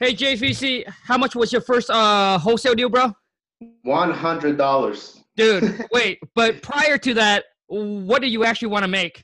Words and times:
Hey 0.00 0.12
JVC, 0.12 0.84
how 1.04 1.16
much 1.16 1.36
was 1.36 1.52
your 1.52 1.60
first 1.60 1.88
uh 1.88 2.36
wholesale 2.38 2.74
deal, 2.74 2.88
bro? 2.88 3.12
One 3.82 4.10
hundred 4.10 4.58
dollars. 4.58 5.22
Dude, 5.36 5.86
wait, 5.92 6.18
but 6.34 6.62
prior 6.62 6.98
to 6.98 7.14
that, 7.14 7.44
what 7.68 8.20
do 8.20 8.28
you 8.28 8.44
actually 8.44 8.68
want 8.68 8.82
to 8.82 8.88
make? 8.88 9.22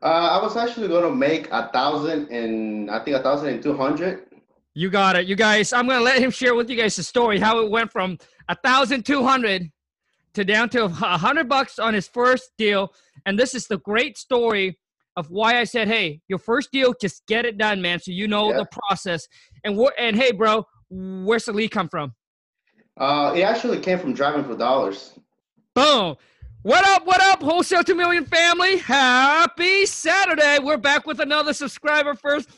Uh, 0.00 0.06
I 0.06 0.42
was 0.42 0.56
actually 0.56 0.88
gonna 0.88 1.14
make 1.14 1.48
a 1.50 1.70
thousand 1.72 2.30
and 2.30 2.90
I 2.90 3.04
think 3.04 3.18
a 3.18 3.22
thousand 3.22 3.48
and 3.50 3.62
two 3.62 3.76
hundred. 3.76 4.24
You 4.72 4.88
got 4.88 5.14
it, 5.16 5.26
you 5.26 5.36
guys. 5.36 5.74
I'm 5.74 5.86
gonna 5.86 6.02
let 6.02 6.22
him 6.22 6.30
share 6.30 6.54
with 6.54 6.70
you 6.70 6.76
guys 6.76 6.96
the 6.96 7.02
story 7.02 7.38
how 7.38 7.60
it 7.60 7.70
went 7.70 7.92
from 7.92 8.16
a 8.48 8.54
thousand 8.54 9.04
two 9.04 9.22
hundred 9.22 9.70
to 10.32 10.42
down 10.42 10.70
to 10.70 10.84
a 10.84 10.88
hundred 10.88 11.50
bucks 11.50 11.78
on 11.78 11.92
his 11.92 12.08
first 12.08 12.52
deal. 12.56 12.94
And 13.26 13.38
this 13.38 13.54
is 13.54 13.66
the 13.66 13.78
great 13.78 14.16
story 14.16 14.78
of 15.18 15.28
why 15.30 15.58
I 15.58 15.64
said, 15.64 15.88
hey, 15.88 16.20
your 16.28 16.38
first 16.38 16.70
deal, 16.70 16.94
just 17.00 17.26
get 17.26 17.44
it 17.44 17.58
done, 17.58 17.82
man. 17.82 17.98
So 17.98 18.12
you 18.12 18.28
know 18.28 18.50
yeah. 18.50 18.58
the 18.58 18.66
process. 18.66 19.26
And 19.64 19.76
what? 19.76 19.92
And 19.98 20.14
hey, 20.14 20.30
bro, 20.30 20.64
where's 20.90 21.46
the 21.46 21.52
lead 21.52 21.72
come 21.72 21.88
from? 21.88 22.14
Uh, 22.96 23.32
it 23.34 23.42
actually 23.42 23.80
came 23.80 23.98
from 23.98 24.14
driving 24.14 24.44
for 24.44 24.56
dollars. 24.56 25.18
Boom. 25.74 26.16
What 26.62 26.86
up, 26.86 27.04
what 27.04 27.20
up, 27.22 27.42
Wholesale 27.42 27.82
2 27.82 27.94
Million 27.94 28.24
family? 28.24 28.78
Happy 28.78 29.86
Saturday. 29.86 30.58
We're 30.60 30.76
back 30.76 31.06
with 31.06 31.20
another 31.20 31.52
subscriber 31.52 32.14
first 32.14 32.48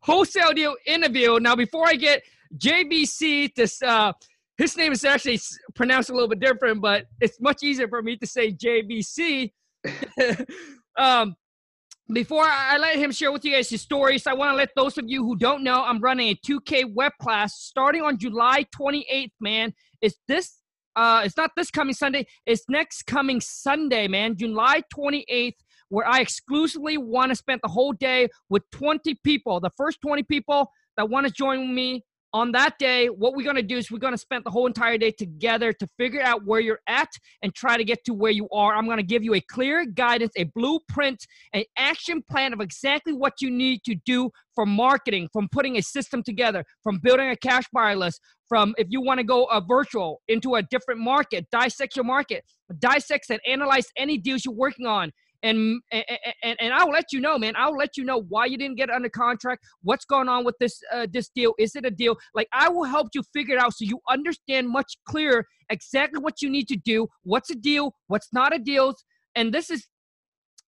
wholesale 0.00 0.52
deal 0.52 0.76
interview. 0.86 1.38
Now, 1.40 1.56
before 1.56 1.86
I 1.86 1.94
get 1.94 2.22
JBC, 2.56 3.54
this 3.54 3.80
uh, 3.82 4.12
his 4.58 4.76
name 4.76 4.92
is 4.92 5.04
actually 5.04 5.40
pronounced 5.74 6.10
a 6.10 6.12
little 6.12 6.28
bit 6.28 6.40
different, 6.40 6.82
but 6.82 7.06
it's 7.20 7.40
much 7.40 7.62
easier 7.62 7.88
for 7.88 8.02
me 8.02 8.16
to 8.16 8.26
say 8.26 8.52
JBC. 8.52 9.52
um, 10.98 11.34
before 12.12 12.44
I 12.44 12.76
let 12.78 12.96
him 12.96 13.12
share 13.12 13.30
with 13.32 13.44
you 13.44 13.52
guys 13.52 13.70
his 13.70 13.82
stories, 13.82 14.26
I 14.26 14.34
want 14.34 14.52
to 14.52 14.56
let 14.56 14.70
those 14.74 14.98
of 14.98 15.04
you 15.08 15.24
who 15.24 15.36
don't 15.36 15.62
know, 15.62 15.82
I'm 15.84 16.00
running 16.00 16.28
a 16.28 16.34
2K 16.34 16.92
web 16.92 17.12
class 17.20 17.54
starting 17.54 18.02
on 18.02 18.18
July 18.18 18.66
28th, 18.78 19.32
man. 19.40 19.72
It's 20.00 20.16
this 20.28 20.56
uh 20.96 21.22
it's 21.24 21.36
not 21.36 21.52
this 21.56 21.70
coming 21.70 21.94
Sunday, 21.94 22.26
it's 22.46 22.64
next 22.68 23.04
coming 23.04 23.40
Sunday, 23.40 24.08
man. 24.08 24.36
July 24.36 24.82
28th, 24.94 25.54
where 25.88 26.06
I 26.06 26.20
exclusively 26.20 26.98
want 26.98 27.30
to 27.30 27.36
spend 27.36 27.60
the 27.62 27.68
whole 27.68 27.92
day 27.92 28.28
with 28.48 28.62
20 28.72 29.16
people. 29.22 29.60
The 29.60 29.70
first 29.76 29.98
20 30.02 30.24
people 30.24 30.70
that 30.96 31.08
want 31.08 31.26
to 31.26 31.32
join 31.32 31.74
me 31.74 32.04
on 32.32 32.52
that 32.52 32.78
day, 32.78 33.08
what 33.08 33.34
we're 33.34 33.44
going 33.44 33.56
to 33.56 33.62
do 33.62 33.76
is 33.76 33.90
we're 33.90 33.98
going 33.98 34.14
to 34.14 34.18
spend 34.18 34.44
the 34.44 34.50
whole 34.50 34.66
entire 34.66 34.98
day 34.98 35.10
together 35.10 35.72
to 35.72 35.88
figure 35.98 36.22
out 36.22 36.44
where 36.44 36.60
you're 36.60 36.80
at 36.86 37.08
and 37.42 37.54
try 37.54 37.76
to 37.76 37.84
get 37.84 38.04
to 38.04 38.14
where 38.14 38.30
you 38.30 38.48
are. 38.50 38.74
I'm 38.74 38.84
going 38.84 38.98
to 38.98 39.02
give 39.02 39.24
you 39.24 39.34
a 39.34 39.40
clear 39.40 39.84
guidance, 39.84 40.32
a 40.36 40.44
blueprint, 40.44 41.26
an 41.52 41.64
action 41.76 42.22
plan 42.30 42.52
of 42.52 42.60
exactly 42.60 43.12
what 43.12 43.34
you 43.40 43.50
need 43.50 43.82
to 43.84 43.96
do 44.06 44.30
for 44.54 44.64
marketing, 44.64 45.28
from 45.32 45.48
putting 45.50 45.76
a 45.76 45.82
system 45.82 46.22
together, 46.22 46.64
from 46.82 46.98
building 46.98 47.30
a 47.30 47.36
cash 47.36 47.64
buyer 47.72 47.96
list, 47.96 48.20
from 48.48 48.74
if 48.78 48.86
you 48.90 49.00
want 49.00 49.18
to 49.18 49.24
go 49.24 49.44
a 49.44 49.56
uh, 49.56 49.60
virtual 49.60 50.20
into 50.28 50.54
a 50.54 50.62
different 50.62 51.00
market, 51.00 51.46
dissect 51.50 51.96
your 51.96 52.04
market, 52.04 52.44
dissect 52.78 53.30
and 53.30 53.40
analyze 53.46 53.86
any 53.96 54.18
deals 54.18 54.44
you're 54.44 54.54
working 54.54 54.86
on 54.86 55.12
and, 55.42 55.80
and 55.90 56.56
and 56.60 56.72
I'll 56.74 56.90
let 56.90 57.12
you 57.12 57.20
know, 57.20 57.38
man. 57.38 57.54
I'll 57.56 57.76
let 57.76 57.96
you 57.96 58.04
know 58.04 58.22
why 58.28 58.46
you 58.46 58.58
didn't 58.58 58.76
get 58.76 58.90
under 58.90 59.08
contract. 59.08 59.64
What's 59.82 60.04
going 60.04 60.28
on 60.28 60.44
with 60.44 60.56
this 60.58 60.80
uh, 60.92 61.06
this 61.12 61.30
deal? 61.34 61.54
Is 61.58 61.76
it 61.76 61.84
a 61.86 61.90
deal? 61.90 62.16
Like 62.34 62.48
I 62.52 62.68
will 62.68 62.84
help 62.84 63.08
you 63.14 63.22
figure 63.32 63.56
it 63.56 63.60
out 63.60 63.74
so 63.74 63.84
you 63.84 64.00
understand 64.08 64.68
much 64.68 64.96
clearer 65.08 65.46
exactly 65.70 66.20
what 66.20 66.42
you 66.42 66.50
need 66.50 66.68
to 66.68 66.76
do. 66.76 67.08
What's 67.22 67.50
a 67.50 67.54
deal? 67.54 67.94
What's 68.08 68.28
not 68.32 68.54
a 68.54 68.58
deal? 68.58 68.94
And 69.34 69.52
this 69.52 69.70
is, 69.70 69.86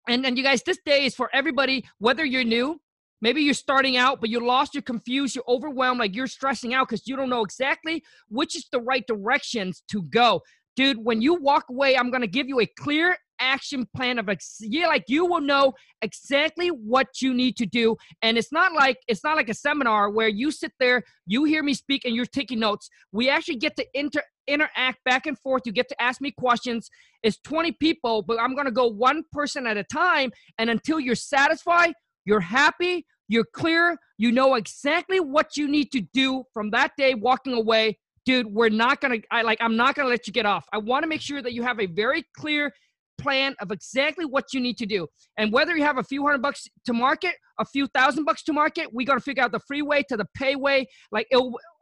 and 0.09 0.25
and 0.25 0.39
you 0.39 0.45
guys, 0.45 0.63
this 0.63 0.79
day 0.85 1.05
is 1.05 1.15
for 1.15 1.29
everybody. 1.35 1.85
Whether 1.99 2.25
you're 2.25 2.45
new, 2.45 2.81
maybe 3.21 3.43
you're 3.43 3.55
starting 3.55 3.97
out, 3.97 4.21
but 4.21 4.31
you're 4.31 4.45
lost, 4.45 4.75
you're 4.75 4.83
confused, 4.83 5.35
you're 5.35 5.45
overwhelmed, 5.49 6.01
like 6.01 6.15
you're 6.15 6.27
stressing 6.27 6.73
out 6.73 6.89
because 6.89 7.07
you 7.07 7.17
don't 7.17 7.31
know 7.31 7.43
exactly 7.43 8.03
which 8.29 8.57
is 8.57 8.67
the 8.73 8.81
right 8.81 9.07
directions 9.07 9.83
to 9.89 10.03
go 10.05 10.41
dude 10.77 10.99
when 10.99 11.21
you 11.21 11.35
walk 11.35 11.65
away 11.71 11.97
i'm 11.97 12.11
going 12.11 12.23
to 12.23 12.27
give 12.27 12.49
you 12.49 12.61
a 12.61 12.67
clear 12.79 13.17
action 13.43 13.87
plan 13.95 14.19
of 14.19 14.29
ex- 14.29 14.59
yeah, 14.61 14.87
like 14.87 15.05
you 15.09 15.27
will 15.27 15.41
know 15.41 15.75
exactly 16.01 16.69
what 16.69 17.21
you 17.21 17.35
need 17.35 17.57
to 17.57 17.67
do. 17.67 17.97
And 18.23 18.39
it's 18.39 18.53
not 18.53 18.73
like 18.73 18.99
it's 19.09 19.25
not 19.25 19.37
like 19.37 19.49
a 19.49 19.55
seminar 19.55 20.11
where 20.11 20.29
you 20.29 20.51
sit 20.51 20.73
there, 20.79 21.03
you 21.27 21.45
hear 21.45 21.63
me 21.63 21.75
speak, 21.75 22.05
and 22.05 22.15
you're 22.15 22.25
taking 22.25 22.61
notes. 22.61 22.89
We 23.11 23.29
actually 23.29 23.57
get 23.57 23.77
to 23.77 23.87
inter 23.93 24.23
interact 24.47 25.05
back 25.05 25.27
and 25.27 25.39
forth. 25.39 25.63
You 25.67 25.73
get 25.73 25.89
to 25.89 26.03
ask 26.03 26.21
me 26.21 26.31
questions. 26.31 26.89
It's 27.23 27.39
20 27.45 27.73
people, 27.73 28.23
but 28.23 28.41
I'm 28.41 28.55
gonna 28.55 28.71
go 28.71 28.87
one 28.87 29.25
person 29.33 29.67
at 29.67 29.77
a 29.77 29.85
time. 29.85 30.33
And 30.59 30.71
until 30.71 30.99
you're 30.99 31.15
satisfied, 31.15 31.95
you're 32.25 32.41
happy, 32.41 33.07
you're 33.29 33.47
clear, 33.53 33.99
you 34.19 34.31
know 34.31 34.55
exactly 34.55 35.19
what 35.19 35.57
you 35.57 35.69
need 35.69 35.91
to 35.93 36.01
do 36.13 36.45
from 36.55 36.71
that 36.71 36.93
day 36.97 37.15
walking 37.15 37.55
away 37.55 37.99
dude 38.25 38.47
we're 38.47 38.69
not 38.69 39.01
gonna 39.01 39.19
i 39.31 39.43
like 39.43 39.59
i'm 39.61 39.77
not 39.77 39.95
gonna 39.95 40.09
let 40.09 40.27
you 40.27 40.33
get 40.33 40.47
off 40.47 40.65
i 40.73 40.79
want 40.79 41.03
to 41.03 41.09
make 41.09 41.21
sure 41.21 41.43
that 41.43 41.53
you 41.53 41.63
have 41.63 41.81
a 41.81 41.87
very 41.87 42.25
clear 42.37 42.73
plan 43.19 43.55
of 43.61 43.71
exactly 43.71 44.25
what 44.25 44.53
you 44.53 44.61
need 44.61 44.79
to 44.79 44.87
do. 44.87 45.07
And 45.37 45.53
whether 45.53 45.77
you 45.77 45.85
have 45.85 45.99
a 45.99 46.03
few 46.03 46.25
hundred 46.25 46.43
bucks 46.43 46.69
to 46.87 46.93
market, 46.93 47.35
a 47.59 47.65
few 47.65 47.87
thousand 47.89 48.25
bucks 48.25 48.43
to 48.45 48.53
market, 48.53 48.93
we 48.93 49.05
got 49.05 49.15
to 49.15 49.21
figure 49.21 49.43
out 49.43 49.53
the 49.53 49.61
free 49.61 49.83
way 49.83 50.03
to 50.09 50.17
the 50.17 50.27
pay 50.35 50.57
way. 50.57 50.87
Like 51.11 51.29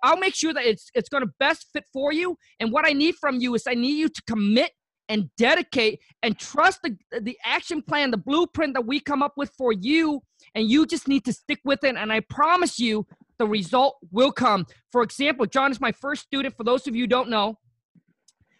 I'll 0.02 0.18
make 0.18 0.34
sure 0.34 0.52
that 0.52 0.64
it's 0.64 0.90
it's 0.94 1.08
going 1.08 1.24
to 1.24 1.32
best 1.38 1.66
fit 1.72 1.84
for 1.92 2.12
you. 2.12 2.36
And 2.58 2.72
what 2.72 2.86
I 2.86 2.92
need 2.92 3.16
from 3.16 3.40
you 3.40 3.54
is 3.54 3.64
I 3.66 3.74
need 3.74 3.96
you 3.98 4.08
to 4.08 4.22
commit 4.26 4.72
and 5.08 5.28
dedicate 5.36 6.00
and 6.22 6.38
trust 6.38 6.80
the 6.82 6.96
the 7.20 7.36
action 7.44 7.82
plan, 7.82 8.10
the 8.10 8.16
blueprint 8.16 8.74
that 8.74 8.86
we 8.86 9.00
come 9.00 9.22
up 9.22 9.34
with 9.36 9.50
for 9.56 9.72
you. 9.72 10.22
And 10.54 10.70
you 10.70 10.86
just 10.86 11.08
need 11.08 11.24
to 11.26 11.32
stick 11.32 11.60
with 11.64 11.84
it. 11.84 11.96
And 11.96 12.12
I 12.12 12.20
promise 12.20 12.78
you, 12.78 13.06
the 13.38 13.46
result 13.46 13.96
will 14.12 14.32
come. 14.32 14.66
For 14.92 15.02
example, 15.02 15.46
John 15.46 15.70
is 15.70 15.80
my 15.80 15.92
first 15.92 16.22
student. 16.22 16.56
For 16.56 16.64
those 16.64 16.86
of 16.86 16.94
you 16.94 17.06
don't 17.06 17.28
know, 17.28 17.58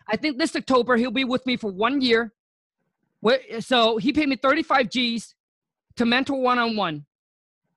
I 0.09 0.16
think 0.16 0.38
this 0.38 0.56
October 0.56 0.97
he'll 0.97 1.10
be 1.10 1.25
with 1.25 1.47
me 1.47 1.56
for 1.56 1.70
one 1.70 2.00
year. 2.00 2.32
So 3.60 3.98
he 3.98 4.12
paid 4.12 4.28
me 4.28 4.36
35 4.36 4.91
G's 4.91 5.34
to 5.97 6.04
mentor 6.04 6.41
one 6.41 6.58
on 6.58 6.76
one. 6.76 7.06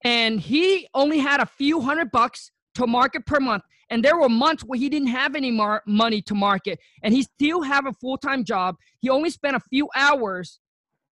And 0.03 0.39
he 0.39 0.87
only 0.93 1.19
had 1.19 1.39
a 1.39 1.45
few 1.45 1.81
hundred 1.81 2.11
bucks 2.11 2.51
to 2.75 2.87
market 2.87 3.25
per 3.25 3.39
month. 3.39 3.63
And 3.89 4.03
there 4.03 4.17
were 4.17 4.29
months 4.29 4.63
where 4.63 4.79
he 4.79 4.89
didn't 4.89 5.09
have 5.09 5.35
any 5.35 5.51
mar- 5.51 5.83
money 5.85 6.21
to 6.23 6.33
market. 6.33 6.79
And 7.03 7.13
he 7.13 7.23
still 7.23 7.61
have 7.61 7.85
a 7.85 7.93
full 7.93 8.17
time 8.17 8.43
job. 8.43 8.75
He 8.99 9.09
only 9.09 9.29
spent 9.29 9.55
a 9.55 9.59
few 9.59 9.89
hours. 9.95 10.59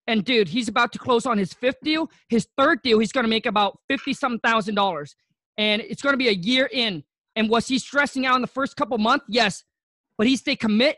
And 0.07 0.23
dude, 0.23 0.47
he's 0.47 0.67
about 0.67 0.91
to 0.93 0.99
close 0.99 1.25
on 1.25 1.37
his 1.37 1.53
fifth 1.53 1.81
deal. 1.83 2.09
His 2.29 2.47
third 2.57 2.81
deal, 2.81 2.99
he's 2.99 3.11
going 3.11 3.25
to 3.25 3.29
make 3.29 3.45
about 3.45 3.79
50 3.89 4.13
some 4.13 4.39
thousand 4.39 4.75
dollars. 4.75 5.15
And 5.57 5.81
it's 5.81 6.01
going 6.01 6.13
to 6.13 6.17
be 6.17 6.29
a 6.29 6.33
year 6.33 6.69
in. 6.71 7.03
And 7.35 7.49
was 7.49 7.67
he 7.67 7.79
stressing 7.79 8.25
out 8.25 8.35
in 8.35 8.41
the 8.41 8.47
first 8.47 8.75
couple 8.75 8.97
months? 8.97 9.25
Yes. 9.29 9.63
But 10.17 10.27
he 10.27 10.35
stayed 10.35 10.57
commit, 10.57 10.97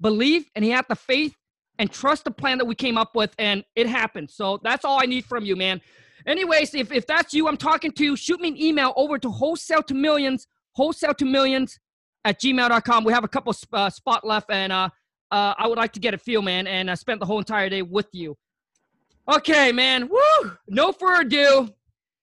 believe, 0.00 0.46
and 0.54 0.64
he 0.64 0.70
had 0.70 0.84
the 0.88 0.94
faith 0.94 1.34
and 1.82 1.90
trust 1.90 2.22
the 2.22 2.30
plan 2.30 2.58
that 2.58 2.64
we 2.64 2.76
came 2.76 2.96
up 2.96 3.16
with, 3.16 3.34
and 3.40 3.64
it 3.74 3.88
happened. 3.88 4.30
So 4.30 4.60
that's 4.62 4.84
all 4.84 5.02
I 5.02 5.04
need 5.04 5.24
from 5.24 5.44
you, 5.44 5.56
man. 5.56 5.80
Anyways, 6.28 6.74
if, 6.74 6.92
if 6.92 7.08
that's 7.08 7.34
you 7.34 7.48
I'm 7.48 7.56
talking 7.56 7.90
to, 7.90 8.14
shoot 8.14 8.40
me 8.40 8.50
an 8.50 8.56
email 8.56 8.92
over 8.94 9.18
to 9.18 9.28
wholesale 9.28 9.82
to 9.82 9.94
millions, 9.94 10.46
wholesale 10.74 11.12
to 11.14 11.24
millions 11.24 11.80
at 12.24 12.40
gmail.com. 12.40 13.02
We 13.02 13.12
have 13.12 13.24
a 13.24 13.28
couple 13.28 13.52
uh, 13.72 13.90
spot 13.90 14.24
left, 14.24 14.48
and 14.48 14.72
uh, 14.72 14.90
uh, 15.32 15.54
I 15.58 15.66
would 15.66 15.76
like 15.76 15.92
to 15.94 15.98
get 15.98 16.14
a 16.14 16.18
feel, 16.18 16.40
man, 16.40 16.68
and 16.68 16.88
I 16.88 16.94
spent 16.94 17.18
the 17.18 17.26
whole 17.26 17.40
entire 17.40 17.68
day 17.68 17.82
with 17.82 18.06
you. 18.12 18.36
Okay, 19.28 19.72
man. 19.72 20.08
Woo! 20.08 20.52
No 20.68 20.92
further 20.92 21.22
ado. 21.22 21.68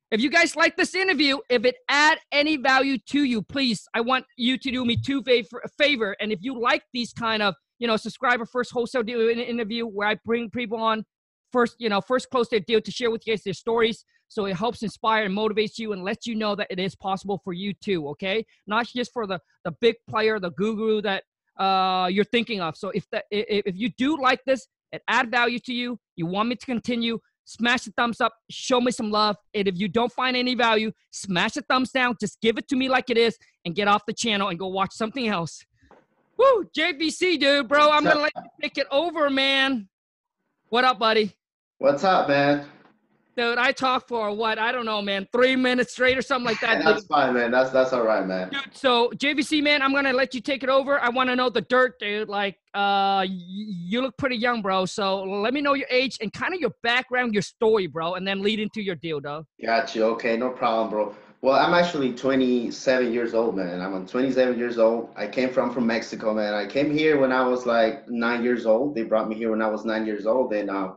If 0.09 0.21
you 0.21 0.29
guys 0.29 0.55
like 0.55 0.77
this 0.77 0.95
interview, 0.95 1.39
if 1.49 1.65
it 1.65 1.75
add 1.89 2.17
any 2.31 2.55
value 2.55 2.97
to 3.09 3.25
you, 3.25 3.41
please, 3.41 3.89
I 3.93 3.99
want 3.99 4.23
you 4.37 4.57
to 4.57 4.71
do 4.71 4.85
me 4.85 4.95
two 4.95 5.21
favor, 5.21 5.61
favor. 5.77 6.15
And 6.21 6.31
if 6.31 6.39
you 6.43 6.57
like 6.57 6.83
these 6.93 7.11
kind 7.11 7.43
of 7.43 7.55
you 7.79 7.87
know, 7.87 7.97
subscriber 7.97 8.45
first 8.45 8.71
wholesale 8.71 9.03
deal 9.03 9.19
interview 9.29 9.85
where 9.85 10.07
I 10.07 10.15
bring 10.25 10.49
people 10.49 10.79
on 10.79 11.05
first, 11.51 11.75
you 11.79 11.89
know, 11.89 12.01
first 12.01 12.29
close 12.29 12.49
their 12.49 12.59
deal 12.59 12.81
to 12.81 12.91
share 12.91 13.09
with 13.09 13.25
you 13.25 13.33
guys 13.33 13.43
their 13.43 13.53
stories. 13.53 14.05
So 14.27 14.45
it 14.45 14.55
helps 14.55 14.83
inspire 14.83 15.25
and 15.25 15.35
motivates 15.35 15.79
you 15.79 15.93
and 15.93 16.03
lets 16.03 16.27
you 16.27 16.35
know 16.35 16.55
that 16.55 16.67
it 16.69 16.79
is 16.79 16.95
possible 16.95 17.41
for 17.43 17.53
you 17.53 17.73
too. 17.73 18.07
Okay, 18.09 18.45
not 18.67 18.87
just 18.87 19.11
for 19.11 19.25
the 19.25 19.39
the 19.65 19.71
big 19.81 19.95
player, 20.07 20.39
the 20.39 20.51
guru 20.51 21.01
that 21.01 21.23
uh, 21.59 22.07
you're 22.11 22.25
thinking 22.25 22.61
of. 22.61 22.77
So 22.77 22.89
if 22.89 23.09
that 23.11 23.25
if 23.31 23.75
you 23.75 23.89
do 23.97 24.21
like 24.21 24.41
this, 24.45 24.67
it 24.91 25.01
add 25.07 25.31
value 25.31 25.59
to 25.59 25.73
you. 25.73 25.99
You 26.15 26.27
want 26.27 26.49
me 26.49 26.55
to 26.55 26.65
continue. 26.65 27.19
Smash 27.45 27.85
the 27.85 27.93
thumbs 27.97 28.21
up, 28.21 28.31
show 28.51 28.79
me 28.79 28.91
some 28.91 29.09
love. 29.09 29.35
And 29.55 29.67
if 29.67 29.79
you 29.79 29.87
don't 29.87 30.11
find 30.11 30.37
any 30.37 30.53
value, 30.53 30.91
smash 31.09 31.53
the 31.53 31.63
thumbs 31.63 31.89
down. 31.89 32.15
Just 32.19 32.39
give 32.41 32.59
it 32.59 32.67
to 32.67 32.75
me 32.75 32.89
like 32.89 33.09
it 33.09 33.17
is 33.17 33.39
and 33.65 33.73
get 33.73 33.87
off 33.87 34.03
the 34.05 34.13
channel 34.13 34.49
and 34.49 34.59
go 34.59 34.67
watch 34.67 34.91
something 34.93 35.27
else. 35.27 35.65
Woo, 36.39 36.63
JVC, 36.73 37.37
dude, 37.37 37.67
bro. 37.67 37.91
I'm 37.91 38.05
gonna 38.05 38.21
let 38.21 38.31
you 38.33 38.43
take 38.61 38.77
it 38.77 38.87
over, 38.91 39.29
man. 39.29 39.89
What 40.69 40.85
up, 40.85 40.97
buddy? 40.97 41.35
What's 41.79 42.05
up, 42.05 42.29
man? 42.29 42.65
Dude, 43.35 43.57
I 43.57 43.73
talked 43.73 44.07
for 44.07 44.33
what? 44.33 44.57
I 44.57 44.71
don't 44.71 44.85
know, 44.85 45.01
man. 45.01 45.27
Three 45.33 45.57
minutes 45.57 45.91
straight 45.91 46.17
or 46.17 46.21
something 46.21 46.45
like 46.45 46.61
that. 46.61 46.81
that's 46.81 47.05
fine, 47.07 47.33
man. 47.33 47.51
That's 47.51 47.71
that's 47.71 47.91
all 47.91 48.03
right, 48.05 48.25
man. 48.25 48.51
Dude, 48.51 48.61
so 48.71 49.11
JVC, 49.17 49.61
man, 49.61 49.81
I'm 49.81 49.91
gonna 49.93 50.13
let 50.13 50.33
you 50.33 50.39
take 50.39 50.63
it 50.63 50.69
over. 50.69 50.97
I 51.01 51.09
want 51.09 51.29
to 51.29 51.35
know 51.35 51.49
the 51.49 51.61
dirt, 51.61 51.99
dude. 51.99 52.29
Like, 52.29 52.55
uh, 52.73 53.25
you 53.27 54.01
look 54.01 54.15
pretty 54.17 54.37
young, 54.37 54.61
bro. 54.61 54.85
So 54.85 55.21
let 55.21 55.53
me 55.53 55.59
know 55.59 55.73
your 55.73 55.89
age 55.91 56.19
and 56.21 56.31
kind 56.31 56.53
of 56.53 56.61
your 56.61 56.71
background, 56.83 57.33
your 57.33 57.43
story, 57.43 57.87
bro, 57.87 58.13
and 58.13 58.25
then 58.25 58.41
lead 58.41 58.61
into 58.61 58.81
your 58.81 58.95
deal, 58.95 59.19
though. 59.19 59.45
Got 59.61 59.93
you. 59.93 60.05
Okay, 60.05 60.37
no 60.37 60.51
problem, 60.51 60.89
bro. 60.89 61.15
Well, 61.41 61.55
I'm 61.55 61.73
actually 61.73 62.13
27 62.13 63.13
years 63.13 63.33
old, 63.33 63.55
man. 63.55 63.79
I'm 63.79 64.05
27 64.05 64.57
years 64.57 64.77
old. 64.77 65.09
I 65.15 65.25
came 65.27 65.49
from 65.49 65.71
from 65.71 65.87
Mexico, 65.87 66.33
man. 66.33 66.53
I 66.53 66.65
came 66.65 66.91
here 66.91 67.17
when 67.17 67.31
I 67.31 67.47
was 67.47 67.65
like 67.65 68.09
nine 68.09 68.43
years 68.43 68.65
old. 68.65 68.93
They 68.93 69.03
brought 69.03 69.29
me 69.29 69.35
here 69.35 69.49
when 69.49 69.61
I 69.61 69.69
was 69.69 69.85
nine 69.85 70.05
years 70.05 70.25
old, 70.25 70.51
and 70.53 70.69
uh, 70.69 70.93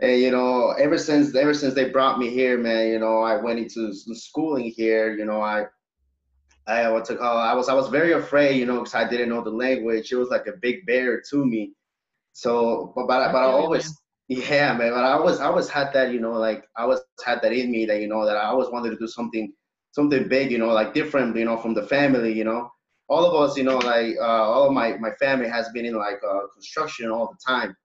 and 0.00 0.20
you 0.20 0.30
know, 0.30 0.70
ever 0.78 0.96
since 0.96 1.34
ever 1.34 1.52
since 1.52 1.74
they 1.74 1.90
brought 1.90 2.18
me 2.18 2.30
here, 2.30 2.56
man, 2.56 2.88
you 2.88 2.98
know, 2.98 3.20
I 3.20 3.36
went 3.36 3.58
into 3.58 3.92
schooling 3.92 4.72
here. 4.74 5.14
You 5.14 5.26
know, 5.26 5.42
I 5.42 5.66
I 6.66 6.90
what 6.90 7.04
to 7.06 7.16
call 7.16 7.36
I 7.36 7.52
was 7.52 7.68
I 7.68 7.74
was 7.74 7.88
very 7.88 8.12
afraid, 8.12 8.56
you 8.56 8.64
know, 8.64 8.78
because 8.78 8.94
I 8.94 9.06
didn't 9.06 9.28
know 9.28 9.44
the 9.44 9.50
language. 9.50 10.12
It 10.12 10.16
was 10.16 10.30
like 10.30 10.46
a 10.46 10.56
big 10.62 10.86
barrier 10.86 11.22
to 11.30 11.44
me. 11.44 11.72
So, 12.32 12.92
but 12.96 13.06
but, 13.06 13.32
but 13.32 13.38
I 13.38 13.52
always 13.52 14.00
yeah, 14.28 14.72
man. 14.76 14.92
But 14.92 15.04
I 15.04 15.12
always, 15.12 15.38
I 15.38 15.46
always 15.46 15.68
had 15.68 15.92
that, 15.92 16.12
you 16.12 16.20
know, 16.20 16.32
like 16.32 16.64
I 16.76 16.82
always 16.82 17.00
had 17.24 17.40
that 17.42 17.52
in 17.52 17.70
me 17.70 17.86
that, 17.86 18.00
you 18.00 18.08
know, 18.08 18.24
that 18.26 18.36
I 18.36 18.46
always 18.46 18.68
wanted 18.70 18.90
to 18.90 18.96
do 18.96 19.06
something, 19.06 19.52
something 19.92 20.28
big, 20.28 20.50
you 20.50 20.58
know, 20.58 20.72
like 20.72 20.94
different, 20.94 21.36
you 21.36 21.44
know, 21.44 21.56
from 21.56 21.74
the 21.74 21.82
family, 21.82 22.32
you 22.32 22.44
know. 22.44 22.70
All 23.08 23.24
of 23.24 23.34
us, 23.48 23.56
you 23.56 23.62
know, 23.62 23.78
like 23.78 24.16
uh, 24.20 24.24
all 24.24 24.66
of 24.66 24.72
my 24.72 24.96
my 24.96 25.12
family 25.20 25.48
has 25.48 25.68
been 25.72 25.86
in 25.86 25.94
like 25.94 26.18
uh, 26.28 26.40
construction 26.54 27.08
all 27.10 27.28
the 27.28 27.38
time, 27.46 27.76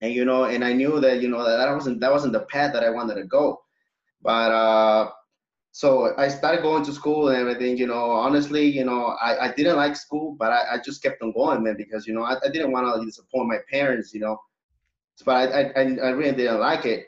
and 0.00 0.12
you 0.12 0.24
know, 0.24 0.44
and 0.44 0.64
I 0.64 0.72
knew 0.72 0.98
that, 0.98 1.22
you 1.22 1.28
know, 1.28 1.44
that 1.44 1.58
that 1.58 1.72
wasn't 1.72 2.00
that 2.00 2.10
wasn't 2.10 2.32
the 2.32 2.40
path 2.46 2.72
that 2.72 2.82
I 2.82 2.90
wanted 2.90 3.14
to 3.14 3.24
go, 3.24 3.62
but 4.20 4.50
uh, 4.50 5.10
so 5.70 6.12
I 6.18 6.28
started 6.28 6.62
going 6.62 6.84
to 6.84 6.92
school 6.92 7.28
and 7.28 7.38
everything, 7.38 7.76
you 7.78 7.86
know, 7.86 8.10
honestly, 8.10 8.66
you 8.66 8.84
know, 8.84 9.16
I, 9.22 9.46
I 9.46 9.52
didn't 9.52 9.76
like 9.76 9.96
school, 9.96 10.36
but 10.38 10.52
I, 10.52 10.74
I 10.74 10.78
just 10.84 11.02
kept 11.02 11.22
on 11.22 11.32
going, 11.32 11.62
man, 11.62 11.76
because, 11.78 12.06
you 12.06 12.12
know, 12.14 12.24
I, 12.24 12.34
I 12.44 12.50
didn't 12.52 12.72
want 12.72 12.86
to 12.94 13.04
disappoint 13.06 13.48
my 13.48 13.58
parents, 13.70 14.12
you 14.12 14.20
know, 14.20 14.38
but 15.24 15.52
I, 15.52 15.62
I, 15.76 15.82
I 15.82 16.10
really 16.10 16.36
didn't 16.36 16.60
like 16.60 16.84
it. 16.84 17.06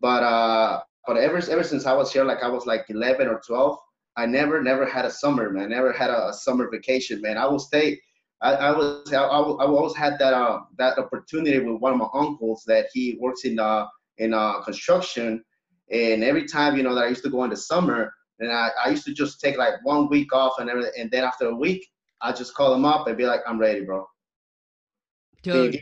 But 0.00 0.22
uh, 0.22 0.80
but 1.06 1.16
ever 1.16 1.38
ever 1.50 1.64
since 1.64 1.86
I 1.86 1.92
was 1.92 2.12
here, 2.12 2.24
like 2.24 2.42
I 2.42 2.48
was 2.48 2.66
like 2.66 2.84
11 2.88 3.28
or 3.28 3.40
12, 3.46 3.78
I 4.16 4.26
never 4.26 4.62
never 4.62 4.86
had 4.86 5.04
a 5.04 5.10
summer, 5.10 5.50
man. 5.50 5.70
Never 5.70 5.92
had 5.92 6.10
a, 6.10 6.28
a 6.28 6.32
summer 6.32 6.68
vacation, 6.70 7.20
man. 7.20 7.38
I 7.38 7.46
will 7.46 7.58
stay. 7.58 8.00
I, 8.40 8.54
I 8.54 8.76
was 8.76 9.12
I, 9.12 9.22
I, 9.22 9.66
always 9.66 9.94
had 9.94 10.18
that 10.18 10.34
uh, 10.34 10.60
that 10.78 10.98
opportunity 10.98 11.58
with 11.60 11.80
one 11.80 11.92
of 11.92 11.98
my 11.98 12.08
uncles 12.12 12.64
that 12.66 12.86
he 12.92 13.16
works 13.20 13.44
in 13.44 13.58
uh 13.58 13.86
in 14.18 14.34
uh 14.34 14.60
construction, 14.62 15.42
and 15.90 16.24
every 16.24 16.46
time 16.46 16.76
you 16.76 16.82
know 16.82 16.94
that 16.94 17.04
I 17.04 17.08
used 17.08 17.24
to 17.24 17.30
go 17.30 17.44
in 17.44 17.50
the 17.50 17.56
summer, 17.56 18.12
and 18.40 18.52
I, 18.52 18.70
I 18.84 18.90
used 18.90 19.04
to 19.06 19.14
just 19.14 19.40
take 19.40 19.56
like 19.56 19.74
one 19.84 20.08
week 20.08 20.34
off 20.34 20.58
and 20.58 20.68
everything, 20.68 20.92
and 20.98 21.10
then 21.10 21.24
after 21.24 21.46
a 21.46 21.54
week, 21.54 21.86
I 22.20 22.32
just 22.32 22.54
call 22.54 22.74
him 22.74 22.84
up 22.84 23.06
and 23.06 23.16
be 23.16 23.26
like, 23.26 23.40
I'm 23.46 23.58
ready, 23.58 23.84
bro. 23.84 24.06
Dude, 25.42 25.80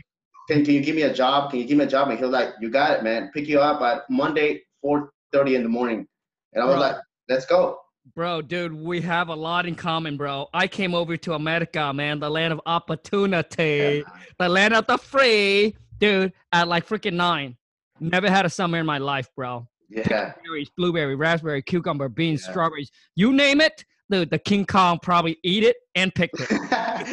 can, 0.51 0.65
can 0.65 0.73
you 0.73 0.81
give 0.81 0.95
me 0.95 1.03
a 1.03 1.13
job? 1.13 1.51
Can 1.51 1.59
you 1.59 1.65
give 1.65 1.77
me 1.77 1.85
a 1.85 1.87
job? 1.87 2.09
And 2.09 2.19
he'll 2.19 2.29
like, 2.29 2.49
you 2.59 2.69
got 2.69 2.97
it, 2.97 3.03
man. 3.03 3.31
Pick 3.33 3.47
you 3.47 3.59
up 3.59 3.81
at 3.81 4.09
Monday, 4.09 4.61
4.30 4.83 5.55
in 5.55 5.63
the 5.63 5.69
morning. 5.69 6.05
And 6.53 6.63
I 6.63 6.65
was 6.65 6.75
bro, 6.75 6.81
like, 6.81 6.95
let's 7.29 7.45
go. 7.45 7.79
Bro, 8.15 8.43
dude, 8.43 8.73
we 8.73 8.99
have 9.01 9.29
a 9.29 9.35
lot 9.35 9.65
in 9.65 9.75
common, 9.75 10.17
bro. 10.17 10.47
I 10.53 10.67
came 10.67 10.93
over 10.93 11.15
to 11.17 11.33
America, 11.35 11.93
man, 11.93 12.19
the 12.19 12.29
land 12.29 12.51
of 12.51 12.59
opportunity, 12.65 14.03
yeah. 14.05 14.13
the 14.39 14.49
land 14.49 14.73
of 14.73 14.87
the 14.87 14.97
free, 14.97 15.75
dude, 15.99 16.33
at 16.51 16.67
like 16.67 16.87
freaking 16.87 17.13
nine. 17.13 17.55
Never 17.99 18.29
had 18.29 18.45
a 18.45 18.49
summer 18.49 18.79
in 18.79 18.85
my 18.85 18.97
life, 18.97 19.29
bro. 19.35 19.67
Yeah. 19.87 20.33
Berries, 20.43 20.69
blueberry, 20.75 21.15
raspberry, 21.15 21.61
cucumber, 21.61 22.09
beans, 22.09 22.43
yeah. 22.43 22.51
strawberries. 22.51 22.91
You 23.15 23.31
name 23.31 23.61
it, 23.61 23.85
the, 24.09 24.25
the 24.25 24.39
King 24.39 24.65
Kong 24.65 24.99
probably 25.01 25.37
eat 25.43 25.63
it 25.63 25.77
and 25.95 26.13
picked 26.13 26.39
it. 26.39 26.49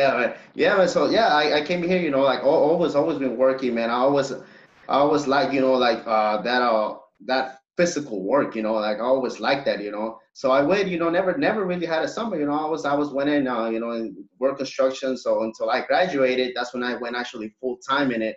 Yeah. 0.00 0.36
Yeah, 0.54 0.76
man. 0.76 0.88
So 0.88 1.10
yeah, 1.10 1.28
I, 1.28 1.58
I 1.58 1.62
came 1.62 1.82
here, 1.82 2.00
you 2.00 2.10
know, 2.10 2.22
like 2.22 2.42
always, 2.42 2.94
always 2.94 3.18
been 3.18 3.36
working, 3.36 3.74
man. 3.74 3.90
I 3.90 3.98
always, 4.06 4.32
I 4.32 4.96
always 5.04 5.26
like, 5.26 5.52
you 5.52 5.60
know, 5.60 5.74
like 5.74 6.06
uh 6.06 6.40
that 6.42 6.62
uh 6.62 6.96
that 7.26 7.60
physical 7.76 8.22
work, 8.24 8.54
you 8.56 8.62
know, 8.62 8.74
like 8.74 8.98
I 8.98 9.06
always 9.14 9.40
like 9.40 9.64
that, 9.66 9.82
you 9.82 9.90
know. 9.90 10.18
So 10.32 10.50
I 10.52 10.62
went, 10.62 10.88
you 10.88 10.98
know, 10.98 11.10
never, 11.10 11.36
never 11.36 11.64
really 11.66 11.86
had 11.86 12.02
a 12.02 12.08
summer, 12.08 12.38
you 12.38 12.46
know. 12.46 12.58
I 12.66 12.66
was, 12.66 12.84
I 12.84 12.94
was 12.94 13.10
went 13.12 13.30
in, 13.30 13.46
uh, 13.46 13.68
you 13.68 13.80
know, 13.80 13.90
in 13.92 14.16
work 14.38 14.56
construction. 14.58 15.16
So 15.16 15.42
until 15.42 15.70
I 15.70 15.84
graduated, 15.86 16.52
that's 16.54 16.72
when 16.72 16.82
I 16.82 16.94
went 16.96 17.16
actually 17.16 17.54
full 17.60 17.78
time 17.88 18.10
in 18.10 18.22
it, 18.22 18.36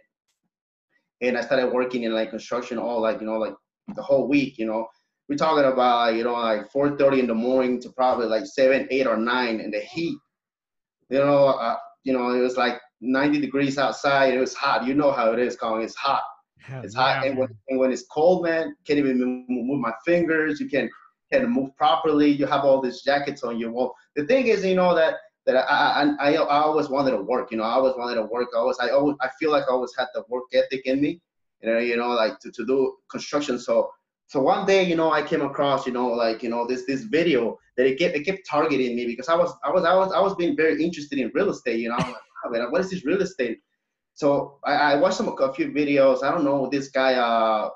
and 1.21 1.37
I 1.37 1.41
started 1.41 1.73
working 1.73 2.03
in 2.03 2.13
like 2.13 2.29
construction 2.29 2.77
all 2.77 3.01
like, 3.01 3.21
you 3.21 3.27
know, 3.27 3.37
like 3.37 3.55
the 3.95 4.01
whole 4.01 4.27
week, 4.27 4.57
you 4.57 4.65
know. 4.65 4.87
We're 5.29 5.37
talking 5.37 5.63
about, 5.71 6.15
you 6.15 6.23
know, 6.25 6.33
like 6.33 6.69
4:30 6.71 7.19
in 7.19 7.27
the 7.27 7.33
morning 7.33 7.81
to 7.81 7.89
probably 7.91 8.25
like 8.25 8.45
seven, 8.45 8.87
eight, 8.91 9.07
or 9.07 9.15
nine 9.17 9.61
in 9.61 9.71
the 9.71 9.79
heat 9.79 10.17
you 11.13 11.19
know, 11.19 11.45
uh, 11.45 11.77
you 12.03 12.11
know, 12.11 12.31
it 12.31 12.39
was 12.39 12.57
like 12.57 12.81
90 13.01 13.39
degrees 13.39 13.77
outside. 13.77 14.33
It 14.33 14.39
was 14.39 14.55
hot. 14.55 14.85
You 14.87 14.95
know 14.95 15.11
how 15.11 15.31
it 15.31 15.39
is, 15.39 15.55
Kong. 15.55 15.83
It's 15.83 15.95
hot. 15.95 16.23
it's 16.83 16.95
hot, 16.95 17.25
and 17.27 17.37
when, 17.37 17.49
and 17.69 17.79
when 17.79 17.91
it's 17.91 18.05
cold, 18.11 18.43
man, 18.43 18.75
can't 18.85 18.97
even 18.97 19.45
move 19.47 19.79
my 19.79 19.93
fingers. 20.03 20.59
You 20.59 20.67
can't, 20.67 20.89
can't 21.31 21.47
move 21.49 21.75
properly. 21.77 22.31
You 22.31 22.47
have 22.47 22.63
all 22.63 22.81
these 22.81 23.01
jackets 23.03 23.43
on 23.43 23.59
you. 23.59 23.71
Well, 23.71 23.93
the 24.15 24.25
thing 24.25 24.47
is, 24.47 24.65
you 24.65 24.75
know 24.75 24.95
that 24.95 25.15
that 25.45 25.55
I, 25.57 26.15
I 26.19 26.31
I, 26.31 26.33
I 26.33 26.59
always 26.63 26.89
wanted 26.89 27.11
to 27.11 27.21
work. 27.21 27.51
You 27.51 27.57
know, 27.57 27.63
I 27.63 27.73
always 27.73 27.93
wanted 27.95 28.15
to 28.15 28.23
work. 28.23 28.47
I 28.55 28.57
always 28.57 28.77
I 28.79 28.89
always 28.89 29.15
I 29.21 29.29
feel 29.39 29.51
like 29.51 29.65
I 29.69 29.71
always 29.71 29.93
had 29.95 30.07
the 30.15 30.23
work 30.29 30.45
ethic 30.53 30.81
in 30.85 30.99
me. 30.99 31.21
You 31.61 31.73
know, 31.73 31.79
you 31.79 31.95
know, 31.95 32.09
like 32.09 32.39
to, 32.39 32.51
to 32.51 32.65
do 32.65 32.95
construction. 33.11 33.59
So 33.59 33.91
so 34.33 34.41
one 34.41 34.65
day, 34.65 34.81
you 34.81 34.95
know, 34.95 35.11
I 35.11 35.21
came 35.21 35.43
across, 35.43 35.85
you 35.85 35.93
know, 35.93 36.07
like 36.07 36.41
you 36.41 36.49
know 36.49 36.65
this 36.65 36.87
this 36.87 37.03
video 37.03 37.59
that 37.77 37.85
it 37.85 37.99
kept 37.99 38.15
it 38.15 38.23
kept 38.23 38.47
targeting 38.49 38.95
me 38.95 39.05
because 39.05 39.29
I 39.29 39.35
was 39.35 39.53
I 39.63 39.69
was 39.69 39.83
I 39.83 39.93
was 39.93 40.11
I 40.11 40.19
was 40.19 40.33
being 40.33 40.57
very 40.57 40.83
interested 40.83 41.19
in 41.19 41.29
real 41.35 41.51
estate. 41.51 41.79
You 41.79 41.89
know, 41.89 41.97
I'm 41.99 42.07
like, 42.07 42.21
oh, 42.43 42.49
man, 42.49 42.71
what 42.71 42.81
is 42.81 42.89
this 42.89 43.05
real 43.05 43.21
estate? 43.21 43.59
So 44.15 44.57
I, 44.65 44.73
I 44.73 44.95
watched 44.95 45.17
some 45.17 45.27
a 45.39 45.53
few 45.53 45.67
videos. 45.67 46.23
I 46.23 46.31
don't 46.31 46.43
know 46.43 46.67
this 46.67 46.89
guy. 46.89 47.13
Uh, 47.13 47.69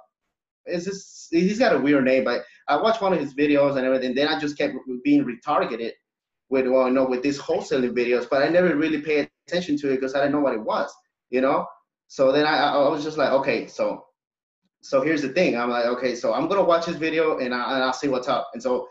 is 0.65 0.85
this? 0.85 1.27
He's 1.29 1.59
got 1.59 1.75
a 1.75 1.79
weird 1.79 2.05
name, 2.05 2.23
but 2.23 2.41
I 2.67 2.81
watched 2.81 3.03
one 3.03 3.13
of 3.13 3.19
his 3.19 3.35
videos 3.35 3.77
and 3.77 3.85
everything. 3.85 4.15
Then 4.15 4.27
I 4.27 4.39
just 4.39 4.57
kept 4.57 4.73
being 5.03 5.25
retargeted 5.25 5.91
with 6.49 6.65
well, 6.65 6.87
you 6.87 6.93
know, 6.95 7.05
with 7.05 7.21
these 7.21 7.37
wholesaling 7.37 7.95
videos, 7.95 8.27
but 8.27 8.41
I 8.41 8.49
never 8.49 8.75
really 8.75 9.01
paid 9.01 9.29
attention 9.47 9.77
to 9.77 9.91
it 9.91 9.97
because 9.97 10.15
I 10.15 10.21
didn't 10.21 10.31
know 10.31 10.41
what 10.41 10.55
it 10.55 10.63
was. 10.63 10.91
You 11.29 11.41
know. 11.41 11.67
So 12.07 12.31
then 12.31 12.47
I, 12.47 12.71
I 12.71 12.89
was 12.89 13.03
just 13.03 13.19
like, 13.19 13.29
okay, 13.29 13.67
so 13.67 14.06
so 14.87 15.01
here's 15.01 15.21
the 15.21 15.27
thing. 15.29 15.57
I'm 15.57 15.69
like, 15.69 15.85
okay, 15.85 16.15
so 16.15 16.33
I'm 16.33 16.47
gonna 16.47 16.63
watch 16.63 16.85
his 16.85 16.95
video 16.95 17.39
and, 17.39 17.53
I, 17.53 17.75
and 17.75 17.83
I'll 17.83 17.91
see 17.91 18.07
what's 18.07 18.29
up. 18.29 18.49
And 18.53 18.63
so, 18.63 18.87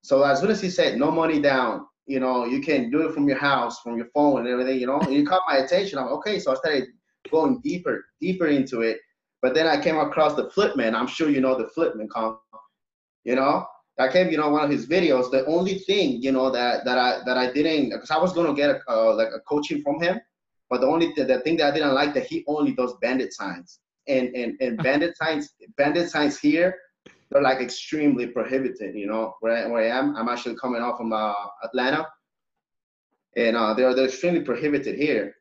so 0.00 0.22
as 0.22 0.40
soon 0.40 0.50
as 0.50 0.60
he 0.60 0.70
said 0.70 0.96
no 0.96 1.10
money 1.10 1.40
down, 1.40 1.86
you 2.06 2.20
know, 2.20 2.44
you 2.44 2.60
can 2.60 2.88
do 2.88 3.02
it 3.02 3.12
from 3.12 3.26
your 3.26 3.36
house, 3.36 3.80
from 3.80 3.96
your 3.96 4.06
phone 4.14 4.40
and 4.40 4.48
everything, 4.48 4.78
you 4.78 4.86
know, 4.86 5.00
and 5.00 5.12
it 5.12 5.26
caught 5.26 5.42
my 5.48 5.56
attention. 5.56 5.98
I'm 5.98 6.06
okay, 6.18 6.38
so 6.38 6.52
I 6.52 6.54
started 6.54 6.84
going 7.32 7.60
deeper, 7.64 8.04
deeper 8.20 8.46
into 8.46 8.82
it. 8.82 8.98
But 9.42 9.54
then 9.54 9.66
I 9.66 9.82
came 9.82 9.98
across 9.98 10.36
the 10.36 10.50
Flipman. 10.50 10.94
I'm 10.94 11.08
sure 11.08 11.28
you 11.28 11.40
know 11.40 11.58
the 11.58 11.68
Flipman, 11.76 12.08
Kong. 12.08 12.38
You 13.24 13.34
know, 13.34 13.66
I 13.98 14.06
came, 14.06 14.30
you 14.30 14.38
know, 14.38 14.50
one 14.50 14.62
of 14.62 14.70
his 14.70 14.86
videos. 14.86 15.32
The 15.32 15.44
only 15.46 15.80
thing, 15.80 16.22
you 16.22 16.30
know, 16.30 16.50
that 16.50 16.84
that 16.84 16.96
I 16.96 17.22
that 17.26 17.36
I 17.36 17.52
didn't, 17.52 17.90
because 17.90 18.12
I 18.12 18.18
was 18.18 18.32
gonna 18.32 18.54
get 18.54 18.70
a, 18.70 18.80
uh, 18.88 19.14
like 19.16 19.28
a 19.34 19.40
coaching 19.40 19.82
from 19.82 20.00
him, 20.00 20.20
but 20.68 20.80
the 20.80 20.86
only 20.86 21.12
th- 21.12 21.26
the 21.26 21.40
thing 21.40 21.56
that 21.56 21.72
I 21.72 21.74
didn't 21.74 21.94
like 21.94 22.14
that 22.14 22.26
he 22.26 22.44
only 22.46 22.72
does 22.72 22.94
bandit 23.02 23.32
signs 23.32 23.80
and 24.10 24.34
and 24.34 24.56
and 24.60 24.78
bandit 24.82 25.16
signs 25.16 25.50
bandit 25.76 26.10
signs 26.10 26.38
here 26.38 26.76
they're 27.30 27.42
like 27.42 27.60
extremely 27.60 28.26
prohibited 28.26 28.94
you 28.94 29.06
know? 29.06 29.34
Where 29.40 29.56
I, 29.56 29.66
where 29.70 29.82
I 29.84 29.98
am 29.98 30.16
i'm 30.16 30.28
actually 30.28 30.56
coming 30.56 30.82
off 30.82 30.98
from 30.98 31.12
uh, 31.12 31.32
atlanta 31.64 32.06
and 33.36 33.56
uh, 33.56 33.74
they're 33.74 33.94
they're 33.94 34.06
extremely 34.06 34.42
prohibited 34.42 34.96
here. 34.96 35.34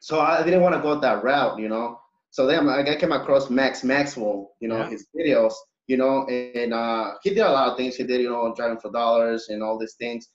So 0.00 0.20
i 0.20 0.42
didn't 0.42 0.62
want 0.62 0.74
to 0.74 0.82
go 0.82 0.98
that 1.00 1.24
route 1.24 1.58
you 1.58 1.68
know? 1.68 1.98
So 2.30 2.46
then 2.46 2.68
i 2.68 2.96
came 2.96 3.12
across 3.12 3.50
max 3.50 3.82
maxwell 3.82 4.52
you 4.60 4.68
know 4.68 4.78
yeah. 4.78 4.90
his 4.90 5.06
videos 5.16 5.54
you 5.86 5.96
know? 5.96 6.26
And 6.26 6.72
uh, 6.72 7.14
he 7.22 7.30
did 7.30 7.40
a 7.40 7.50
lot 7.50 7.68
of 7.68 7.76
things. 7.76 7.96
He 7.96 8.04
did 8.04 8.20
you 8.20 8.30
know 8.30 8.54
driving 8.56 8.80
for 8.80 8.90
dollars 8.90 9.48
and 9.48 9.62
all 9.62 9.78
these 9.78 9.94
things. 9.94 10.28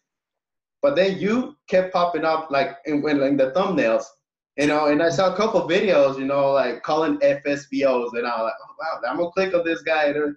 But 0.82 0.96
then 0.96 1.18
you 1.18 1.58
kept 1.68 1.92
popping 1.94 2.24
up 2.24 2.50
like 2.52 2.78
in, 2.86 3.08
in 3.08 3.38
the 3.38 3.52
thumbnails 3.52 4.06
you 4.60 4.68
know, 4.68 4.88
and 4.88 5.02
I 5.02 5.10
saw 5.10 5.34
a 5.34 5.38
couple 5.38 5.62
videos, 5.62 6.20
you 6.20 6.26
know, 6.26 6.52
like 6.52 6.84
calling 6.84 7.18
FSBOs, 7.20 8.18
and 8.18 8.28
I 8.28 8.42
was 8.42 8.44
like, 8.44 8.54
oh, 8.62 8.76
wow, 8.78 9.10
I'm 9.10 9.18
gonna 9.18 9.32
click 9.32 9.54
on 9.54 9.64
this 9.64 9.82
guy. 9.82 10.08
And 10.08 10.36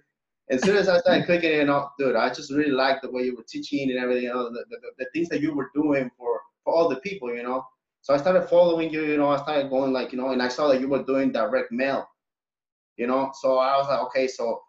as 0.49 0.63
soon 0.63 0.77
as 0.77 0.87
I 0.87 0.99
started 0.99 1.25
clicking 1.25 1.51
it, 1.51 1.67
oh, 1.67 1.89
dude, 1.99 2.15
I 2.15 2.29
just 2.29 2.49
really 2.49 2.71
liked 2.71 3.01
the 3.01 3.11
way 3.11 3.23
you 3.23 3.35
were 3.35 3.43
teaching 3.43 3.91
and 3.91 3.99
everything, 3.99 4.23
you 4.23 4.29
know, 4.29 4.49
the, 4.49 4.63
the, 4.69 4.77
the 4.97 5.07
things 5.13 5.27
that 5.27 5.41
you 5.41 5.53
were 5.53 5.69
doing 5.75 6.09
for, 6.17 6.39
for 6.63 6.73
all 6.73 6.87
the 6.87 7.01
people, 7.01 7.35
you 7.35 7.43
know. 7.43 7.65
So 8.01 8.13
I 8.13 8.17
started 8.17 8.47
following 8.47 8.93
you, 8.93 9.03
you 9.03 9.17
know, 9.17 9.27
I 9.27 9.41
started 9.41 9.69
going 9.69 9.91
like, 9.91 10.13
you 10.13 10.17
know, 10.17 10.31
and 10.31 10.41
I 10.41 10.47
saw 10.47 10.69
that 10.69 10.79
you 10.79 10.87
were 10.87 11.03
doing 11.03 11.33
direct 11.33 11.73
mail, 11.73 12.07
you 12.95 13.07
know. 13.07 13.33
So 13.41 13.57
I 13.57 13.75
was 13.75 13.87
like, 13.89 13.99
okay, 14.03 14.29
so 14.29 14.61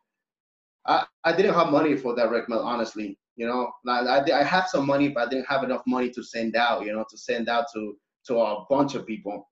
I, 0.84 1.04
I 1.22 1.30
didn't 1.30 1.54
have 1.54 1.70
money 1.70 1.96
for 1.96 2.16
direct 2.16 2.48
mail, 2.48 2.58
honestly, 2.58 3.16
you 3.36 3.46
know. 3.46 3.70
Like 3.84 4.08
I, 4.08 4.40
I 4.40 4.42
had 4.42 4.64
some 4.64 4.84
money, 4.84 5.10
but 5.10 5.28
I 5.28 5.30
didn't 5.30 5.46
have 5.46 5.62
enough 5.62 5.82
money 5.86 6.10
to 6.10 6.24
send 6.24 6.56
out, 6.56 6.84
you 6.84 6.92
know, 6.92 7.04
to 7.08 7.16
send 7.16 7.48
out 7.48 7.66
to 7.74 7.96
to 8.26 8.38
a 8.38 8.64
bunch 8.68 8.94
of 8.94 9.06
people. 9.06 9.48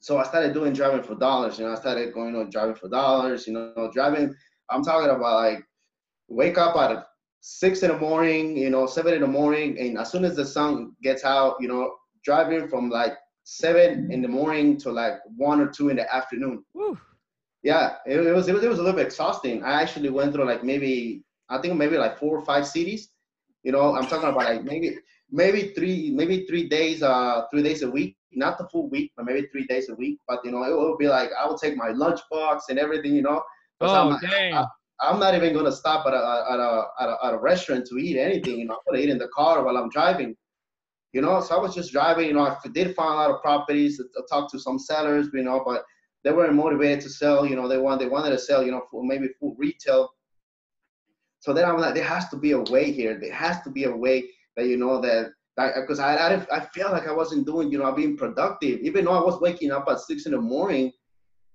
So 0.00 0.18
I 0.18 0.24
started 0.24 0.54
doing 0.54 0.72
driving 0.72 1.02
for 1.02 1.14
dollars. 1.14 1.58
You 1.58 1.66
know, 1.66 1.72
I 1.72 1.76
started 1.76 2.14
going 2.14 2.34
on 2.34 2.50
driving 2.50 2.74
for 2.74 2.88
dollars. 2.88 3.46
You 3.46 3.52
know, 3.52 3.90
driving. 3.92 4.34
I'm 4.70 4.82
talking 4.82 5.10
about 5.10 5.20
like 5.36 5.62
wake 6.28 6.56
up 6.56 6.76
at 6.76 7.04
six 7.40 7.82
in 7.82 7.90
the 7.90 7.98
morning. 7.98 8.56
You 8.56 8.70
know, 8.70 8.86
seven 8.86 9.14
in 9.14 9.20
the 9.20 9.26
morning, 9.26 9.78
and 9.78 9.98
as 9.98 10.10
soon 10.10 10.24
as 10.24 10.36
the 10.36 10.46
sun 10.46 10.92
gets 11.02 11.24
out, 11.24 11.56
you 11.60 11.68
know, 11.68 11.92
driving 12.24 12.68
from 12.68 12.88
like 12.88 13.12
seven 13.44 14.10
in 14.10 14.22
the 14.22 14.28
morning 14.28 14.76
to 14.78 14.90
like 14.90 15.14
one 15.36 15.60
or 15.60 15.66
two 15.66 15.88
in 15.88 15.96
the 15.96 16.14
afternoon. 16.14 16.64
Woo. 16.72 16.98
Yeah, 17.62 17.96
it, 18.06 18.18
it, 18.18 18.32
was 18.32 18.48
it 18.48 18.54
was 18.54 18.64
it 18.64 18.68
was 18.68 18.78
a 18.78 18.82
little 18.82 18.96
bit 18.96 19.06
exhausting. 19.06 19.62
I 19.62 19.82
actually 19.82 20.08
went 20.08 20.32
through 20.32 20.46
like 20.46 20.64
maybe 20.64 21.24
I 21.50 21.58
think 21.58 21.76
maybe 21.76 21.98
like 21.98 22.18
four 22.18 22.38
or 22.38 22.44
five 22.44 22.66
cities. 22.66 23.10
You 23.64 23.72
know, 23.72 23.94
I'm 23.94 24.06
talking 24.06 24.28
about 24.30 24.44
like 24.44 24.64
maybe 24.64 24.96
maybe 25.32 25.72
three 25.74 26.10
maybe 26.10 26.44
three 26.46 26.68
days 26.68 27.02
uh 27.02 27.44
three 27.50 27.62
days 27.62 27.82
a 27.82 27.90
week, 27.90 28.16
not 28.32 28.58
the 28.58 28.68
full 28.68 28.88
week, 28.88 29.12
but 29.16 29.26
maybe 29.26 29.46
three 29.52 29.66
days 29.66 29.88
a 29.88 29.94
week. 29.94 30.18
But 30.28 30.40
you 30.44 30.50
know, 30.50 30.62
it 30.64 30.76
will 30.76 30.96
be 30.96 31.08
like 31.08 31.30
I 31.38 31.46
will 31.46 31.58
take 31.58 31.76
my 31.76 31.90
lunch 31.90 32.20
box 32.30 32.66
and 32.68 32.78
everything. 32.78 33.14
You 33.14 33.22
know. 33.22 33.42
Oh 33.80 34.10
I'm, 34.10 34.20
dang! 34.20 34.54
I, 34.54 34.66
I'm 35.00 35.18
not 35.18 35.34
even 35.34 35.54
gonna 35.54 35.72
stop 35.72 36.06
at 36.06 36.12
a 36.12 36.44
at 36.50 36.58
a, 36.58 36.84
at 37.00 37.08
a 37.08 37.26
at 37.26 37.34
a 37.34 37.38
restaurant 37.38 37.86
to 37.86 37.98
eat 37.98 38.18
anything. 38.18 38.58
You 38.58 38.66
know, 38.66 38.74
I'm 38.74 38.80
gonna 38.86 39.02
eat 39.02 39.10
in 39.10 39.18
the 39.18 39.28
car 39.28 39.64
while 39.64 39.76
I'm 39.76 39.88
driving. 39.88 40.36
You 41.12 41.22
know, 41.22 41.40
so 41.40 41.56
I 41.56 41.60
was 41.60 41.74
just 41.74 41.92
driving. 41.92 42.26
You 42.26 42.34
know, 42.34 42.46
I 42.46 42.56
did 42.72 42.94
find 42.94 43.12
a 43.12 43.16
lot 43.16 43.30
of 43.30 43.42
properties. 43.42 44.00
I 44.00 44.20
talked 44.28 44.52
to 44.52 44.58
some 44.58 44.78
sellers. 44.78 45.28
You 45.32 45.42
know, 45.42 45.62
but 45.64 45.84
they 46.22 46.32
weren't 46.32 46.54
motivated 46.54 47.00
to 47.02 47.10
sell. 47.10 47.46
You 47.46 47.56
know, 47.56 47.68
they 47.68 47.78
want 47.78 48.00
they 48.00 48.08
wanted 48.08 48.30
to 48.30 48.38
sell. 48.38 48.62
You 48.62 48.72
know, 48.72 48.82
for 48.90 49.04
maybe 49.04 49.28
full 49.38 49.54
retail. 49.58 50.10
So 51.40 51.54
then 51.54 51.64
I'm 51.64 51.78
like, 51.78 51.94
there 51.94 52.04
has 52.04 52.28
to 52.28 52.36
be 52.36 52.50
a 52.50 52.60
way 52.60 52.92
here. 52.92 53.18
There 53.18 53.32
has 53.32 53.62
to 53.62 53.70
be 53.70 53.84
a 53.84 53.96
way 53.96 54.24
that 54.60 54.68
you 54.68 54.76
know 54.76 55.00
that 55.00 55.32
because 55.56 55.98
I, 55.98 56.16
I 56.16 56.46
I 56.56 56.60
felt 56.60 56.92
like 56.92 57.08
I 57.08 57.12
wasn't 57.12 57.46
doing 57.46 57.70
you 57.72 57.78
know 57.78 57.92
being 57.92 58.16
productive. 58.16 58.80
Even 58.80 59.04
though 59.04 59.12
I 59.12 59.24
was 59.24 59.40
waking 59.40 59.72
up 59.72 59.88
at 59.88 60.00
six 60.00 60.26
in 60.26 60.32
the 60.32 60.40
morning, 60.40 60.92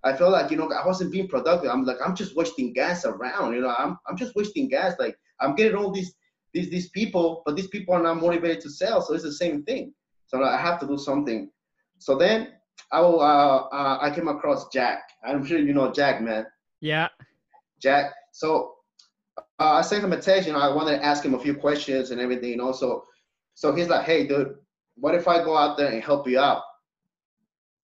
I 0.04 0.14
felt 0.14 0.32
like 0.32 0.52
you 0.52 0.58
know 0.58 0.70
I 0.72 0.86
wasn't 0.86 1.12
being 1.12 1.28
productive. 1.28 1.70
I'm 1.70 1.86
like 1.86 1.98
I'm 2.04 2.16
just 2.16 2.36
wasting 2.36 2.74
gas 2.74 3.06
around. 3.06 3.54
You 3.54 3.62
know, 3.62 3.76
I'm 3.78 3.98
I'm 4.08 4.18
just 4.18 4.36
wasting 4.36 4.68
gas. 4.70 4.96
Like 5.00 5.18
I'm 5.40 5.56
getting 5.56 5.78
all 5.78 5.92
these 5.92 6.16
these 6.54 6.70
these 6.70 6.90
people, 6.90 7.44
but 7.46 7.56
these 7.56 7.68
people 7.68 7.94
are 7.94 8.02
not 8.02 8.22
motivated 8.22 8.62
to 8.62 8.70
sell. 8.70 9.02
So 9.02 9.14
it's 9.14 9.24
the 9.24 9.32
same 9.34 9.64
thing. 9.64 9.94
So 10.28 10.44
I 10.44 10.58
have 10.58 10.80
to 10.80 10.88
do 10.88 10.98
something. 10.98 11.52
So 12.00 12.18
then 12.18 12.54
I 12.92 13.00
will, 13.00 13.22
uh, 13.22 13.68
uh, 13.72 13.98
I 14.02 14.10
came 14.14 14.28
across 14.28 14.68
Jack. 14.70 15.04
I'm 15.24 15.46
sure 15.46 15.60
you 15.60 15.74
know 15.74 15.92
Jack, 15.92 16.22
man. 16.22 16.46
Yeah. 16.82 17.10
Jack. 17.82 18.14
So 18.32 18.75
I 19.60 19.82
sent 19.82 20.04
him 20.04 20.14
a 20.14 20.20
text. 20.20 20.48
You 20.48 20.54
know, 20.54 20.60
I 20.60 20.74
wanted 20.74 20.98
to 20.98 21.04
ask 21.06 21.24
him 21.24 21.34
a 21.34 21.40
few 21.40 21.56
questions 21.56 22.12
and 22.12 22.20
everything. 22.20 22.50
You 22.50 22.58
know, 22.58 22.72
so 22.72 23.06
so 23.54 23.74
he's 23.74 23.88
like, 23.88 24.06
hey, 24.06 24.28
dude, 24.28 24.56
what 24.96 25.16
if 25.16 25.28
I 25.28 25.44
go 25.44 25.56
out 25.56 25.78
there 25.78 25.92
and 25.92 26.04
help 26.04 26.28
you 26.28 26.40
out? 26.40 26.62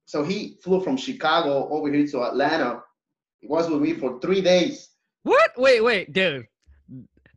So 0.06 0.24
he 0.24 0.58
flew 0.62 0.82
from 0.84 0.98
Chicago 0.98 1.70
over 1.70 1.92
here 1.92 2.06
to 2.08 2.24
Atlanta. 2.24 2.82
He 3.40 3.48
was 3.48 3.70
with 3.70 3.82
me 3.82 3.94
for 3.94 4.20
three 4.20 4.42
days. 4.42 4.90
What? 5.24 5.52
Wait, 5.58 5.82
wait, 5.82 6.12
dude. 6.12 6.48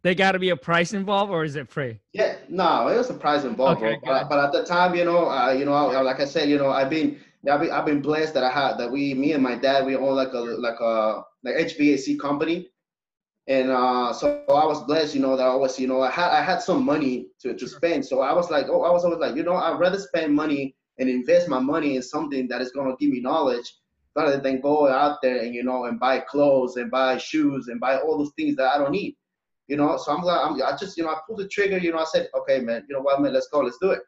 They 0.03 0.15
got 0.15 0.33
to 0.33 0.39
be 0.39 0.51
a 0.51 0.57
price 0.57 0.93
involved, 0.93 1.31
or 1.33 1.45
is 1.45 1.57
it 1.57 1.69
free? 1.71 1.99
Yeah, 2.13 2.37
no, 2.51 2.89
it 2.89 2.97
was 2.97 3.09
a 3.09 3.15
price 3.15 3.45
involved, 3.45 3.83
Okay. 3.83 3.99
But, 4.05 4.29
but 4.29 4.39
at 4.39 4.53
the 4.53 4.63
time, 4.65 4.95
you 4.95 5.05
know, 5.05 5.31
uh, 5.31 5.53
you 5.53 5.65
know, 5.65 5.73
I- 5.73 6.01
like 6.03 6.21
I 6.21 6.27
said, 6.27 6.51
you 6.51 6.59
know, 6.59 6.69
I've 6.69 6.91
been, 6.91 7.19
I've 7.51 7.61
been, 7.61 7.71
I've 7.71 7.87
been 7.87 8.03
blessed 8.03 8.35
that 8.35 8.45
I 8.45 8.51
had 8.51 8.77
that 8.79 8.91
we, 8.91 9.15
me 9.15 9.33
and 9.33 9.43
my 9.43 9.55
dad, 9.55 9.87
we 9.87 9.97
own 9.97 10.15
like 10.15 10.33
a 10.35 10.39
like 10.41 10.79
a 10.81 11.23
like 11.43 11.55
HVAC 11.55 12.19
company, 12.21 12.69
and 13.47 13.71
uh, 13.71 14.13
so 14.13 14.43
I 14.49 14.65
was 14.65 14.83
blessed, 14.85 15.15
you 15.15 15.21
know, 15.21 15.37
that 15.37 15.47
I 15.47 15.55
was, 15.55 15.79
you 15.79 15.87
know, 15.87 16.01
I 16.01 16.11
had 16.11 16.31
I 16.31 16.43
had 16.43 16.63
some 16.63 16.85
money 16.85 17.27
to, 17.41 17.55
to 17.55 17.69
spend, 17.69 18.07
so 18.07 18.23
I 18.23 18.33
was 18.33 18.51
like, 18.51 18.67
oh, 18.69 18.83
I 18.83 18.91
was 18.91 19.05
always 19.05 19.21
like, 19.21 19.37
you 19.37 19.43
know, 19.43 19.55
I'd 19.55 19.79
rather 19.79 19.99
spend 19.99 20.35
money 20.35 20.75
and 20.99 21.09
invest 21.09 21.49
my 21.49 21.59
money 21.59 21.97
in 21.97 22.03
something 22.03 22.49
that 22.49 22.63
is 22.63 22.73
gonna 22.73 22.95
give 22.99 23.11
me 23.11 23.21
knowledge 23.21 23.75
rather 24.17 24.39
than 24.39 24.61
go 24.61 24.89
out 24.89 25.19
there 25.23 25.43
and 25.43 25.55
you 25.55 25.65
know 25.65 25.87
and 25.87 25.99
buy 25.99 26.21
clothes 26.21 26.77
and 26.77 26.91
buy 26.91 27.19
shoes 27.19 27.69
and 27.69 27.81
buy 27.81 27.99
all 27.99 28.17
those 28.17 28.33
things 28.37 28.57
that 28.57 28.75
I 28.75 28.79
don't 28.79 28.93
need. 28.93 29.17
You 29.67 29.77
know, 29.77 29.97
so 29.97 30.13
I'm 30.13 30.21
glad 30.21 30.43
I'm 30.43 30.63
I 30.63 30.77
just, 30.77 30.97
you 30.97 31.05
know, 31.05 31.11
I 31.11 31.21
pulled 31.27 31.41
the 31.41 31.49
trigger, 31.49 31.79
you 31.79 31.93
know, 31.93 31.99
I 31.99 32.05
said, 32.05 32.29
okay, 32.35 32.61
man, 32.61 32.85
you 32.89 32.95
know 32.95 33.01
what, 33.01 33.21
man, 33.21 33.33
let's 33.33 33.49
go, 33.49 33.61
let's 33.61 33.79
do 33.81 33.91
it. 33.91 34.01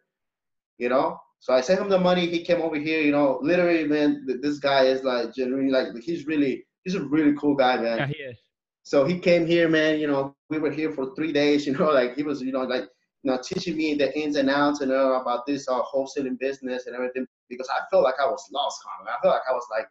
You 0.79 0.91
know? 0.91 1.19
So 1.41 1.55
I 1.55 1.61
sent 1.61 1.81
him 1.81 1.89
the 1.89 1.99
money, 1.99 2.27
he 2.27 2.45
came 2.45 2.61
over 2.61 2.77
here, 2.77 3.01
you 3.01 3.11
know, 3.11 3.39
literally, 3.43 3.85
man, 3.85 4.25
th- 4.27 4.41
this 4.43 4.59
guy 4.59 4.85
is 4.85 5.03
like 5.03 5.35
genuinely 5.35 5.71
like 5.71 5.89
he's 6.03 6.27
really 6.27 6.67
he's 6.85 6.95
a 6.95 7.05
really 7.05 7.35
cool 7.35 7.55
guy, 7.55 7.77
man. 7.79 7.99
Yeah, 7.99 8.07
he 8.07 8.23
is. 8.23 8.39
So 8.87 9.05
he 9.05 9.19
came 9.19 9.49
here, 9.49 9.69
man. 9.69 9.99
You 9.99 10.07
know, 10.07 10.37
we 10.49 10.61
were 10.61 10.71
here 10.71 10.93
for 10.93 11.13
three 11.17 11.33
days. 11.33 11.67
You 11.67 11.73
know, 11.77 11.91
like 11.91 12.15
he 12.15 12.23
was, 12.23 12.41
you 12.41 12.53
know, 12.53 12.63
like 12.63 12.85
you 13.25 13.33
know, 13.33 13.39
teaching 13.43 13.77
me 13.77 13.95
the 13.95 14.17
ins 14.17 14.37
and 14.37 14.49
outs 14.49 14.81
and 14.81 14.93
uh, 14.93 15.21
about 15.21 15.45
this 15.45 15.67
uh, 15.69 15.83
wholesaling 15.83 16.39
business 16.39 16.87
and 16.87 16.95
everything 16.95 17.27
because 17.49 17.69
I 17.69 17.81
felt 17.91 18.05
like 18.05 18.15
I 18.23 18.27
was 18.27 18.49
lost, 18.53 18.81
Conor. 18.85 19.11
I 19.11 19.21
felt 19.21 19.35
like 19.35 19.43
I 19.51 19.53
was 19.53 19.67
like 19.73 19.89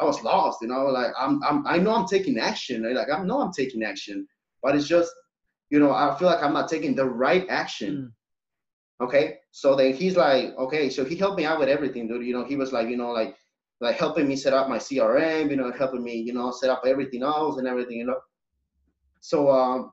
I 0.00 0.04
was 0.04 0.24
lost. 0.24 0.58
You 0.60 0.66
know, 0.66 0.86
like 0.86 1.12
I'm, 1.16 1.40
I'm 1.44 1.64
I 1.68 1.78
know 1.78 1.94
I'm 1.94 2.08
taking 2.08 2.36
action. 2.40 2.82
Like 2.92 3.06
I 3.14 3.22
know 3.22 3.42
I'm 3.42 3.52
taking 3.52 3.84
action, 3.84 4.26
but 4.60 4.74
it's 4.74 4.88
just, 4.88 5.12
you 5.70 5.78
know, 5.78 5.92
I 5.92 6.16
feel 6.18 6.26
like 6.26 6.42
I'm 6.42 6.52
not 6.52 6.68
taking 6.68 6.96
the 6.96 7.06
right 7.06 7.46
action. 7.48 8.12
Okay, 9.00 9.36
so 9.52 9.76
then 9.76 9.94
he's 9.94 10.16
like, 10.16 10.56
okay, 10.58 10.90
so 10.90 11.04
he 11.04 11.14
helped 11.14 11.38
me 11.38 11.44
out 11.44 11.60
with 11.60 11.68
everything, 11.68 12.08
dude. 12.08 12.26
You 12.26 12.34
know, 12.34 12.44
he 12.44 12.56
was 12.56 12.72
like, 12.72 12.88
you 12.88 12.96
know, 12.96 13.12
like 13.12 13.36
like 13.80 13.94
helping 13.94 14.26
me 14.26 14.34
set 14.34 14.52
up 14.52 14.68
my 14.68 14.78
CRM, 14.78 15.48
you 15.48 15.56
know, 15.56 15.70
helping 15.70 16.02
me, 16.02 16.16
you 16.16 16.32
know, 16.32 16.50
set 16.50 16.70
up 16.70 16.82
everything 16.84 17.22
else 17.22 17.58
and 17.58 17.68
everything, 17.68 17.98
you 17.98 18.06
know. 18.06 18.18
So 19.22 19.50
um, 19.50 19.92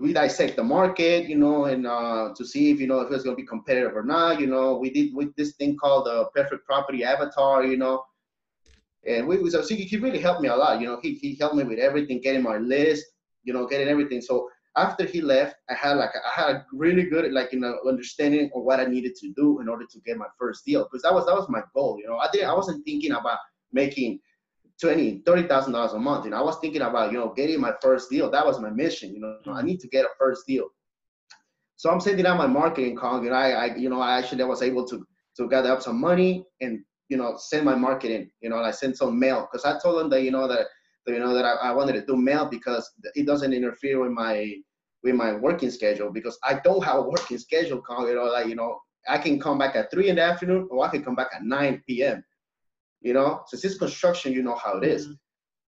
we 0.00 0.12
dissect 0.12 0.56
the 0.56 0.64
market, 0.64 1.28
you 1.28 1.36
know, 1.36 1.66
and 1.66 1.86
uh, 1.86 2.32
to 2.34 2.44
see 2.44 2.70
if 2.70 2.80
you 2.80 2.86
know 2.86 3.00
if 3.00 3.12
it's 3.12 3.24
gonna 3.24 3.36
be 3.36 3.46
competitive 3.46 3.94
or 3.94 4.02
not. 4.02 4.40
You 4.40 4.46
know, 4.46 4.76
we 4.76 4.90
did 4.90 5.14
with 5.14 5.34
this 5.36 5.52
thing 5.56 5.76
called 5.76 6.06
the 6.06 6.26
perfect 6.34 6.64
property 6.64 7.04
avatar, 7.04 7.64
you 7.64 7.76
know, 7.76 8.02
and 9.06 9.28
we 9.28 9.38
was 9.38 9.52
so 9.52 9.62
he, 9.62 9.84
he 9.84 9.98
really 9.98 10.18
helped 10.18 10.40
me 10.40 10.48
a 10.48 10.56
lot. 10.56 10.80
You 10.80 10.86
know, 10.86 10.98
he 11.02 11.14
he 11.14 11.36
helped 11.38 11.56
me 11.56 11.64
with 11.64 11.78
everything, 11.78 12.20
getting 12.20 12.42
my 12.42 12.56
list, 12.56 13.04
you 13.44 13.52
know, 13.52 13.66
getting 13.66 13.88
everything. 13.88 14.22
So 14.22 14.48
after 14.76 15.04
he 15.04 15.20
left, 15.20 15.56
I 15.68 15.74
had 15.74 15.98
like 15.98 16.10
I 16.14 16.40
had 16.40 16.56
a 16.56 16.66
really 16.72 17.04
good 17.04 17.30
like 17.32 17.52
you 17.52 17.60
know 17.60 17.78
understanding 17.86 18.50
of 18.54 18.62
what 18.62 18.80
I 18.80 18.86
needed 18.86 19.14
to 19.16 19.32
do 19.36 19.60
in 19.60 19.68
order 19.68 19.84
to 19.84 20.00
get 20.06 20.16
my 20.16 20.28
first 20.38 20.64
deal 20.64 20.84
because 20.84 21.02
that 21.02 21.12
was 21.12 21.26
that 21.26 21.34
was 21.34 21.48
my 21.50 21.62
goal. 21.74 21.98
You 22.00 22.06
know, 22.06 22.16
I 22.16 22.28
didn't 22.32 22.48
I 22.48 22.54
wasn't 22.54 22.84
thinking 22.86 23.12
about 23.12 23.38
making 23.72 24.20
twenty 24.80 25.22
thirty 25.24 25.46
thousand 25.46 25.72
dollars 25.72 25.92
a 25.92 25.98
month. 25.98 26.24
You 26.24 26.30
know, 26.30 26.38
I 26.38 26.42
was 26.42 26.58
thinking 26.60 26.82
about 26.82 27.12
you 27.12 27.18
know 27.18 27.32
getting 27.34 27.60
my 27.60 27.72
first 27.82 28.10
deal. 28.10 28.30
That 28.30 28.46
was 28.46 28.60
my 28.60 28.70
mission. 28.70 29.14
You 29.14 29.20
know, 29.20 29.36
mm-hmm. 29.46 29.50
I 29.50 29.62
need 29.62 29.80
to 29.80 29.88
get 29.88 30.04
a 30.04 30.08
first 30.18 30.46
deal. 30.46 30.68
So 31.76 31.90
I'm 31.90 32.00
sending 32.00 32.26
out 32.26 32.38
my 32.38 32.46
marketing 32.46 32.96
call, 32.96 33.18
and 33.18 33.34
I, 33.34 33.50
I 33.50 33.74
you 33.76 33.88
know 33.88 34.00
I 34.00 34.18
actually 34.18 34.44
was 34.44 34.62
able 34.62 34.86
to 34.88 35.06
to 35.36 35.48
gather 35.48 35.72
up 35.72 35.82
some 35.82 36.00
money 36.00 36.44
and 36.60 36.80
you 37.08 37.16
know 37.16 37.36
send 37.38 37.64
my 37.64 37.74
marketing. 37.74 38.30
You 38.40 38.50
know, 38.50 38.56
I 38.56 38.70
sent 38.70 38.96
some 38.96 39.18
mail 39.18 39.48
because 39.50 39.64
I 39.64 39.78
told 39.80 40.00
them 40.00 40.10
that 40.10 40.22
you 40.22 40.30
know 40.30 40.48
that 40.48 40.66
that, 41.06 41.12
you 41.12 41.20
know 41.20 41.34
that 41.34 41.44
I, 41.44 41.52
I 41.68 41.72
wanted 41.72 41.94
to 41.94 42.06
do 42.06 42.16
mail 42.16 42.46
because 42.46 42.90
it 43.14 43.26
doesn't 43.26 43.52
interfere 43.52 44.00
with 44.00 44.12
my 44.12 44.54
with 45.02 45.14
my 45.14 45.34
working 45.34 45.70
schedule 45.70 46.10
because 46.10 46.38
I 46.42 46.60
don't 46.64 46.84
have 46.84 46.96
a 46.96 47.02
working 47.02 47.38
schedule. 47.38 47.80
Call 47.80 48.08
you 48.08 48.14
know 48.14 48.24
like 48.24 48.46
you 48.46 48.56
know 48.56 48.78
I 49.08 49.18
can 49.18 49.40
come 49.40 49.58
back 49.58 49.74
at 49.74 49.90
three 49.90 50.08
in 50.08 50.16
the 50.16 50.22
afternoon 50.22 50.68
or 50.70 50.84
I 50.84 50.90
can 50.90 51.02
come 51.02 51.14
back 51.14 51.28
at 51.34 51.42
9 51.42 51.82
p.m. 51.86 52.22
You 53.00 53.14
know, 53.14 53.42
since 53.46 53.64
it's 53.64 53.78
construction, 53.78 54.32
you 54.32 54.42
know 54.42 54.54
how 54.56 54.78
it 54.78 54.84
is, 54.84 55.06
mm-hmm. 55.06 55.12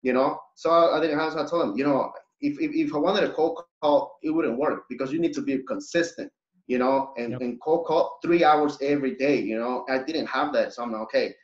You 0.02 0.12
know, 0.12 0.38
so 0.54 0.70
I, 0.70 0.98
I 0.98 1.00
didn't 1.00 1.18
have. 1.18 1.32
So 1.32 1.42
I 1.42 1.46
told 1.46 1.68
him, 1.70 1.76
you 1.76 1.84
know, 1.84 2.12
if, 2.40 2.60
if 2.60 2.72
if 2.74 2.94
I 2.94 2.98
wanted 2.98 3.24
a 3.24 3.32
cold 3.32 3.58
call, 3.58 3.94
it 4.00 4.08
wouldn't 4.08 4.58
work 4.58 4.64
because 4.66 4.90
you 4.92 4.98
need 4.98 5.12
to 5.14 5.20
be 5.42 5.42
consistent. 5.44 6.12
You 6.66 6.78
know, 6.78 7.12
and 7.16 7.32
Yep. 7.32 7.40
and 7.40 7.60
cold 7.60 7.86
call 7.86 8.18
three 8.22 8.44
hours 8.44 8.76
every 8.82 9.14
day. 9.16 9.40
You 9.40 9.58
know, 9.58 9.84
I 9.88 9.98
didn't 9.98 10.26
have 10.26 10.52
that, 10.54 10.72
so 10.72 10.82
I'm 10.82 10.92
like, 10.92 11.02
okay. 11.02 11.34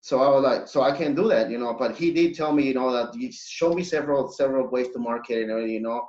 So 0.00 0.20
I 0.20 0.28
was 0.28 0.42
like, 0.42 0.68
so 0.68 0.82
I 0.82 0.96
can't 0.96 1.16
do 1.16 1.28
that, 1.28 1.50
you 1.50 1.58
know. 1.58 1.74
But 1.78 1.96
he 1.96 2.12
did 2.12 2.34
tell 2.34 2.52
me, 2.52 2.64
you 2.64 2.74
know, 2.74 2.92
that 2.92 3.14
he 3.14 3.30
showed 3.32 3.74
me 3.74 3.82
several 3.82 4.28
several 4.30 4.68
ways 4.68 4.88
to 4.90 4.98
market 4.98 5.42
and 5.42 5.50
everything, 5.50 5.72
you 5.74 5.80
know. 5.80 6.06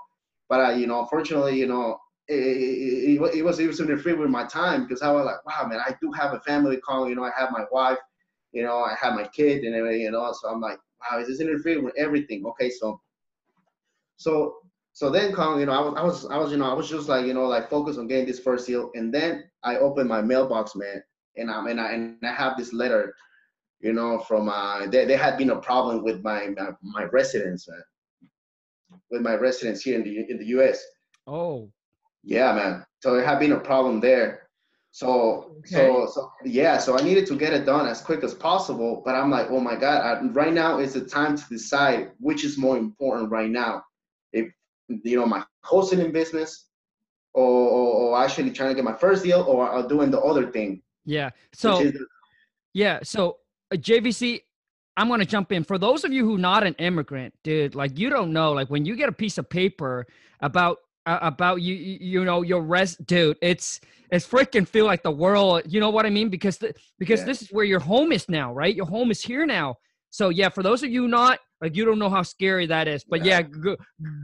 But 0.50 0.62
I, 0.62 0.74
you 0.74 0.88
know, 0.88 1.00
unfortunately, 1.01 1.58
you 1.60 1.67
know, 1.67 1.98
it, 2.27 2.36
it, 2.36 3.19
it, 3.22 3.36
it 3.38 3.43
was 3.43 3.60
it 3.60 3.67
was 3.67 3.79
interfering 3.79 4.19
with 4.19 4.29
my 4.29 4.46
time 4.46 4.84
because 4.84 5.01
I 5.01 5.12
was 5.12 5.25
like, 5.25 5.46
wow, 5.46 5.67
man, 5.67 5.79
I 5.86 5.96
do 6.01 6.12
have 6.13 6.34
a 6.34 6.39
family 6.41 6.77
calling. 6.77 7.10
You 7.10 7.15
know, 7.15 7.24
I 7.25 7.31
have 7.38 7.51
my 7.51 7.65
wife, 7.72 7.98
you 8.51 8.63
know, 8.63 8.79
I 8.79 8.96
had 9.00 9.15
my 9.15 9.27
kid 9.27 9.63
and 9.63 9.75
everything, 9.75 10.01
you 10.01 10.12
know. 10.12 10.34
So 10.39 10.50
I'm 10.50 10.62
like, 10.62 10.79
wow, 11.00 11.20
is 11.20 11.27
this 11.27 11.41
interfering 11.41 11.84
with 11.84 11.96
everything? 11.98 12.46
Okay, 12.46 12.70
so, 12.70 13.00
so, 14.18 14.56
so 14.94 15.10
then, 15.10 15.34
Colin, 15.34 15.60
you 15.60 15.65
know, 15.65 15.72
I 15.74 15.82
was, 15.82 15.96
I 15.96 16.03
was, 16.03 16.25
I 16.25 16.38
was, 16.38 16.51
you 16.51 16.58
know, 16.58 16.70
I 16.70 16.74
was 16.74 16.89
just 16.89 17.08
like, 17.08 17.25
you 17.25 17.34
know, 17.34 17.46
like 17.46 17.70
focused 17.70 18.00
on 18.00 18.08
getting 18.08 18.25
this 18.25 18.39
first 18.39 18.68
deal, 18.68 18.91
and 18.96 19.13
then 19.13 19.46
I 19.63 19.77
opened 19.77 20.10
my 20.10 20.22
mailbox, 20.22 20.75
man, 20.75 21.01
and 21.38 21.50
I'm, 21.50 21.68
and 21.68 21.79
I, 21.79 21.91
and 21.91 22.18
I 22.24 22.34
have 22.34 22.58
this 22.58 22.74
letter, 22.74 23.13
you 23.79 23.94
know, 23.94 24.20
from, 24.20 24.50
uh, 24.50 24.88
there, 24.88 25.06
there 25.06 25.18
had 25.18 25.38
been 25.38 25.51
a 25.51 25.62
problem 25.62 26.03
with 26.03 26.24
my, 26.24 26.48
my, 26.58 26.72
my 26.82 27.03
residents, 27.06 27.70
man, 27.70 29.00
with 29.12 29.22
my 29.22 29.36
residence 29.36 29.82
here 29.82 29.96
in 29.96 30.03
the, 30.03 30.29
in 30.29 30.38
the 30.38 30.48
U.S. 30.48 30.84
Oh, 31.27 31.72
Yeah, 32.24 32.53
man. 32.53 32.86
So 33.01 33.13
there 33.13 33.25
had 33.25 33.39
been 33.39 33.53
a 33.53 33.60
problem 33.60 34.00
there. 34.01 34.49
So 34.91 35.55
so 35.65 36.10
so 36.12 36.31
yeah, 36.43 36.77
so 36.77 36.98
I 36.98 37.03
needed 37.03 37.27
to 37.27 37.36
get 37.36 37.53
it 37.53 37.65
done 37.65 37.88
as 37.88 38.01
quick 38.01 38.24
as 38.24 38.34
possible. 38.34 39.01
But 39.05 39.15
I'm 39.15 39.29
like, 39.29 39.48
oh 39.50 39.60
my 39.60 39.75
God, 39.75 40.01
I, 40.01 40.22
right 40.29 40.53
now 40.53 40.79
is 40.79 40.93
the 40.93 41.01
time 41.01 41.38
to 41.38 41.43
decide 41.50 42.12
which 42.19 42.43
is 42.43 42.58
more 42.58 42.77
important 42.77 43.29
right 43.29 43.50
now. 43.50 43.84
If 44.34 44.51
you 44.88 45.17
know 45.17 45.25
my 45.25 45.43
wholesaling 45.63 46.12
business, 46.12 46.65
or, 47.34 47.46
or, 47.46 47.93
or 47.93 48.24
actually 48.24 48.51
trying 48.51 48.69
to 48.69 48.75
get 48.75 48.84
my 48.84 48.96
first 48.96 49.24
deal, 49.24 49.41
or, 49.41 49.69
or 49.69 49.88
doing 49.88 50.10
the 50.10 50.19
other 50.19 50.51
thing. 50.51 50.81
yeah. 51.05 51.29
So 51.53 51.79
is, 51.81 51.93
Yeah. 52.74 53.00
So 53.03 53.38
uh, 53.72 53.75
JVC, 53.75 54.41
I'm 54.98 55.08
gonna 55.08 55.25
jump 55.25 55.51
in. 55.51 55.63
For 55.63 55.77
those 55.77 56.03
of 56.03 56.12
you 56.12 56.25
who 56.25 56.38
not 56.39 56.65
an 56.65 56.74
immigrant, 56.79 57.36
dude, 57.43 57.75
like 57.75 57.98
you 58.00 58.10
don't 58.10 58.34
know, 58.34 58.53
like 58.53 58.69
when 58.69 58.86
you 58.86 58.96
get 58.96 59.08
a 59.08 59.13
piece 59.13 59.38
of 59.38 59.48
paper 59.50 60.08
about 60.41 60.79
about 61.22 61.62
you, 61.62 61.75
you, 61.75 62.24
know, 62.25 62.42
your 62.42 62.62
res, 62.62 62.96
dude, 62.96 63.38
it's 63.42 63.80
it's 64.12 64.28
freaking 64.28 64.68
feel 64.68 64.86
like 64.86 65.04
the 65.04 65.12
world. 65.12 65.63
You 65.66 65.80
know 65.80 65.89
what 65.89 66.06
I 66.06 66.10
mean? 66.10 66.30
Because 66.30 66.58
the, 66.58 66.74
because 66.98 67.22
Yeah. 67.22 67.25
this 67.28 67.42
is 67.42 67.50
where 67.51 67.66
your 67.66 67.80
home 67.80 68.12
is 68.12 68.28
now, 68.28 68.54
right? 68.54 68.75
Your 68.75 68.86
home 68.88 69.12
is 69.12 69.22
here 69.22 69.46
now. 69.46 69.75
So 70.10 70.30
yeah, 70.30 70.50
for 70.50 70.63
those 70.63 70.84
of 70.84 70.89
you 70.89 71.08
not 71.08 71.39
like 71.62 71.75
you 71.75 71.86
don't 71.86 72.00
know 72.00 72.10
how 72.10 72.24
scary 72.24 72.66
that 72.68 72.88
is, 72.88 73.04
but 73.04 73.24
yeah, 73.24 73.39
Yeah. 73.39 73.42
go, 73.42 73.78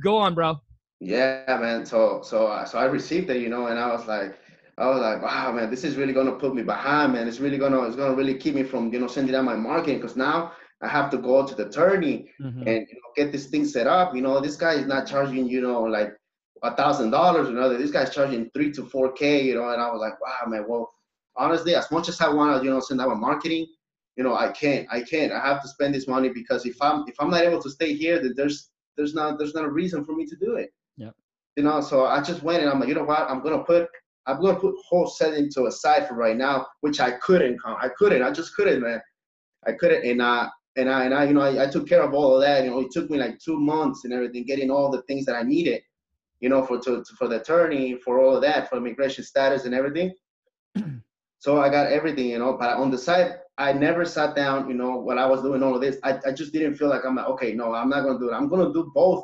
go 0.03 0.17
on, 0.17 0.33
bro. 0.33 0.59
Yeah, 0.99 1.57
man. 1.61 1.85
So 1.85 2.21
so 2.23 2.47
uh, 2.47 2.65
so 2.65 2.79
I 2.79 2.85
received 2.85 3.29
it, 3.29 3.41
you 3.41 3.49
know, 3.49 3.67
and 3.67 3.79
I 3.79 3.91
was 3.91 4.07
like, 4.07 4.37
I 4.77 4.87
was 4.87 4.99
like, 4.99 5.21
wow, 5.21 5.51
man, 5.51 5.69
this 5.69 5.83
is 5.83 5.95
really 5.95 6.13
gonna 6.13 6.33
put 6.33 6.55
me 6.55 6.63
behind, 6.63 7.13
man. 7.13 7.27
It's 7.27 7.39
really 7.39 7.57
gonna 7.57 7.81
it's 7.83 7.95
gonna 7.95 8.15
really 8.15 8.35
keep 8.35 8.55
me 8.55 8.63
from 8.63 8.91
you 8.91 8.99
know 8.99 9.07
sending 9.07 9.35
out 9.35 9.45
my 9.45 9.55
marketing 9.55 9.97
because 9.99 10.15
now 10.15 10.53
I 10.81 10.87
have 10.87 11.09
to 11.11 11.17
go 11.17 11.45
to 11.45 11.55
the 11.55 11.67
attorney 11.67 12.29
mm-hmm. 12.41 12.67
and 12.67 12.87
you 12.89 12.95
know, 12.95 13.09
get 13.15 13.31
this 13.31 13.47
thing 13.47 13.65
set 13.65 13.87
up. 13.87 14.15
You 14.15 14.21
know, 14.21 14.39
this 14.41 14.55
guy 14.55 14.73
is 14.73 14.87
not 14.87 15.07
charging 15.07 15.47
you 15.47 15.61
know 15.61 15.83
like 15.83 16.13
a 16.63 16.75
thousand 16.75 17.11
dollars. 17.11 17.47
You 17.47 17.55
know, 17.55 17.75
this 17.75 17.91
guy's 17.91 18.13
charging 18.13 18.49
three 18.51 18.71
to 18.73 18.85
four 18.85 19.11
k. 19.11 19.43
You 19.43 19.55
know, 19.55 19.69
and 19.69 19.81
I 19.81 19.91
was 19.91 19.99
like, 19.99 20.19
wow, 20.21 20.47
man. 20.47 20.65
Well, 20.67 20.93
honestly, 21.35 21.75
as 21.75 21.91
much 21.91 22.09
as 22.09 22.19
I 22.21 22.29
want 22.29 22.57
to 22.57 22.65
you 22.65 22.71
know 22.71 22.79
send 22.79 23.01
out 23.01 23.15
marketing, 23.17 23.67
you 24.15 24.23
know, 24.23 24.35
I 24.35 24.51
can't. 24.51 24.87
I 24.91 25.01
can't. 25.01 25.31
I 25.31 25.39
have 25.45 25.61
to 25.61 25.67
spend 25.67 25.93
this 25.93 26.07
money 26.07 26.29
because 26.29 26.65
if 26.65 26.75
I'm 26.81 27.05
if 27.07 27.15
I'm 27.19 27.29
not 27.29 27.43
able 27.43 27.61
to 27.61 27.69
stay 27.69 27.93
here, 27.93 28.21
then 28.21 28.33
there's 28.35 28.69
there's 28.97 29.13
not 29.13 29.37
there's 29.37 29.53
not 29.53 29.65
a 29.65 29.71
reason 29.71 30.05
for 30.05 30.13
me 30.13 30.25
to 30.25 30.35
do 30.35 30.55
it. 30.55 30.71
Yeah. 30.97 31.11
You 31.55 31.63
know, 31.63 31.81
so 31.81 32.05
I 32.05 32.21
just 32.21 32.43
went 32.43 32.61
and 32.63 32.71
I'm 32.71 32.79
like, 32.79 32.89
you 32.89 32.95
know 32.95 33.03
what? 33.03 33.29
I'm 33.29 33.41
gonna 33.41 33.63
put 33.63 33.87
I'm 34.25 34.41
gonna 34.41 34.59
put 34.59 34.75
wholesaling 34.91 35.53
to 35.53 35.65
a 35.65 35.71
side 35.71 36.07
for 36.07 36.15
right 36.15 36.35
now, 36.35 36.67
which 36.81 36.99
I 36.99 37.11
couldn't. 37.11 37.61
Come. 37.61 37.77
I 37.79 37.89
couldn't. 37.89 38.23
I 38.23 38.31
just 38.31 38.55
couldn't, 38.55 38.81
man. 38.81 39.01
I 39.67 39.73
couldn't, 39.73 40.05
and 40.05 40.21
uh, 40.21 40.49
and 40.75 40.89
I 40.89 41.05
and 41.05 41.13
I, 41.13 41.25
you 41.25 41.33
know, 41.33 41.41
I, 41.41 41.63
I 41.63 41.67
took 41.67 41.87
care 41.87 42.01
of 42.01 42.13
all 42.13 42.35
of 42.35 42.41
that. 42.41 42.63
You 42.63 42.71
know, 42.71 42.79
it 42.79 42.91
took 42.91 43.09
me 43.09 43.17
like 43.17 43.39
two 43.39 43.59
months 43.59 44.03
and 44.03 44.13
everything, 44.13 44.45
getting 44.45 44.71
all 44.71 44.91
the 44.91 45.03
things 45.03 45.25
that 45.25 45.35
I 45.35 45.43
needed. 45.43 45.81
You 46.41 46.49
know, 46.49 46.63
for 46.63 46.79
to, 46.81 47.03
for 47.17 47.27
the 47.27 47.41
attorney, 47.41 47.95
for 47.95 48.19
all 48.19 48.35
of 48.35 48.41
that, 48.41 48.69
for 48.69 48.77
immigration 48.77 49.23
status 49.23 49.65
and 49.65 49.73
everything. 49.73 50.13
so 51.39 51.61
I 51.61 51.69
got 51.69 51.91
everything, 51.91 52.27
you 52.27 52.39
know. 52.39 52.57
But 52.57 52.77
on 52.77 52.91
the 52.91 52.97
side, 52.97 53.35
I 53.57 53.73
never 53.73 54.05
sat 54.05 54.35
down. 54.35 54.69
You 54.69 54.75
know, 54.75 54.97
when 54.97 55.17
I 55.17 55.25
was 55.25 55.41
doing 55.41 55.63
all 55.63 55.75
of 55.75 55.81
this, 55.81 55.97
I, 56.03 56.19
I 56.25 56.31
just 56.31 56.53
didn't 56.53 56.75
feel 56.75 56.89
like 56.89 57.05
I'm 57.05 57.15
like, 57.15 57.27
okay, 57.27 57.53
no, 57.53 57.73
I'm 57.73 57.89
not 57.89 58.03
gonna 58.03 58.19
do 58.19 58.29
it. 58.29 58.33
I'm 58.33 58.49
gonna 58.49 58.73
do 58.73 58.91
both 58.93 59.23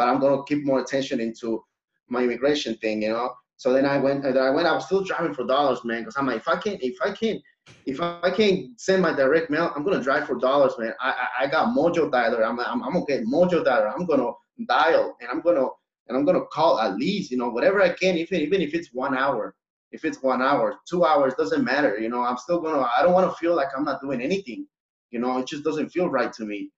but 0.00 0.08
I'm 0.08 0.18
gonna 0.18 0.42
keep 0.44 0.64
more 0.64 0.80
attention 0.80 1.20
into 1.20 1.62
my 2.08 2.22
immigration 2.22 2.74
thing, 2.78 3.02
you 3.02 3.10
know. 3.10 3.34
So 3.58 3.74
then 3.74 3.84
I 3.84 3.98
went, 3.98 4.22
then 4.22 4.38
I 4.38 4.48
went. 4.48 4.66
I 4.66 4.72
was 4.72 4.86
still 4.86 5.04
driving 5.04 5.34
for 5.34 5.44
dollars, 5.44 5.84
man, 5.84 6.00
because 6.00 6.16
I'm 6.16 6.26
like, 6.26 6.38
if 6.38 6.48
I 6.48 6.56
can't, 6.56 6.82
if 6.82 6.96
I 7.02 7.12
can't, 7.12 7.38
if 7.84 8.00
I 8.00 8.30
can't 8.34 8.80
send 8.80 9.02
my 9.02 9.12
direct 9.12 9.50
mail, 9.50 9.70
I'm 9.76 9.84
gonna 9.84 10.02
drive 10.02 10.26
for 10.26 10.36
dollars, 10.36 10.72
man. 10.78 10.94
I 11.02 11.10
I, 11.10 11.44
I 11.44 11.46
got 11.48 11.76
Mojo 11.76 12.10
dialer. 12.10 12.42
I'm, 12.42 12.58
I'm 12.60 12.82
I'm 12.82 12.94
gonna 12.94 13.04
get 13.04 13.26
Mojo 13.26 13.62
dialer. 13.62 13.92
I'm 13.94 14.06
gonna 14.06 14.30
dial, 14.66 15.18
and 15.20 15.28
I'm 15.30 15.42
gonna 15.42 15.66
and 16.10 16.18
I'm 16.18 16.24
gonna 16.24 16.44
call 16.52 16.80
at 16.80 16.96
least, 16.96 17.30
you 17.30 17.36
know, 17.36 17.48
whatever 17.48 17.80
I 17.80 17.90
can, 17.90 18.18
even 18.18 18.40
even 18.40 18.60
if 18.60 18.74
it's 18.74 18.92
one 18.92 19.16
hour, 19.16 19.54
if 19.92 20.04
it's 20.04 20.20
one 20.22 20.42
hour, 20.42 20.74
two 20.88 21.04
hours, 21.04 21.34
doesn't 21.34 21.64
matter. 21.64 21.98
You 21.98 22.08
know, 22.08 22.22
I'm 22.22 22.36
still 22.36 22.60
gonna. 22.60 22.84
I 22.98 23.02
don't 23.02 23.12
want 23.12 23.30
to 23.30 23.36
feel 23.36 23.54
like 23.54 23.68
I'm 23.76 23.84
not 23.84 24.00
doing 24.02 24.20
anything. 24.20 24.66
You 25.12 25.20
know, 25.20 25.38
it 25.38 25.46
just 25.46 25.62
doesn't 25.62 25.90
feel 25.90 26.08
right 26.08 26.32
to 26.32 26.44
me. 26.44 26.70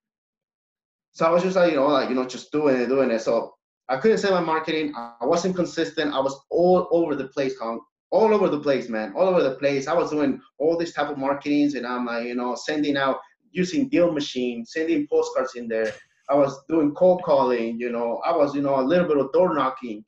So 1.12 1.27
I 1.27 1.31
was 1.31 1.43
just 1.43 1.57
like, 1.57 1.71
you 1.71 1.77
know, 1.77 1.89
like, 1.89 2.11
you 2.11 2.15
know, 2.15 2.27
just 2.27 2.53
doing 2.53 2.77
it, 2.77 2.89
doing 2.89 3.11
it. 3.11 3.21
So 3.21 3.55
I 3.89 3.97
couldn't 3.97 4.19
say 4.19 4.31
my 4.31 4.41
marketing. 4.41 4.93
I 4.97 5.25
wasn't 5.25 5.57
consistent. 5.57 6.15
I 6.15 6.21
was 6.21 6.39
all 6.51 6.89
over 6.91 7.15
the 7.15 7.29
place, 7.29 7.59
Kong. 7.59 7.81
All 8.11 8.35
over 8.35 8.51
the 8.51 8.61
place, 8.61 8.91
man. 8.91 9.15
All 9.17 9.29
over 9.29 9.43
the 9.43 9.57
place. 9.57 9.89
I 9.89 9.95
was 9.95 10.11
doing 10.11 10.41
all 10.59 10.77
this 10.77 10.93
type 10.93 11.09
of 11.09 11.19
marketings 11.19 11.75
and 11.75 11.87
I'm 11.87 12.05
like, 12.05 12.27
you 12.27 12.35
know, 12.35 12.55
sending 12.55 12.99
out, 12.99 13.19
using 13.51 13.89
deal 13.89 14.12
machine, 14.12 14.65
sending 14.67 15.07
postcards 15.11 15.55
in 15.55 15.69
there. 15.69 15.93
I 16.33 16.35
was 16.35 16.59
doing 16.69 16.95
cold 16.95 17.23
calling, 17.23 17.79
you 17.79 17.91
know, 17.91 18.23
I 18.25 18.35
was, 18.35 18.55
you 18.55 18.62
know, 18.62 18.81
a 18.81 18.89
little 18.91 19.07
bit 19.07 19.19
of 19.19 19.33
door 19.33 19.55
knocking, 19.55 20.03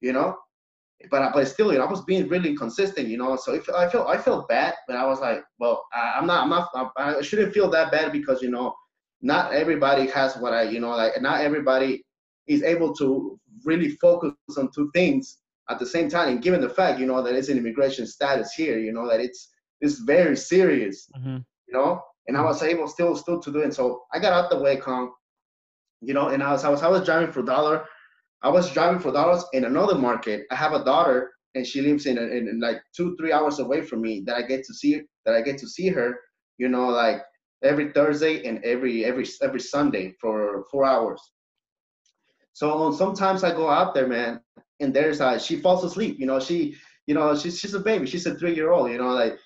you 0.00 0.12
know, 0.12 0.36
but 1.10 1.32
but 1.34 1.46
still, 1.46 1.72
you 1.72 1.78
know, 1.78 1.84
I 1.84 1.90
was 1.90 2.04
being 2.04 2.28
really 2.28 2.56
consistent, 2.56 3.08
you 3.08 3.18
know. 3.18 3.36
So 3.36 3.52
if 3.52 3.68
I 3.68 3.88
felt 3.88 4.08
I 4.08 4.16
felt 4.16 4.48
bad, 4.48 4.74
but 4.86 4.96
I 4.96 5.04
was 5.04 5.20
like, 5.20 5.42
well, 5.58 5.84
I, 5.92 6.18
am 6.18 6.26
not, 6.26 6.44
I'm 6.44 6.50
not, 6.50 6.92
I 6.96 7.20
shouldn't 7.20 7.52
feel 7.52 7.68
that 7.70 7.92
bad 7.92 8.12
because 8.12 8.40
you 8.40 8.50
know 8.50 8.74
not 9.20 9.52
everybody 9.52 10.06
has 10.08 10.36
what 10.36 10.54
I, 10.54 10.62
you 10.62 10.80
know, 10.80 10.90
like 10.90 11.20
not 11.20 11.42
everybody 11.42 12.02
is 12.46 12.62
able 12.62 12.94
to 12.94 13.38
really 13.64 13.90
focus 14.00 14.32
on 14.56 14.70
two 14.74 14.90
things 14.94 15.38
at 15.68 15.78
the 15.78 15.86
same 15.86 16.08
time. 16.08 16.28
And 16.28 16.42
given 16.42 16.60
the 16.60 16.68
fact, 16.68 16.98
you 16.98 17.06
know, 17.06 17.22
that 17.22 17.34
it's 17.34 17.48
an 17.48 17.58
immigration 17.58 18.06
status 18.06 18.52
here, 18.54 18.78
you 18.78 18.92
know, 18.92 19.06
that 19.08 19.20
it's 19.20 19.50
it's 19.80 19.98
very 20.00 20.36
serious, 20.36 21.08
mm-hmm. 21.16 21.38
you 21.66 21.74
know, 21.74 22.00
and 22.26 22.36
I 22.36 22.42
was 22.42 22.62
able 22.62 22.88
still 22.88 23.16
still 23.16 23.40
to 23.40 23.52
do 23.52 23.58
it. 23.58 23.74
So 23.74 24.02
I 24.14 24.18
got 24.18 24.32
out 24.32 24.50
the 24.50 24.58
way, 24.58 24.76
Kong, 24.76 25.12
you 26.02 26.14
know, 26.14 26.28
and 26.28 26.42
I 26.42 26.52
was 26.52 26.64
I 26.64 26.68
was 26.68 26.82
I 26.82 26.88
was 26.88 27.04
driving 27.04 27.32
for 27.32 27.42
dollar. 27.42 27.84
I 28.42 28.48
was 28.48 28.70
driving 28.72 29.00
for 29.00 29.12
dollars 29.12 29.44
in 29.52 29.64
another 29.64 29.94
market. 29.94 30.46
I 30.50 30.56
have 30.56 30.72
a 30.72 30.84
daughter 30.84 31.30
and 31.54 31.66
she 31.66 31.80
lives 31.80 32.06
in, 32.06 32.18
in, 32.18 32.48
in 32.48 32.60
like 32.60 32.82
two, 32.96 33.14
three 33.16 33.32
hours 33.32 33.58
away 33.58 33.82
from 33.82 34.00
me 34.00 34.22
that 34.26 34.36
I 34.36 34.42
get 34.42 34.64
to 34.64 34.74
see 34.74 35.02
that 35.24 35.34
I 35.34 35.42
get 35.42 35.58
to 35.58 35.68
see 35.68 35.88
her, 35.88 36.18
you 36.58 36.68
know, 36.68 36.88
like 36.88 37.22
every 37.62 37.92
Thursday 37.92 38.44
and 38.44 38.62
every 38.64 39.04
every 39.04 39.26
every 39.42 39.60
Sunday 39.60 40.14
for 40.20 40.64
four 40.70 40.84
hours. 40.84 41.20
So 42.54 42.90
sometimes 42.92 43.44
I 43.44 43.50
go 43.50 43.70
out 43.70 43.94
there, 43.94 44.08
man, 44.08 44.40
and 44.80 44.92
there's 44.92 45.20
uh 45.20 45.38
she 45.38 45.56
falls 45.56 45.84
asleep. 45.84 46.16
You 46.18 46.26
know, 46.26 46.40
she 46.40 46.76
you 47.06 47.14
know 47.14 47.36
she's 47.36 47.58
she's 47.58 47.74
a 47.74 47.80
baby. 47.80 48.06
She's 48.06 48.26
a 48.26 48.34
three 48.34 48.54
year 48.54 48.72
old. 48.72 48.90
You 48.90 48.98
know, 48.98 49.12
like 49.12 49.38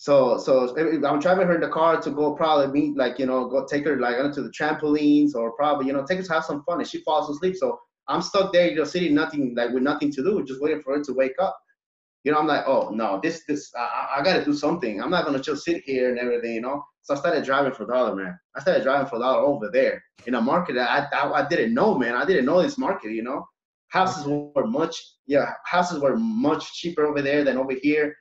so 0.00 0.38
so 0.38 0.74
I'm 0.78 1.20
driving 1.20 1.46
her 1.46 1.54
in 1.56 1.60
the 1.60 1.68
car 1.68 2.00
to 2.00 2.10
go 2.10 2.34
probably 2.34 2.68
meet 2.68 2.96
like 2.96 3.18
you 3.18 3.26
know 3.26 3.48
go 3.48 3.66
take 3.66 3.84
her 3.84 4.00
like 4.00 4.16
onto 4.16 4.42
the 4.42 4.48
trampolines 4.48 5.34
or 5.34 5.52
probably 5.52 5.86
you 5.88 5.92
know 5.92 6.06
take 6.06 6.18
her 6.18 6.24
to 6.24 6.32
have 6.32 6.44
some 6.44 6.62
fun 6.64 6.80
and 6.80 6.88
she 6.88 7.02
falls 7.02 7.28
asleep. 7.28 7.56
So 7.56 7.78
I'm 8.08 8.22
stuck 8.22 8.50
there, 8.52 8.70
you 8.70 8.76
know, 8.76 8.84
sitting 8.84 9.14
nothing 9.14 9.54
like 9.54 9.72
with 9.72 9.82
nothing 9.82 10.10
to 10.12 10.22
do, 10.22 10.42
just 10.42 10.62
waiting 10.62 10.82
for 10.82 10.96
her 10.96 11.04
to 11.04 11.12
wake 11.12 11.34
up 11.38 11.60
you 12.24 12.32
know, 12.32 12.38
I'm 12.38 12.46
like, 12.46 12.64
oh 12.66 12.90
no, 12.90 13.18
this 13.22 13.42
this 13.48 13.72
I, 13.76 14.16
I 14.18 14.22
got 14.22 14.36
to 14.36 14.44
do 14.44 14.52
something. 14.52 15.02
I'm 15.02 15.10
not 15.10 15.24
gonna 15.24 15.40
just 15.40 15.64
sit 15.64 15.82
here 15.84 16.10
and 16.10 16.18
everything, 16.18 16.54
you 16.54 16.60
know. 16.60 16.84
So 17.02 17.14
I 17.14 17.18
started 17.18 17.44
driving 17.44 17.72
for 17.72 17.86
dollar, 17.86 18.14
man. 18.14 18.38
I 18.54 18.60
started 18.60 18.82
driving 18.82 19.08
for 19.08 19.18
dollar 19.18 19.40
over 19.40 19.70
there 19.72 20.02
in 20.26 20.34
a 20.34 20.40
market 20.40 20.74
that 20.74 21.10
I, 21.12 21.16
I, 21.16 21.44
I 21.44 21.48
didn't 21.48 21.72
know, 21.72 21.96
man. 21.96 22.14
I 22.14 22.26
didn't 22.26 22.44
know 22.44 22.60
this 22.62 22.76
market, 22.76 23.12
you 23.12 23.22
know. 23.22 23.46
Houses 23.88 24.24
mm-hmm. 24.24 24.58
were 24.58 24.66
much 24.66 25.02
yeah, 25.26 25.52
houses 25.64 26.00
were 26.00 26.16
much 26.16 26.74
cheaper 26.74 27.06
over 27.06 27.22
there 27.22 27.42
than 27.42 27.56
over 27.56 27.72
here. 27.80 28.14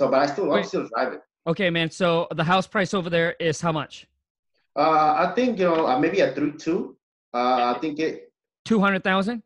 So, 0.00 0.08
but 0.08 0.20
I 0.20 0.26
still 0.32 0.50
I'm 0.50 0.64
still 0.64 0.88
driving. 0.88 1.18
Okay, 1.46 1.68
man. 1.68 1.90
So 1.90 2.26
the 2.34 2.42
house 2.42 2.66
price 2.66 2.94
over 2.94 3.10
there 3.10 3.36
is 3.38 3.60
how 3.60 3.70
much? 3.70 4.06
Uh, 4.74 5.28
I 5.28 5.32
think 5.34 5.58
you 5.58 5.66
know 5.66 5.86
uh, 5.86 5.98
maybe 5.98 6.20
a 6.20 6.32
three 6.32 6.52
two. 6.52 6.96
Uh, 7.34 7.74
I 7.76 7.78
think 7.80 7.98
it. 7.98 8.32
Two 8.64 8.80
hundred 8.80 9.04
thousand. 9.04 9.42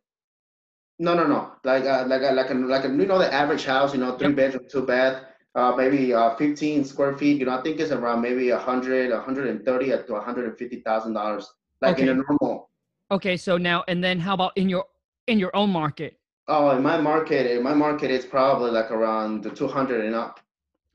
No, 1.01 1.13
no, 1.15 1.27
no. 1.27 1.51
Like 1.65 1.87
uh, 1.87 2.05
like 2.07 2.23
a, 2.23 2.31
like 2.33 2.51
a, 2.51 2.55
like 2.55 2.85
a, 2.85 2.89
you 2.89 3.07
know 3.07 3.19
the 3.19 3.35
average 3.35 3.65
house, 3.65 3.93
you 3.93 3.99
know, 3.99 4.17
three 4.17 4.29
yep. 4.29 4.37
bedroom, 4.37 4.63
two 4.71 4.87
bath, 4.87 5.25
uh, 5.57 5.75
maybe 5.77 6.15
uh, 6.15 6.37
15 6.37 6.85
square 6.85 7.19
feet. 7.19 7.41
You 7.41 7.47
know, 7.47 7.59
I 7.59 7.63
think 7.63 7.81
it's 7.81 7.91
around 7.91 8.23
maybe 8.23 8.51
a 8.51 8.59
hundred, 8.59 9.11
a 9.11 9.21
hundred 9.21 9.49
and 9.49 9.65
thirty 9.65 9.87
to 9.87 10.05
one 10.07 10.23
hundred 10.23 10.45
and 10.45 10.57
fifty 10.57 10.83
thousand 10.83 11.15
dollars, 11.15 11.53
like 11.81 11.95
okay. 11.95 12.05
in 12.05 12.11
a 12.11 12.15
normal. 12.15 12.71
Okay, 13.11 13.37
so 13.37 13.59
now 13.59 13.83
and 13.89 14.05
then 14.05 14.21
how 14.21 14.35
about 14.35 14.53
in 14.55 14.69
your 14.69 14.85
in 15.27 15.41
your 15.41 15.51
own 15.57 15.71
market? 15.71 16.21
Oh, 16.47 16.71
in 16.77 16.83
my 16.85 17.01
market, 17.01 17.51
in 17.51 17.61
my 17.65 17.75
market, 17.75 18.13
it's 18.13 18.25
probably 18.25 18.71
like 18.71 18.93
around 18.93 19.43
the 19.43 19.51
two 19.51 19.67
hundred 19.67 20.05
and 20.05 20.15
up. 20.15 20.39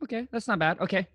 Okay, 0.04 0.28
that's 0.32 0.48
not 0.48 0.60
bad. 0.60 0.80
Okay. 0.80 1.08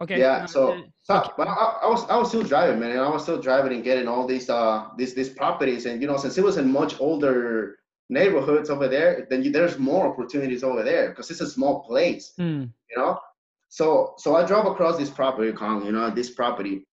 Okay. 0.00 0.18
Yeah. 0.18 0.46
So, 0.46 0.82
so 1.02 1.18
okay. 1.18 1.30
but 1.36 1.46
I, 1.46 1.78
I, 1.82 1.88
was 1.88 2.08
I 2.10 2.16
was 2.16 2.28
still 2.28 2.42
driving, 2.42 2.80
man, 2.80 2.90
and 2.90 3.00
I 3.00 3.08
was 3.08 3.22
still 3.22 3.40
driving 3.40 3.72
and 3.72 3.84
getting 3.84 4.08
all 4.08 4.26
these 4.26 4.50
uh 4.50 4.88
these 4.96 5.14
these 5.14 5.28
properties, 5.28 5.86
and 5.86 6.00
you 6.02 6.08
know, 6.08 6.16
since 6.16 6.36
it 6.38 6.44
was 6.44 6.56
in 6.56 6.72
much 6.72 7.00
older 7.00 7.78
neighborhoods 8.08 8.68
over 8.68 8.88
there, 8.88 9.26
then 9.30 9.44
you, 9.44 9.52
there's 9.52 9.78
more 9.78 10.08
opportunities 10.12 10.64
over 10.64 10.82
there 10.82 11.10
because 11.10 11.30
it's 11.30 11.40
a 11.40 11.48
small 11.48 11.80
place, 11.80 12.32
mm. 12.38 12.68
you 12.90 12.96
know. 12.96 13.18
So 13.68 14.14
so 14.18 14.34
I 14.34 14.44
drove 14.44 14.66
across 14.66 14.98
this 14.98 15.10
property, 15.10 15.52
Kong, 15.52 15.86
you 15.86 15.92
know, 15.92 16.10
this 16.10 16.30
property. 16.30 16.84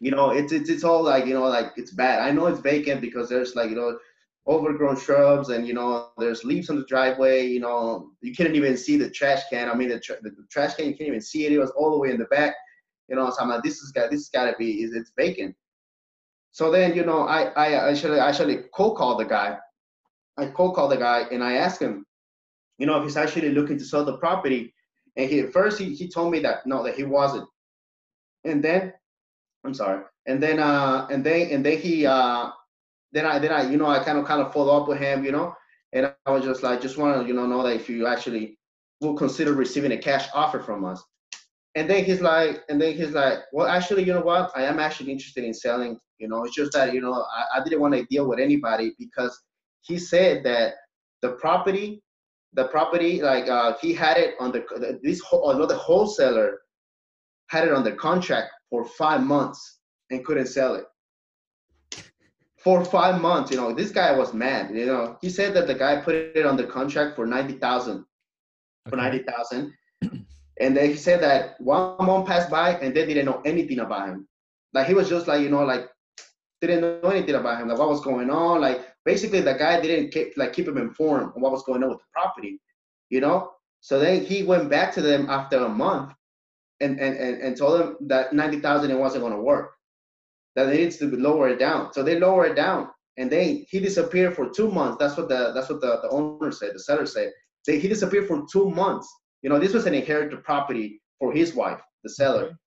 You 0.00 0.10
know, 0.10 0.30
it's 0.30 0.52
it's 0.52 0.68
it's 0.68 0.84
all 0.84 1.02
like 1.02 1.24
you 1.24 1.34
know 1.34 1.44
like 1.44 1.72
it's 1.76 1.92
bad. 1.92 2.20
I 2.20 2.30
know 2.30 2.46
it's 2.46 2.60
vacant 2.60 3.00
because 3.00 3.28
there's 3.28 3.56
like 3.56 3.70
you 3.70 3.76
know 3.76 3.98
overgrown 4.48 4.98
shrubs 4.98 5.50
and 5.50 5.66
you 5.66 5.74
know 5.74 6.08
there's 6.18 6.44
leaves 6.44 6.70
on 6.70 6.76
the 6.76 6.86
driveway. 6.86 7.46
You 7.46 7.60
know 7.60 8.10
you 8.22 8.34
couldn't 8.34 8.56
even 8.56 8.76
see 8.76 8.96
the 8.96 9.10
trash 9.10 9.42
can. 9.50 9.68
I 9.68 9.74
mean 9.74 9.88
the, 9.90 10.00
tra- 10.00 10.22
the, 10.22 10.30
trash 10.50 10.74
can 10.74 10.86
you 10.86 10.96
can't 10.96 11.08
even 11.08 11.20
see 11.20 11.46
it. 11.46 11.52
It 11.52 11.58
was 11.58 11.70
all 11.70 11.90
the 11.92 11.98
way 11.98 12.10
in 12.10 12.18
the 12.18 12.26
back. 12.26 12.54
You 13.08 13.16
know, 13.16 13.30
so 13.30 13.36
I'm 13.40 13.48
like 13.48 13.62
this 13.62 13.78
is 13.78 13.92
got 13.92 14.10
this 14.10 14.28
got 14.28 14.50
to 14.50 14.56
be 14.58 14.82
it's 14.82 15.12
vacant. 15.16 15.54
So 16.52 16.70
then 16.70 16.94
you 16.94 17.04
know 17.04 17.20
I 17.22 17.44
I 17.56 17.90
actually 17.90 18.18
actually 18.18 18.64
cold 18.74 18.96
called 18.96 19.20
the 19.20 19.24
guy 19.24 19.58
I 20.38 20.46
cold 20.46 20.76
called 20.76 20.92
the 20.92 20.96
guy 20.96 21.26
and 21.32 21.42
I 21.42 21.54
asked 21.54 21.82
him, 21.82 22.06
you 22.78 22.86
know, 22.86 22.96
if 22.98 23.04
he's 23.04 23.16
actually 23.16 23.50
looking 23.50 23.76
to 23.76 23.84
sell 23.84 24.04
the 24.04 24.18
property. 24.18 24.72
And 25.16 25.28
he 25.28 25.42
first 25.42 25.80
he, 25.80 25.94
he 25.94 26.08
told 26.08 26.30
me 26.30 26.38
that 26.40 26.64
no, 26.64 26.84
that 26.84 26.94
he 26.94 27.02
wasn't. 27.02 27.48
And 28.44 28.62
then 28.62 28.92
I'm 29.64 29.74
sorry. 29.74 30.04
And 30.26 30.40
then 30.40 30.60
uh 30.60 31.08
and 31.10 31.24
then 31.24 31.50
and 31.50 31.66
then 31.66 31.78
he 31.78 32.06
uh 32.06 32.50
then 33.12 33.26
I 33.26 33.38
then 33.38 33.52
I 33.52 33.70
you 33.70 33.76
know 33.76 33.86
I 33.86 34.02
kind 34.02 34.18
of 34.18 34.24
kind 34.24 34.42
of 34.42 34.52
follow 34.52 34.80
up 34.80 34.88
with 34.88 34.98
him, 34.98 35.24
you 35.24 35.32
know, 35.32 35.54
and 35.92 36.12
I 36.26 36.30
was 36.30 36.44
just 36.44 36.62
like 36.62 36.80
just 36.80 36.98
want 36.98 37.20
to 37.20 37.26
you 37.26 37.34
know 37.34 37.46
know 37.46 37.62
that 37.62 37.76
if 37.76 37.88
you 37.88 38.06
actually 38.06 38.58
will 39.00 39.14
consider 39.14 39.52
receiving 39.52 39.92
a 39.92 39.98
cash 39.98 40.28
offer 40.34 40.60
from 40.60 40.84
us. 40.84 41.02
And 41.74 41.88
then 41.88 42.04
he's 42.04 42.20
like, 42.20 42.64
and 42.68 42.80
then 42.80 42.96
he's 42.96 43.12
like, 43.12 43.38
well, 43.52 43.68
actually, 43.68 44.02
you 44.02 44.12
know 44.12 44.22
what? 44.22 44.50
I 44.56 44.64
am 44.64 44.80
actually 44.80 45.12
interested 45.12 45.44
in 45.44 45.54
selling. 45.54 45.98
You 46.18 46.26
know, 46.26 46.42
it's 46.44 46.54
just 46.54 46.72
that 46.72 46.92
you 46.92 47.00
know 47.00 47.12
I, 47.12 47.60
I 47.60 47.64
didn't 47.64 47.80
want 47.80 47.94
to 47.94 48.04
deal 48.06 48.26
with 48.26 48.40
anybody 48.40 48.94
because 48.98 49.40
he 49.82 49.98
said 49.98 50.44
that 50.44 50.74
the 51.22 51.32
property, 51.32 52.02
the 52.54 52.66
property, 52.68 53.22
like 53.22 53.48
uh, 53.48 53.74
he 53.80 53.94
had 53.94 54.16
it 54.16 54.34
on 54.40 54.50
the 54.52 54.98
this 55.02 55.22
another 55.32 55.76
wholesaler 55.76 56.58
had 57.48 57.66
it 57.66 57.72
on 57.72 57.84
the 57.84 57.92
contract 57.92 58.50
for 58.70 58.84
five 58.84 59.22
months 59.22 59.78
and 60.10 60.24
couldn't 60.24 60.46
sell 60.46 60.74
it. 60.74 60.84
For 62.58 62.84
five 62.84 63.20
months. 63.20 63.50
You 63.50 63.56
know, 63.56 63.72
this 63.72 63.90
guy 63.90 64.16
was 64.16 64.34
mad. 64.34 64.74
You 64.74 64.86
know, 64.86 65.16
he 65.20 65.30
said 65.30 65.54
that 65.54 65.66
the 65.66 65.74
guy 65.74 66.00
put 66.00 66.14
it 66.14 66.46
on 66.46 66.56
the 66.56 66.64
contract 66.64 67.16
for 67.16 67.26
ninety 67.26 67.54
thousand, 67.54 68.04
for 68.88 68.96
ninety 68.96 69.24
thousand, 69.24 69.72
and 70.60 70.76
then 70.76 70.90
he 70.90 70.96
said 70.96 71.20
that 71.22 71.60
one 71.60 71.96
month 72.04 72.26
passed 72.26 72.50
by 72.50 72.70
and 72.70 72.94
they 72.94 73.06
didn't 73.06 73.26
know 73.26 73.42
anything 73.44 73.80
about 73.80 74.08
him. 74.08 74.28
Like 74.74 74.86
he 74.86 74.94
was 74.94 75.08
just 75.08 75.26
like 75.26 75.40
you 75.40 75.48
know 75.48 75.64
like 75.64 75.88
didn't 76.60 77.02
know 77.02 77.10
anything 77.10 77.36
about 77.36 77.60
him, 77.60 77.68
like 77.68 77.78
what 77.78 77.88
was 77.88 78.00
going 78.00 78.30
on. 78.30 78.60
Like 78.60 78.80
basically, 79.04 79.40
the 79.40 79.54
guy 79.54 79.80
didn't 79.80 80.10
keep 80.10 80.36
like 80.36 80.52
keep 80.52 80.68
him 80.68 80.78
informed 80.78 81.32
on 81.34 81.40
what 81.40 81.52
was 81.52 81.62
going 81.62 81.82
on 81.82 81.90
with 81.90 81.98
the 81.98 82.04
property. 82.12 82.60
You 83.10 83.20
know, 83.20 83.52
so 83.80 83.98
then 83.98 84.24
he 84.24 84.42
went 84.42 84.68
back 84.68 84.92
to 84.94 85.02
them 85.02 85.30
after 85.30 85.58
a 85.64 85.68
month 85.68 86.12
and, 86.80 86.98
and, 86.98 87.16
and, 87.16 87.40
and 87.40 87.56
told 87.56 87.80
them 87.80 87.96
that 88.08 88.32
90,000 88.32 88.90
it 88.90 88.98
wasn't 88.98 89.22
going 89.22 89.34
to 89.34 89.40
work, 89.40 89.72
that 90.58 90.64
they 90.64 90.78
needs 90.78 90.96
to 90.96 91.06
lower 91.16 91.48
it 91.48 91.60
down. 91.60 91.92
So 91.92 92.02
they 92.02 92.18
lower 92.18 92.46
it 92.46 92.56
down 92.56 92.88
and 93.16 93.30
then 93.30 93.64
he 93.68 93.78
disappeared 93.78 94.34
for 94.34 94.50
two 94.50 94.68
months. 94.68 94.96
That's 94.98 95.16
what 95.16 95.28
the, 95.28 95.52
that's 95.54 95.70
what 95.70 95.80
the, 95.80 96.00
the 96.02 96.08
owner 96.10 96.50
said, 96.50 96.74
the 96.74 96.80
seller 96.80 97.06
said. 97.06 97.30
They, 97.64 97.78
he 97.78 97.86
disappeared 97.86 98.26
for 98.26 98.44
two 98.50 98.68
months. 98.68 99.08
You 99.42 99.50
know, 99.50 99.60
this 99.60 99.72
was 99.72 99.86
an 99.86 99.94
inherited 99.94 100.42
property 100.42 101.00
for 101.20 101.32
his 101.32 101.54
wife, 101.54 101.80
the 102.02 102.10
seller. 102.10 102.58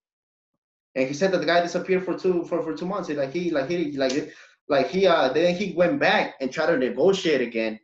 And 0.96 1.06
he 1.06 1.14
said 1.14 1.34
that 1.34 1.40
the 1.40 1.46
guy 1.46 1.62
disappeared 1.62 2.06
for 2.06 2.18
two, 2.18 2.46
for, 2.46 2.64
for 2.64 2.74
two 2.74 2.86
months. 2.86 3.10
He, 3.10 3.16
like 3.16 3.34
he, 3.34 3.52
like 3.52 3.70
he, 3.70 3.92
like, 3.98 4.34
like 4.70 4.88
he, 4.88 5.06
uh, 5.06 5.34
then 5.34 5.54
he 5.54 5.74
went 5.74 6.00
back 6.00 6.36
and 6.40 6.50
tried 6.50 6.68
to 6.68 6.78
negotiate 6.78 7.42
again. 7.42 7.78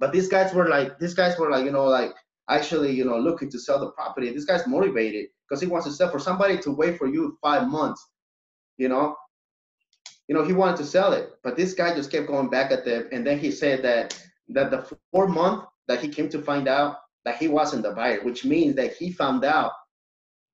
But 0.00 0.12
these 0.12 0.26
guys 0.26 0.52
were 0.52 0.68
like, 0.68 0.98
these 0.98 1.14
guys 1.14 1.38
were 1.38 1.48
like, 1.48 1.64
you 1.64 1.70
know, 1.70 1.84
like, 1.84 2.12
actually, 2.48 2.90
you 2.90 3.04
know, 3.04 3.18
looking 3.18 3.50
to 3.50 3.58
sell 3.60 3.78
the 3.78 3.92
property. 3.92 4.30
This 4.30 4.46
guy's 4.46 4.66
motivated 4.66 5.26
because 5.48 5.60
he 5.60 5.68
wants 5.68 5.86
to 5.86 5.92
sell 5.92 6.10
for 6.10 6.18
somebody 6.18 6.58
to 6.58 6.72
wait 6.72 6.98
for 6.98 7.06
you 7.06 7.38
five 7.40 7.68
months, 7.68 8.04
you 8.78 8.88
know. 8.88 9.16
You 10.28 10.36
know, 10.36 10.44
he 10.44 10.52
wanted 10.52 10.76
to 10.78 10.84
sell 10.84 11.12
it, 11.12 11.30
but 11.42 11.56
this 11.56 11.74
guy 11.74 11.94
just 11.94 12.10
kept 12.10 12.28
going 12.28 12.48
back 12.48 12.70
at 12.70 12.84
them. 12.84 13.08
And 13.12 13.26
then 13.26 13.38
he 13.38 13.50
said 13.50 13.82
that 13.82 14.18
that 14.48 14.70
the 14.70 14.86
four 15.10 15.28
month 15.28 15.64
that 15.88 16.00
he 16.00 16.08
came 16.08 16.28
to 16.30 16.40
find 16.40 16.68
out 16.68 16.96
that 17.24 17.36
he 17.36 17.48
wasn't 17.48 17.82
the 17.82 17.90
buyer, 17.92 18.22
which 18.22 18.44
means 18.44 18.74
that 18.76 18.94
he 18.94 19.10
found 19.10 19.44
out, 19.44 19.72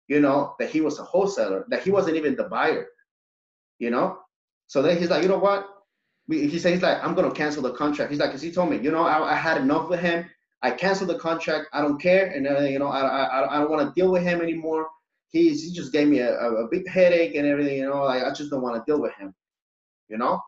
you 0.09 0.21
know, 0.21 0.55
that 0.59 0.71
he 0.71 0.81
was 0.81 0.99
a 0.99 1.05
wholesaler, 1.05 1.65
that 1.69 1.83
he 1.83 1.91
wasn't 1.91 2.17
even 2.17 2.35
the 2.35 2.45
buyer, 2.45 2.87
you 3.79 3.91
know. 3.91 4.19
So 4.67 4.83
then 4.83 4.99
he's 4.99 5.11
like, 5.11 5.23
you 5.23 5.29
know 5.29 5.39
what? 5.39 5.69
He 6.29 6.59
said 6.59 6.75
he's 6.75 6.83
like, 6.83 7.03
I'm 7.03 7.15
gonna 7.15 7.31
cancel 7.33 7.63
the 7.63 7.73
contract. 7.73 8.11
He's 8.11 8.21
like, 8.21 8.31
cause 8.31 8.43
he 8.43 8.51
told 8.53 8.71
me, 8.71 8.79
you 8.79 8.91
know, 8.91 9.05
I, 9.05 9.33
I 9.33 9.35
had 9.35 9.59
enough 9.59 9.89
with 9.89 10.01
him. 10.01 10.29
I 10.61 10.73
canceled 10.73 11.11
the 11.11 11.19
contract. 11.19 11.69
I 11.73 11.81
don't 11.81 12.01
care, 12.01 12.27
and 12.27 12.47
uh, 12.47 12.61
you 12.61 12.79
know, 12.79 12.89
I 12.89 13.01
I, 13.01 13.57
I 13.57 13.61
don't 13.61 13.71
want 13.71 13.87
to 13.87 13.99
deal 13.99 14.11
with 14.11 14.23
him 14.25 14.41
anymore. 14.41 14.89
He's 15.31 15.65
he 15.65 15.73
just 15.73 15.93
gave 15.93 16.09
me 16.09 16.21
a, 16.21 16.35
a 16.39 16.69
big 16.71 16.89
headache 16.89 17.35
and 17.35 17.47
everything. 17.47 17.79
You 17.79 17.89
know, 17.89 18.03
like 18.05 18.23
I 18.23 18.33
just 18.33 18.51
don't 18.51 18.63
want 18.63 18.77
to 18.77 18.91
deal 18.91 19.01
with 19.01 19.15
him. 19.15 19.35
You 20.09 20.19
know. 20.19 20.41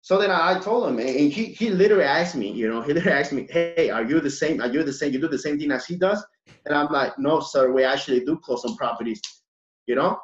So 0.00 0.16
then 0.16 0.30
I, 0.30 0.58
told 0.60 0.88
him, 0.88 0.98
and 1.00 1.32
he 1.32 1.46
he 1.46 1.70
literally 1.70 2.04
asked 2.04 2.36
me. 2.36 2.50
You 2.52 2.68
know, 2.68 2.82
he 2.82 2.92
literally 2.96 3.18
asked 3.18 3.32
me, 3.32 3.46
"Hey, 3.50 3.90
are 3.90 4.04
you 4.04 4.20
the 4.20 4.30
same? 4.30 4.60
Are 4.60 4.68
you 4.68 4.82
the 4.82 4.92
same? 4.92 5.12
You 5.12 5.20
do 5.20 5.28
the 5.28 5.38
same 5.38 5.58
thing 5.58 5.72
as 5.72 5.86
he 5.86 5.96
does?" 5.96 6.24
And 6.66 6.74
I'm 6.74 6.92
like, 6.92 7.18
"No, 7.18 7.40
sir. 7.40 7.72
We 7.72 7.84
actually 7.84 8.24
do 8.24 8.38
close 8.38 8.64
on 8.64 8.76
properties." 8.76 9.20
You 9.86 9.96
know. 9.96 10.18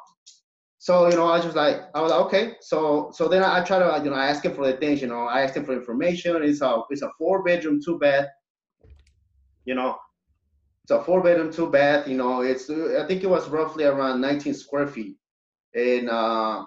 So 0.79 1.09
you 1.09 1.15
know, 1.15 1.27
I 1.27 1.41
just 1.41 1.55
like 1.55 1.81
I 1.93 2.01
was 2.01 2.11
like, 2.11 2.21
okay. 2.27 2.53
So 2.61 3.11
so 3.13 3.27
then 3.27 3.43
I, 3.43 3.59
I 3.59 3.63
try 3.63 3.79
to 3.79 4.03
you 4.03 4.09
know 4.09 4.15
I 4.15 4.27
ask 4.27 4.45
him 4.45 4.53
for 4.53 4.65
the 4.65 4.77
things. 4.77 5.01
You 5.01 5.07
know, 5.07 5.25
I 5.25 5.41
asked 5.41 5.57
him 5.57 5.65
for 5.65 5.73
information. 5.73 6.41
It's 6.43 6.61
a 6.61 6.81
it's 6.89 7.01
a 7.01 7.11
four 7.17 7.43
bedroom, 7.43 7.81
two 7.83 7.99
bed 7.99 8.29
you 9.65 9.73
know, 9.73 9.97
it's 10.85 10.91
a 10.91 11.01
four 11.01 11.23
bedroom, 11.23 11.51
two 11.51 11.71
bath. 11.71 12.07
You 12.07 12.15
know, 12.15 12.41
it's 12.41 12.69
I 12.69 13.07
think 13.07 13.23
it 13.23 13.29
was 13.29 13.49
roughly 13.49 13.85
around 13.85 14.21
19 14.21 14.53
square 14.53 14.85
feet, 14.85 15.15
and 15.73 16.07
uh, 16.11 16.63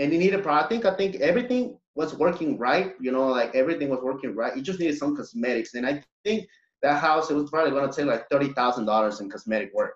and 0.00 0.12
it 0.12 0.18
needed. 0.18 0.44
I 0.44 0.66
think 0.66 0.84
I 0.84 0.96
think 0.96 1.16
everything 1.20 1.78
was 1.94 2.16
working 2.16 2.58
right. 2.58 2.94
You 3.00 3.12
know, 3.12 3.28
like 3.28 3.54
everything 3.54 3.88
was 3.88 4.00
working 4.02 4.34
right. 4.34 4.56
It 4.56 4.62
just 4.62 4.80
needed 4.80 4.98
some 4.98 5.16
cosmetics, 5.16 5.74
and 5.74 5.86
I 5.86 6.02
think 6.24 6.48
that 6.82 7.00
house 7.00 7.30
it 7.30 7.34
was 7.34 7.48
probably 7.48 7.70
gonna 7.70 7.92
take 7.92 8.06
like 8.06 8.28
thirty 8.28 8.52
thousand 8.52 8.86
dollars 8.86 9.20
in 9.20 9.30
cosmetic 9.30 9.72
work. 9.72 9.94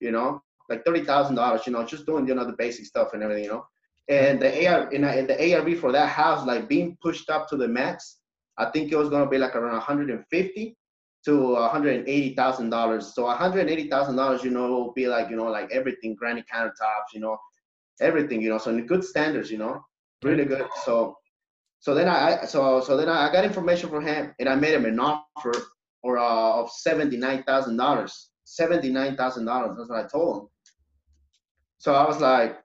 You 0.00 0.10
know, 0.10 0.42
like 0.68 0.84
thirty 0.84 1.04
thousand 1.04 1.36
dollars. 1.36 1.68
You 1.68 1.72
know, 1.72 1.84
just 1.84 2.04
doing 2.04 2.26
you 2.26 2.34
know 2.34 2.44
the 2.44 2.56
basic 2.58 2.84
stuff 2.84 3.12
and 3.12 3.22
everything. 3.22 3.44
You 3.44 3.50
know, 3.50 3.66
and 4.08 4.42
the 4.42 4.66
AR 4.66 4.88
and 4.88 5.04
the 5.04 5.54
ARV 5.54 5.78
for 5.78 5.92
that 5.92 6.08
house 6.08 6.44
like 6.44 6.68
being 6.68 6.98
pushed 7.00 7.30
up 7.30 7.48
to 7.50 7.56
the 7.56 7.68
max. 7.68 8.16
I 8.58 8.72
think 8.72 8.90
it 8.90 8.96
was 8.96 9.08
gonna 9.08 9.30
be 9.30 9.38
like 9.38 9.54
around 9.54 9.74
150 9.74 10.76
to 11.24 11.30
$180,000. 11.30 13.02
So 13.02 13.24
$180,000, 13.24 14.44
you 14.44 14.50
know, 14.50 14.70
will 14.70 14.92
be 14.92 15.06
like, 15.06 15.30
you 15.30 15.36
know, 15.36 15.44
like 15.44 15.70
everything, 15.72 16.14
granite 16.14 16.46
countertops, 16.52 17.12
you 17.12 17.20
know, 17.20 17.38
everything, 18.00 18.40
you 18.40 18.48
know, 18.48 18.58
so 18.58 18.70
in 18.70 18.86
good 18.86 19.04
standards, 19.04 19.50
you 19.50 19.58
know, 19.58 19.84
really 20.22 20.44
good. 20.44 20.66
So, 20.84 21.16
so 21.80 21.94
then 21.94 22.08
I, 22.08 22.44
so, 22.46 22.80
so 22.80 22.96
then 22.96 23.08
I 23.08 23.30
got 23.32 23.44
information 23.44 23.90
from 23.90 24.06
him 24.06 24.34
and 24.38 24.48
I 24.48 24.54
made 24.54 24.74
him 24.74 24.86
an 24.86 24.98
offer 24.98 25.52
or 26.02 26.18
uh, 26.18 26.60
of 26.60 26.70
$79,000, 26.86 27.44
$79,000. 27.44 29.16
That's 29.16 29.90
what 29.90 30.04
I 30.04 30.08
told 30.08 30.42
him. 30.42 30.48
So 31.78 31.94
I 31.94 32.06
was 32.06 32.20
like, 32.20 32.58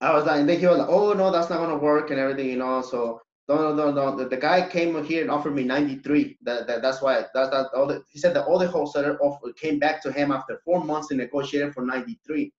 I 0.00 0.12
was 0.12 0.26
like, 0.26 0.40
and 0.40 0.48
then 0.48 0.58
he 0.58 0.66
was 0.66 0.78
like, 0.78 0.88
oh 0.88 1.12
no, 1.12 1.30
that's 1.30 1.48
not 1.48 1.58
gonna 1.58 1.78
work 1.78 2.10
and 2.10 2.18
everything, 2.18 2.50
you 2.50 2.58
know. 2.58 2.82
So 2.82 3.20
no, 3.46 3.74
no, 3.74 3.90
no, 3.90 4.16
no. 4.16 4.28
The, 4.28 4.36
guy 4.36 4.66
came 4.66 5.02
here 5.04 5.20
and 5.20 5.30
offered 5.30 5.54
me 5.54 5.64
93. 5.64 6.38
That, 6.42 6.66
that 6.66 6.80
that's 6.80 7.02
why 7.02 7.26
that's 7.34 7.50
that. 7.50 7.66
All 7.74 7.86
the, 7.86 8.02
he 8.10 8.18
said 8.18 8.34
that 8.34 8.46
all 8.46 8.58
the 8.58 8.66
wholesaler 8.66 9.18
offer 9.20 9.52
came 9.52 9.78
back 9.78 10.02
to 10.02 10.12
him 10.12 10.32
after 10.32 10.60
four 10.64 10.82
months 10.82 11.10
and 11.10 11.20
negotiated 11.20 11.74
for 11.74 11.84
93. 11.84 12.50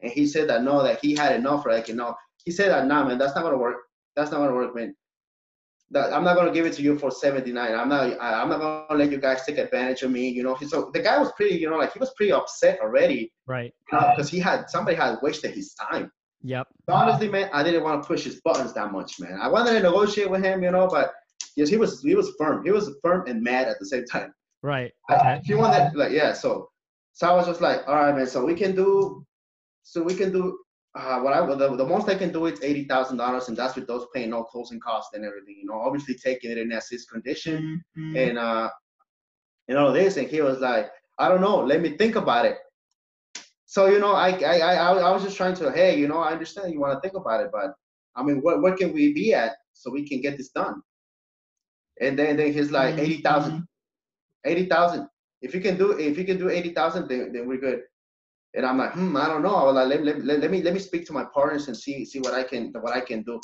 And 0.00 0.12
he 0.12 0.26
said 0.26 0.48
that 0.50 0.62
no, 0.62 0.82
that 0.82 0.98
he 1.00 1.14
had 1.14 1.34
enough. 1.34 1.64
Like 1.64 1.88
you 1.88 1.94
know, 1.94 2.14
he 2.44 2.50
said 2.50 2.70
that 2.70 2.86
nah, 2.86 3.04
man, 3.04 3.16
that's 3.16 3.34
not 3.34 3.42
gonna 3.42 3.56
work. 3.56 3.76
That's 4.16 4.30
not 4.30 4.38
gonna 4.38 4.52
work, 4.52 4.74
man. 4.76 4.94
That 5.92 6.12
I'm 6.12 6.24
not 6.24 6.36
gonna 6.36 6.52
give 6.52 6.66
it 6.66 6.74
to 6.74 6.82
you 6.82 6.98
for 6.98 7.10
79. 7.10 7.74
I'm 7.74 7.88
not. 7.88 8.20
I, 8.20 8.42
I'm 8.42 8.50
not 8.50 8.60
gonna 8.60 9.02
let 9.02 9.10
you 9.10 9.18
guys 9.18 9.46
take 9.46 9.56
advantage 9.56 10.02
of 10.02 10.10
me. 10.10 10.28
You 10.28 10.42
know. 10.42 10.56
So 10.56 10.90
the 10.92 11.00
guy 11.00 11.16
was 11.16 11.32
pretty. 11.32 11.56
You 11.56 11.70
know, 11.70 11.76
like 11.76 11.94
he 11.94 11.98
was 11.98 12.12
pretty 12.18 12.32
upset 12.32 12.80
already. 12.80 13.32
Right. 13.46 13.72
Uh, 13.90 14.10
because 14.10 14.30
know, 14.30 14.36
he 14.36 14.40
had 14.40 14.68
somebody 14.68 14.94
had 14.94 15.16
wasted 15.22 15.54
his 15.54 15.72
time. 15.72 16.12
Yep. 16.44 16.68
Honestly, 16.88 17.28
man, 17.28 17.48
I 17.54 17.62
didn't 17.62 17.82
want 17.82 18.02
to 18.02 18.06
push 18.06 18.22
his 18.22 18.40
buttons 18.42 18.74
that 18.74 18.92
much, 18.92 19.18
man. 19.18 19.38
I 19.40 19.48
wanted 19.48 19.72
to 19.72 19.80
negotiate 19.80 20.30
with 20.30 20.44
him, 20.44 20.62
you 20.62 20.70
know, 20.70 20.86
but 20.86 21.14
yes, 21.56 21.70
he 21.70 21.78
was 21.78 22.02
he 22.02 22.14
was 22.14 22.34
firm. 22.38 22.62
He 22.62 22.70
was 22.70 22.94
firm 23.02 23.26
and 23.26 23.42
mad 23.42 23.66
at 23.66 23.78
the 23.78 23.86
same 23.86 24.04
time. 24.04 24.32
Right. 24.62 24.92
Okay. 25.10 25.40
he 25.42 25.54
wanted 25.54 25.96
like 25.96 26.12
yeah, 26.12 26.34
so 26.34 26.68
so 27.14 27.28
I 27.28 27.34
was 27.34 27.46
just 27.46 27.62
like, 27.62 27.80
all 27.86 27.94
right, 27.96 28.14
man. 28.14 28.26
So 28.26 28.44
we 28.44 28.54
can 28.54 28.76
do, 28.76 29.24
so 29.82 30.02
we 30.02 30.14
can 30.14 30.32
do. 30.32 30.58
Uh, 30.94 31.20
what 31.20 31.32
I 31.32 31.44
the, 31.46 31.76
the 31.76 31.86
most 31.86 32.08
I 32.10 32.14
can 32.14 32.30
do 32.30 32.44
is 32.44 32.62
eighty 32.62 32.84
thousand 32.84 33.16
dollars, 33.16 33.48
and 33.48 33.56
that's 33.56 33.74
with 33.74 33.86
those 33.86 34.06
paying 34.14 34.30
no 34.30 34.44
closing 34.44 34.80
costs 34.80 35.14
and 35.14 35.24
everything. 35.24 35.56
You 35.62 35.68
know, 35.68 35.80
obviously 35.80 36.14
taking 36.14 36.50
it 36.50 36.58
in 36.58 36.70
as 36.72 36.88
his 36.90 37.06
condition, 37.06 37.82
mm-hmm. 37.96 38.16
and 38.16 38.38
uh, 38.38 38.68
and 39.68 39.78
all 39.78 39.94
this. 39.94 40.18
And 40.18 40.28
he 40.28 40.42
was 40.42 40.60
like, 40.60 40.90
I 41.18 41.30
don't 41.30 41.40
know, 41.40 41.56
let 41.64 41.80
me 41.80 41.96
think 41.96 42.16
about 42.16 42.44
it 42.44 42.58
so 43.74 43.86
you 43.86 43.98
know, 43.98 44.12
I, 44.12 44.28
I 44.28 44.58
I 44.60 44.92
I 45.08 45.10
was 45.10 45.24
just 45.24 45.36
trying 45.36 45.56
to, 45.56 45.72
hey, 45.72 45.98
you 45.98 46.06
know, 46.06 46.18
I 46.18 46.30
understand 46.30 46.72
you 46.72 46.78
want 46.78 46.92
to 46.94 47.00
think 47.00 47.16
about 47.20 47.40
it, 47.40 47.50
but 47.52 47.74
I 48.14 48.22
mean, 48.22 48.36
what 48.36 48.62
what 48.62 48.76
can 48.76 48.92
we 48.92 49.12
be 49.12 49.34
at 49.34 49.56
so 49.72 49.90
we 49.90 50.08
can 50.08 50.20
get 50.20 50.36
this 50.36 50.50
done? 50.50 50.80
And 52.00 52.16
then 52.16 52.36
then 52.36 52.52
he's 52.52 52.70
like 52.70 52.98
eighty 52.98 53.20
thousand, 53.20 53.54
mm-hmm. 53.54 54.50
eighty 54.50 54.66
thousand. 54.66 55.08
If 55.42 55.56
you 55.56 55.60
can 55.60 55.76
do 55.76 55.90
if 55.98 56.16
you 56.16 56.24
can 56.24 56.38
do 56.38 56.50
eighty 56.50 56.72
thousand, 56.72 57.08
then 57.08 57.32
then 57.32 57.48
we're 57.48 57.58
good. 57.58 57.80
And 58.54 58.64
I'm 58.64 58.78
like, 58.78 58.92
hmm, 58.92 59.16
I 59.16 59.26
don't 59.26 59.42
know. 59.42 59.56
I 59.56 59.64
was 59.64 59.74
like, 59.74 59.88
let, 59.88 60.04
let, 60.04 60.24
let, 60.24 60.38
let 60.38 60.50
me 60.52 60.62
let 60.62 60.72
me 60.72 60.78
speak 60.78 61.04
to 61.06 61.12
my 61.12 61.24
partners 61.34 61.66
and 61.66 61.76
see 61.76 62.04
see 62.04 62.20
what 62.20 62.32
I 62.32 62.44
can 62.44 62.72
what 62.80 62.94
I 62.94 63.00
can 63.00 63.24
do. 63.24 63.40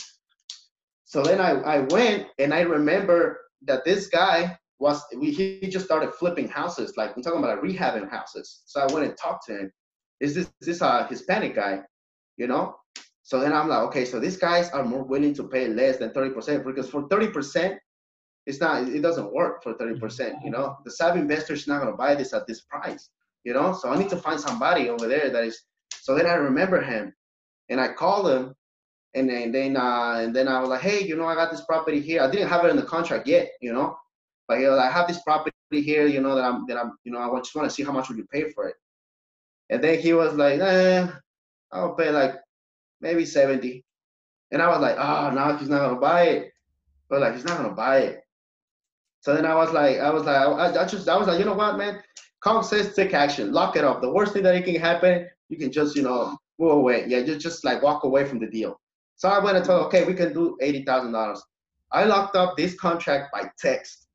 So 1.07 1.25
then 1.25 1.41
I 1.41 1.51
I 1.75 1.79
went 1.91 2.29
and 2.39 2.55
I 2.55 2.61
remember 2.61 3.41
that 3.67 3.85
this 3.85 4.07
guy 4.07 4.57
was 4.79 5.03
we, 5.17 5.33
he 5.33 5.69
just 5.69 5.87
started 5.87 6.15
flipping 6.15 6.47
houses 6.47 6.97
like 6.97 7.17
I'm 7.17 7.23
talking 7.25 7.41
about 7.41 7.57
like 7.57 7.69
rehabbing 7.69 8.09
houses. 8.09 8.63
So 8.67 8.81
I 8.81 8.87
went 8.93 9.07
and 9.07 9.17
talked 9.17 9.47
to 9.47 9.59
him 9.59 9.73
is 10.21 10.35
this 10.35 10.51
this 10.61 10.81
a 10.83 11.07
Hispanic 11.07 11.55
guy, 11.55 11.83
you 12.37 12.47
know? 12.47 12.77
So 13.23 13.41
then 13.41 13.53
I'm 13.53 13.69
like, 13.69 13.83
okay, 13.89 14.05
so 14.05 14.19
these 14.19 14.37
guys 14.37 14.71
are 14.71 14.85
more 14.85 15.03
willing 15.03 15.35
to 15.35 15.45
pay 15.45 15.69
less 15.69 15.99
than 15.99 16.11
30% 16.11 16.65
because 16.65 16.91
for 16.91 17.09
30%, 17.09 17.79
it's 18.47 18.61
not, 18.61 18.89
it 18.89 19.03
doesn't 19.03 19.33
work 19.33 19.63
for 19.63 19.75
30%, 19.75 20.45
you 20.45 20.51
know? 20.51 20.77
The 20.85 20.91
savvy 20.91 21.21
investor 21.21 21.55
is 21.55 21.69
not 21.69 21.81
gonna 21.81 21.97
buy 21.97 22.15
this 22.15 22.33
at 22.33 22.47
this 22.47 22.63
price, 22.63 23.09
you 23.45 23.53
know? 23.53 23.73
So 23.73 23.91
I 23.91 23.99
need 23.99 24.11
to 24.11 24.17
find 24.17 24.41
somebody 24.41 24.89
over 24.89 25.07
there 25.07 25.31
that 25.31 25.45
is, 25.45 25.63
so 25.95 26.15
then 26.17 26.27
I 26.27 26.35
remember 26.35 26.81
him 26.81 27.15
and 27.69 27.81
I 27.81 27.93
called 27.93 28.29
him 28.31 28.55
and 29.15 29.29
then, 29.29 29.43
and 29.43 29.55
then, 29.55 29.77
uh, 29.77 30.19
and 30.19 30.35
then 30.35 30.49
I 30.49 30.61
was 30.61 30.69
like, 30.69 30.81
hey, 30.81 31.05
you 31.05 31.17
know, 31.17 31.27
I 31.27 31.35
got 31.35 31.51
this 31.51 31.65
property 31.65 32.01
here. 32.01 32.23
I 32.23 32.31
didn't 32.31 32.49
have 32.49 32.65
it 32.65 32.71
in 32.71 32.77
the 32.77 32.83
contract 32.83 33.27
yet, 33.27 33.51
you 33.61 33.73
know? 33.73 33.97
But 34.49 34.59
he 34.59 34.67
was 34.67 34.77
like, 34.77 34.91
I 34.91 34.93
have 34.93 35.07
this 35.07 35.23
property 35.23 35.53
here, 35.73 36.07
you 36.07 36.21
know, 36.21 36.35
that 36.35 36.45
I'm, 36.45 36.67
that 36.67 36.77
I'm, 36.77 36.93
you 37.05 37.13
know, 37.13 37.21
I 37.21 37.39
just 37.39 37.55
want 37.55 37.69
to 37.69 37.75
see 37.75 37.85
how 37.85 37.93
much 37.93 38.09
would 38.09 38.19
you 38.19 38.27
pay 38.33 38.51
for 38.51 38.67
it. 38.67 38.75
And 39.71 39.83
then 39.83 39.99
he 39.99 40.13
was 40.13 40.35
like, 40.35 40.61
eh, 40.61 41.07
I'll 41.73 41.95
pay 41.95 42.11
like 42.11 42.35
maybe 43.01 43.25
70. 43.25 43.85
And 44.51 44.61
I 44.61 44.69
was 44.69 44.81
like, 44.81 44.97
oh, 44.99 45.31
now 45.31 45.57
he's 45.57 45.69
not 45.69 45.79
gonna 45.79 46.01
buy 46.01 46.25
it. 46.25 46.53
But 47.09 47.21
like, 47.21 47.35
he's 47.35 47.45
not 47.45 47.57
gonna 47.57 47.75
buy 47.75 47.99
it. 47.99 48.21
So 49.21 49.35
then 49.35 49.47
I 49.47 49.55
was 49.55 49.71
like, 49.73 49.99
I 49.99 50.11
was 50.11 50.25
like, 50.25 50.37
I, 50.37 50.83
I 50.83 50.87
just, 50.87 51.09
I 51.09 51.17
was 51.17 51.29
like, 51.29 51.39
you 51.39 51.45
know 51.45 51.55
what, 51.55 51.79
man? 51.79 52.03
Kong 52.43 52.63
says 52.63 52.95
take 52.95 53.15
action, 53.15 53.53
lock 53.53 53.77
it 53.77 53.85
up. 53.85 54.01
The 54.03 54.11
worst 54.11 54.33
thing 54.33 54.43
that 54.43 54.57
it 54.57 54.65
can 54.65 54.75
happen, 54.77 55.29
you 55.49 55.57
can 55.57 55.71
just, 55.71 55.95
you 55.95 56.03
know, 56.03 56.37
move 56.59 56.73
away. 56.73 57.05
Yeah, 57.07 57.23
just, 57.23 57.41
just 57.41 57.65
like 57.65 57.83
walk 57.83 58.05
away 58.05 58.25
from 58.25 58.41
the 58.41 58.47
deal. 58.47 58.81
So 59.17 59.29
I 59.29 59.39
went 59.39 59.57
and 59.57 59.65
told, 59.67 59.87
okay, 59.87 60.05
we 60.05 60.15
can 60.15 60.33
do 60.33 60.57
eighty 60.63 60.83
thousand 60.83 61.13
dollars. 61.13 61.43
I 61.93 62.05
locked 62.05 62.37
up 62.37 62.57
this 62.57 62.75
contract 62.75 63.33
by 63.33 63.51
text, 63.59 64.07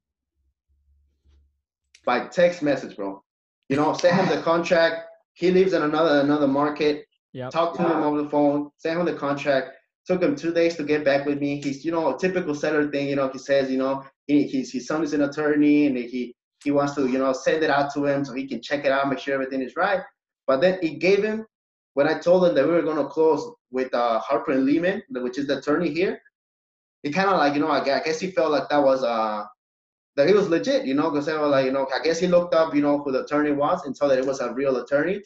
by 2.05 2.27
text 2.27 2.63
message, 2.63 2.95
bro. 2.95 3.23
You 3.69 3.75
know, 3.75 3.93
send 3.93 4.19
him 4.19 4.35
the 4.35 4.41
contract. 4.43 5.05
He 5.35 5.51
lives 5.51 5.73
in 5.73 5.83
another 5.83 6.21
another 6.21 6.47
market. 6.47 7.05
Yep. 7.33 7.51
Talk 7.51 7.75
to 7.75 7.83
him 7.83 8.03
over 8.03 8.23
the 8.23 8.29
phone. 8.29 8.69
Send 8.77 8.99
him 8.99 9.05
the 9.05 9.13
contract. 9.13 9.71
Took 10.07 10.23
him 10.23 10.35
two 10.35 10.53
days 10.53 10.75
to 10.75 10.83
get 10.83 11.03
back 11.03 11.25
with 11.25 11.39
me. 11.39 11.61
He's, 11.61 11.83
you 11.83 11.91
know, 11.91 12.15
a 12.15 12.17
typical 12.17 12.55
seller 12.55 12.89
thing. 12.89 13.09
You 13.09 13.17
know, 13.17 13.29
he 13.29 13.39
says, 13.39 13.69
you 13.69 13.77
know, 13.77 14.03
he, 14.27 14.43
he's, 14.47 14.71
his 14.71 14.87
son 14.87 15.03
is 15.03 15.13
an 15.13 15.23
attorney 15.23 15.87
and 15.87 15.97
he 15.97 16.33
he 16.63 16.71
wants 16.71 16.95
to, 16.95 17.07
you 17.07 17.19
know, 17.19 17.33
send 17.33 17.63
it 17.63 17.69
out 17.69 17.93
to 17.93 18.05
him 18.05 18.23
so 18.25 18.33
he 18.33 18.47
can 18.47 18.61
check 18.61 18.85
it 18.85 18.91
out, 18.91 19.09
make 19.09 19.19
sure 19.19 19.33
everything 19.33 19.61
is 19.61 19.75
right. 19.75 20.01
But 20.47 20.61
then 20.61 20.79
he 20.81 20.95
gave 20.95 21.23
him 21.23 21.45
when 21.93 22.07
I 22.07 22.17
told 22.19 22.45
him 22.45 22.55
that 22.55 22.65
we 22.65 22.73
were 22.73 22.81
going 22.81 22.97
to 22.97 23.07
close 23.07 23.51
with 23.71 23.93
uh, 23.93 24.19
Harper 24.19 24.51
and 24.51 24.65
Lehman, 24.65 25.03
which 25.09 25.37
is 25.37 25.47
the 25.47 25.57
attorney 25.57 25.91
here. 25.91 26.19
He 27.03 27.11
kind 27.11 27.29
of 27.29 27.37
like, 27.37 27.53
you 27.53 27.59
know, 27.59 27.69
I 27.69 27.83
guess 27.83 28.19
he 28.19 28.31
felt 28.31 28.51
like 28.51 28.69
that 28.69 28.83
was 28.83 29.03
uh 29.03 29.43
that 30.15 30.27
he 30.27 30.33
was 30.33 30.49
legit, 30.49 30.85
you 30.85 30.93
know, 30.93 31.09
because 31.09 31.25
they 31.25 31.33
were 31.33 31.47
like, 31.47 31.65
you 31.65 31.71
know, 31.71 31.87
I 31.93 32.03
guess 32.03 32.19
he 32.19 32.27
looked 32.27 32.53
up, 32.53 32.73
you 32.73 32.81
know, 32.81 32.99
who 32.99 33.11
the 33.11 33.23
attorney 33.23 33.51
was 33.51 33.85
and 33.85 33.95
saw 33.95 34.07
that 34.07 34.17
it 34.17 34.25
was 34.25 34.39
a 34.39 34.53
real 34.53 34.77
attorney, 34.77 35.21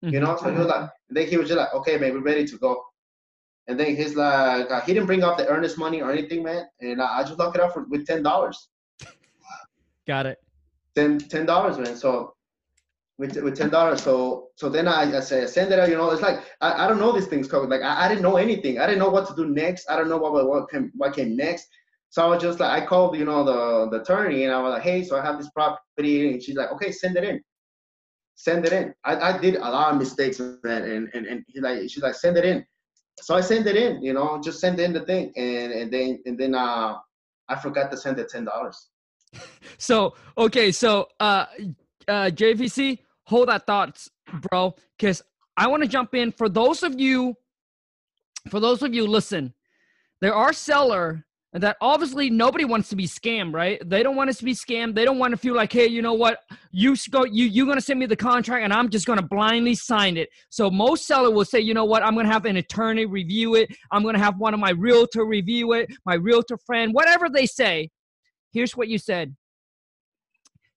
you 0.00 0.20
know. 0.20 0.36
So 0.36 0.50
he 0.50 0.58
was 0.58 0.66
like, 0.66 0.90
then 1.10 1.26
he 1.28 1.36
was 1.36 1.48
just 1.48 1.58
like, 1.58 1.74
okay, 1.74 1.98
man, 1.98 2.14
we're 2.14 2.20
ready 2.20 2.46
to 2.46 2.58
go. 2.58 2.82
And 3.68 3.78
then 3.78 3.94
he's 3.94 4.16
like, 4.16 4.70
uh, 4.70 4.80
he 4.80 4.94
didn't 4.94 5.06
bring 5.06 5.22
up 5.22 5.38
the 5.38 5.46
earnest 5.46 5.78
money 5.78 6.02
or 6.02 6.10
anything, 6.10 6.42
man. 6.42 6.66
And 6.80 7.00
I, 7.00 7.20
I 7.20 7.22
just 7.22 7.38
locked 7.38 7.56
it 7.56 7.62
up 7.62 7.72
for 7.72 7.84
with 7.84 8.06
ten 8.06 8.22
dollars. 8.22 8.68
Got 10.06 10.26
it. 10.26 10.38
Ten 10.94 11.18
ten 11.18 11.46
dollars, 11.46 11.78
man. 11.78 11.96
So 11.96 12.34
with 13.18 13.36
with 13.36 13.56
ten 13.56 13.70
dollars. 13.70 14.02
So 14.02 14.48
so 14.56 14.68
then 14.68 14.88
I, 14.88 15.16
I 15.16 15.20
say 15.20 15.46
send 15.46 15.72
it 15.72 15.78
out. 15.78 15.88
You 15.88 15.96
know, 15.96 16.10
it's 16.10 16.22
like 16.22 16.40
I, 16.60 16.84
I 16.84 16.88
don't 16.88 16.98
know 16.98 17.12
these 17.12 17.28
things, 17.28 17.46
code. 17.46 17.68
Like 17.68 17.82
I, 17.82 18.06
I 18.06 18.08
didn't 18.08 18.22
know 18.22 18.36
anything. 18.36 18.78
I 18.78 18.86
didn't 18.86 18.98
know 18.98 19.10
what 19.10 19.28
to 19.28 19.34
do 19.34 19.46
next. 19.46 19.88
I 19.88 19.96
don't 19.96 20.08
know 20.08 20.18
what 20.18 20.32
what 20.48 20.70
came 20.70 20.90
what 20.96 21.14
came 21.14 21.36
next. 21.36 21.68
So 22.12 22.22
I 22.22 22.26
was 22.26 22.42
just 22.42 22.60
like 22.60 22.82
I 22.82 22.84
called 22.84 23.16
you 23.16 23.24
know 23.24 23.42
the 23.42 23.88
the 23.90 24.02
attorney 24.02 24.44
and 24.44 24.52
I 24.52 24.60
was 24.60 24.72
like, 24.72 24.82
hey, 24.82 25.02
so 25.02 25.18
I 25.18 25.24
have 25.24 25.38
this 25.38 25.48
property, 25.48 26.34
and 26.34 26.42
she's 26.42 26.56
like, 26.56 26.70
okay, 26.72 26.92
send 26.92 27.16
it 27.16 27.24
in. 27.24 27.40
Send 28.34 28.66
it 28.66 28.72
in. 28.74 28.92
I, 29.02 29.16
I 29.16 29.38
did 29.38 29.56
a 29.56 29.60
lot 29.60 29.94
of 29.94 29.98
mistakes, 29.98 30.38
man, 30.38 30.82
and 30.82 31.08
and 31.14 31.24
and 31.26 31.42
he's 31.48 31.62
like 31.62 31.80
she's 31.88 32.02
like 32.02 32.14
send 32.14 32.36
it 32.36 32.44
in. 32.44 32.66
So 33.22 33.34
I 33.34 33.40
send 33.40 33.66
it 33.66 33.76
in, 33.76 34.02
you 34.02 34.12
know, 34.12 34.38
just 34.44 34.60
send 34.60 34.78
in 34.78 34.92
the 34.92 35.00
thing, 35.06 35.32
and 35.36 35.72
and 35.72 35.90
then 35.90 36.22
and 36.26 36.38
then 36.38 36.54
uh 36.54 36.98
I 37.48 37.56
forgot 37.56 37.90
to 37.92 37.96
send 37.96 38.18
the 38.18 38.24
ten 38.24 38.44
dollars. 38.44 38.88
So 39.78 40.14
okay, 40.36 40.70
so 40.70 41.08
uh 41.18 41.46
uh 42.08 42.28
JVC, 42.28 42.98
hold 43.24 43.48
that 43.48 43.66
thoughts, 43.66 44.10
bro, 44.50 44.74
because 44.98 45.22
I 45.56 45.66
want 45.66 45.82
to 45.82 45.88
jump 45.88 46.14
in. 46.14 46.30
For 46.30 46.50
those 46.50 46.82
of 46.82 47.00
you, 47.00 47.34
for 48.50 48.60
those 48.60 48.82
of 48.82 48.92
you, 48.92 49.06
listen, 49.06 49.54
there 50.20 50.34
are 50.34 50.52
seller 50.52 51.24
that 51.52 51.76
obviously 51.80 52.30
nobody 52.30 52.64
wants 52.64 52.88
to 52.88 52.96
be 52.96 53.06
scammed, 53.06 53.52
right? 53.54 53.78
They 53.88 54.02
don't 54.02 54.16
want 54.16 54.30
us 54.30 54.38
to 54.38 54.44
be 54.44 54.54
scammed. 54.54 54.94
They 54.94 55.04
don't 55.04 55.18
want 55.18 55.32
to 55.32 55.36
feel 55.36 55.54
like, 55.54 55.72
hey, 55.72 55.86
you 55.86 56.00
know 56.00 56.14
what? 56.14 56.38
You 56.70 56.96
go, 57.10 57.24
you 57.24 57.44
you're 57.44 57.66
gonna 57.66 57.80
send 57.80 58.00
me 58.00 58.06
the 58.06 58.16
contract, 58.16 58.64
and 58.64 58.72
I'm 58.72 58.88
just 58.88 59.06
gonna 59.06 59.22
blindly 59.22 59.74
sign 59.74 60.16
it. 60.16 60.30
So 60.48 60.70
most 60.70 61.06
seller 61.06 61.30
will 61.30 61.44
say, 61.44 61.60
you 61.60 61.74
know 61.74 61.84
what? 61.84 62.02
I'm 62.02 62.14
gonna 62.14 62.32
have 62.32 62.46
an 62.46 62.56
attorney 62.56 63.04
review 63.04 63.54
it. 63.56 63.68
I'm 63.90 64.02
gonna 64.02 64.18
have 64.18 64.38
one 64.38 64.54
of 64.54 64.60
my 64.60 64.70
realtor 64.70 65.26
review 65.26 65.74
it, 65.74 65.90
my 66.06 66.14
realtor 66.14 66.56
friend, 66.56 66.94
whatever 66.94 67.28
they 67.28 67.46
say. 67.46 67.90
Here's 68.52 68.76
what 68.76 68.88
you 68.88 68.98
said. 68.98 69.36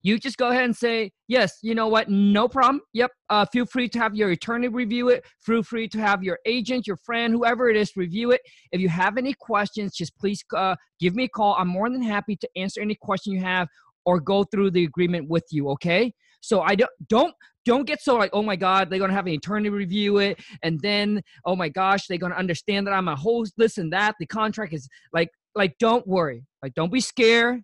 You 0.05 0.19
just 0.19 0.37
go 0.37 0.49
ahead 0.49 0.65
and 0.65 0.75
say, 0.75 1.09
yes, 1.27 1.57
you 1.63 1.73
know 1.73 1.87
what? 1.87 2.11
No 2.11 2.47
problem. 2.47 2.79
Yep. 2.93 3.09
Uh, 3.31 3.43
feel 3.51 3.65
free 3.65 3.89
to 3.89 3.97
have 3.97 4.13
your 4.13 4.29
attorney 4.29 4.67
review 4.67 5.09
it. 5.09 5.25
Feel 5.43 5.63
free 5.63 5.87
to 5.87 5.97
have 5.97 6.23
your 6.23 6.37
agent, 6.45 6.85
your 6.85 6.97
friend, 6.97 7.33
whoever 7.33 7.71
it 7.71 7.75
is, 7.75 7.91
review 7.95 8.29
it. 8.29 8.41
If 8.71 8.79
you 8.79 8.87
have 8.87 9.17
any 9.17 9.33
questions, 9.33 9.95
just 9.95 10.15
please 10.19 10.45
uh, 10.55 10.75
give 10.99 11.15
me 11.15 11.23
a 11.23 11.27
call. 11.27 11.55
I'm 11.57 11.69
more 11.69 11.89
than 11.89 12.03
happy 12.03 12.35
to 12.35 12.47
answer 12.55 12.81
any 12.81 12.93
question 13.01 13.33
you 13.33 13.39
have 13.39 13.67
or 14.05 14.19
go 14.19 14.43
through 14.43 14.71
the 14.71 14.83
agreement 14.83 15.27
with 15.27 15.45
you. 15.49 15.71
Okay. 15.71 16.13
So 16.39 16.61
I 16.61 16.75
don't 16.75 16.91
don't 17.09 17.33
don't 17.65 17.87
get 17.87 17.99
so 17.99 18.15
like 18.15 18.29
oh 18.31 18.43
my 18.43 18.55
god 18.55 18.91
they're 18.91 18.99
gonna 18.99 19.11
have 19.11 19.25
an 19.25 19.33
attorney 19.33 19.69
review 19.69 20.19
it 20.19 20.39
and 20.61 20.79
then 20.81 21.23
oh 21.45 21.55
my 21.55 21.67
gosh 21.67 22.05
they're 22.05 22.19
gonna 22.19 22.35
understand 22.35 22.85
that 22.85 22.91
I'm 22.91 23.07
a 23.07 23.15
host 23.15 23.53
this 23.57 23.79
and 23.79 23.91
that 23.91 24.13
the 24.19 24.27
contract 24.27 24.71
is 24.71 24.87
like 25.11 25.29
like 25.55 25.73
don't 25.79 26.05
worry 26.05 26.45
like 26.61 26.75
don't 26.75 26.93
be 26.93 26.99
scared 26.99 27.63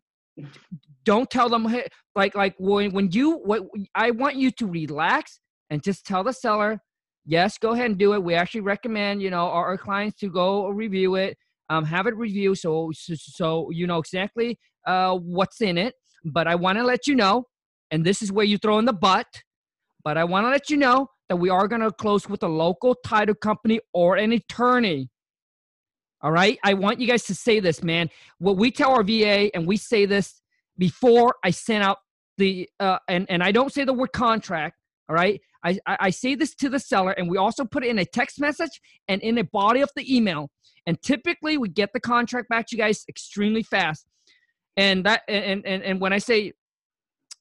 don't 1.03 1.29
tell 1.29 1.49
them 1.49 1.67
hey, 1.67 1.87
like 2.15 2.35
like 2.35 2.55
when 2.57 2.91
when 2.91 3.11
you 3.11 3.37
what 3.37 3.63
I 3.95 4.11
want 4.11 4.35
you 4.35 4.51
to 4.51 4.67
relax 4.67 5.39
and 5.69 5.83
just 5.83 6.05
tell 6.05 6.23
the 6.23 6.33
seller, 6.33 6.79
yes, 7.25 7.57
go 7.57 7.71
ahead 7.71 7.87
and 7.87 7.97
do 7.97 8.13
it. 8.13 8.23
We 8.23 8.33
actually 8.35 8.61
recommend 8.61 9.21
you 9.21 9.29
know 9.29 9.47
our, 9.47 9.67
our 9.67 9.77
clients 9.77 10.19
to 10.19 10.29
go 10.29 10.69
review 10.69 11.15
it, 11.15 11.37
um, 11.69 11.85
have 11.85 12.07
it 12.07 12.15
review 12.15 12.55
so 12.55 12.91
so, 12.93 13.13
so 13.17 13.69
you 13.71 13.87
know 13.87 13.99
exactly 13.99 14.59
uh, 14.85 15.15
what's 15.15 15.61
in 15.61 15.77
it. 15.77 15.95
But 16.25 16.47
I 16.47 16.55
want 16.55 16.77
to 16.77 16.83
let 16.83 17.07
you 17.07 17.15
know, 17.15 17.45
and 17.89 18.05
this 18.05 18.21
is 18.21 18.31
where 18.31 18.45
you 18.45 18.57
throw 18.57 18.79
in 18.79 18.85
the 18.85 18.93
butt. 18.93 19.27
But 20.03 20.17
I 20.17 20.23
want 20.23 20.45
to 20.45 20.49
let 20.49 20.69
you 20.69 20.77
know 20.77 21.07
that 21.29 21.35
we 21.37 21.49
are 21.49 21.67
going 21.67 21.81
to 21.81 21.91
close 21.91 22.27
with 22.27 22.43
a 22.43 22.47
local 22.47 22.95
title 23.05 23.35
company 23.35 23.79
or 23.93 24.17
an 24.17 24.31
attorney. 24.31 25.09
All 26.23 26.31
right. 26.31 26.59
I 26.63 26.73
want 26.73 26.99
you 26.99 27.07
guys 27.07 27.23
to 27.25 27.35
say 27.35 27.59
this, 27.59 27.81
man. 27.81 28.09
What 28.37 28.57
we 28.57 28.71
tell 28.71 28.91
our 28.91 29.03
VA, 29.03 29.49
and 29.55 29.65
we 29.65 29.77
say 29.77 30.05
this 30.05 30.40
before 30.77 31.35
I 31.43 31.51
send 31.51 31.83
out 31.83 31.97
the 32.37 32.69
uh, 32.79 32.99
and 33.07 33.25
and 33.29 33.43
I 33.43 33.51
don't 33.51 33.71
say 33.71 33.83
the 33.83 33.93
word 33.93 34.13
contract. 34.13 34.77
All 35.09 35.15
right, 35.15 35.41
I, 35.63 35.79
I 35.85 35.97
I 35.99 36.09
say 36.09 36.35
this 36.35 36.55
to 36.55 36.69
the 36.69 36.79
seller, 36.79 37.11
and 37.11 37.29
we 37.29 37.37
also 37.37 37.65
put 37.65 37.83
it 37.83 37.89
in 37.89 37.99
a 37.99 38.05
text 38.05 38.39
message 38.39 38.81
and 39.07 39.21
in 39.21 39.35
the 39.35 39.43
body 39.43 39.81
of 39.81 39.89
the 39.95 40.15
email. 40.15 40.49
And 40.87 40.99
typically, 41.01 41.57
we 41.57 41.69
get 41.69 41.91
the 41.93 41.99
contract 41.99 42.49
back 42.49 42.67
to 42.67 42.75
you 42.75 42.81
guys 42.81 43.05
extremely 43.07 43.63
fast. 43.63 44.05
And 44.77 45.05
that 45.05 45.21
and 45.27 45.65
and 45.65 45.83
and 45.83 45.99
when 46.01 46.13
I 46.13 46.17
say 46.17 46.53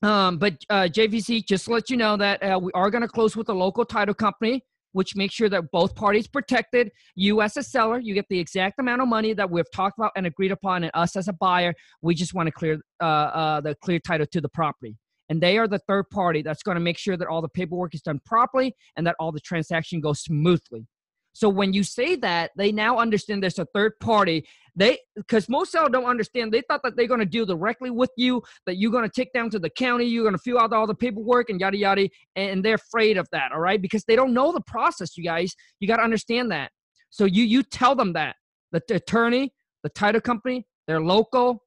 um, 0.02 0.38
but 0.38 0.54
uh, 0.70 0.88
JVC, 0.90 1.46
just 1.46 1.66
to 1.66 1.72
let 1.72 1.90
you 1.90 1.96
know 1.96 2.16
that 2.16 2.42
uh, 2.42 2.58
we 2.58 2.72
are 2.72 2.90
going 2.90 3.02
to 3.02 3.08
close 3.08 3.36
with 3.36 3.48
a 3.50 3.52
local 3.52 3.84
title 3.84 4.14
company 4.14 4.64
which 4.92 5.16
makes 5.16 5.34
sure 5.34 5.48
that 5.48 5.70
both 5.70 5.94
parties 5.94 6.26
protected. 6.26 6.90
You 7.14 7.42
as 7.42 7.56
a 7.56 7.62
seller, 7.62 7.98
you 7.98 8.14
get 8.14 8.26
the 8.28 8.38
exact 8.38 8.78
amount 8.78 9.02
of 9.02 9.08
money 9.08 9.32
that 9.34 9.50
we've 9.50 9.70
talked 9.72 9.98
about 9.98 10.12
and 10.16 10.26
agreed 10.26 10.52
upon, 10.52 10.84
and 10.84 10.90
us 10.94 11.16
as 11.16 11.28
a 11.28 11.32
buyer, 11.32 11.74
we 12.02 12.14
just 12.14 12.34
want 12.34 12.46
to 12.46 12.52
clear 12.52 12.80
uh, 13.00 13.04
uh, 13.04 13.60
the 13.60 13.74
clear 13.76 13.98
title 13.98 14.26
to 14.26 14.40
the 14.40 14.48
property. 14.48 14.96
And 15.28 15.40
they 15.40 15.58
are 15.58 15.68
the 15.68 15.78
third 15.78 16.10
party 16.10 16.42
that's 16.42 16.62
going 16.64 16.74
to 16.74 16.80
make 16.80 16.98
sure 16.98 17.16
that 17.16 17.28
all 17.28 17.40
the 17.40 17.48
paperwork 17.48 17.94
is 17.94 18.02
done 18.02 18.20
properly 18.24 18.74
and 18.96 19.06
that 19.06 19.14
all 19.20 19.30
the 19.30 19.40
transaction 19.40 20.00
goes 20.00 20.20
smoothly. 20.20 20.86
So 21.32 21.48
when 21.48 21.72
you 21.72 21.84
say 21.84 22.16
that, 22.16 22.50
they 22.56 22.72
now 22.72 22.98
understand 22.98 23.42
there's 23.42 23.60
a 23.60 23.66
third 23.66 23.92
party. 24.00 24.44
They 24.76 24.98
because 25.16 25.48
most 25.48 25.72
sellers 25.72 25.90
don't 25.92 26.04
understand. 26.04 26.52
They 26.52 26.62
thought 26.68 26.80
that 26.84 26.96
they're 26.96 27.06
going 27.06 27.20
to 27.20 27.26
deal 27.26 27.46
directly 27.46 27.90
with 27.90 28.10
you, 28.16 28.42
that 28.66 28.76
you're 28.76 28.90
going 28.90 29.08
to 29.08 29.12
take 29.14 29.32
down 29.32 29.50
to 29.50 29.58
the 29.58 29.70
county, 29.70 30.04
you're 30.04 30.24
going 30.24 30.34
to 30.34 30.42
fill 30.42 30.58
out 30.58 30.72
all 30.72 30.86
the 30.86 30.94
paperwork 30.94 31.50
and 31.50 31.60
yada 31.60 31.76
yada, 31.76 32.08
and 32.36 32.64
they're 32.64 32.74
afraid 32.74 33.16
of 33.16 33.28
that. 33.32 33.52
All 33.52 33.60
right, 33.60 33.80
because 33.80 34.04
they 34.04 34.16
don't 34.16 34.32
know 34.32 34.52
the 34.52 34.62
process. 34.62 35.16
You 35.16 35.24
guys, 35.24 35.54
you 35.80 35.88
got 35.88 35.96
to 35.96 36.02
understand 36.02 36.50
that. 36.50 36.70
So 37.10 37.24
you 37.24 37.44
you 37.44 37.62
tell 37.62 37.94
them 37.94 38.12
that 38.14 38.36
the 38.72 38.82
attorney, 38.94 39.52
the 39.82 39.88
title 39.88 40.20
company, 40.20 40.66
they're 40.86 41.00
local, 41.00 41.64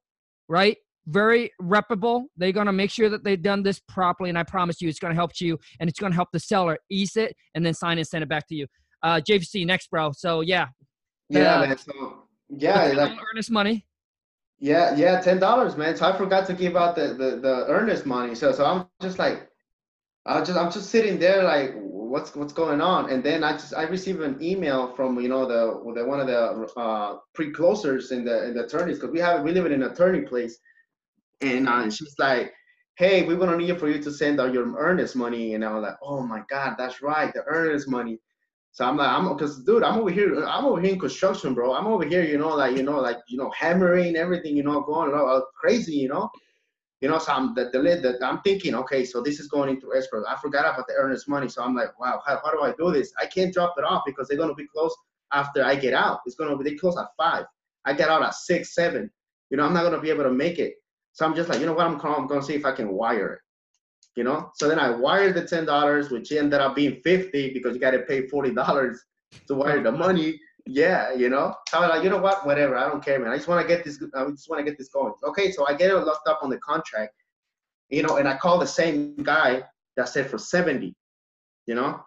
right? 0.48 0.76
Very 1.06 1.50
reputable. 1.60 2.28
They're 2.38 2.52
going 2.52 2.66
to 2.66 2.72
make 2.72 2.90
sure 2.90 3.10
that 3.10 3.24
they've 3.24 3.42
done 3.42 3.62
this 3.62 3.80
properly, 3.88 4.30
and 4.30 4.38
I 4.38 4.42
promise 4.42 4.80
you, 4.80 4.88
it's 4.88 4.98
going 4.98 5.12
to 5.12 5.16
help 5.16 5.32
you, 5.40 5.58
and 5.80 5.90
it's 5.90 5.98
going 5.98 6.12
to 6.12 6.16
help 6.16 6.28
the 6.32 6.40
seller 6.40 6.78
ease 6.90 7.16
it, 7.16 7.36
and 7.54 7.64
then 7.64 7.74
sign 7.74 7.98
and 7.98 8.06
send 8.06 8.22
it 8.22 8.28
back 8.28 8.48
to 8.48 8.54
you 8.54 8.66
uh, 9.04 9.20
JVC 9.20 9.66
next, 9.66 9.90
bro. 9.90 10.10
So 10.12 10.40
yeah. 10.40 10.66
Yeah, 11.28 11.56
uh, 11.56 11.66
man. 11.66 11.78
So 11.78 12.24
yeah, 12.58 12.86
like 12.92 13.18
earnest 13.32 13.50
money. 13.50 13.86
Yeah, 14.58 14.94
yeah, 14.96 15.20
ten 15.20 15.38
dollars, 15.38 15.76
man. 15.76 15.96
So 15.96 16.06
I 16.06 16.16
forgot 16.16 16.46
to 16.46 16.54
give 16.54 16.76
out 16.76 16.96
the, 16.96 17.08
the 17.08 17.38
the 17.40 17.66
earnest 17.68 18.06
money. 18.06 18.34
So 18.34 18.52
so 18.52 18.64
I'm 18.64 18.86
just 19.02 19.18
like, 19.18 19.48
I 20.26 20.40
just 20.40 20.58
I'm 20.58 20.72
just 20.72 20.90
sitting 20.90 21.18
there 21.18 21.42
like, 21.42 21.74
what's 21.74 22.34
what's 22.34 22.52
going 22.52 22.80
on? 22.80 23.10
And 23.10 23.22
then 23.22 23.44
I 23.44 23.52
just 23.52 23.74
I 23.74 23.82
received 23.82 24.20
an 24.20 24.42
email 24.42 24.94
from 24.94 25.20
you 25.20 25.28
know 25.28 25.46
the 25.46 25.92
the 25.94 26.06
one 26.06 26.20
of 26.20 26.26
the 26.26 26.80
uh, 26.80 27.18
pre-closers 27.34 28.12
in 28.12 28.24
the 28.24 28.46
in 28.46 28.54
the 28.54 28.64
attorneys 28.64 28.98
because 28.98 29.12
we 29.12 29.20
have 29.20 29.42
we 29.42 29.52
live 29.52 29.66
in 29.66 29.72
an 29.72 29.82
attorney 29.82 30.22
place, 30.22 30.58
and 31.40 31.68
uh, 31.68 31.90
she's 31.90 32.14
like, 32.18 32.52
hey, 32.96 33.24
we're 33.26 33.36
gonna 33.36 33.56
need 33.56 33.78
for 33.78 33.88
you 33.88 34.00
to 34.02 34.12
send 34.12 34.40
out 34.40 34.54
your 34.54 34.72
earnest 34.78 35.16
money. 35.16 35.54
And 35.54 35.64
I 35.64 35.74
was 35.74 35.82
like, 35.82 35.98
oh 36.02 36.22
my 36.22 36.42
god, 36.48 36.76
that's 36.78 37.02
right, 37.02 37.32
the 37.34 37.42
earnest 37.46 37.88
money. 37.88 38.18
So 38.74 38.84
I'm 38.84 38.96
like, 38.96 39.08
I'm 39.08 39.28
because 39.28 39.62
dude, 39.62 39.84
I'm 39.84 40.00
over 40.00 40.10
here, 40.10 40.44
I'm 40.46 40.64
over 40.64 40.80
here 40.80 40.94
in 40.94 40.98
construction, 40.98 41.54
bro. 41.54 41.74
I'm 41.74 41.86
over 41.86 42.04
here, 42.04 42.24
you 42.24 42.36
know, 42.38 42.48
like 42.48 42.76
you 42.76 42.82
know, 42.82 42.98
like 42.98 43.18
you 43.28 43.38
know, 43.38 43.48
hammering 43.56 44.16
everything, 44.16 44.56
you 44.56 44.64
know, 44.64 44.80
going 44.80 45.12
crazy, 45.54 45.92
you 45.94 46.08
know. 46.08 46.28
You 47.00 47.08
know, 47.08 47.18
so 47.18 47.32
I'm 47.32 47.54
the, 47.54 47.70
the 47.72 47.78
that 47.78 48.18
I'm 48.20 48.40
thinking, 48.40 48.74
okay, 48.74 49.04
so 49.04 49.22
this 49.22 49.38
is 49.38 49.46
going 49.46 49.70
into 49.70 49.94
escrow. 49.94 50.24
I 50.26 50.36
forgot 50.40 50.64
about 50.64 50.88
the 50.88 50.94
earnest 50.94 51.28
money, 51.28 51.48
so 51.48 51.62
I'm 51.62 51.76
like, 51.76 51.96
wow, 52.00 52.20
how, 52.26 52.40
how 52.44 52.50
do 52.50 52.62
I 52.62 52.74
do 52.76 52.90
this? 52.90 53.12
I 53.20 53.26
can't 53.26 53.54
drop 53.54 53.74
it 53.78 53.84
off 53.84 54.02
because 54.04 54.26
they're 54.26 54.38
gonna 54.38 54.54
be 54.54 54.66
closed 54.66 54.96
after 55.32 55.64
I 55.64 55.76
get 55.76 55.94
out. 55.94 56.22
It's 56.26 56.34
gonna 56.34 56.56
be 56.58 56.68
they 56.68 56.74
close 56.74 56.98
at 56.98 57.06
five. 57.16 57.44
I 57.84 57.92
get 57.92 58.08
out 58.08 58.24
at 58.24 58.34
six, 58.34 58.74
seven. 58.74 59.08
You 59.50 59.56
know, 59.56 59.66
I'm 59.66 59.72
not 59.72 59.84
gonna 59.84 60.00
be 60.00 60.10
able 60.10 60.24
to 60.24 60.32
make 60.32 60.58
it. 60.58 60.74
So 61.12 61.24
I'm 61.24 61.36
just 61.36 61.48
like, 61.48 61.60
you 61.60 61.66
know 61.66 61.74
what? 61.74 61.86
I'm, 61.86 62.00
I'm 62.00 62.26
gonna 62.26 62.42
see 62.42 62.54
if 62.54 62.64
I 62.64 62.72
can 62.72 62.88
wire 62.92 63.34
it 63.34 63.40
you 64.16 64.24
know. 64.24 64.50
So 64.54 64.68
then 64.68 64.78
I 64.78 64.90
wired 64.90 65.34
the 65.34 65.44
ten 65.46 65.64
dollars, 65.64 66.10
which 66.10 66.32
ended 66.32 66.60
up 66.60 66.74
being 66.74 67.00
fifty 67.02 67.52
because 67.52 67.74
you 67.74 67.80
got 67.80 67.92
to 67.92 68.00
pay 68.00 68.28
forty 68.28 68.52
dollars 68.52 69.02
to 69.48 69.54
wire 69.54 69.82
the 69.82 69.92
money. 69.92 70.38
yeah, 70.66 71.12
you 71.12 71.28
know. 71.28 71.54
So 71.68 71.78
I'm 71.80 71.88
like, 71.90 72.04
you 72.04 72.10
know 72.10 72.18
what? 72.18 72.46
Whatever. 72.46 72.76
I 72.76 72.88
don't 72.88 73.04
care, 73.04 73.18
man. 73.18 73.30
I 73.30 73.36
just 73.36 73.48
want 73.48 73.60
to 73.62 73.68
get 73.68 73.84
this. 73.84 74.02
I 74.14 74.24
just 74.30 74.48
want 74.48 74.60
to 74.60 74.64
get 74.64 74.78
this 74.78 74.88
going. 74.88 75.12
Okay, 75.22 75.52
so 75.52 75.66
I 75.66 75.74
get 75.74 75.90
it 75.90 75.96
locked 75.96 76.28
up 76.28 76.40
on 76.42 76.50
the 76.50 76.58
contract, 76.58 77.14
you 77.90 78.02
know, 78.02 78.16
and 78.16 78.28
I 78.28 78.36
call 78.36 78.58
the 78.58 78.66
same 78.66 79.16
guy 79.22 79.62
that 79.96 80.08
said 80.08 80.30
for 80.30 80.38
seventy, 80.38 80.94
you 81.66 81.74
know, 81.74 82.00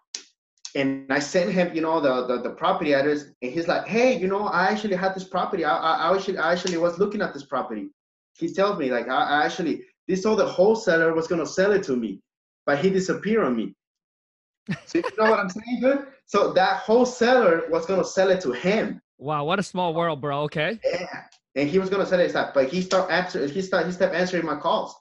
and 0.75 1.05
I 1.11 1.19
sent 1.19 1.51
him, 1.51 1.75
you 1.75 1.81
know, 1.81 1.99
the, 1.99 2.27
the 2.27 2.41
the 2.41 2.49
property 2.51 2.93
address, 2.93 3.25
and 3.41 3.51
he's 3.51 3.67
like, 3.67 3.87
hey, 3.87 4.17
you 4.17 4.27
know, 4.27 4.47
I 4.47 4.65
actually 4.67 4.95
had 4.95 5.13
this 5.13 5.23
property. 5.23 5.63
I 5.63 5.77
I, 5.77 6.09
I 6.09 6.15
actually 6.15 6.37
I 6.39 6.51
actually 6.53 6.77
was 6.77 6.97
looking 6.97 7.21
at 7.21 7.33
this 7.33 7.45
property. 7.45 7.89
He 8.33 8.51
tells 8.53 8.77
me 8.79 8.91
like 8.91 9.07
I, 9.07 9.23
I 9.23 9.45
actually 9.45 9.83
this 10.07 10.23
the 10.23 10.45
wholesaler 10.45 11.13
was 11.13 11.27
gonna 11.27 11.45
sell 11.45 11.71
it 11.71 11.83
to 11.83 11.95
me, 11.95 12.21
but 12.65 12.79
he 12.79 12.89
disappeared 12.89 13.45
on 13.45 13.55
me. 13.55 13.75
So 14.85 14.97
you 14.99 15.03
know 15.17 15.29
what 15.29 15.39
I'm 15.39 15.49
saying, 15.49 15.79
good? 15.81 16.07
So 16.25 16.51
that 16.53 16.79
wholesaler 16.79 17.63
was 17.69 17.85
gonna 17.85 18.03
sell 18.03 18.29
it 18.29 18.41
to 18.41 18.51
him. 18.51 19.01
Wow, 19.17 19.45
what 19.45 19.59
a 19.59 19.63
small 19.63 19.93
world, 19.93 20.21
bro. 20.21 20.41
Okay. 20.41 20.79
Yeah. 20.83 21.23
And 21.55 21.69
he 21.69 21.79
was 21.79 21.89
gonna 21.89 22.05
sell 22.05 22.19
it 22.19 22.33
but 22.53 22.69
he 22.69 22.81
start 22.81 23.09
answer 23.09 23.47
he 23.47 23.61
start 23.61 23.85
he 23.85 23.91
stopped 23.91 24.13
answering 24.13 24.45
my 24.45 24.55
calls. 24.57 24.95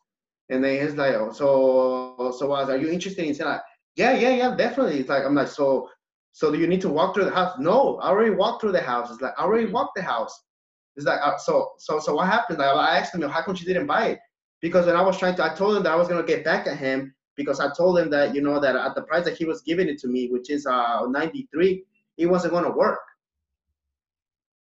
And 0.49 0.63
then 0.63 0.81
he's 0.81 0.95
like, 0.95 1.15
oh, 1.15 1.33
so 1.33 2.33
so 2.39 2.53
I 2.53 2.61
was, 2.61 2.71
are 2.71 2.77
you 2.77 2.91
interested 2.91 3.25
in 3.25 3.35
saying 3.35 3.51
like, 3.51 3.61
yeah, 3.97 4.13
yeah, 4.13 4.31
yeah, 4.31 4.57
definitely. 4.57 5.01
It's 5.01 5.09
like 5.09 5.25
I'm 5.25 5.35
like, 5.35 5.49
so 5.49 5.89
so 6.33 6.53
do 6.53 6.59
you 6.59 6.67
need 6.67 6.81
to 6.83 6.89
walk 6.89 7.15
through 7.15 7.25
the 7.25 7.31
house? 7.35 7.57
No, 7.59 7.97
I 7.97 8.09
already 8.09 8.31
walked 8.31 8.61
through 8.61 8.73
the 8.73 8.81
house. 8.81 9.11
It's 9.11 9.21
like 9.21 9.35
I 9.39 9.43
already 9.43 9.67
walked 9.71 9.97
the 9.97 10.03
house. 10.03 10.39
It's 10.97 11.07
like 11.07 11.21
uh, 11.23 11.37
so 11.39 11.73
so 11.79 11.99
so 11.99 12.15
what 12.15 12.27
happened? 12.27 12.59
Like, 12.59 12.69
I 12.69 12.99
asked 12.99 13.15
him, 13.15 13.23
how 13.23 13.43
come 13.43 13.57
you 13.59 13.67
didn't 13.67 13.87
buy 13.87 14.09
it? 14.09 14.19
Because 14.63 14.87
when 14.87 14.97
I 14.97 15.03
was 15.03 15.19
trying 15.19 15.37
to, 15.37 15.45
I 15.45 15.55
told 15.55 15.77
him 15.77 15.83
that 15.83 15.93
I 15.93 15.97
was 15.97 16.09
gonna 16.09 16.23
get 16.23 16.45
back 16.45 16.67
at 16.67 16.79
him 16.79 17.15
because 17.37 17.61
I 17.61 17.69
told 17.77 17.99
him 17.99 18.11
that 18.11 18.35
you 18.35 18.41
know 18.41 18.59
that 18.59 18.75
at 18.75 18.95
the 18.95 19.03
price 19.03 19.25
that 19.25 19.37
he 19.37 19.45
was 19.45 19.63
giving 19.63 19.89
it 19.89 19.99
to 19.99 20.09
me, 20.09 20.29
which 20.29 20.51
is 20.51 20.67
uh 20.67 21.07
93, 21.07 21.85
it 22.17 22.27
wasn't 22.27 22.53
going 22.53 22.65
to 22.65 22.71
work. 22.71 23.01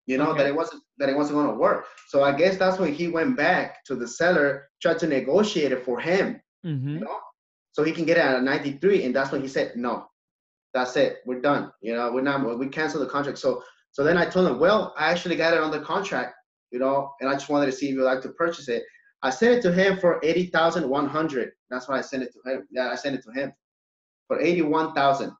You 0.07 0.19
know 0.19 0.31
okay. 0.31 0.43
that 0.43 0.49
it 0.49 0.57
wasn't 0.57 0.83
that 0.99 1.09
it 1.09 1.17
wasn't 1.17 1.37
going 1.37 1.49
to 1.49 1.59
work. 1.59 1.85
So 2.09 2.25
I 2.25 2.33
guess 2.33 2.57
that's 2.57 2.79
when 2.79 2.93
he 2.93 3.09
went 3.09 3.37
back 3.37 3.85
to 3.85 3.95
the 3.95 4.09
seller, 4.09 4.69
tried 4.81 4.99
to 5.01 5.07
negotiate 5.07 5.73
it 5.73 5.85
for 5.85 6.01
him. 6.01 6.41
Mm-hmm. 6.67 6.89
You 6.89 7.01
know, 7.01 7.19
so 7.73 7.85
he 7.85 7.93
can 7.93 8.05
get 8.05 8.17
it 8.17 8.25
at 8.25 8.43
93, 8.43 9.05
and 9.05 9.15
that's 9.15 9.31
when 9.31 9.43
he 9.43 9.49
said 9.49 9.77
no. 9.77 10.07
That's 10.75 10.97
it. 10.97 11.19
We're 11.27 11.41
done. 11.41 11.71
You 11.83 11.95
know, 11.95 12.11
we're 12.13 12.23
not. 12.23 12.59
We 12.59 12.67
cancel 12.69 13.01
the 13.01 13.07
contract. 13.07 13.39
So 13.39 13.63
so 13.93 14.03
then 14.03 14.17
I 14.17 14.25
told 14.25 14.49
him, 14.49 14.59
well, 14.59 14.95
I 14.99 15.11
actually 15.11 15.37
got 15.37 15.55
it 15.55 15.61
on 15.61 15.71
the 15.71 15.81
contract. 15.81 16.35
You 16.71 16.79
know, 16.79 17.13
and 17.21 17.29
I 17.29 17.35
just 17.35 17.51
wanted 17.51 17.67
to 17.67 17.73
see 17.73 17.91
if 17.91 17.95
you'd 17.95 18.03
like 18.03 18.23
to 18.23 18.31
purchase 18.31 18.69
it. 18.69 18.83
I 19.23 19.31
sent 19.31 19.55
it 19.55 19.63
to 19.63 19.73
him 19.73 19.99
for 19.99 20.21
eighty 20.23 20.47
thousand 20.47 20.89
one 20.89 21.09
hundred. 21.09 21.53
That's 21.71 21.89
why 21.89 21.99
I 21.99 22.01
sent 22.01 22.23
it 22.23 22.33
to 22.35 22.51
him. 22.51 22.67
Yeah, 22.71 22.91
I 22.91 22.95
sent 22.97 23.15
it 23.15 23.23
to 23.25 23.33
him 23.33 23.53
for 24.27 24.41
eighty-one 24.41 24.95
thousand. 24.95 25.33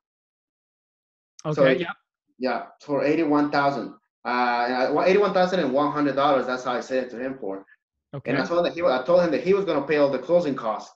Okay. 1.45 1.53
So, 1.55 1.67
yeah. 1.67 1.91
Yeah, 2.39 2.63
for 2.81 3.03
eighty-one 3.03 3.51
thousand. 3.51 3.93
Uh, 4.25 4.89
well, 4.93 5.03
eighty-one 5.05 5.33
thousand 5.33 5.59
and 5.59 5.73
one 5.73 5.91
hundred 5.91 6.15
dollars. 6.15 6.47
That's 6.47 6.63
how 6.63 6.73
I 6.73 6.79
sent 6.79 7.07
it 7.07 7.09
to 7.11 7.19
him 7.19 7.37
for. 7.39 7.65
Okay. 8.13 8.31
And 8.31 8.39
I 8.39 8.45
told 8.45 8.59
him 8.59 8.65
that 8.65 8.73
he, 8.73 8.83
I 8.83 9.03
told 9.03 9.23
him 9.23 9.31
that 9.31 9.43
he 9.43 9.53
was 9.53 9.65
gonna 9.65 9.85
pay 9.85 9.97
all 9.97 10.09
the 10.09 10.19
closing 10.19 10.55
costs. 10.55 10.93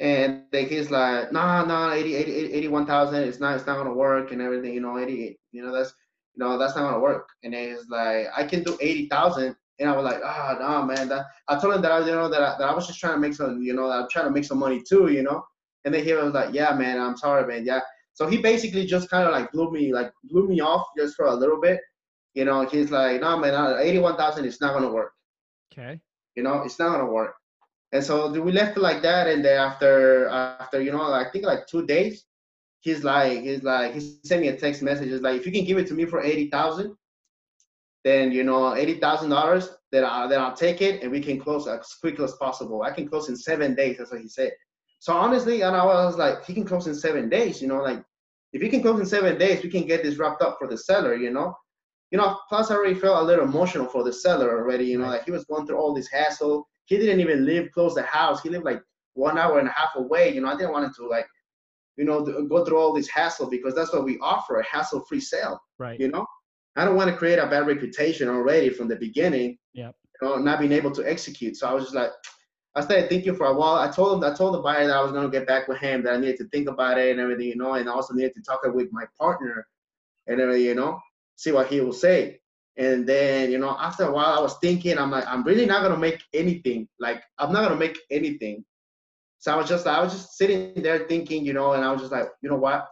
And 0.00 0.44
then 0.50 0.68
he's 0.68 0.90
like, 0.90 1.30
nah, 1.30 1.64
nah, 1.64 1.92
80, 1.92 2.16
80, 2.16 2.52
81,000, 2.54 3.22
it's 3.22 3.38
not, 3.38 3.54
it's 3.54 3.66
not 3.66 3.76
gonna 3.76 3.94
work 3.94 4.32
and 4.32 4.40
everything, 4.40 4.74
you 4.74 4.80
know, 4.80 4.98
88, 4.98 5.38
you 5.52 5.62
know, 5.62 5.72
that's, 5.72 5.94
you 6.34 6.42
know, 6.42 6.58
that's 6.58 6.74
not 6.74 6.82
gonna 6.90 6.98
work. 6.98 7.28
And 7.44 7.54
then 7.54 7.68
he's 7.68 7.88
like, 7.88 8.26
I 8.36 8.44
can 8.44 8.64
do 8.64 8.76
80,000 8.80 9.54
and 9.82 9.90
I 9.90 9.96
was 9.96 10.04
like, 10.04 10.20
ah, 10.24 10.56
oh, 10.58 10.80
no, 10.80 10.86
man. 10.86 11.08
That 11.08 11.26
I 11.48 11.58
told 11.58 11.74
him 11.74 11.82
that 11.82 11.92
I, 11.92 11.98
you 12.00 12.12
know, 12.12 12.30
that 12.30 12.40
I, 12.40 12.56
that 12.58 12.68
I 12.68 12.74
was 12.74 12.86
just 12.86 12.98
trying 12.98 13.14
to 13.14 13.20
make 13.20 13.34
some, 13.34 13.60
you 13.60 13.74
know, 13.74 13.90
I'm 13.90 14.06
trying 14.10 14.24
to 14.26 14.30
make 14.30 14.44
some 14.44 14.58
money 14.58 14.80
too, 14.82 15.08
you 15.12 15.22
know. 15.22 15.44
And 15.84 15.92
then 15.92 16.04
he 16.04 16.12
was 16.12 16.32
like, 16.32 16.54
yeah, 16.54 16.72
man, 16.74 17.00
I'm 17.00 17.16
sorry, 17.16 17.46
man, 17.46 17.66
yeah. 17.66 17.80
So 18.14 18.26
he 18.26 18.38
basically 18.38 18.86
just 18.86 19.10
kind 19.10 19.26
of 19.26 19.32
like 19.32 19.50
blew 19.52 19.70
me, 19.70 19.92
like 19.92 20.12
blew 20.24 20.46
me 20.46 20.60
off 20.60 20.86
just 20.96 21.16
for 21.16 21.26
a 21.26 21.34
little 21.34 21.60
bit. 21.60 21.80
You 22.34 22.44
know, 22.44 22.64
he's 22.64 22.90
like, 22.90 23.20
no, 23.20 23.38
man, 23.38 23.78
eighty-one 23.80 24.16
thousand 24.16 24.44
is 24.44 24.60
not 24.60 24.72
gonna 24.74 24.92
work. 24.92 25.12
Okay. 25.72 26.00
You 26.36 26.42
know, 26.42 26.62
it's 26.62 26.78
not 26.78 26.92
gonna 26.92 27.12
work. 27.12 27.34
And 27.92 28.02
so 28.02 28.30
we 28.30 28.52
left 28.52 28.76
it 28.76 28.80
like 28.80 29.02
that. 29.02 29.26
And 29.26 29.44
then 29.44 29.58
after, 29.58 30.28
after 30.28 30.80
you 30.80 30.92
know, 30.92 31.12
I 31.12 31.24
think 31.30 31.44
like 31.44 31.66
two 31.66 31.84
days, 31.84 32.24
he's 32.80 33.04
like, 33.04 33.40
he's 33.40 33.62
like, 33.62 33.94
he 33.94 34.00
sent 34.24 34.40
me 34.40 34.48
a 34.48 34.56
text 34.56 34.82
message. 34.82 35.10
He's 35.10 35.20
like, 35.20 35.38
if 35.38 35.44
you 35.44 35.52
can 35.52 35.64
give 35.64 35.78
it 35.78 35.86
to 35.88 35.94
me 35.94 36.06
for 36.06 36.22
eighty 36.22 36.48
thousand, 36.48 36.96
then 38.04 38.32
you 38.32 38.44
know 38.44 38.74
eighty 38.74 38.98
thousand 38.98 39.30
dollars. 39.30 39.70
Then 39.90 40.04
I 40.04 40.26
then 40.26 40.40
I'll 40.40 40.56
take 40.56 40.80
it 40.82 41.02
and 41.02 41.10
we 41.10 41.20
can 41.20 41.38
close 41.38 41.66
as 41.68 41.94
quickly 42.00 42.24
as 42.24 42.32
possible. 42.34 42.82
I 42.82 42.90
can 42.90 43.08
close 43.08 43.28
in 43.28 43.36
seven 43.36 43.74
days. 43.74 43.98
That's 43.98 44.12
what 44.12 44.20
he 44.20 44.28
said. 44.28 44.52
So 44.98 45.12
honestly, 45.12 45.62
and 45.62 45.74
I 45.76 45.84
was 45.84 46.16
like, 46.16 46.44
he 46.44 46.54
can 46.54 46.64
close 46.64 46.86
in 46.86 46.94
seven 46.94 47.28
days. 47.28 47.60
You 47.60 47.68
know, 47.68 47.82
like 47.82 48.02
if 48.52 48.62
he 48.62 48.68
can 48.68 48.82
close 48.82 49.00
in 49.00 49.06
seven 49.06 49.38
days, 49.38 49.62
we 49.62 49.70
can 49.70 49.86
get 49.86 50.02
this 50.02 50.16
wrapped 50.16 50.42
up 50.42 50.56
for 50.58 50.68
the 50.68 50.78
seller. 50.78 51.14
You 51.14 51.30
know, 51.30 51.54
you 52.10 52.18
know. 52.18 52.38
Plus, 52.48 52.70
I 52.70 52.74
already 52.74 52.94
felt 52.94 53.22
a 53.22 53.26
little 53.26 53.44
emotional 53.44 53.86
for 53.86 54.04
the 54.04 54.12
seller 54.12 54.58
already. 54.58 54.86
You 54.86 54.98
know, 54.98 55.08
like 55.08 55.24
he 55.24 55.30
was 55.30 55.44
going 55.44 55.66
through 55.66 55.78
all 55.78 55.94
this 55.94 56.10
hassle. 56.10 56.66
He 56.86 56.98
didn't 56.98 57.20
even 57.20 57.46
live 57.46 57.70
close 57.72 57.94
to 57.94 58.00
the 58.00 58.06
house. 58.06 58.42
He 58.42 58.48
lived 58.48 58.64
like 58.64 58.80
one 59.14 59.38
hour 59.38 59.58
and 59.58 59.68
a 59.68 59.72
half 59.72 59.94
away. 59.96 60.34
You 60.34 60.40
know, 60.40 60.48
I 60.48 60.56
didn't 60.56 60.72
want 60.72 60.84
him 60.84 60.92
to 60.96 61.06
like, 61.06 61.26
you 61.96 62.04
know, 62.04 62.22
go 62.48 62.64
through 62.64 62.78
all 62.78 62.92
this 62.92 63.08
hassle 63.08 63.48
because 63.48 63.74
that's 63.74 63.92
what 63.92 64.04
we 64.04 64.18
offer 64.20 64.58
a 64.58 64.64
hassle-free 64.64 65.20
sale. 65.20 65.60
Right. 65.78 65.98
You 66.00 66.08
know, 66.08 66.26
I 66.76 66.84
don't 66.84 66.96
want 66.96 67.10
to 67.10 67.16
create 67.16 67.38
a 67.38 67.46
bad 67.46 67.66
reputation 67.66 68.28
already 68.28 68.70
from 68.70 68.88
the 68.88 68.96
beginning. 68.96 69.58
Yeah. 69.74 69.90
You 70.20 70.28
know, 70.28 70.36
not 70.36 70.60
being 70.60 70.72
able 70.72 70.90
to 70.92 71.08
execute. 71.08 71.56
So 71.56 71.68
I 71.68 71.72
was 71.72 71.84
just 71.84 71.94
like, 71.94 72.10
I 72.74 72.80
started 72.80 73.10
thinking 73.10 73.36
for 73.36 73.46
a 73.46 73.54
while. 73.54 73.76
I 73.76 73.90
told 73.90 74.16
him, 74.22 74.30
I 74.30 74.34
told 74.34 74.54
the 74.54 74.60
buyer 74.60 74.86
that 74.86 74.96
I 74.96 75.02
was 75.02 75.12
gonna 75.12 75.28
get 75.28 75.46
back 75.46 75.68
with 75.68 75.78
him, 75.78 76.02
that 76.04 76.14
I 76.14 76.16
needed 76.16 76.38
to 76.38 76.48
think 76.48 76.68
about 76.68 76.98
it 76.98 77.10
and 77.10 77.20
everything, 77.20 77.48
you 77.48 77.56
know, 77.56 77.74
and 77.74 77.88
I 77.88 77.92
also 77.92 78.14
needed 78.14 78.34
to 78.34 78.42
talk 78.42 78.60
it 78.64 78.74
with 78.74 78.88
my 78.92 79.04
partner 79.18 79.66
and 80.26 80.40
everything, 80.40 80.64
you 80.64 80.74
know, 80.74 80.98
see 81.36 81.52
what 81.52 81.66
he 81.66 81.80
will 81.80 81.92
say. 81.92 82.40
And 82.78 83.06
then, 83.06 83.50
you 83.50 83.58
know, 83.58 83.76
after 83.78 84.04
a 84.04 84.10
while, 84.12 84.38
I 84.38 84.40
was 84.40 84.56
thinking, 84.62 84.96
I'm 84.96 85.10
like, 85.10 85.26
I'm 85.26 85.44
really 85.44 85.66
not 85.66 85.82
gonna 85.82 85.98
make 85.98 86.22
anything. 86.32 86.88
Like, 86.98 87.22
I'm 87.38 87.52
not 87.52 87.64
gonna 87.64 87.76
make 87.76 87.98
anything. 88.10 88.64
So 89.38 89.52
I 89.52 89.56
was 89.56 89.68
just, 89.68 89.86
I 89.86 90.00
was 90.00 90.12
just 90.12 90.38
sitting 90.38 90.82
there 90.82 91.00
thinking, 91.00 91.44
you 91.44 91.52
know, 91.52 91.72
and 91.74 91.84
I 91.84 91.92
was 91.92 92.00
just 92.00 92.12
like, 92.12 92.28
you 92.40 92.48
know 92.48 92.56
what? 92.56 92.88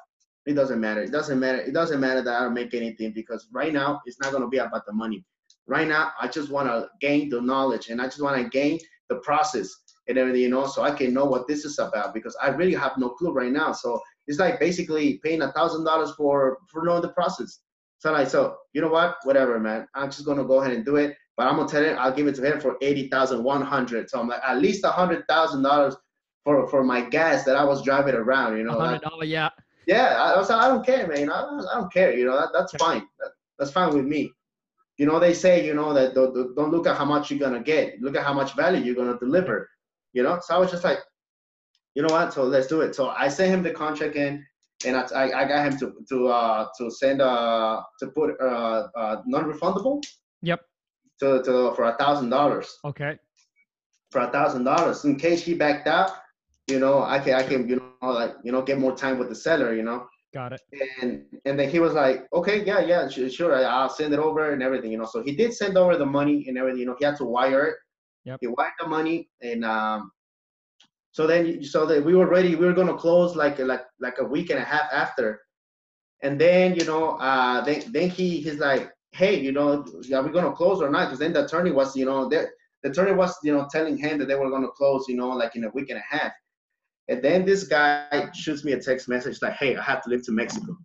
It 0.46 0.54
doesn't 0.54 0.80
matter. 0.80 1.02
It 1.02 1.12
doesn't 1.12 1.38
matter. 1.38 1.58
It 1.58 1.72
doesn't 1.72 2.00
matter 2.00 2.22
that 2.22 2.34
I 2.34 2.44
don't 2.44 2.54
make 2.54 2.74
anything 2.74 3.12
because 3.12 3.48
right 3.52 3.72
now 3.72 4.00
it's 4.06 4.18
not 4.20 4.30
going 4.30 4.42
to 4.42 4.48
be 4.48 4.58
about 4.58 4.86
the 4.86 4.92
money. 4.92 5.24
Right 5.66 5.86
now, 5.86 6.12
I 6.20 6.28
just 6.28 6.50
want 6.50 6.68
to 6.68 6.88
gain 7.00 7.28
the 7.28 7.40
knowledge 7.40 7.90
and 7.90 8.00
I 8.00 8.06
just 8.06 8.22
want 8.22 8.42
to 8.42 8.48
gain 8.48 8.78
the 9.08 9.16
process 9.16 9.68
and 10.08 10.18
everything, 10.18 10.42
you 10.42 10.48
know, 10.48 10.66
so 10.66 10.82
I 10.82 10.92
can 10.92 11.12
know 11.12 11.26
what 11.26 11.46
this 11.46 11.64
is 11.64 11.78
about 11.78 12.14
because 12.14 12.36
I 12.42 12.48
really 12.48 12.74
have 12.74 12.96
no 12.96 13.10
clue 13.10 13.32
right 13.32 13.52
now. 13.52 13.72
So 13.72 14.00
it's 14.26 14.38
like 14.38 14.58
basically 14.58 15.20
paying 15.22 15.42
a 15.42 15.52
thousand 15.52 15.84
dollars 15.84 16.12
for 16.16 16.58
for 16.70 16.84
knowing 16.84 17.02
the 17.02 17.10
process. 17.10 17.60
So 17.98 18.10
like, 18.12 18.28
so 18.28 18.56
you 18.72 18.80
know 18.80 18.88
what? 18.88 19.18
Whatever, 19.24 19.60
man. 19.60 19.86
I'm 19.94 20.10
just 20.10 20.24
gonna 20.24 20.44
go 20.44 20.60
ahead 20.60 20.72
and 20.72 20.84
do 20.84 20.96
it. 20.96 21.16
But 21.36 21.46
I'm 21.46 21.56
gonna 21.56 21.68
tell 21.68 21.84
him 21.84 21.96
I'll 21.98 22.12
give 22.12 22.26
it 22.26 22.34
to 22.36 22.42
him 22.42 22.60
for 22.60 22.76
eighty 22.80 23.08
thousand 23.08 23.44
one 23.44 23.62
hundred. 23.62 24.10
So 24.10 24.18
I'm 24.18 24.28
like 24.28 24.40
at 24.44 24.58
least 24.58 24.84
a 24.84 24.90
hundred 24.90 25.24
thousand 25.28 25.62
dollars 25.62 25.94
for 26.44 26.66
for 26.68 26.82
my 26.82 27.02
gas 27.02 27.44
that 27.44 27.56
I 27.56 27.64
was 27.64 27.84
driving 27.84 28.14
around. 28.14 28.56
You 28.56 28.64
know, 28.64 28.78
hundred 28.80 29.02
dollar, 29.02 29.24
yeah 29.24 29.50
yeah, 29.90 30.14
I, 30.22 30.38
was 30.38 30.48
like, 30.48 30.62
I 30.62 30.68
don't 30.68 30.86
care, 30.86 31.08
man. 31.08 31.30
I, 31.32 31.40
I 31.42 31.74
don't 31.74 31.92
care. 31.92 32.16
You 32.16 32.24
know, 32.26 32.36
that, 32.40 32.50
that's 32.54 32.72
fine. 32.76 33.02
That, 33.18 33.32
that's 33.58 33.72
fine 33.72 33.92
with 33.92 34.04
me. 34.04 34.30
You 34.98 35.06
know, 35.06 35.18
they 35.18 35.34
say, 35.34 35.66
you 35.66 35.74
know, 35.74 35.92
that 35.94 36.14
don't, 36.14 36.32
don't 36.54 36.70
look 36.70 36.86
at 36.86 36.96
how 36.96 37.04
much 37.04 37.28
you're 37.28 37.40
gonna 37.40 37.62
get. 37.62 38.00
Look 38.00 38.16
at 38.16 38.22
how 38.22 38.32
much 38.32 38.54
value 38.54 38.84
you're 38.84 38.94
gonna 38.94 39.18
deliver. 39.18 39.68
You 40.12 40.22
know, 40.22 40.38
so 40.40 40.54
I 40.54 40.58
was 40.58 40.70
just 40.70 40.84
like, 40.84 40.98
you 41.96 42.02
know 42.02 42.14
what? 42.14 42.32
So 42.32 42.44
let's 42.44 42.68
do 42.68 42.82
it. 42.82 42.94
So 42.94 43.08
I 43.08 43.26
sent 43.26 43.52
him 43.52 43.64
the 43.64 43.72
contract 43.72 44.14
in, 44.14 44.46
and 44.86 44.96
I, 44.96 45.02
I, 45.22 45.40
I 45.40 45.48
got 45.48 45.66
him 45.66 45.76
to 45.80 45.92
to 46.08 46.28
uh 46.28 46.68
to 46.78 46.90
send 46.90 47.20
uh 47.20 47.82
to 47.98 48.06
put 48.08 48.40
uh, 48.40 48.86
uh 48.96 49.16
non-refundable. 49.26 50.04
Yep. 50.42 50.60
To 51.20 51.42
to 51.42 51.74
for 51.74 51.84
a 51.86 51.96
thousand 51.96 52.30
dollars. 52.30 52.78
Okay. 52.84 53.18
For 54.12 54.20
a 54.20 54.30
thousand 54.30 54.62
dollars, 54.64 55.04
in 55.04 55.16
case 55.16 55.42
he 55.42 55.54
backed 55.54 55.88
out, 55.88 56.10
you 56.68 56.78
know, 56.78 57.02
I 57.02 57.18
can 57.18 57.34
I 57.34 57.42
can 57.42 57.68
you 57.68 57.76
know 57.76 57.89
like 58.08 58.34
you 58.42 58.52
know 58.52 58.62
get 58.62 58.78
more 58.78 58.96
time 58.96 59.18
with 59.18 59.28
the 59.28 59.34
seller, 59.34 59.74
you 59.74 59.82
know. 59.82 60.06
Got 60.32 60.52
it. 60.52 60.60
And 61.02 61.24
and 61.44 61.58
then 61.58 61.68
he 61.68 61.80
was 61.80 61.94
like, 61.94 62.26
okay, 62.32 62.64
yeah, 62.64 62.80
yeah, 62.80 63.08
sure, 63.08 63.54
I'll 63.54 63.88
send 63.88 64.14
it 64.14 64.20
over 64.20 64.52
and 64.52 64.62
everything, 64.62 64.92
you 64.92 64.98
know. 64.98 65.06
So 65.06 65.22
he 65.22 65.34
did 65.34 65.52
send 65.52 65.76
over 65.76 65.96
the 65.96 66.06
money 66.06 66.46
and 66.48 66.56
everything, 66.56 66.80
you 66.80 66.86
know. 66.86 66.96
He 66.98 67.04
had 67.04 67.16
to 67.16 67.24
wire 67.24 67.64
it. 67.66 67.76
Yep. 68.24 68.38
He 68.40 68.46
wired 68.46 68.72
the 68.78 68.86
money 68.86 69.28
and 69.42 69.64
um. 69.64 70.10
So 71.12 71.26
then, 71.26 71.64
so 71.64 71.86
that 71.86 72.04
we 72.04 72.14
were 72.14 72.28
ready, 72.28 72.54
we 72.54 72.66
were 72.66 72.72
gonna 72.72 72.96
close 72.96 73.34
like 73.34 73.58
like 73.58 73.82
like 73.98 74.18
a 74.20 74.24
week 74.24 74.50
and 74.50 74.60
a 74.60 74.64
half 74.64 74.88
after, 74.92 75.40
and 76.22 76.40
then 76.40 76.76
you 76.76 76.84
know, 76.84 77.16
uh, 77.16 77.60
then 77.62 77.82
then 77.90 78.08
he 78.08 78.40
he's 78.40 78.58
like, 78.58 78.92
hey, 79.12 79.40
you 79.40 79.50
know, 79.50 79.84
are 80.14 80.22
we 80.22 80.30
gonna 80.30 80.52
close 80.52 80.80
or 80.80 80.88
not? 80.88 81.06
Because 81.06 81.18
then 81.18 81.32
the 81.32 81.44
attorney 81.44 81.72
was, 81.72 81.96
you 81.96 82.04
know, 82.04 82.28
the 82.28 82.48
attorney 82.84 83.12
was, 83.12 83.36
you 83.42 83.52
know, 83.52 83.66
telling 83.70 83.96
him 83.96 84.18
that 84.18 84.28
they 84.28 84.36
were 84.36 84.50
gonna 84.50 84.70
close, 84.70 85.06
you 85.08 85.16
know, 85.16 85.30
like 85.30 85.56
in 85.56 85.64
a 85.64 85.70
week 85.70 85.90
and 85.90 85.98
a 85.98 86.16
half. 86.16 86.32
And 87.10 87.20
then 87.20 87.44
this 87.44 87.64
guy 87.64 88.30
shoots 88.32 88.64
me 88.64 88.72
a 88.72 88.80
text 88.80 89.08
message 89.08 89.42
like, 89.42 89.54
hey, 89.54 89.76
I 89.76 89.82
have 89.82 90.00
to 90.04 90.08
leave 90.08 90.24
to 90.26 90.32
Mexico. 90.32 90.76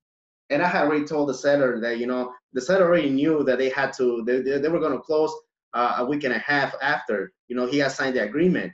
And 0.49 0.61
I 0.61 0.67
had 0.67 0.85
already 0.85 1.05
told 1.05 1.29
the 1.29 1.35
seller 1.35 1.79
that, 1.81 1.99
you 1.99 2.07
know, 2.07 2.33
the 2.53 2.61
seller 2.61 2.85
already 2.85 3.11
knew 3.11 3.43
that 3.43 3.59
they 3.59 3.69
had 3.69 3.93
to, 3.93 4.23
they, 4.25 4.41
they, 4.41 4.67
were 4.69 4.79
going 4.79 4.93
to 4.93 4.99
close 4.99 5.31
uh, 5.75 5.97
a 5.99 6.05
week 6.05 6.23
and 6.23 6.33
a 6.33 6.39
half 6.39 6.73
after, 6.81 7.31
you 7.47 7.55
know, 7.55 7.67
he 7.67 7.77
had 7.77 7.91
signed 7.91 8.15
the 8.15 8.23
agreement. 8.23 8.73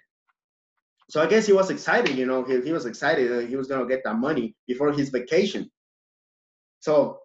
So 1.10 1.22
I 1.22 1.28
guess 1.28 1.46
he 1.46 1.52
was 1.52 1.70
excited, 1.70 2.16
you 2.16 2.26
know, 2.26 2.46
he, 2.46 2.62
he 2.62 2.72
was 2.72 2.86
excited 2.86 3.30
that 3.32 3.50
he 3.50 3.58
was 3.58 3.68
going 3.68 3.82
to 3.82 3.88
get 3.88 4.02
that 4.06 4.16
money 4.16 4.56
before 4.66 4.94
his 4.94 5.10
vacation. 5.10 5.70
So 6.80 7.20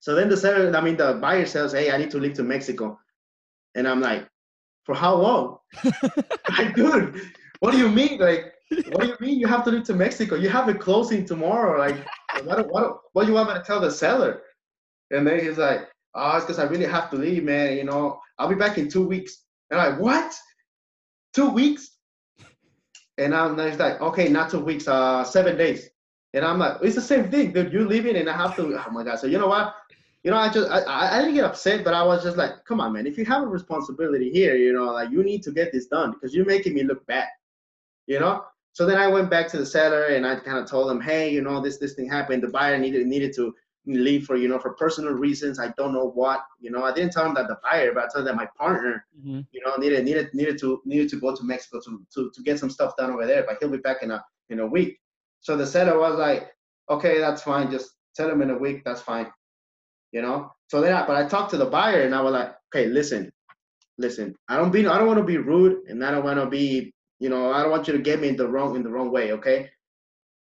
So 0.00 0.14
then 0.14 0.30
the 0.30 0.36
seller, 0.38 0.74
I 0.74 0.80
mean, 0.80 0.96
the 0.96 1.18
buyer 1.20 1.44
says, 1.44 1.72
"Hey, 1.72 1.90
I 1.90 1.98
need 1.98 2.10
to 2.12 2.18
leave 2.18 2.34
to 2.34 2.42
Mexico," 2.42 2.98
and 3.74 3.86
I'm 3.86 4.00
like, 4.00 4.26
"For 4.84 4.94
how 4.94 5.16
long?" 5.16 5.58
like, 6.58 6.74
dude, 6.74 7.20
what 7.60 7.72
do 7.72 7.78
you 7.78 7.90
mean? 7.90 8.18
Like, 8.18 8.54
what 8.90 9.00
do 9.00 9.06
you 9.08 9.16
mean 9.20 9.40
you 9.40 9.48
have 9.48 9.64
to 9.64 9.70
leave 9.70 9.84
to 9.84 9.94
Mexico? 9.94 10.36
You 10.36 10.48
have 10.48 10.68
a 10.68 10.74
closing 10.74 11.24
tomorrow. 11.24 11.78
Like, 11.78 11.96
what, 12.44 12.68
what, 12.70 13.00
what 13.12 13.24
do 13.24 13.28
you 13.28 13.34
want 13.34 13.48
me 13.48 13.54
to 13.54 13.62
tell 13.62 13.80
the 13.80 13.90
seller? 13.90 14.42
And 15.10 15.26
then 15.26 15.40
he's 15.40 15.58
like, 15.58 15.88
oh, 16.14 16.36
it's 16.36 16.44
because 16.44 16.60
I 16.60 16.64
really 16.64 16.86
have 16.86 17.10
to 17.10 17.16
leave, 17.16 17.42
man. 17.42 17.76
You 17.76 17.84
know, 17.84 18.20
I'll 18.38 18.48
be 18.48 18.54
back 18.54 18.78
in 18.78 18.88
two 18.88 19.06
weeks. 19.06 19.44
And 19.70 19.80
I'm 19.80 19.92
like, 19.92 20.00
what? 20.00 20.34
Two 21.34 21.50
weeks? 21.50 21.96
And 23.18 23.34
I'm 23.34 23.58
he's 23.58 23.78
like, 23.78 24.00
okay, 24.00 24.28
not 24.28 24.50
two 24.50 24.60
weeks, 24.60 24.86
uh, 24.88 25.24
seven 25.24 25.56
days. 25.56 25.90
And 26.32 26.44
I'm 26.44 26.58
like, 26.58 26.78
it's 26.80 26.94
the 26.94 27.02
same 27.02 27.30
thing, 27.30 27.52
dude. 27.52 27.72
You're 27.72 27.86
leaving 27.86 28.16
and 28.16 28.30
I 28.30 28.36
have 28.36 28.54
to. 28.56 28.78
Oh 28.78 28.90
my 28.92 29.02
god. 29.04 29.18
So 29.18 29.26
you 29.26 29.38
know 29.38 29.48
what? 29.48 29.74
You 30.22 30.30
know, 30.30 30.36
I 30.36 30.50
just 30.50 30.70
I, 30.70 31.16
I 31.16 31.20
didn't 31.20 31.34
get 31.34 31.44
upset, 31.44 31.84
but 31.84 31.92
I 31.92 32.04
was 32.04 32.22
just 32.22 32.36
like, 32.36 32.64
come 32.64 32.80
on, 32.80 32.92
man. 32.92 33.06
If 33.06 33.18
you 33.18 33.24
have 33.24 33.42
a 33.42 33.46
responsibility 33.46 34.30
here, 34.30 34.54
you 34.54 34.72
know, 34.72 34.92
like 34.92 35.10
you 35.10 35.24
need 35.24 35.42
to 35.42 35.50
get 35.50 35.72
this 35.72 35.86
done 35.86 36.12
because 36.12 36.34
you're 36.34 36.46
making 36.46 36.74
me 36.74 36.84
look 36.84 37.04
bad. 37.06 37.28
You 38.06 38.20
know. 38.20 38.44
So 38.72 38.86
then 38.86 38.98
I 38.98 39.08
went 39.08 39.30
back 39.30 39.48
to 39.48 39.58
the 39.58 39.66
seller 39.66 40.04
and 40.04 40.26
I 40.26 40.36
kind 40.36 40.58
of 40.58 40.68
told 40.68 40.90
him, 40.90 41.00
hey, 41.00 41.30
you 41.30 41.42
know, 41.42 41.60
this 41.60 41.78
this 41.78 41.94
thing 41.94 42.08
happened. 42.08 42.42
The 42.42 42.48
buyer 42.48 42.78
needed 42.78 43.06
needed 43.06 43.34
to 43.36 43.54
leave 43.86 44.24
for 44.24 44.36
you 44.36 44.48
know 44.48 44.58
for 44.58 44.74
personal 44.74 45.12
reasons. 45.12 45.58
I 45.58 45.68
don't 45.76 45.92
know 45.92 46.10
what. 46.10 46.40
You 46.60 46.70
know, 46.70 46.84
I 46.84 46.92
didn't 46.92 47.12
tell 47.12 47.26
him 47.26 47.34
that 47.34 47.48
the 47.48 47.58
buyer, 47.62 47.92
but 47.92 48.04
I 48.04 48.08
told 48.08 48.26
him 48.28 48.36
that 48.36 48.36
my 48.36 48.48
partner, 48.58 49.04
mm-hmm. 49.18 49.40
you 49.52 49.60
know, 49.64 49.76
needed 49.76 50.04
needed 50.04 50.30
needed 50.34 50.58
to 50.60 50.80
needed 50.84 51.08
to 51.10 51.20
go 51.20 51.34
to 51.34 51.42
Mexico 51.42 51.80
to, 51.84 52.06
to 52.14 52.30
to 52.34 52.42
get 52.42 52.58
some 52.58 52.70
stuff 52.70 52.96
done 52.96 53.10
over 53.10 53.26
there. 53.26 53.44
But 53.46 53.56
he'll 53.60 53.70
be 53.70 53.78
back 53.78 54.02
in 54.02 54.10
a 54.10 54.24
in 54.48 54.60
a 54.60 54.66
week. 54.66 55.00
So 55.40 55.56
the 55.56 55.66
seller 55.66 55.98
was 55.98 56.18
like, 56.18 56.50
okay, 56.88 57.18
that's 57.18 57.42
fine. 57.42 57.70
Just 57.70 57.90
tell 58.14 58.30
him 58.30 58.42
in 58.42 58.50
a 58.50 58.58
week. 58.58 58.82
That's 58.84 59.00
fine. 59.00 59.26
You 60.12 60.22
know. 60.22 60.52
So 60.68 60.80
then, 60.80 60.92
I, 60.92 61.06
but 61.06 61.16
I 61.16 61.26
talked 61.26 61.50
to 61.50 61.56
the 61.56 61.66
buyer 61.66 62.02
and 62.02 62.14
I 62.14 62.20
was 62.20 62.32
like, 62.32 62.54
okay, 62.72 62.86
listen, 62.86 63.32
listen. 63.98 64.36
I 64.48 64.56
don't 64.56 64.70
be 64.70 64.86
I 64.86 64.98
don't 64.98 65.06
want 65.06 65.18
to 65.18 65.24
be 65.24 65.38
rude 65.38 65.88
and 65.88 66.04
I 66.04 66.10
don't 66.10 66.24
want 66.24 66.38
to 66.38 66.46
be 66.46 66.92
you 67.20 67.28
know 67.28 67.52
I 67.52 67.62
don't 67.62 67.70
want 67.70 67.86
you 67.86 67.92
to 67.92 68.02
get 68.02 68.20
me 68.20 68.28
in 68.28 68.36
the 68.36 68.48
wrong 68.48 68.74
in 68.74 68.82
the 68.82 68.90
wrong 68.90 69.12
way. 69.12 69.32
Okay. 69.32 69.70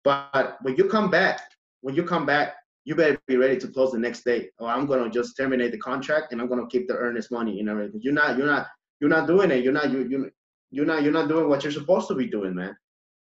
But 0.05 0.59
when 0.63 0.77
you 0.77 0.85
come 0.85 1.11
back, 1.11 1.41
when 1.81 1.95
you 1.95 2.05
come 2.05 2.25
back, 2.25 2.55
you 2.85 2.95
better 2.95 3.19
be 3.27 3.37
ready 3.37 3.59
to 3.59 3.69
close 3.69 3.93
the 3.93 3.99
next 3.99 4.25
day, 4.25 4.49
or 4.59 4.69
I'm 4.69 4.87
gonna 4.87 5.11
just 5.11 5.37
terminate 5.37 5.73
the 5.73 5.79
contract 5.79 6.33
and 6.33 6.41
I'm 6.41 6.49
gonna 6.49 6.67
keep 6.67 6.89
the 6.89 6.97
earnest 6.97 7.31
money. 7.31 7.55
You 7.55 7.65
know, 7.65 7.91
you're 7.99 8.15
not, 8.15 8.39
you're 8.39 8.47
not, 8.47 8.69
you're 9.01 9.11
not 9.11 9.27
doing 9.27 9.51
it. 9.51 9.63
You're 9.63 9.73
not, 9.73 9.91
you, 9.91 10.07
you, 10.09 10.31
you're 10.71 10.87
not, 10.87 11.03
you're 11.03 11.13
not 11.13 11.29
doing 11.29 11.49
what 11.49 11.63
you're 11.63 11.73
supposed 11.73 12.09
to 12.09 12.15
be 12.15 12.27
doing, 12.27 12.55
man. 12.55 12.77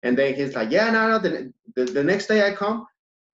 And 0.04 0.18
then 0.18 0.34
he's 0.34 0.56
like, 0.56 0.72
yeah, 0.72 0.90
no, 0.90 1.08
no. 1.08 1.20
The, 1.20 1.54
the, 1.76 1.86
the 1.86 2.04
next 2.04 2.28
day 2.28 2.46
I 2.46 2.54
come, 2.54 2.86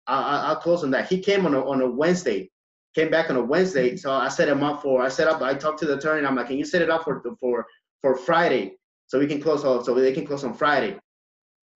I, 0.08 0.48
will 0.48 0.56
close 0.56 0.82
on 0.82 0.90
that. 0.90 1.08
He 1.08 1.20
came 1.20 1.46
on 1.46 1.54
a, 1.54 1.64
on 1.64 1.80
a 1.80 1.88
Wednesday, 1.88 2.50
came 2.94 3.10
back 3.10 3.30
on 3.30 3.36
a 3.36 3.44
Wednesday. 3.44 3.96
So 3.96 4.10
I 4.10 4.28
set 4.28 4.48
him 4.48 4.64
up 4.64 4.82
for, 4.82 5.02
I 5.02 5.08
set 5.08 5.28
up, 5.28 5.42
I 5.42 5.54
talked 5.54 5.78
to 5.80 5.86
the 5.86 5.96
attorney. 5.96 6.26
I'm 6.26 6.34
like, 6.34 6.48
can 6.48 6.58
you 6.58 6.64
set 6.64 6.82
it 6.82 6.90
up 6.90 7.04
for 7.04 7.22
for 7.38 7.66
for 8.02 8.16
Friday 8.16 8.76
so 9.06 9.18
we 9.18 9.26
can 9.26 9.40
close, 9.40 9.64
all, 9.64 9.84
so 9.84 9.94
they 9.94 10.12
can 10.12 10.26
close 10.26 10.44
on 10.44 10.54
Friday 10.54 10.98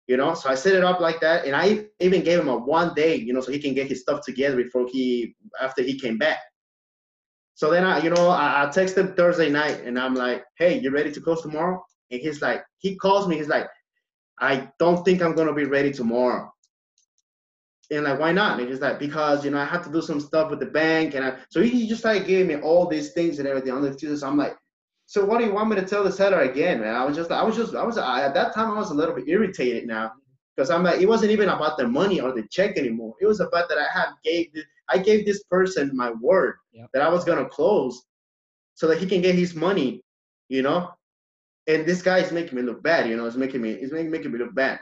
you 0.07 0.17
know? 0.17 0.35
So 0.35 0.49
i 0.51 0.55
set 0.55 0.75
it 0.75 0.85
up 0.85 1.01
like 1.01 1.21
that 1.21 1.45
and 1.45 1.55
i 1.55 1.85
even 2.01 2.23
gave 2.23 2.41
him 2.41 2.49
a 2.49 2.57
one 2.57 2.95
day 2.95 3.17
you 3.17 3.33
know 3.33 3.41
so 3.41 3.53
he 3.53 3.59
can 3.59 3.75
get 3.75 3.89
his 3.89 4.01
stuff 4.01 4.25
together 4.25 4.57
before 4.57 4.87
he 4.91 5.35
after 5.61 5.83
he 5.83 5.99
came 5.99 6.19
back. 6.19 6.39
So 7.55 7.71
then 7.71 7.85
i 7.85 7.99
you 8.03 8.11
know 8.11 8.29
i, 8.29 8.65
I 8.65 8.71
text 8.71 8.97
him 8.97 9.15
thursday 9.15 9.51
night 9.51 9.81
and 9.85 9.99
i'm 9.99 10.15
like 10.15 10.45
hey 10.59 10.79
you 10.79 10.91
ready 10.91 11.13
to 11.13 11.21
close 11.21 11.43
tomorrow? 11.43 11.83
And 12.11 12.21
he's 12.21 12.43
like 12.43 12.65
he 12.79 12.97
calls 12.97 13.27
me 13.27 13.37
he's 13.37 13.49
like 13.49 13.69
i 14.39 14.69
don't 14.79 15.05
think 15.05 15.23
i'm 15.23 15.35
gonna 15.35 15.55
be 15.55 15.65
ready 15.65 15.93
tomorrow. 15.93 16.51
And 17.89 18.03
like 18.03 18.19
why 18.19 18.33
not? 18.33 18.59
And 18.59 18.69
he's 18.69 18.81
like 18.81 18.99
because 18.99 19.45
you 19.45 19.51
know 19.51 19.59
i 19.59 19.65
have 19.65 19.85
to 19.85 19.93
do 19.93 20.03
some 20.03 20.21
stuff 20.21 20.51
with 20.51 20.61
the 20.61 20.67
bank 20.67 21.15
and 21.15 21.25
I, 21.25 21.39
so 21.51 21.63
he 21.63 21.87
just 21.89 22.05
like 22.05 22.27
gave 22.27 22.47
me 22.47 22.57
all 22.57 22.87
these 22.87 23.13
things 23.13 23.39
and 23.39 23.49
everything 23.49 23.73
on 23.73 23.83
the 23.83 23.89
excuses. 23.89 24.23
I'm 24.23 24.37
like 24.37 24.57
so 25.07 25.25
what 25.25 25.39
do 25.39 25.45
you 25.45 25.53
want 25.53 25.71
me 25.71 25.77
to 25.77 25.87
tell 25.87 26.03
the 26.03 26.11
seller 26.11 26.41
again, 26.41 26.81
man? 26.81 26.95
I 26.95 27.05
was 27.05 27.17
just, 27.17 27.31
I 27.31 27.43
was 27.43 27.57
just, 27.57 27.77
I 27.77 27.85
was 27.85 27.97
I, 27.97 28.25
at 28.25 28.35
that 28.35 28.53
time 28.55 28.73
I 28.73 28.79
was 28.79 28.91
a 28.91 28.95
little 28.95 29.15
bit 29.15 29.29
irritated 29.29 29.87
now 29.87 30.13
because 30.55 30.69
I'm 30.69 30.83
like, 30.83 31.01
it 31.01 31.07
wasn't 31.07 31.31
even 31.31 31.49
about 31.49 31.79
the 31.79 31.87
money 31.87 32.21
or 32.21 32.33
the 32.33 32.43
check 32.51 32.77
anymore. 32.77 33.15
It 33.21 33.27
was 33.27 33.39
about 33.39 33.69
that 33.69 33.79
I 33.79 33.87
had 33.97 34.09
gave, 34.25 34.49
I 34.89 34.99
gave 34.99 35.25
this 35.25 35.45
person 35.45 35.93
my 35.95 36.11
word 36.11 36.57
yep. 36.73 36.89
that 36.93 37.03
I 37.03 37.09
was 37.09 37.25
gonna 37.25 37.49
close, 37.49 38.03
so 38.75 38.89
that 38.89 38.99
he 38.99 39.07
can 39.07 39.23
get 39.23 39.37
his 39.37 39.55
money, 39.55 40.03
you 40.49 40.63
know. 40.63 40.91
And 41.69 41.87
this 41.87 42.03
guy 42.03 42.19
is 42.19 42.33
making 42.33 42.57
me 42.57 42.63
look 42.63 42.83
bad, 42.83 43.09
you 43.09 43.17
know. 43.17 43.27
It's 43.27 43.37
making 43.37 43.63
me, 43.63 43.71
it's 43.71 43.93
making, 43.93 44.11
making 44.11 44.33
me 44.33 44.39
look 44.39 44.55
bad. 44.55 44.81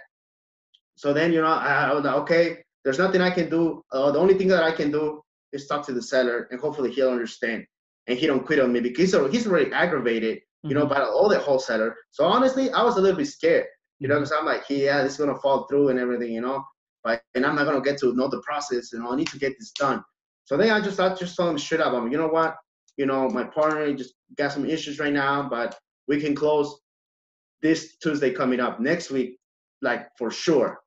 So 0.96 1.12
then, 1.12 1.32
you 1.32 1.42
know, 1.42 1.48
I, 1.48 1.90
I 1.90 1.92
was 1.92 2.04
like, 2.04 2.14
okay, 2.22 2.58
there's 2.82 2.98
nothing 2.98 3.20
I 3.20 3.30
can 3.30 3.50
do. 3.50 3.82
Uh, 3.92 4.10
the 4.10 4.18
only 4.18 4.34
thing 4.34 4.48
that 4.48 4.62
I 4.62 4.72
can 4.72 4.90
do 4.90 5.22
is 5.52 5.66
talk 5.66 5.84
to 5.86 5.92
the 5.92 6.02
seller, 6.02 6.48
and 6.50 6.60
hopefully 6.60 6.92
he'll 6.92 7.10
understand 7.10 7.66
and 8.06 8.18
he 8.18 8.26
don't 8.26 8.44
quit 8.44 8.60
on 8.60 8.72
me 8.72 8.80
because 8.80 8.98
he's 8.98 9.14
already, 9.14 9.36
he's 9.36 9.46
already 9.46 9.72
aggravated, 9.72 10.40
you 10.62 10.70
mm-hmm. 10.70 10.78
know, 10.80 10.86
by 10.86 11.00
all 11.00 11.28
the 11.28 11.38
wholesaler. 11.38 11.96
So 12.10 12.24
honestly, 12.24 12.70
I 12.70 12.82
was 12.82 12.96
a 12.96 13.00
little 13.00 13.16
bit 13.16 13.26
scared, 13.26 13.66
you 13.98 14.08
know, 14.08 14.16
because 14.16 14.30
mm-hmm. 14.30 14.46
I'm 14.46 14.54
like, 14.54 14.64
yeah, 14.68 15.02
this 15.02 15.12
is 15.12 15.18
gonna 15.18 15.38
fall 15.38 15.66
through 15.66 15.88
and 15.88 15.98
everything, 15.98 16.32
you 16.32 16.40
know, 16.40 16.64
but 17.02 17.22
and 17.34 17.44
I'm 17.44 17.54
not 17.54 17.64
gonna 17.64 17.80
get 17.80 17.98
to 18.00 18.14
know 18.14 18.28
the 18.28 18.42
process, 18.42 18.92
you 18.92 19.00
know, 19.00 19.12
I 19.12 19.16
need 19.16 19.28
to 19.28 19.38
get 19.38 19.54
this 19.58 19.72
done. 19.72 20.02
So 20.44 20.56
then 20.56 20.70
I 20.70 20.80
just 20.80 21.00
I 21.00 21.14
just 21.14 21.36
told 21.36 21.50
him 21.50 21.58
straight 21.58 21.80
up, 21.80 21.94
I'm, 21.94 22.10
you 22.12 22.18
know 22.18 22.28
what, 22.28 22.56
you 22.96 23.06
know, 23.06 23.28
my 23.28 23.44
partner 23.44 23.92
just 23.94 24.14
got 24.36 24.52
some 24.52 24.66
issues 24.66 24.98
right 24.98 25.12
now, 25.12 25.48
but 25.48 25.78
we 26.06 26.20
can 26.20 26.34
close 26.34 26.78
this 27.62 27.96
Tuesday 27.96 28.30
coming 28.30 28.60
up 28.60 28.78
next 28.78 29.10
week, 29.10 29.38
like 29.80 30.06
for 30.18 30.30
sure. 30.30 30.80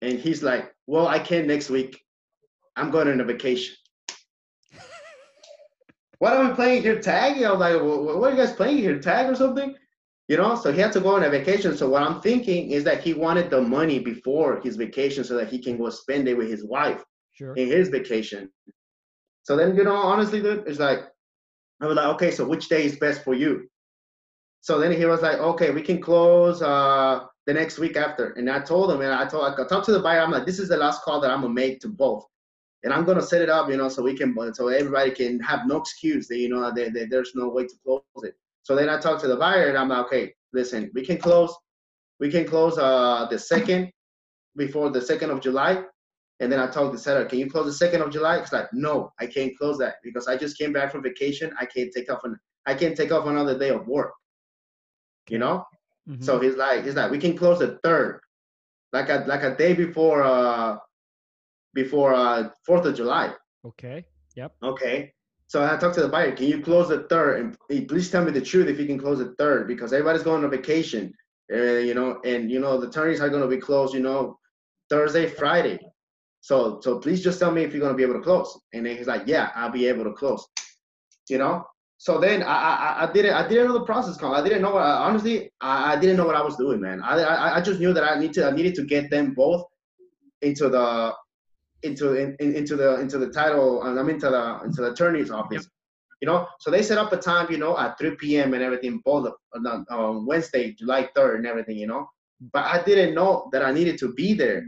And 0.00 0.18
he's 0.18 0.42
like, 0.42 0.72
well, 0.86 1.06
I 1.06 1.18
can't 1.18 1.46
next 1.46 1.70
week. 1.70 2.00
I'm 2.76 2.90
going 2.90 3.08
on 3.08 3.20
a 3.20 3.24
vacation 3.24 3.76
what 6.24 6.32
are 6.32 6.48
we 6.48 6.54
playing 6.54 6.80
here? 6.80 6.98
Tag? 6.98 7.42
I 7.42 7.50
was 7.50 7.60
like, 7.60 7.82
what 7.82 8.32
are 8.32 8.34
you 8.34 8.42
guys 8.42 8.54
playing 8.54 8.78
here? 8.78 8.98
Tag 8.98 9.30
or 9.30 9.34
something? 9.34 9.74
You 10.28 10.38
know, 10.38 10.54
so 10.54 10.72
he 10.72 10.80
had 10.80 10.90
to 10.92 11.00
go 11.00 11.16
on 11.16 11.22
a 11.22 11.28
vacation. 11.28 11.76
So 11.76 11.86
what 11.90 12.02
I'm 12.02 12.22
thinking 12.22 12.70
is 12.70 12.82
that 12.84 13.04
he 13.04 13.12
wanted 13.12 13.50
the 13.50 13.60
money 13.60 13.98
before 13.98 14.58
his 14.62 14.76
vacation 14.76 15.22
so 15.22 15.36
that 15.36 15.48
he 15.48 15.58
can 15.58 15.76
go 15.76 15.90
spend 15.90 16.26
it 16.26 16.34
with 16.34 16.48
his 16.48 16.64
wife 16.64 17.04
sure. 17.34 17.52
in 17.56 17.68
his 17.68 17.90
vacation. 17.90 18.50
So 19.42 19.54
then, 19.54 19.76
you 19.76 19.84
know, 19.84 19.96
honestly, 19.96 20.40
dude, 20.40 20.66
it's 20.66 20.78
like, 20.78 21.00
I 21.82 21.86
was 21.86 21.96
like, 21.96 22.06
okay, 22.14 22.30
so 22.30 22.48
which 22.48 22.70
day 22.70 22.86
is 22.86 22.96
best 22.96 23.22
for 23.22 23.34
you? 23.34 23.68
So 24.62 24.80
then 24.80 24.92
he 24.92 25.04
was 25.04 25.20
like, 25.20 25.36
okay, 25.36 25.72
we 25.72 25.82
can 25.82 26.00
close 26.00 26.62
uh, 26.62 27.26
the 27.44 27.52
next 27.52 27.78
week 27.78 27.98
after. 27.98 28.30
And 28.30 28.48
I 28.48 28.60
told 28.60 28.90
him, 28.90 29.02
and 29.02 29.12
I 29.12 29.26
told, 29.26 29.44
I 29.44 29.66
talked 29.66 29.84
to 29.84 29.92
the 29.92 30.00
buyer, 30.00 30.20
I'm 30.20 30.30
like, 30.30 30.46
this 30.46 30.58
is 30.58 30.70
the 30.70 30.78
last 30.78 31.02
call 31.02 31.20
that 31.20 31.30
I'm 31.30 31.42
gonna 31.42 31.52
make 31.52 31.80
to 31.80 31.88
both 31.88 32.24
and 32.84 32.92
I'm 32.92 33.04
gonna 33.04 33.22
set 33.22 33.42
it 33.42 33.48
up, 33.48 33.68
you 33.70 33.76
know, 33.76 33.88
so 33.88 34.02
we 34.02 34.14
can, 34.14 34.36
so 34.54 34.68
everybody 34.68 35.10
can 35.10 35.40
have 35.40 35.66
no 35.66 35.78
excuse 35.78 36.28
that 36.28 36.38
you 36.38 36.48
know 36.48 36.70
that, 36.70 36.92
that 36.92 37.10
there's 37.10 37.32
no 37.34 37.48
way 37.48 37.66
to 37.66 37.74
close 37.84 38.02
it. 38.22 38.34
So 38.62 38.76
then 38.76 38.88
I 38.88 39.00
talk 39.00 39.20
to 39.22 39.26
the 39.26 39.36
buyer, 39.36 39.68
and 39.68 39.76
I'm 39.76 39.88
like, 39.88 40.06
okay, 40.06 40.34
listen, 40.52 40.90
we 40.94 41.04
can 41.04 41.18
close, 41.18 41.52
we 42.20 42.30
can 42.30 42.46
close 42.46 42.78
uh 42.78 43.26
the 43.30 43.38
second 43.38 43.90
before 44.56 44.90
the 44.90 45.00
second 45.00 45.30
of 45.30 45.40
July, 45.40 45.82
and 46.40 46.52
then 46.52 46.60
I 46.60 46.66
told 46.66 46.92
the 46.92 46.98
seller, 46.98 47.24
can 47.24 47.38
you 47.38 47.50
close 47.50 47.66
the 47.66 47.72
second 47.72 48.02
of 48.02 48.10
July? 48.10 48.36
It's 48.36 48.52
like, 48.52 48.72
no, 48.72 49.12
I 49.18 49.26
can't 49.26 49.56
close 49.56 49.78
that 49.78 49.96
because 50.02 50.28
I 50.28 50.36
just 50.36 50.58
came 50.58 50.72
back 50.72 50.92
from 50.92 51.02
vacation. 51.02 51.52
I 51.58 51.66
can't 51.66 51.90
take 51.92 52.10
off 52.12 52.24
an, 52.24 52.38
I 52.66 52.74
can't 52.74 52.96
take 52.96 53.12
off 53.12 53.26
another 53.26 53.58
day 53.58 53.70
of 53.70 53.86
work. 53.86 54.12
You 55.28 55.38
know. 55.38 55.64
Mm-hmm. 56.08 56.22
So 56.22 56.38
he's 56.38 56.56
like, 56.56 56.84
he's 56.84 56.96
like, 56.96 57.10
we 57.10 57.18
can 57.18 57.34
close 57.36 57.60
the 57.60 57.78
third, 57.82 58.20
like 58.92 59.08
a 59.08 59.24
like 59.26 59.42
a 59.42 59.56
day 59.56 59.72
before 59.72 60.22
uh 60.22 60.76
before 61.74 62.14
uh 62.14 62.48
Fourth 62.64 62.86
of 62.86 62.94
July. 62.94 63.34
Okay. 63.64 64.04
Yep. 64.36 64.52
Okay. 64.62 65.12
So 65.46 65.62
I 65.62 65.76
talked 65.76 65.94
to 65.96 66.02
the 66.02 66.08
buyer. 66.08 66.32
Can 66.32 66.46
you 66.46 66.60
close 66.60 66.88
the 66.88 67.04
third? 67.04 67.56
And 67.68 67.88
please 67.88 68.10
tell 68.10 68.24
me 68.24 68.32
the 68.32 68.40
truth 68.40 68.68
if 68.68 68.78
you 68.78 68.86
can 68.86 68.98
close 68.98 69.18
the 69.18 69.34
third, 69.38 69.68
because 69.68 69.92
everybody's 69.92 70.22
going 70.22 70.42
on 70.42 70.50
vacation, 70.50 71.12
uh, 71.52 71.78
you 71.88 71.94
know, 71.94 72.20
and 72.24 72.50
you 72.50 72.60
know 72.60 72.80
the 72.80 72.88
attorneys 72.88 73.20
are 73.20 73.28
going 73.28 73.42
to 73.42 73.48
be 73.48 73.58
closed, 73.58 73.94
you 73.94 74.00
know, 74.00 74.38
Thursday, 74.90 75.26
Friday. 75.26 75.78
So 76.40 76.80
so 76.82 76.98
please 76.98 77.22
just 77.22 77.38
tell 77.38 77.52
me 77.52 77.62
if 77.62 77.72
you're 77.72 77.80
going 77.80 77.92
to 77.92 77.96
be 77.96 78.02
able 78.02 78.14
to 78.14 78.20
close. 78.20 78.58
And 78.72 78.86
then 78.86 78.96
he's 78.96 79.06
like, 79.06 79.24
yeah, 79.26 79.50
I'll 79.54 79.70
be 79.70 79.86
able 79.86 80.04
to 80.04 80.12
close. 80.12 80.46
You 81.28 81.38
know. 81.38 81.64
So 81.98 82.18
then 82.18 82.42
I 82.42 82.56
I, 82.56 83.04
I 83.04 83.12
didn't 83.12 83.34
I 83.34 83.46
didn't 83.48 83.68
know 83.68 83.78
the 83.78 83.84
process. 83.84 84.16
Call. 84.16 84.34
I 84.34 84.42
didn't 84.42 84.62
know 84.62 84.74
what 84.74 84.82
honestly 84.82 85.52
I, 85.60 85.92
I 85.92 86.00
didn't 86.00 86.16
know 86.16 86.26
what 86.26 86.36
I 86.36 86.42
was 86.42 86.56
doing, 86.56 86.80
man. 86.80 87.00
I, 87.02 87.18
I 87.20 87.56
I 87.56 87.60
just 87.60 87.80
knew 87.80 87.92
that 87.94 88.04
I 88.04 88.18
need 88.18 88.32
to 88.34 88.46
I 88.46 88.50
needed 88.50 88.74
to 88.76 88.84
get 88.84 89.10
them 89.10 89.34
both 89.34 89.64
into 90.42 90.68
the 90.68 91.14
into 91.84 92.14
in, 92.14 92.36
into 92.40 92.76
the 92.76 93.00
into 93.00 93.18
the 93.18 93.30
title 93.30 93.82
I'm 93.82 94.08
into 94.08 94.30
the 94.30 94.60
into 94.64 94.82
the 94.82 94.92
attorney's 94.92 95.30
office. 95.30 95.64
Yep. 95.64 95.72
You 96.20 96.28
know, 96.28 96.46
so 96.58 96.70
they 96.70 96.82
set 96.82 96.96
up 96.96 97.12
a 97.12 97.18
time, 97.18 97.50
you 97.50 97.58
know, 97.58 97.78
at 97.78 97.98
3 97.98 98.16
p.m. 98.16 98.54
and 98.54 98.62
everything, 98.62 99.02
both 99.04 99.30
on 99.54 99.66
uh, 99.90 100.12
Wednesday, 100.24 100.72
July 100.72 101.10
3rd, 101.14 101.36
and 101.36 101.46
everything, 101.46 101.76
you 101.76 101.86
know. 101.86 102.08
But 102.52 102.64
I 102.64 102.82
didn't 102.82 103.14
know 103.14 103.50
that 103.52 103.62
I 103.62 103.72
needed 103.72 103.98
to 103.98 104.14
be 104.14 104.32
there. 104.32 104.64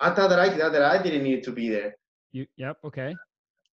I 0.00 0.10
thought 0.12 0.28
that 0.30 0.40
I 0.40 0.48
that 0.48 0.82
I 0.82 1.00
didn't 1.00 1.22
need 1.22 1.44
to 1.44 1.52
be 1.52 1.68
there. 1.68 1.94
You 2.32 2.46
yep 2.56 2.78
okay. 2.84 3.14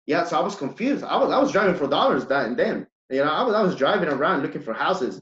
Yeah, 0.05 0.23
so 0.25 0.39
I 0.39 0.43
was 0.43 0.55
confused. 0.55 1.03
I 1.03 1.17
was 1.17 1.31
I 1.31 1.39
was 1.39 1.51
driving 1.51 1.75
for 1.75 1.87
dollars 1.87 2.25
that 2.27 2.45
and 2.45 2.57
then. 2.57 2.87
You 3.09 3.23
know, 3.23 3.31
I 3.31 3.41
was 3.43 3.55
I 3.55 3.61
was 3.61 3.75
driving 3.75 4.09
around 4.09 4.43
looking 4.43 4.61
for 4.61 4.73
houses. 4.73 5.21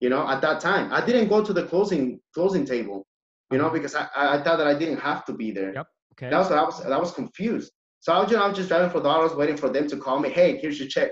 You 0.00 0.10
know, 0.10 0.28
at 0.28 0.40
that 0.42 0.60
time, 0.60 0.92
I 0.92 1.04
didn't 1.04 1.28
go 1.28 1.44
to 1.44 1.52
the 1.52 1.64
closing 1.64 2.20
closing 2.34 2.64
table. 2.64 3.06
You 3.50 3.58
know, 3.58 3.66
uh-huh. 3.66 3.74
because 3.74 3.94
I 3.94 4.08
I 4.16 4.42
thought 4.42 4.58
that 4.58 4.66
I 4.66 4.74
didn't 4.74 4.98
have 4.98 5.24
to 5.26 5.32
be 5.32 5.50
there. 5.52 5.72
Yep. 5.74 5.86
Okay. 6.18 6.30
That 6.30 6.38
was 6.38 6.50
I 6.50 6.62
was 6.62 6.80
I 6.84 6.98
was 6.98 7.12
confused. 7.12 7.72
So 8.00 8.12
I 8.12 8.20
was, 8.20 8.30
you 8.30 8.36
know, 8.36 8.44
I 8.44 8.48
was 8.48 8.56
just 8.56 8.68
driving 8.68 8.90
for 8.90 9.00
dollars, 9.00 9.34
waiting 9.34 9.56
for 9.56 9.68
them 9.68 9.88
to 9.88 9.96
call 9.96 10.18
me. 10.18 10.30
Hey, 10.30 10.56
here's 10.58 10.78
your 10.78 10.88
check. 10.88 11.10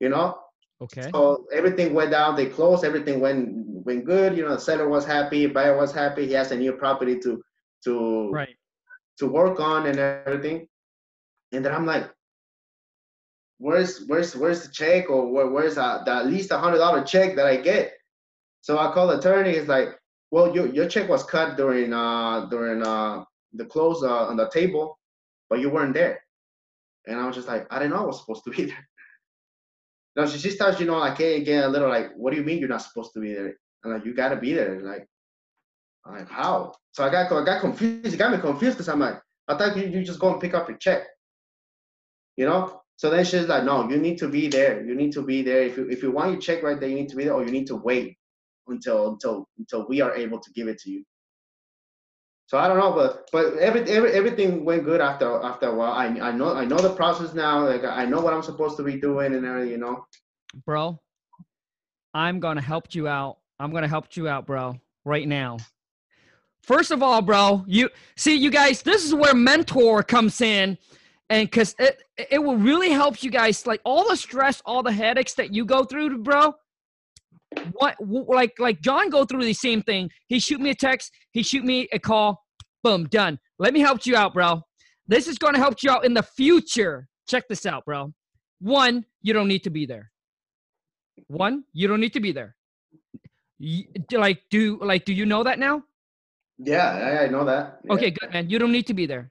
You 0.00 0.08
know. 0.08 0.38
Okay. 0.80 1.10
So 1.14 1.46
everything 1.52 1.94
went 1.94 2.10
down. 2.10 2.36
They 2.36 2.46
closed. 2.46 2.84
Everything 2.84 3.20
went 3.20 3.52
went 3.54 4.04
good. 4.06 4.36
You 4.36 4.44
know, 4.44 4.54
the 4.54 4.60
seller 4.60 4.88
was 4.88 5.04
happy. 5.04 5.46
Buyer 5.46 5.76
was 5.76 5.92
happy. 5.92 6.26
He 6.26 6.32
has 6.32 6.52
a 6.52 6.56
new 6.56 6.72
property 6.72 7.18
to 7.20 7.42
to 7.84 8.30
Right. 8.30 8.56
to 9.18 9.26
work 9.26 9.60
on 9.60 9.86
and 9.86 9.98
everything. 9.98 10.66
And 11.52 11.64
then 11.64 11.72
I'm 11.74 11.86
like, 11.86 12.10
where's 13.58 14.04
where's 14.06 14.34
where's 14.34 14.62
the 14.66 14.72
check 14.72 15.10
or 15.10 15.30
where, 15.30 15.48
where's 15.48 15.78
uh, 15.78 16.02
the, 16.04 16.12
at 16.12 16.26
least 16.26 16.50
a 16.50 16.58
hundred 16.58 16.78
dollar 16.78 17.04
check 17.04 17.36
that 17.36 17.46
I 17.46 17.56
get? 17.56 17.92
So 18.62 18.78
I 18.78 18.92
call 18.92 19.08
the 19.08 19.18
attorney. 19.18 19.50
It's 19.50 19.68
like, 19.68 19.88
well, 20.30 20.54
your 20.54 20.66
your 20.66 20.88
check 20.88 21.08
was 21.08 21.24
cut 21.24 21.56
during 21.56 21.92
uh 21.92 22.46
during 22.46 22.82
uh 22.82 23.24
the 23.54 23.64
clothes 23.64 24.02
uh, 24.02 24.26
on 24.26 24.36
the 24.36 24.48
table, 24.50 24.98
but 25.48 25.60
you 25.60 25.70
weren't 25.70 25.94
there. 25.94 26.22
And 27.06 27.18
I 27.18 27.26
was 27.26 27.36
just 27.36 27.48
like, 27.48 27.66
I 27.70 27.78
didn't 27.78 27.92
know 27.92 28.02
I 28.02 28.06
was 28.06 28.20
supposed 28.20 28.44
to 28.44 28.50
be 28.50 28.66
there. 28.66 28.88
Now 30.16 30.26
she, 30.26 30.38
she 30.38 30.50
starts, 30.50 30.78
you 30.78 30.86
know, 30.86 30.98
like 30.98 31.18
hey, 31.18 31.40
again 31.40 31.64
a 31.64 31.68
little 31.68 31.88
like, 31.88 32.12
what 32.14 32.30
do 32.30 32.36
you 32.36 32.44
mean 32.44 32.60
you're 32.60 32.68
not 32.68 32.82
supposed 32.82 33.12
to 33.14 33.20
be 33.20 33.34
there? 33.34 33.56
I'm 33.84 33.92
like, 33.92 34.04
you 34.04 34.14
gotta 34.14 34.36
be 34.36 34.52
there. 34.52 34.80
Like, 34.80 35.08
I'm 36.06 36.18
like, 36.18 36.28
how? 36.28 36.74
So 36.92 37.04
I 37.04 37.10
got 37.10 37.32
I 37.32 37.44
got 37.44 37.60
confused. 37.60 38.14
It 38.14 38.16
got 38.16 38.30
me 38.30 38.38
confused 38.38 38.76
because 38.76 38.88
I'm 38.88 39.00
like, 39.00 39.20
I 39.48 39.56
thought 39.56 39.76
you, 39.76 39.86
you 39.86 40.04
just 40.04 40.20
go 40.20 40.30
and 40.30 40.40
pick 40.40 40.54
up 40.54 40.68
your 40.68 40.78
check. 40.78 41.02
You 42.36 42.46
know? 42.46 42.80
So 42.96 43.10
then 43.10 43.24
she's 43.24 43.48
like, 43.48 43.64
no, 43.64 43.88
you 43.88 43.96
need 43.96 44.18
to 44.18 44.28
be 44.28 44.48
there. 44.48 44.84
You 44.84 44.94
need 44.94 45.12
to 45.12 45.22
be 45.22 45.42
there. 45.42 45.62
If 45.62 45.76
you 45.76 45.88
if 45.90 46.02
you 46.02 46.12
want 46.12 46.32
your 46.32 46.40
check 46.40 46.62
right 46.62 46.78
there, 46.78 46.88
you 46.88 46.94
need 46.94 47.08
to 47.08 47.16
be 47.16 47.24
there, 47.24 47.34
or 47.34 47.44
you 47.44 47.50
need 47.50 47.66
to 47.66 47.76
wait 47.76 48.16
until 48.68 49.12
until 49.12 49.48
until 49.58 49.86
we 49.88 50.00
are 50.00 50.14
able 50.14 50.38
to 50.38 50.50
give 50.52 50.68
it 50.68 50.78
to 50.80 50.90
you. 50.90 51.04
So 52.46 52.58
I 52.58 52.68
don't 52.68 52.78
know, 52.78 52.92
but 52.92 53.28
but 53.32 53.54
every, 53.58 53.82
every 53.90 54.12
everything 54.12 54.64
went 54.64 54.84
good 54.84 55.00
after 55.00 55.40
after 55.42 55.68
a 55.68 55.74
while. 55.74 55.92
I 55.92 56.06
I 56.06 56.30
know 56.32 56.54
I 56.54 56.64
know 56.64 56.76
the 56.76 56.94
process 56.94 57.34
now. 57.34 57.66
Like 57.66 57.84
I 57.84 58.04
know 58.04 58.20
what 58.20 58.34
I'm 58.34 58.42
supposed 58.42 58.76
to 58.76 58.82
be 58.82 59.00
doing 59.00 59.34
and 59.34 59.44
everything. 59.46 59.70
You 59.70 59.78
know. 59.78 60.06
bro 60.64 60.98
i'm 62.14 62.38
gonna 62.38 62.60
help 62.60 62.94
you 62.94 63.08
out 63.08 63.38
i'm 63.58 63.72
gonna 63.72 63.88
help 63.88 64.16
you 64.16 64.28
out 64.28 64.46
bro 64.46 64.78
right 65.04 65.26
now 65.26 65.56
first 66.62 66.90
of 66.92 67.02
all 67.02 67.20
bro 67.20 67.64
you 67.66 67.90
see 68.16 68.36
you 68.36 68.50
guys 68.50 68.82
this 68.82 69.04
is 69.04 69.14
where 69.14 69.34
mentor 69.34 70.02
comes 70.02 70.40
in 70.40 70.78
and 71.30 71.50
because 71.50 71.74
it 71.78 72.02
it 72.30 72.38
will 72.38 72.56
really 72.56 72.90
help 72.90 73.22
you 73.22 73.30
guys 73.30 73.66
like 73.66 73.80
all 73.84 74.08
the 74.08 74.16
stress 74.16 74.62
all 74.64 74.82
the 74.82 74.92
headaches 74.92 75.34
that 75.34 75.52
you 75.52 75.64
go 75.64 75.82
through 75.84 76.16
bro 76.18 76.54
what 77.72 77.96
like 78.28 78.54
like 78.58 78.80
john 78.80 79.10
go 79.10 79.24
through 79.24 79.44
the 79.44 79.52
same 79.54 79.82
thing. 79.82 80.10
He 80.28 80.38
shoot 80.38 80.60
me 80.60 80.70
a 80.70 80.74
text 80.74 81.10
he 81.32 81.42
shoot 81.42 81.64
me 81.64 81.88
a 81.92 81.98
call 81.98 82.42
boom 82.82 83.06
done. 83.06 83.38
Let 83.58 83.72
me 83.72 83.80
help 83.80 84.04
you 84.06 84.16
out 84.16 84.34
bro. 84.34 84.62
This 85.06 85.26
is 85.26 85.38
going 85.38 85.54
to 85.54 85.60
help 85.60 85.82
you 85.82 85.90
out 85.90 86.04
in 86.04 86.14
the 86.14 86.22
future. 86.22 87.08
Check 87.28 87.48
this 87.48 87.66
out 87.66 87.84
bro. 87.84 88.12
One 88.60 89.04
you 89.22 89.32
don't 89.32 89.48
need 89.48 89.64
to 89.64 89.70
be 89.70 89.86
there. 89.86 90.10
One 91.28 91.64
you 91.72 91.88
don't 91.88 92.00
need 92.00 92.12
to 92.12 92.20
be 92.20 92.32
there. 92.32 92.56
Y- 93.60 93.86
do- 94.08 94.18
like 94.18 94.42
do 94.50 94.78
like 94.82 95.04
do 95.04 95.12
you 95.12 95.26
know 95.26 95.42
that 95.42 95.58
now? 95.58 95.82
Yeah, 96.58 97.18
I, 97.20 97.24
I 97.24 97.28
know 97.28 97.44
that. 97.44 97.80
Yeah. 97.84 97.92
okay 97.94 98.10
good 98.10 98.32
man. 98.32 98.48
You 98.50 98.58
don't 98.58 98.72
need 98.72 98.86
to 98.86 98.94
be 98.94 99.06
there. 99.06 99.30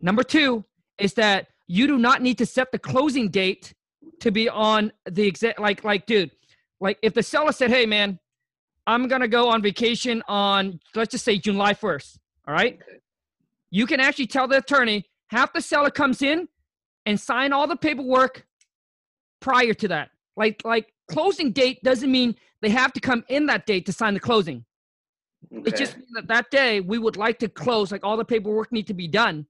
Number 0.00 0.22
two 0.22 0.64
is 0.98 1.14
that 1.14 1.48
you 1.66 1.86
do 1.86 1.98
not 1.98 2.22
need 2.22 2.38
to 2.38 2.46
set 2.46 2.72
the 2.72 2.78
closing 2.78 3.28
date 3.28 3.74
to 4.20 4.30
be 4.30 4.48
on 4.48 4.92
the 5.10 5.26
exact 5.26 5.60
like 5.60 5.84
like 5.84 6.06
dude 6.06 6.30
like 6.80 6.98
if 7.02 7.14
the 7.14 7.22
seller 7.22 7.52
said 7.52 7.70
hey 7.70 7.86
man 7.86 8.18
i'm 8.86 9.08
gonna 9.08 9.28
go 9.28 9.48
on 9.48 9.62
vacation 9.62 10.22
on 10.28 10.78
let's 10.94 11.12
just 11.12 11.24
say 11.24 11.38
july 11.38 11.74
1st 11.74 12.18
all 12.46 12.54
right 12.54 12.78
you 13.70 13.86
can 13.86 14.00
actually 14.00 14.26
tell 14.26 14.48
the 14.48 14.58
attorney 14.58 15.04
half 15.28 15.52
the 15.52 15.60
seller 15.60 15.90
comes 15.90 16.22
in 16.22 16.48
and 17.06 17.18
sign 17.20 17.52
all 17.52 17.66
the 17.66 17.76
paperwork 17.76 18.46
prior 19.40 19.74
to 19.74 19.88
that 19.88 20.10
like 20.36 20.60
like 20.64 20.92
closing 21.10 21.52
date 21.52 21.82
doesn't 21.82 22.10
mean 22.10 22.34
they 22.60 22.70
have 22.70 22.92
to 22.92 23.00
come 23.00 23.24
in 23.28 23.46
that 23.46 23.66
date 23.66 23.86
to 23.86 23.92
sign 23.92 24.14
the 24.14 24.20
closing 24.20 24.64
Okay. 25.52 25.68
it 25.68 25.76
just 25.76 25.96
means 25.96 26.10
that 26.14 26.28
that 26.28 26.50
day 26.50 26.80
we 26.80 26.98
would 26.98 27.16
like 27.16 27.38
to 27.38 27.48
close, 27.48 27.92
like 27.92 28.04
all 28.04 28.16
the 28.16 28.24
paperwork 28.24 28.72
need 28.72 28.86
to 28.88 28.94
be 28.94 29.08
done. 29.08 29.46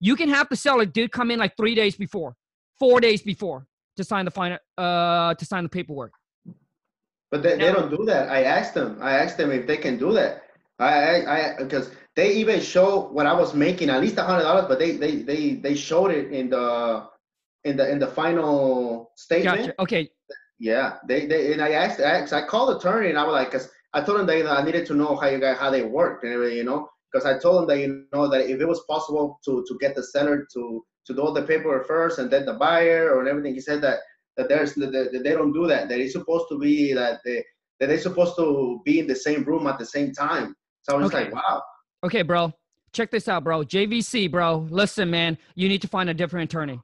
You 0.00 0.16
can 0.16 0.28
have 0.28 0.48
the 0.48 0.56
seller 0.56 0.86
dude 0.86 1.10
come 1.12 1.30
in 1.30 1.38
like 1.38 1.56
three 1.56 1.74
days 1.74 1.96
before, 1.96 2.36
four 2.78 3.00
days 3.00 3.22
before 3.22 3.66
to 3.96 4.04
sign 4.04 4.24
the 4.24 4.30
final, 4.30 4.58
uh, 4.78 5.34
to 5.34 5.44
sign 5.44 5.64
the 5.64 5.68
paperwork. 5.68 6.12
But 7.30 7.42
they, 7.42 7.56
they 7.56 7.72
don't 7.72 7.90
do 7.90 8.04
that. 8.06 8.30
I 8.30 8.44
asked 8.44 8.74
them. 8.74 8.98
I 9.02 9.12
asked 9.18 9.36
them 9.36 9.50
if 9.50 9.66
they 9.66 9.76
can 9.76 9.98
do 9.98 10.12
that. 10.12 10.42
I 10.78 11.24
I 11.24 11.54
because 11.58 11.90
they 12.16 12.32
even 12.34 12.60
show 12.60 13.08
what 13.08 13.26
I 13.26 13.34
was 13.34 13.54
making 13.54 13.90
at 13.90 14.00
least 14.00 14.16
a 14.16 14.22
hundred 14.22 14.44
dollars, 14.44 14.66
but 14.68 14.78
they 14.78 14.92
they 14.92 15.16
they 15.16 15.54
they 15.54 15.74
showed 15.74 16.10
it 16.10 16.32
in 16.32 16.50
the 16.50 17.06
in 17.64 17.76
the 17.76 17.90
in 17.90 17.98
the 17.98 18.06
final 18.06 19.12
statement. 19.16 19.58
Gotcha. 19.58 19.82
Okay. 19.82 20.10
Yeah, 20.58 20.96
they 21.06 21.26
they 21.26 21.52
and 21.52 21.62
I 21.62 21.72
asked 21.72 22.00
I, 22.00 22.20
asked, 22.20 22.32
I 22.32 22.46
called 22.46 22.70
the 22.70 22.78
attorney 22.78 23.10
and 23.10 23.18
I 23.18 23.24
was 23.24 23.32
like, 23.32 23.50
cause 23.50 23.70
I 23.92 24.00
told 24.02 24.20
them 24.20 24.26
that 24.26 24.38
you 24.38 24.44
know, 24.44 24.52
I 24.52 24.64
needed 24.64 24.86
to 24.86 24.94
know 24.94 25.16
how 25.16 25.28
you 25.28 25.38
guys 25.38 25.58
how 25.58 25.70
they 25.70 25.82
worked 25.82 26.24
and 26.24 26.32
everything, 26.32 26.58
you 26.58 26.64
know, 26.64 26.88
because 27.12 27.26
I 27.26 27.38
told 27.38 27.60
them 27.60 27.68
that 27.68 27.80
you 27.80 28.06
know 28.12 28.28
that 28.28 28.48
if 28.48 28.60
it 28.60 28.68
was 28.68 28.82
possible 28.88 29.38
to 29.44 29.64
to 29.66 29.78
get 29.80 29.94
the 29.94 30.02
seller 30.02 30.46
to 30.54 30.84
to 31.06 31.14
do 31.14 31.20
all 31.20 31.32
the 31.32 31.42
paperwork 31.42 31.86
first 31.86 32.18
and 32.18 32.30
then 32.30 32.46
the 32.46 32.54
buyer 32.54 33.10
or 33.10 33.26
everything, 33.26 33.54
he 33.54 33.60
said 33.60 33.80
that 33.82 34.00
that 34.38 34.48
there's 34.48 34.74
that, 34.74 35.20
they 35.22 35.32
don't 35.32 35.52
do 35.52 35.66
that. 35.66 35.88
That 35.88 35.98
it's 36.00 36.12
supposed 36.12 36.46
to 36.50 36.58
be 36.58 36.94
that 36.94 37.20
they 37.24 37.44
that 37.80 37.88
they're 37.88 37.98
supposed 37.98 38.34
to 38.36 38.80
be 38.84 38.98
in 39.00 39.06
the 39.06 39.14
same 39.14 39.44
room 39.44 39.66
at 39.66 39.78
the 39.78 39.84
same 39.86 40.12
time. 40.12 40.56
So 40.82 40.94
I 40.94 40.98
was 40.98 41.08
Okay. 41.08 41.24
like, 41.24 41.34
wow. 41.34 41.62
Okay, 42.04 42.22
bro. 42.22 42.52
Check 42.92 43.10
this 43.10 43.28
out, 43.28 43.44
bro. 43.44 43.62
JVC, 43.62 44.30
bro. 44.30 44.66
Listen, 44.70 45.10
man, 45.10 45.36
you 45.54 45.68
need 45.68 45.82
to 45.82 45.88
find 45.88 46.08
a 46.08 46.14
different 46.14 46.50
attorney. 46.50 46.80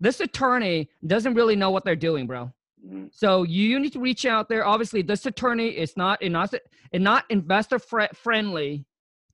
This 0.00 0.20
attorney 0.20 0.90
doesn't 1.06 1.34
really 1.34 1.56
know 1.56 1.70
what 1.70 1.84
they're 1.84 1.94
doing, 1.96 2.26
bro. 2.26 2.52
Mhm. 2.86 3.08
So 3.14 3.44
you 3.44 3.78
need 3.78 3.92
to 3.92 4.00
reach 4.00 4.26
out 4.26 4.48
there. 4.48 4.66
Obviously, 4.66 5.00
this 5.02 5.24
attorney 5.24 5.68
is 5.68 5.96
not 5.96 6.22
not 6.22 6.52
and 6.92 7.04
not 7.04 7.24
investor 7.30 7.78
fri 7.78 8.08
friendly 8.14 8.84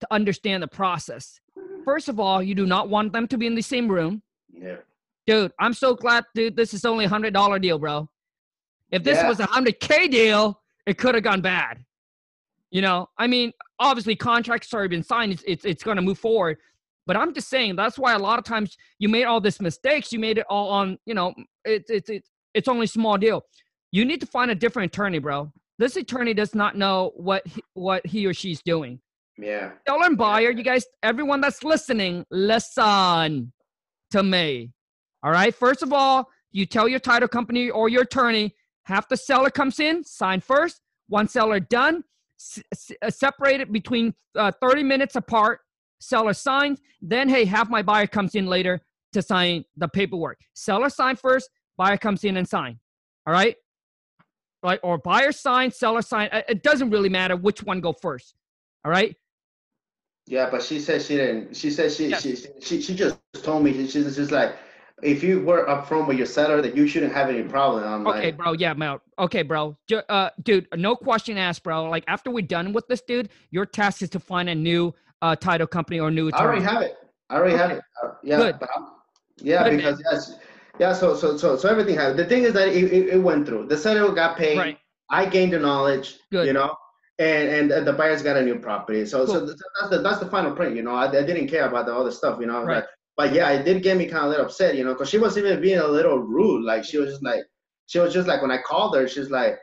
to 0.01 0.07
understand 0.11 0.63
the 0.63 0.69
process. 0.69 1.41
First 1.85 2.09
of 2.09 2.21
all, 2.21 2.43
you 2.43 2.55
do 2.55 2.67
not 2.67 2.89
want 2.89 3.13
them 3.13 3.27
to 3.29 3.39
be 3.39 3.47
in 3.47 3.55
the 3.55 3.63
same 3.63 3.89
room. 3.89 4.23
Yeah. 4.53 4.77
Dude, 5.31 5.53
I'm 5.61 5.75
so 5.75 5.95
glad, 5.95 6.25
dude. 6.35 6.57
This 6.57 6.75
is 6.75 6.85
only 6.85 7.05
a 7.05 7.09
hundred 7.09 7.33
dollar 7.33 7.61
deal, 7.61 7.79
bro. 7.79 8.09
If 8.91 9.05
this 9.05 9.19
Yeah. 9.19 9.29
was 9.29 9.39
a 9.39 9.47
hundred 9.47 9.79
K 9.79 10.09
deal, 10.09 10.61
it 10.87 10.99
could 10.99 11.15
have 11.15 11.23
gone 11.23 11.41
bad. 11.41 11.85
You 12.73 12.83
know, 12.83 13.09
I 13.17 13.29
mean, 13.29 13.53
obviously 13.79 14.17
contracts 14.17 14.75
already 14.75 14.89
been 14.89 15.05
signed. 15.05 15.31
It's 15.31 15.45
it's, 15.47 15.65
it's 15.65 15.83
going 15.85 15.99
to 15.99 16.03
move 16.03 16.19
forward. 16.19 16.59
But 17.07 17.17
I'm 17.17 17.33
just 17.33 17.49
saying 17.49 17.77
that's 17.77 17.97
why 17.97 18.15
a 18.15 18.19
lot 18.19 18.41
of 18.41 18.45
times 18.45 18.77
you 18.99 19.09
made 19.09 19.23
all 19.23 19.41
this 19.41 19.61
mistakes. 19.61 20.13
You 20.13 20.19
made 20.19 20.37
it 20.37 20.47
all 20.51 20.69
on, 20.69 20.99
you 21.07 21.15
know, 21.15 21.33
it's 21.65 21.91
it's 21.91 22.11
it's 22.11 22.29
it's 22.55 22.67
only 22.67 22.87
a 22.87 22.89
small 22.89 23.17
deal. 23.17 23.45
You 23.93 24.05
need 24.05 24.19
to 24.23 24.27
find 24.27 24.51
a 24.51 24.57
different 24.57 24.93
attorney, 24.93 25.21
bro. 25.21 25.53
This 25.79 25.95
attorney 25.95 26.35
does 26.35 26.57
not 26.57 26.77
know 26.77 27.13
what 27.15 27.47
he, 27.47 27.63
what 27.75 28.05
he 28.05 28.27
or 28.27 28.35
she's 28.35 28.63
doing. 28.63 28.99
Yeah. 29.39 29.71
Seller 29.87 30.07
and 30.07 30.19
buyer, 30.19 30.51
you 30.51 30.65
guys, 30.65 30.87
everyone 31.05 31.41
that's 31.41 31.63
listening, 31.63 32.27
listen 32.33 33.53
to 34.11 34.23
me. 34.25 34.73
All 35.23 35.31
right. 35.31 35.55
First 35.55 35.83
of 35.83 35.93
all, 35.93 36.29
you 36.53 36.67
tell 36.67 36.89
your 36.89 36.99
title 37.01 37.29
company 37.29 37.71
or 37.71 37.89
your 37.89 38.03
attorney, 38.03 38.55
half 38.85 39.09
the 39.09 39.17
seller 39.17 39.51
comes 39.51 39.79
in, 39.81 40.03
sign 40.05 40.41
first. 40.41 40.81
One 41.09 41.29
seller 41.29 41.61
done, 41.61 42.05
s- 42.39 42.63
s- 42.73 42.93
uh, 43.03 43.11
separate 43.11 43.71
between 43.73 44.15
uh, 44.37 44.53
30 44.61 44.83
minutes 44.85 45.17
apart. 45.17 45.61
Seller 46.01 46.33
signs. 46.33 46.81
Then, 47.03 47.29
hey, 47.29 47.45
half 47.45 47.69
my 47.69 47.83
buyer 47.83 48.07
comes 48.07 48.35
in 48.35 48.47
later 48.47 48.81
to 49.13 49.21
sign 49.23 49.65
the 49.77 49.89
paperwork. 49.89 50.39
Seller 50.55 50.89
sign 50.89 51.17
first, 51.17 51.51
buyer 51.77 51.97
comes 51.99 52.25
in 52.25 52.37
and 52.37 52.49
sign. 52.49 52.79
All 53.27 53.33
right. 53.35 53.57
right. 54.63 54.81
or 54.83 54.97
buyer 54.99 55.33
sign, 55.33 55.71
seller 55.71 56.01
sign. 56.03 56.31
It 56.49 56.63
doesn't 56.63 56.91
really 56.91 57.09
matter 57.11 57.37
which 57.37 57.63
one 57.63 57.81
go 57.81 57.93
first. 57.93 58.35
All 58.85 58.91
right. 58.91 59.15
Yeah, 60.27 60.49
but 60.51 60.63
she 60.63 60.79
said 60.81 61.03
she 61.03 61.17
didn't. 61.17 61.57
She 61.57 61.71
said 61.71 61.91
she 61.93 62.13
she, 62.15 62.37
she 62.61 62.81
she 62.81 62.95
just 62.95 63.19
told 63.43 63.65
me 63.65 63.73
she- 63.73 63.89
she's 63.89 64.17
just 64.17 64.31
like, 64.31 64.55
if 65.03 65.23
you 65.23 65.41
were 65.41 65.67
upfront 65.67 66.07
with 66.07 66.17
your 66.17 66.27
seller, 66.27 66.61
that 66.63 66.77
you 66.77 66.87
shouldn't 66.87 67.13
have 67.13 67.29
any 67.29 67.43
problem. 67.43 67.85
I'm 67.85 68.07
Okay, 68.07 68.27
like, 68.27 68.37
bro. 68.37 68.53
Yeah, 68.53 68.75
Mel. 68.75 69.01
Okay, 69.19 69.43
bro. 69.43 69.77
Uh, 70.09 70.31
dude, 70.43 70.67
no 70.77 70.97
question 70.97 71.37
asked, 71.39 71.63
bro. 71.63 71.89
Like 71.89 72.05
after 72.09 72.31
we're 72.31 72.47
done 72.47 72.73
with 72.73 72.87
this, 72.89 73.01
dude, 73.01 73.29
your 73.51 73.67
task 73.67 74.03
is 74.03 74.11
to 74.11 74.21
find 74.21 74.49
a 74.49 74.55
new 74.55 74.95
uh 75.23 75.37
title 75.37 75.67
company 75.67 76.01
or 76.01 76.11
new 76.11 76.31
I 76.33 76.43
already 76.43 76.63
have 76.63 76.83
it. 76.83 76.97
I 77.29 77.37
already 77.37 77.57
have 77.57 77.71
it. 77.71 77.83
Uh, 78.03 78.13
yeah, 78.23 78.37
Good. 78.39 78.59
yeah, 79.43 79.65
Good, 79.65 79.77
because 79.77 80.03
yes, 80.11 80.39
yeah. 80.79 80.93
So 80.93 81.15
so 81.15 81.37
so 81.37 81.57
so 81.57 81.69
everything 81.69 81.95
happened. 81.95 82.19
The 82.19 82.27
thing 82.27 82.45
is 82.45 82.53
that 82.55 82.69
it, 82.69 82.85
it, 82.93 83.09
it 83.15 83.19
went 83.19 83.47
through. 83.47 83.67
The 83.67 83.77
seller 83.77 84.13
got 84.13 84.37
paid. 84.37 84.59
Right. 84.59 84.79
I 85.11 85.27
gained 85.27 85.53
the 85.53 85.59
knowledge. 85.59 86.19
Good. 86.31 86.47
You 86.47 86.53
know. 86.53 86.75
And, 87.19 87.71
and 87.71 87.87
the 87.87 87.93
buyers 87.93 88.23
got 88.23 88.39
a 88.39 88.43
new 88.43 88.59
property, 88.59 89.05
so 89.05 89.27
so 89.27 89.41
Cool. 89.41 89.47
th- 89.49 89.59
that's 89.79 89.91
the 89.91 89.99
that's 90.01 90.21
the 90.21 90.31
final 90.31 90.53
print, 90.53 90.75
you 90.75 90.81
know. 90.81 90.95
I, 90.95 91.05
I 91.05 91.23
didn't 91.23 91.49
care 91.49 91.69
about 91.69 91.85
the 91.85 91.95
other 91.95 92.11
stuff, 92.11 92.41
you 92.41 92.47
know. 92.47 92.63
Right. 92.65 92.77
Like, 92.77 92.87
but 93.21 93.35
yeah, 93.35 93.51
it 93.51 93.67
did 93.67 93.83
get 93.83 93.99
me 93.99 94.07
kind 94.07 94.21
of 94.21 94.25
a 94.25 94.29
little 94.29 94.47
upset, 94.47 94.77
you 94.77 94.83
know, 94.83 94.95
because 94.95 95.11
she 95.11 95.19
was 95.19 95.37
even 95.37 95.61
being 95.61 95.79
a 95.79 95.87
little 95.87 96.21
rude. 96.21 96.65
Like 96.65 96.85
she 96.85 96.97
was 96.97 97.11
just 97.11 97.23
like, 97.23 97.43
she 97.85 97.99
was 97.99 98.15
just 98.15 98.27
like 98.27 98.41
when 98.41 98.51
I 98.51 98.57
called 98.63 98.97
her, 98.97 99.07
she's 99.07 99.29
like, 99.29 99.59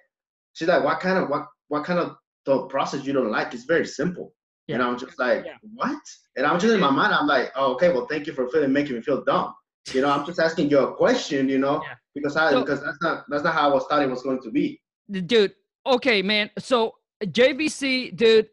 she's 0.53 0.67
like, 0.67 0.83
what 0.83 0.99
kind 0.99 1.17
of 1.17 1.27
what 1.27 1.47
what 1.67 1.83
kind 1.83 1.97
of 1.97 2.17
the 2.45 2.67
process 2.67 3.03
you 3.03 3.13
don't 3.13 3.31
like? 3.31 3.55
It's 3.55 3.63
very 3.63 3.87
simple. 3.87 4.31
Yeah. 4.67 4.75
And 4.75 4.83
I'm 4.83 4.95
just 4.95 5.17
like, 5.17 5.43
yeah. 5.43 5.53
what? 5.73 5.97
And 6.35 6.45
I'm 6.45 6.59
just 6.59 6.71
in 6.71 6.79
my 6.79 6.91
mind, 6.91 7.15
I'm 7.15 7.25
like, 7.25 7.51
oh, 7.55 7.73
okay, 7.73 7.91
well, 7.91 8.05
thank 8.05 8.27
you 8.27 8.33
for 8.33 8.47
feeling 8.49 8.71
making 8.71 8.95
me 8.95 9.01
feel 9.01 9.23
dumb. 9.23 9.55
You 9.91 10.01
know, 10.01 10.11
I'm 10.11 10.23
just 10.23 10.39
asking 10.39 10.69
you 10.69 10.77
a 10.77 10.95
question, 10.95 11.49
you 11.49 11.57
know, 11.57 11.81
yeah. 11.83 11.95
because 12.13 12.37
I 12.37 12.51
so, 12.51 12.59
because 12.59 12.83
that's 12.83 13.01
not 13.01 13.23
that's 13.27 13.43
not 13.43 13.55
how 13.55 13.71
I 13.71 13.73
was 13.73 13.87
thought 13.87 14.03
it 14.03 14.09
was 14.11 14.21
going 14.21 14.43
to 14.43 14.51
be. 14.51 14.79
Dude, 15.09 15.55
okay, 15.83 16.21
man. 16.21 16.51
So 16.59 16.93
JVC, 17.23 18.15
dude, 18.15 18.49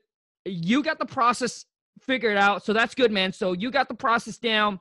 you 0.47 0.83
got 0.83 0.99
the 0.99 1.05
process 1.05 1.67
figured 2.01 2.39
out, 2.39 2.65
so 2.65 2.73
that's 2.73 2.95
good, 2.95 3.13
man. 3.13 3.35
So 3.35 3.53
you 3.53 3.71
got 3.71 3.89
the 3.89 3.95
process 3.95 4.39
down. 4.39 4.81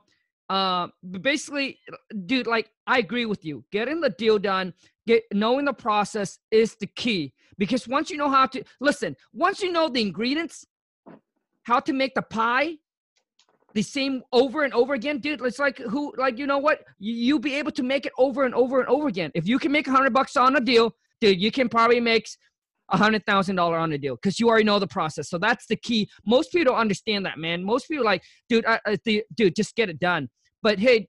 Uh, 0.50 0.88
basically, 1.20 1.78
dude, 2.26 2.46
like 2.46 2.70
I 2.86 2.98
agree 2.98 3.26
with 3.26 3.44
you. 3.44 3.64
Getting 3.72 4.00
the 4.00 4.10
deal 4.10 4.38
done, 4.38 4.74
get 5.06 5.22
knowing 5.32 5.64
the 5.64 5.72
process 5.72 6.38
is 6.50 6.76
the 6.76 6.86
key 6.86 7.32
because 7.56 7.88
once 7.88 8.10
you 8.10 8.16
know 8.16 8.30
how 8.30 8.46
to 8.46 8.62
listen, 8.80 9.16
once 9.32 9.62
you 9.62 9.72
know 9.72 9.88
the 9.88 10.02
ingredients, 10.02 10.66
how 11.62 11.80
to 11.80 11.92
make 11.92 12.14
the 12.14 12.22
pie 12.22 12.74
the 13.74 13.82
same 13.82 14.22
over 14.32 14.62
and 14.62 14.72
over 14.72 14.94
again, 14.94 15.18
dude. 15.18 15.40
It's 15.42 15.58
like 15.58 15.78
who, 15.78 16.12
like 16.16 16.38
you 16.38 16.46
know 16.46 16.58
what? 16.58 16.80
You, 16.98 17.14
you'll 17.14 17.38
be 17.38 17.54
able 17.54 17.72
to 17.72 17.82
make 17.82 18.06
it 18.06 18.12
over 18.18 18.44
and 18.44 18.54
over 18.54 18.80
and 18.80 18.88
over 18.88 19.08
again. 19.08 19.30
If 19.34 19.48
you 19.48 19.58
can 19.58 19.72
make 19.72 19.86
a 19.88 19.90
hundred 19.90 20.12
bucks 20.12 20.36
on 20.36 20.56
a 20.56 20.60
deal, 20.60 20.94
dude, 21.20 21.40
you 21.40 21.50
can 21.50 21.68
probably 21.68 22.00
make 22.00 22.28
a 22.90 22.96
hundred 22.96 23.24
thousand 23.26 23.56
dollar 23.56 23.76
on 23.76 23.92
a 23.92 23.98
deal 23.98 24.16
because 24.16 24.38
you 24.38 24.48
already 24.48 24.64
know 24.64 24.78
the 24.78 24.86
process. 24.86 25.28
So 25.28 25.38
that's 25.38 25.66
the 25.66 25.76
key. 25.76 26.08
Most 26.26 26.52
people 26.52 26.72
don't 26.72 26.80
understand 26.80 27.24
that, 27.26 27.38
man. 27.38 27.64
Most 27.64 27.88
people 27.88 28.04
like, 28.04 28.22
dude, 28.48 28.66
I, 28.66 28.80
I, 28.86 28.96
the, 29.04 29.24
dude, 29.34 29.56
just 29.56 29.74
get 29.74 29.88
it 29.88 29.98
done. 29.98 30.28
But 30.62 30.78
hey, 30.78 31.08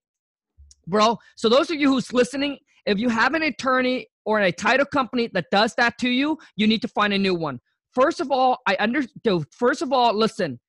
bro. 0.88 1.18
So 1.36 1.50
those 1.50 1.70
of 1.70 1.78
you 1.78 1.90
who's 1.90 2.14
listening, 2.14 2.60
if 2.86 3.00
you 3.00 3.10
have 3.10 3.34
an 3.34 3.44
attorney 3.44 4.08
or 4.26 4.40
a 4.40 4.52
title 4.52 4.86
company 4.86 5.30
that 5.34 5.46
does 5.52 5.76
that 5.76 5.98
to 6.00 6.10
you, 6.10 6.38
you 6.56 6.68
need 6.68 6.82
to 6.82 6.88
find 6.88 7.14
a 7.14 7.18
new 7.18 7.36
one. 7.36 7.60
First 7.94 8.20
of 8.20 8.32
all, 8.32 8.60
I 8.68 8.76
understand. 8.76 9.46
First 9.52 9.82
of 9.82 9.92
all, 9.92 10.14
listen. 10.14 10.60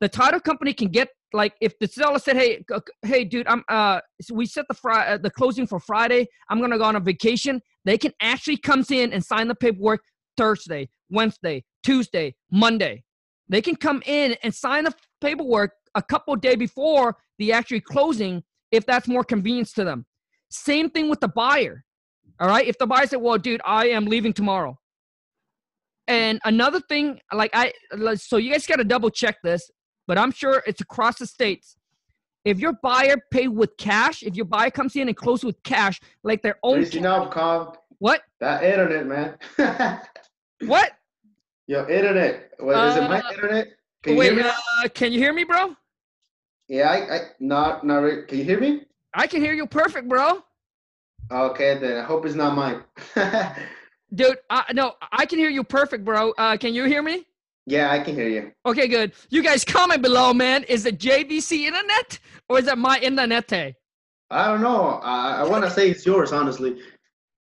The 0.00 0.08
title 0.08 0.40
company 0.40 0.74
can 0.74 0.88
get 0.88 1.10
like 1.32 1.54
if 1.60 1.78
the 1.78 1.86
seller 1.86 2.18
said, 2.18 2.36
"Hey, 2.36 2.64
hey, 3.02 3.24
dude, 3.24 3.46
I'm 3.46 3.62
uh, 3.68 4.00
we 4.32 4.46
set 4.46 4.66
the 4.68 4.74
fri- 4.74 5.06
uh, 5.06 5.18
the 5.18 5.30
closing 5.30 5.66
for 5.66 5.78
Friday. 5.78 6.26
I'm 6.48 6.60
gonna 6.60 6.78
go 6.78 6.84
on 6.84 6.96
a 6.96 7.00
vacation." 7.00 7.60
They 7.84 7.98
can 7.98 8.12
actually 8.20 8.56
comes 8.56 8.90
in 8.90 9.12
and 9.12 9.24
sign 9.24 9.48
the 9.48 9.54
paperwork 9.54 10.02
Thursday, 10.36 10.88
Wednesday, 11.10 11.64
Tuesday, 11.82 12.34
Monday. 12.50 13.04
They 13.48 13.60
can 13.60 13.76
come 13.76 14.02
in 14.06 14.36
and 14.42 14.54
sign 14.54 14.84
the 14.84 14.94
paperwork 15.20 15.72
a 15.94 16.02
couple 16.02 16.34
day 16.36 16.56
before 16.56 17.16
the 17.38 17.52
actual 17.52 17.80
closing 17.80 18.42
if 18.70 18.86
that's 18.86 19.06
more 19.08 19.24
convenience 19.24 19.72
to 19.74 19.84
them. 19.84 20.06
Same 20.50 20.90
thing 20.90 21.10
with 21.10 21.20
the 21.20 21.28
buyer. 21.28 21.84
All 22.40 22.48
right. 22.48 22.66
If 22.66 22.78
the 22.78 22.86
buyer 22.86 23.06
said, 23.06 23.20
well, 23.20 23.38
dude, 23.38 23.60
I 23.64 23.88
am 23.88 24.06
leaving 24.06 24.32
tomorrow. 24.32 24.78
And 26.08 26.40
another 26.44 26.80
thing, 26.80 27.20
like 27.32 27.50
I, 27.54 27.72
so 28.16 28.36
you 28.36 28.52
guys 28.52 28.66
got 28.66 28.76
to 28.76 28.84
double 28.84 29.10
check 29.10 29.36
this, 29.44 29.70
but 30.06 30.18
I'm 30.18 30.32
sure 30.32 30.62
it's 30.66 30.80
across 30.80 31.18
the 31.18 31.26
states. 31.26 31.76
If 32.44 32.58
your 32.58 32.72
buyer 32.82 33.16
pay 33.30 33.46
with 33.46 33.76
cash, 33.76 34.22
if 34.24 34.34
your 34.34 34.46
buyer 34.46 34.70
comes 34.70 34.96
in 34.96 35.06
and 35.06 35.16
closes 35.16 35.44
with 35.44 35.62
cash, 35.62 36.00
like 36.24 36.42
their 36.42 36.56
own. 36.64 36.82
Enough, 36.82 37.30
Cobb. 37.30 37.78
What? 37.98 38.22
That 38.40 38.64
internet, 38.64 39.06
man. 39.06 40.00
what? 40.66 40.92
Your 41.66 41.88
internet. 41.88 42.50
Wait, 42.60 42.74
uh, 42.74 42.86
is 42.86 42.96
it 42.96 43.02
my 43.02 43.20
uh, 43.20 43.32
internet? 43.32 43.68
Can 44.02 44.16
wait, 44.16 44.34
you 44.34 44.40
uh, 44.42 44.88
can 44.94 45.12
you 45.12 45.18
hear 45.18 45.32
me, 45.32 45.44
bro? 45.44 45.76
Yeah, 46.68 46.90
I, 46.90 47.14
I 47.14 47.20
not 47.40 47.84
not 47.84 47.98
really. 47.98 48.22
Can 48.26 48.38
you 48.38 48.44
hear 48.44 48.60
me? 48.60 48.82
I 49.14 49.26
can 49.26 49.40
hear 49.42 49.52
you 49.52 49.66
perfect, 49.66 50.08
bro. 50.08 50.42
Okay, 51.30 51.78
then 51.78 51.98
I 51.98 52.02
hope 52.02 52.26
it's 52.26 52.34
not 52.34 52.56
mine. 52.56 52.82
Dude, 54.14 54.38
I, 54.50 54.70
no, 54.74 54.94
I 55.10 55.24
can 55.24 55.38
hear 55.38 55.48
you 55.48 55.64
perfect, 55.64 56.04
bro. 56.04 56.32
Uh, 56.32 56.56
can 56.56 56.74
you 56.74 56.84
hear 56.84 57.02
me? 57.02 57.26
Yeah, 57.66 57.90
I 57.90 58.00
can 58.00 58.14
hear 58.14 58.28
you. 58.28 58.52
Okay, 58.66 58.88
good. 58.88 59.12
You 59.30 59.42
guys 59.42 59.64
comment 59.64 60.02
below, 60.02 60.34
man. 60.34 60.64
Is 60.64 60.84
it 60.84 60.98
JVC 60.98 61.66
internet 61.66 62.18
or 62.48 62.58
is 62.58 62.66
it 62.66 62.76
my 62.76 62.98
internet? 62.98 63.52
I 63.52 64.46
don't 64.46 64.60
know. 64.62 65.00
I, 65.02 65.40
I 65.40 65.48
want 65.48 65.64
to 65.64 65.70
say 65.70 65.90
it's 65.90 66.04
yours, 66.04 66.32
honestly. 66.32 66.80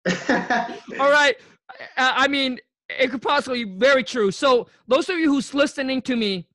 All 0.28 1.10
right. 1.10 1.36
I 1.96 2.28
mean, 2.28 2.58
it 2.98 3.10
could 3.10 3.22
possibly 3.22 3.64
be 3.64 3.78
very 3.78 4.04
true. 4.04 4.30
So 4.30 4.68
those 4.88 5.08
of 5.08 5.18
you 5.18 5.32
who's 5.32 5.54
listening 5.54 6.02
to 6.02 6.16
me, 6.16 6.48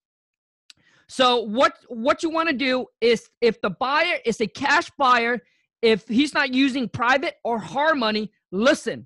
so 1.08 1.42
what 1.42 1.78
what 1.88 2.24
you 2.24 2.30
want 2.30 2.50
to 2.50 2.56
do 2.56 2.88
is 3.00 3.30
if 3.42 3.62
the 3.62 3.70
buyer 3.70 4.18
is 4.26 4.42
a 4.42 4.48
cash 4.48 4.90
buyer, 4.98 5.42
if 5.82 6.08
he's 6.08 6.34
not 6.34 6.54
using 6.54 6.90
private 6.90 7.36
or 7.44 7.60
hard 7.60 7.98
money, 7.98 8.32
listen, 8.52 9.06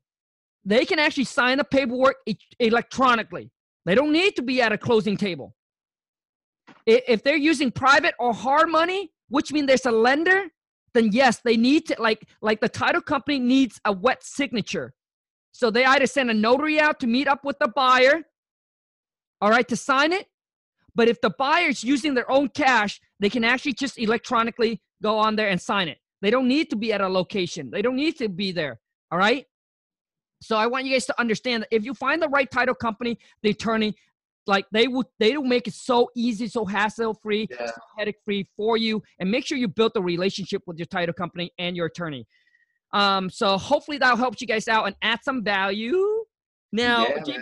they 0.63 0.85
can 0.85 0.99
actually 0.99 1.25
sign 1.25 1.57
the 1.57 1.63
paperwork 1.63 2.17
electronically. 2.59 3.51
They 3.85 3.95
don't 3.95 4.13
need 4.13 4.35
to 4.37 4.41
be 4.41 4.61
at 4.61 4.71
a 4.71 4.77
closing 4.77 5.17
table. 5.17 5.55
If 6.85 7.23
they're 7.23 7.35
using 7.35 7.71
private 7.71 8.15
or 8.19 8.33
hard 8.33 8.69
money, 8.69 9.11
which 9.27 9.51
means 9.51 9.67
there's 9.67 9.85
a 9.85 9.91
lender, 9.91 10.45
then 10.93 11.09
yes, 11.11 11.39
they 11.43 11.57
need 11.57 11.85
to 11.87 11.95
like 11.99 12.27
like 12.41 12.61
the 12.61 12.69
title 12.69 13.01
company 13.01 13.39
needs 13.39 13.79
a 13.85 13.91
wet 13.91 14.23
signature. 14.23 14.93
So 15.59 15.69
they 15.69 15.83
either 15.83 16.07
send 16.07 16.31
a 16.31 16.33
notary 16.33 16.79
out 16.79 17.01
to 17.01 17.07
meet 17.07 17.27
up 17.27 17.43
with 17.43 17.59
the 17.59 17.67
buyer, 17.67 18.21
all 19.41 19.49
right, 19.49 19.67
to 19.67 19.75
sign 19.75 20.13
it. 20.13 20.27
But 20.95 21.09
if 21.09 21.19
the 21.19 21.31
buyer's 21.31 21.83
using 21.83 22.13
their 22.13 22.31
own 22.31 22.47
cash, 22.47 23.01
they 23.19 23.29
can 23.29 23.43
actually 23.43 23.73
just 23.73 23.99
electronically 23.99 24.81
go 25.03 25.17
on 25.17 25.35
there 25.35 25.49
and 25.49 25.59
sign 25.59 25.89
it. 25.89 25.97
They 26.21 26.31
don't 26.31 26.47
need 26.47 26.69
to 26.69 26.77
be 26.77 26.93
at 26.93 27.01
a 27.01 27.09
location. 27.09 27.71
They 27.71 27.81
don't 27.81 27.97
need 27.97 28.17
to 28.19 28.29
be 28.29 28.53
there. 28.53 28.79
All 29.11 29.19
right. 29.19 29.45
So 30.41 30.55
I 30.55 30.65
want 30.65 30.85
you 30.85 30.93
guys 30.93 31.05
to 31.07 31.19
understand 31.19 31.63
that 31.63 31.75
if 31.75 31.83
you 31.83 31.93
find 31.93 32.21
the 32.21 32.29
right 32.29 32.49
title 32.49 32.73
company, 32.73 33.19
the 33.43 33.49
attorney, 33.49 33.95
like 34.47 34.65
they 34.71 34.87
would 34.87 35.07
they 35.19 35.35
will 35.35 35.43
make 35.43 35.67
it 35.67 35.73
so 35.73 36.09
easy, 36.15 36.47
so 36.47 36.63
hassle 36.63 37.15
free, 37.21 37.49
yeah. 37.51 37.65
so 37.65 37.73
headache 37.97 38.21
free 38.23 38.47
for 38.55 38.77
you, 38.77 39.03
and 39.19 39.29
make 39.29 39.45
sure 39.45 39.57
you 39.57 39.67
build 39.67 39.91
a 39.95 40.01
relationship 40.01 40.61
with 40.65 40.77
your 40.77 40.85
title 40.85 41.13
company 41.13 41.51
and 41.59 41.75
your 41.75 41.87
attorney. 41.87 42.25
Um, 42.91 43.29
so 43.29 43.57
hopefully 43.57 43.97
that 43.99 44.17
helps 44.17 44.41
you 44.41 44.47
guys 44.47 44.67
out 44.67 44.85
and 44.87 44.95
add 45.01 45.19
some 45.23 45.43
value. 45.43 46.25
Now, 46.71 47.07
yeah, 47.07 47.23
J- 47.23 47.37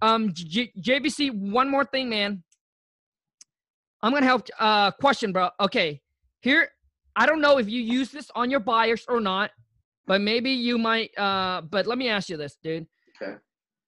um, 0.00 0.30
J- 0.32 0.72
JVC, 0.80 1.30
one 1.30 1.70
more 1.70 1.84
thing, 1.84 2.08
man. 2.08 2.42
I'm 4.02 4.12
gonna 4.12 4.26
help. 4.26 4.48
Uh, 4.58 4.90
question, 4.92 5.32
bro. 5.32 5.50
Okay, 5.60 6.00
here. 6.40 6.68
I 7.14 7.26
don't 7.26 7.40
know 7.40 7.58
if 7.58 7.68
you 7.68 7.80
use 7.82 8.10
this 8.10 8.30
on 8.34 8.50
your 8.50 8.60
buyers 8.60 9.04
or 9.08 9.20
not, 9.20 9.50
but 10.06 10.20
maybe 10.20 10.50
you 10.50 10.78
might. 10.78 11.16
Uh, 11.16 11.60
but 11.60 11.86
let 11.86 11.98
me 11.98 12.08
ask 12.08 12.28
you 12.28 12.36
this, 12.36 12.56
dude. 12.62 12.86
Okay. 13.20 13.34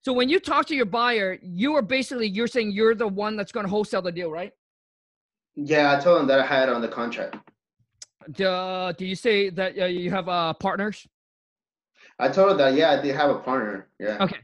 So 0.03 0.13
when 0.13 0.29
you 0.29 0.39
talk 0.39 0.67
to 0.67 0.75
your 0.75 0.85
buyer, 0.85 1.39
you 1.43 1.75
are 1.75 1.83
basically 1.83 2.29
you're 2.29 2.47
saying 2.47 2.73
you're 2.73 2.95
the 2.95 3.09
one 3.09 3.37
that's 3.37 3.51
going 3.51 3.65
to 3.65 3.71
wholesale 3.71 4.03
the 4.03 4.13
deal, 4.13 4.31
right? 4.31 4.53
Yeah, 5.57 5.97
I 5.97 6.01
told 6.01 6.21
him 6.21 6.27
that 6.27 6.41
I 6.41 6.47
had 6.47 6.69
on 6.69 6.83
the 6.83 6.89
contract. 6.89 7.37
Uh, 8.41 8.93
do 8.93 9.05
you 9.05 9.15
say 9.15 9.51
that 9.51 9.79
uh, 9.79 9.85
you 9.87 10.11
have 10.11 10.29
uh, 10.29 10.53
partners? 10.55 11.07
I 12.19 12.29
told 12.29 12.53
her 12.53 12.57
that 12.57 12.75
yeah, 12.75 12.93
I 12.93 13.03
did 13.03 13.15
have 13.17 13.31
a 13.31 13.39
partner. 13.39 13.89
Yeah. 13.99 14.19
Okay. 14.21 14.39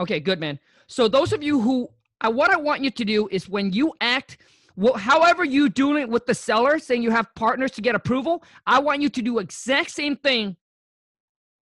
Okay, 0.00 0.18
good 0.18 0.40
man. 0.40 0.58
So 0.86 1.06
those 1.06 1.32
of 1.32 1.42
you 1.42 1.60
who, 1.60 1.88
uh, 2.22 2.30
what 2.30 2.50
I 2.50 2.56
want 2.56 2.82
you 2.82 2.90
to 2.90 3.04
do 3.04 3.28
is 3.30 3.48
when 3.48 3.72
you 3.72 3.92
act, 4.00 4.38
well, 4.76 4.94
however 4.94 5.44
you 5.44 5.68
doing 5.68 6.02
it 6.02 6.08
with 6.08 6.24
the 6.24 6.34
seller, 6.34 6.78
saying 6.78 7.02
you 7.02 7.10
have 7.10 7.32
partners 7.34 7.70
to 7.72 7.82
get 7.82 7.94
approval, 7.94 8.42
I 8.66 8.78
want 8.78 9.02
you 9.02 9.10
to 9.10 9.22
do 9.22 9.38
exact 9.38 9.90
same 9.90 10.16
thing 10.16 10.56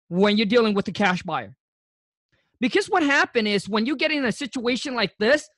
when 0.09 0.37
you're 0.37 0.47
dealing 0.47 0.75
with 0.75 0.85
the 0.85 0.93
cash 0.93 1.23
buyer. 1.23 1.55
Because 2.61 2.89
what 2.89 3.03
happened 3.03 3.49
is 3.49 3.69
when 3.69 3.85
you 3.85 3.97
get 3.97 4.13
in 4.13 4.25
a 4.25 4.33
situation 4.33 4.95
like 4.95 5.17
this, 5.19 5.49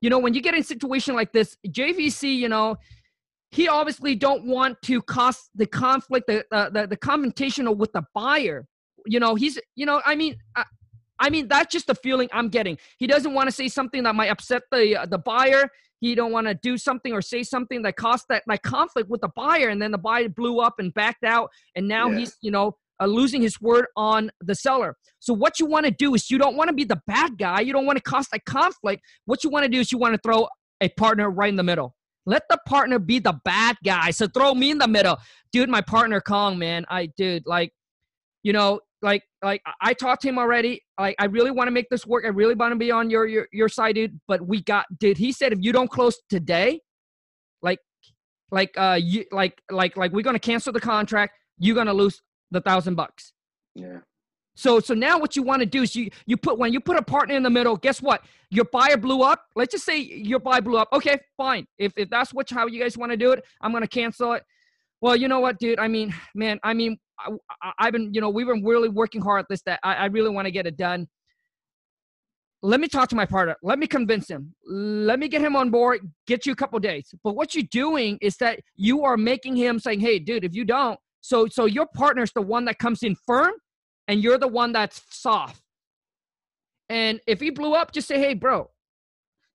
you 0.00 0.10
know, 0.10 0.18
when 0.18 0.34
you 0.34 0.40
get 0.40 0.54
in 0.54 0.60
a 0.60 0.64
situation 0.64 1.14
like 1.14 1.32
this, 1.32 1.56
JVC, 1.66 2.36
you 2.36 2.48
know, 2.48 2.76
he 3.50 3.68
obviously 3.68 4.14
don't 4.14 4.46
want 4.46 4.80
to 4.82 5.00
cause 5.02 5.50
the 5.54 5.66
conflict, 5.66 6.26
the 6.26 6.44
uh, 6.52 6.70
the, 6.70 6.86
the 6.86 6.96
confrontational 6.96 7.76
with 7.76 7.92
the 7.92 8.02
buyer. 8.14 8.66
You 9.06 9.20
know, 9.20 9.34
he's, 9.34 9.58
you 9.76 9.86
know, 9.86 10.02
I 10.04 10.16
mean, 10.16 10.36
I, 10.56 10.64
I 11.18 11.30
mean 11.30 11.48
that's 11.48 11.72
just 11.72 11.86
the 11.86 11.94
feeling 11.94 12.28
I'm 12.32 12.48
getting. 12.48 12.76
He 12.98 13.06
doesn't 13.06 13.34
want 13.34 13.48
to 13.48 13.54
say 13.54 13.68
something 13.68 14.02
that 14.02 14.14
might 14.14 14.28
upset 14.28 14.62
the 14.70 14.96
uh, 14.96 15.06
the 15.06 15.18
buyer. 15.18 15.70
He 16.00 16.14
don't 16.14 16.32
want 16.32 16.46
to 16.46 16.54
do 16.54 16.76
something 16.76 17.12
or 17.12 17.22
say 17.22 17.42
something 17.42 17.82
that 17.82 17.96
caused 17.96 18.26
that 18.28 18.42
like 18.46 18.62
conflict 18.62 19.08
with 19.08 19.22
the 19.22 19.30
buyer, 19.34 19.68
and 19.68 19.80
then 19.80 19.92
the 19.92 19.98
buyer 19.98 20.28
blew 20.28 20.60
up 20.60 20.74
and 20.78 20.92
backed 20.92 21.24
out, 21.24 21.50
and 21.74 21.88
now 21.88 22.10
yeah. 22.10 22.18
he's, 22.18 22.36
you 22.42 22.50
know, 22.50 22.76
uh, 23.00 23.06
losing 23.06 23.42
his 23.42 23.60
word 23.60 23.86
on 23.96 24.30
the 24.40 24.54
seller. 24.54 24.96
So 25.20 25.32
what 25.32 25.58
you 25.58 25.66
want 25.66 25.86
to 25.86 25.90
do 25.90 26.14
is 26.14 26.30
you 26.30 26.38
don't 26.38 26.56
want 26.56 26.68
to 26.68 26.74
be 26.74 26.84
the 26.84 27.00
bad 27.06 27.38
guy. 27.38 27.60
You 27.60 27.72
don't 27.72 27.86
want 27.86 27.96
to 27.96 28.02
cause 28.02 28.28
that 28.32 28.44
conflict. 28.44 29.02
What 29.24 29.42
you 29.44 29.50
want 29.50 29.64
to 29.64 29.70
do 29.70 29.80
is 29.80 29.90
you 29.90 29.98
want 29.98 30.14
to 30.14 30.20
throw 30.22 30.48
a 30.80 30.88
partner 30.90 31.30
right 31.30 31.48
in 31.48 31.56
the 31.56 31.62
middle. 31.62 31.95
Let 32.26 32.42
the 32.50 32.58
partner 32.66 32.98
be 32.98 33.20
the 33.20 33.40
bad 33.44 33.76
guy. 33.84 34.10
So 34.10 34.26
throw 34.26 34.54
me 34.54 34.72
in 34.72 34.78
the 34.78 34.88
middle. 34.88 35.16
Dude, 35.52 35.68
my 35.68 35.80
partner 35.80 36.20
Kong, 36.20 36.58
man. 36.58 36.84
I 36.88 37.06
dude, 37.16 37.44
like, 37.46 37.72
you 38.42 38.52
know, 38.52 38.80
like 39.02 39.22
like 39.42 39.62
I 39.80 39.94
talked 39.94 40.22
to 40.22 40.28
him 40.28 40.38
already. 40.38 40.82
Like 40.98 41.14
I 41.18 41.26
really 41.26 41.50
want 41.50 41.68
to 41.68 41.70
make 41.70 41.88
this 41.90 42.06
work. 42.06 42.24
I 42.24 42.28
really 42.28 42.54
want 42.54 42.72
to 42.72 42.76
be 42.76 42.90
on 42.90 43.10
your 43.10 43.26
your 43.26 43.46
your 43.52 43.68
side, 43.68 43.94
dude. 43.94 44.18
But 44.26 44.46
we 44.46 44.62
got 44.62 44.86
dude, 44.98 45.16
he 45.16 45.32
said 45.32 45.52
if 45.52 45.60
you 45.62 45.72
don't 45.72 45.90
close 45.90 46.18
today, 46.28 46.80
like 47.62 47.78
like 48.50 48.70
uh 48.76 48.98
you 49.00 49.24
like 49.32 49.60
like 49.70 49.96
like 49.96 50.12
we're 50.12 50.22
gonna 50.22 50.38
cancel 50.38 50.72
the 50.72 50.80
contract, 50.80 51.34
you're 51.58 51.76
gonna 51.76 51.94
lose 51.94 52.20
the 52.50 52.60
thousand 52.60 52.94
bucks. 52.96 53.32
Yeah. 53.74 53.98
So 54.56 54.80
so 54.80 54.94
now 54.94 55.18
what 55.18 55.36
you 55.36 55.42
want 55.42 55.60
to 55.60 55.66
do 55.66 55.82
is 55.82 55.94
you 55.94 56.10
you 56.24 56.36
put 56.36 56.58
when 56.58 56.72
you 56.72 56.80
put 56.80 56.96
a 56.96 57.02
partner 57.02 57.36
in 57.36 57.42
the 57.42 57.50
middle, 57.50 57.76
guess 57.76 58.00
what? 58.00 58.24
Your 58.50 58.64
buyer 58.64 58.96
blew 58.96 59.22
up. 59.22 59.44
Let's 59.54 59.72
just 59.72 59.84
say 59.84 59.98
your 59.98 60.40
buyer 60.40 60.62
blew 60.62 60.78
up. 60.78 60.88
Okay, 60.92 61.20
fine. 61.36 61.66
If 61.78 61.92
if 61.96 62.08
that's 62.08 62.32
what 62.32 62.48
how 62.50 62.66
you 62.66 62.82
guys 62.82 62.96
want 62.96 63.12
to 63.12 63.18
do 63.18 63.32
it, 63.32 63.44
I'm 63.60 63.72
gonna 63.72 63.86
cancel 63.86 64.32
it. 64.32 64.42
Well, 65.02 65.14
you 65.14 65.28
know 65.28 65.40
what, 65.40 65.58
dude? 65.58 65.78
I 65.78 65.88
mean, 65.88 66.14
man, 66.34 66.58
I 66.62 66.72
mean, 66.72 66.98
I, 67.18 67.72
have 67.78 67.92
been, 67.92 68.14
you 68.14 68.20
know, 68.22 68.30
we've 68.30 68.46
been 68.46 68.64
really 68.64 68.88
working 68.88 69.20
hard 69.20 69.40
at 69.40 69.46
this. 69.50 69.60
That 69.62 69.78
I, 69.82 69.94
I 69.94 70.04
really 70.06 70.30
want 70.30 70.46
to 70.46 70.50
get 70.50 70.66
it 70.66 70.78
done. 70.78 71.06
Let 72.62 72.80
me 72.80 72.88
talk 72.88 73.10
to 73.10 73.16
my 73.16 73.26
partner. 73.26 73.56
Let 73.62 73.78
me 73.78 73.86
convince 73.86 74.28
him. 74.28 74.54
Let 74.66 75.18
me 75.18 75.28
get 75.28 75.42
him 75.42 75.54
on 75.54 75.68
board. 75.68 76.00
Get 76.26 76.46
you 76.46 76.52
a 76.52 76.56
couple 76.56 76.78
days. 76.78 77.14
But 77.22 77.36
what 77.36 77.54
you're 77.54 77.64
doing 77.70 78.18
is 78.22 78.38
that 78.38 78.60
you 78.74 79.04
are 79.04 79.18
making 79.18 79.56
him 79.56 79.78
saying, 79.78 80.00
"Hey, 80.00 80.18
dude, 80.18 80.44
if 80.44 80.54
you 80.54 80.64
don't, 80.64 80.98
so 81.20 81.46
so 81.46 81.66
your 81.66 81.86
partner's 81.94 82.32
the 82.32 82.40
one 82.40 82.64
that 82.64 82.78
comes 82.78 83.02
in 83.02 83.14
firm, 83.26 83.52
and 84.08 84.22
you're 84.22 84.38
the 84.38 84.48
one 84.48 84.72
that's 84.72 85.02
soft. 85.10 85.62
And 86.88 87.20
if 87.26 87.40
he 87.40 87.50
blew 87.50 87.74
up, 87.74 87.92
just 87.92 88.06
say, 88.06 88.18
"Hey, 88.18 88.34
bro, 88.34 88.70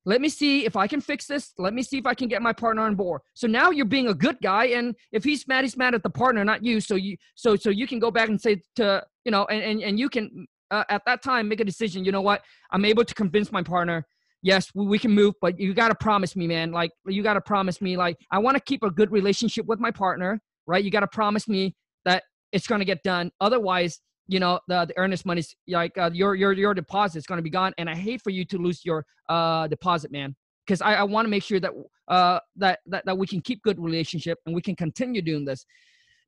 let 0.06 0.20
me 0.20 0.30
see 0.30 0.66
if 0.66 0.76
I 0.76 0.88
can 0.88 1.00
fix 1.00 1.28
this. 1.28 1.54
Let 1.60 1.74
me 1.74 1.84
see 1.84 2.00
if 2.00 2.08
I 2.08 2.16
can 2.16 2.28
get 2.28 2.42
my 2.42 2.54
partner 2.54 2.84
on 2.84 2.96
board. 2.96 3.22
So 3.36 3.48
now 3.48 3.70
you're 3.70 3.86
being 3.86 4.08
a 4.08 4.14
good 4.14 4.38
guy, 4.42 4.66
and 4.66 4.96
if 5.12 5.24
he's 5.24 5.48
mad, 5.48 5.64
he's 5.64 5.78
mad 5.78 5.94
at 5.94 6.02
the 6.02 6.10
partner, 6.10 6.44
not 6.44 6.64
you. 6.64 6.82
So 6.82 6.96
you, 6.96 7.18
so 7.36 7.56
so 7.56 7.70
you 7.70 7.88
can 7.88 8.00
go 8.00 8.10
back 8.10 8.30
and 8.30 8.42
say 8.42 8.62
to 8.78 9.06
you 9.26 9.32
know, 9.32 9.46
and 9.46 9.62
and, 9.62 9.82
and 9.82 10.00
you 10.00 10.10
can 10.10 10.48
uh, 10.72 10.84
at 10.90 11.04
that 11.06 11.22
time 11.22 11.48
make 11.48 11.60
a 11.60 11.66
decision. 11.66 12.04
You 12.04 12.12
know 12.12 12.22
what? 12.22 12.42
I'm 12.72 12.84
able 12.86 13.06
to 13.06 13.14
convince 13.14 13.52
my 13.52 13.62
partner. 13.62 14.06
Yes, 14.42 14.72
we, 14.74 14.88
we 14.88 14.98
can 14.98 15.12
move, 15.12 15.36
but 15.40 15.60
you 15.60 15.76
got 15.76 15.90
to 15.90 15.96
promise 15.96 16.36
me, 16.36 16.48
man. 16.48 16.72
Like 16.72 16.92
you 17.06 17.22
got 17.22 17.36
to 17.36 17.42
promise 17.42 17.80
me, 17.80 17.96
like 17.96 18.18
I 18.32 18.40
want 18.40 18.58
to 18.58 18.62
keep 18.62 18.82
a 18.82 18.90
good 18.90 19.12
relationship 19.12 19.68
with 19.68 19.80
my 19.80 19.92
partner, 19.92 20.42
right? 20.66 20.84
You 20.84 20.90
got 20.90 21.02
to 21.02 21.08
promise 21.08 21.48
me 21.48 21.76
that 22.06 22.24
it's 22.52 22.66
to 22.66 22.86
get 22.86 23.04
done. 23.04 23.32
Otherwise, 23.40 24.00
you 24.32 24.40
know 24.40 24.60
the, 24.68 24.86
the 24.86 24.98
earnest 24.98 25.26
money's 25.26 25.56
like 25.68 25.98
uh, 25.98 26.10
your 26.14 26.36
your 26.36 26.54
your 26.54 26.74
deposit 26.74 27.20
is 27.20 27.26
going 27.26 27.38
to 27.38 27.44
be 27.44 27.50
gone 27.50 27.74
and 27.78 27.90
i 27.90 27.96
hate 27.96 28.22
for 28.22 28.30
you 28.30 28.46
to 28.46 28.58
lose 28.58 28.86
your 28.86 29.06
uh 29.30 29.68
deposit 29.68 30.12
man. 30.12 30.36
Because 30.66 30.82
i, 30.82 30.94
I 30.94 31.04
want 31.04 31.26
to 31.26 31.30
make 31.30 31.44
sure 31.44 31.60
that 31.60 31.72
uh 32.08 32.40
that, 32.56 32.80
that 32.88 33.06
that 33.06 33.18
we 33.18 33.28
can 33.28 33.42
keep 33.42 33.62
good 33.62 33.78
relationship 33.78 34.40
and 34.46 34.56
we 34.56 34.62
can 34.62 34.76
continue 34.76 35.22
doing 35.22 35.44
this. 35.44 35.66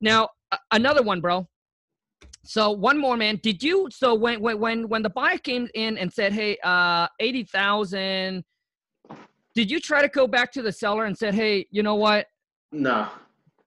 Now 0.00 0.28
uh, 0.52 0.58
another 0.72 1.02
one 1.02 1.20
bro. 1.20 1.48
So 2.44 2.70
one 2.70 2.98
more 2.98 3.16
man. 3.16 3.40
Did 3.42 3.62
you 3.62 3.88
so 3.90 4.14
when 4.14 4.40
when 4.40 4.58
when 4.60 4.88
when 4.88 5.02
the 5.02 5.10
buyer 5.10 5.38
came 5.38 5.66
in 5.74 5.96
and 5.96 6.12
said 6.12 6.32
hey 6.34 6.58
uh 6.62 7.08
80000 7.20 8.44
did 9.54 9.70
you 9.70 9.78
try 9.80 10.02
to 10.02 10.08
go 10.08 10.26
back 10.26 10.52
to 10.52 10.62
the 10.62 10.72
seller 10.72 11.06
and 11.06 11.16
said 11.16 11.34
hey 11.34 11.66
you 11.70 11.82
know 11.82 11.94
what? 11.94 12.26
No 12.70 13.08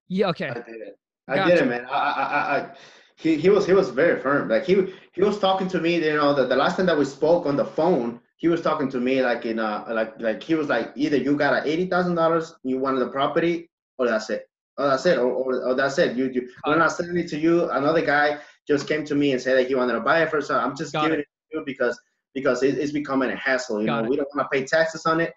yeah 0.09 0.27
okay. 0.27 0.49
I 0.49 0.53
did 0.53 0.81
it 0.81 0.99
i 1.27 1.35
gotcha. 1.35 1.49
did 1.55 1.63
it 1.63 1.69
man 1.69 1.85
I, 1.89 1.97
I 1.97 2.57
i 2.57 2.71
he, 3.17 3.35
he 3.35 3.49
was 3.49 3.65
he 3.65 3.73
was 3.73 3.89
very 3.89 4.21
firm. 4.21 4.47
Like 4.47 4.65
he 4.65 4.93
he 5.11 5.21
was 5.23 5.39
talking 5.39 5.67
to 5.69 5.81
me. 5.81 5.95
You 5.95 6.15
know, 6.15 6.33
the, 6.33 6.45
the 6.45 6.55
last 6.55 6.77
time 6.77 6.85
that 6.85 6.97
we 6.97 7.03
spoke 7.05 7.45
on 7.47 7.55
the 7.55 7.65
phone, 7.65 8.19
he 8.37 8.47
was 8.47 8.61
talking 8.61 8.89
to 8.91 8.99
me 8.99 9.21
like 9.23 9.45
in 9.45 9.57
a 9.57 9.85
like 9.89 10.19
like 10.21 10.43
he 10.43 10.53
was 10.53 10.67
like 10.69 10.91
either 10.95 11.17
you 11.17 11.35
got 11.35 11.53
a 11.53 11.67
eighty 11.67 11.87
thousand 11.87 12.15
dollars, 12.15 12.55
you 12.63 12.77
wanted 12.77 12.99
the 12.99 13.09
property, 13.09 13.69
or 13.97 14.07
that's 14.07 14.29
it. 14.29 14.47
Oh, 14.77 14.89
that's 14.89 15.07
it. 15.07 15.17
Or, 15.17 15.31
or, 15.31 15.69
or 15.69 15.73
that's 15.73 15.97
it. 15.97 16.15
You, 16.15 16.29
you 16.31 16.47
we're 16.67 16.77
not 16.77 16.91
sending 16.91 17.17
it 17.17 17.27
to 17.29 17.39
you. 17.39 17.67
Another 17.71 18.05
guy 18.05 18.37
just 18.67 18.87
came 18.87 19.03
to 19.05 19.15
me 19.15 19.31
and 19.31 19.41
said 19.41 19.57
that 19.57 19.67
he 19.67 19.73
wanted 19.73 19.93
to 19.93 20.01
buy 20.01 20.21
it 20.21 20.29
for 20.29 20.39
so 20.39 20.55
I'm 20.55 20.75
just 20.75 20.93
got 20.93 21.03
giving 21.03 21.19
it. 21.19 21.21
it 21.21 21.27
to 21.51 21.57
you 21.57 21.63
because 21.65 21.99
because 22.35 22.61
it, 22.61 22.77
it's 22.77 22.91
becoming 22.91 23.31
a 23.31 23.35
hassle. 23.35 23.81
You 23.81 23.87
got 23.87 24.01
know, 24.01 24.05
it. 24.05 24.09
we 24.11 24.15
don't 24.17 24.29
want 24.35 24.47
to 24.51 24.55
pay 24.55 24.63
taxes 24.63 25.07
on 25.07 25.21
it. 25.21 25.33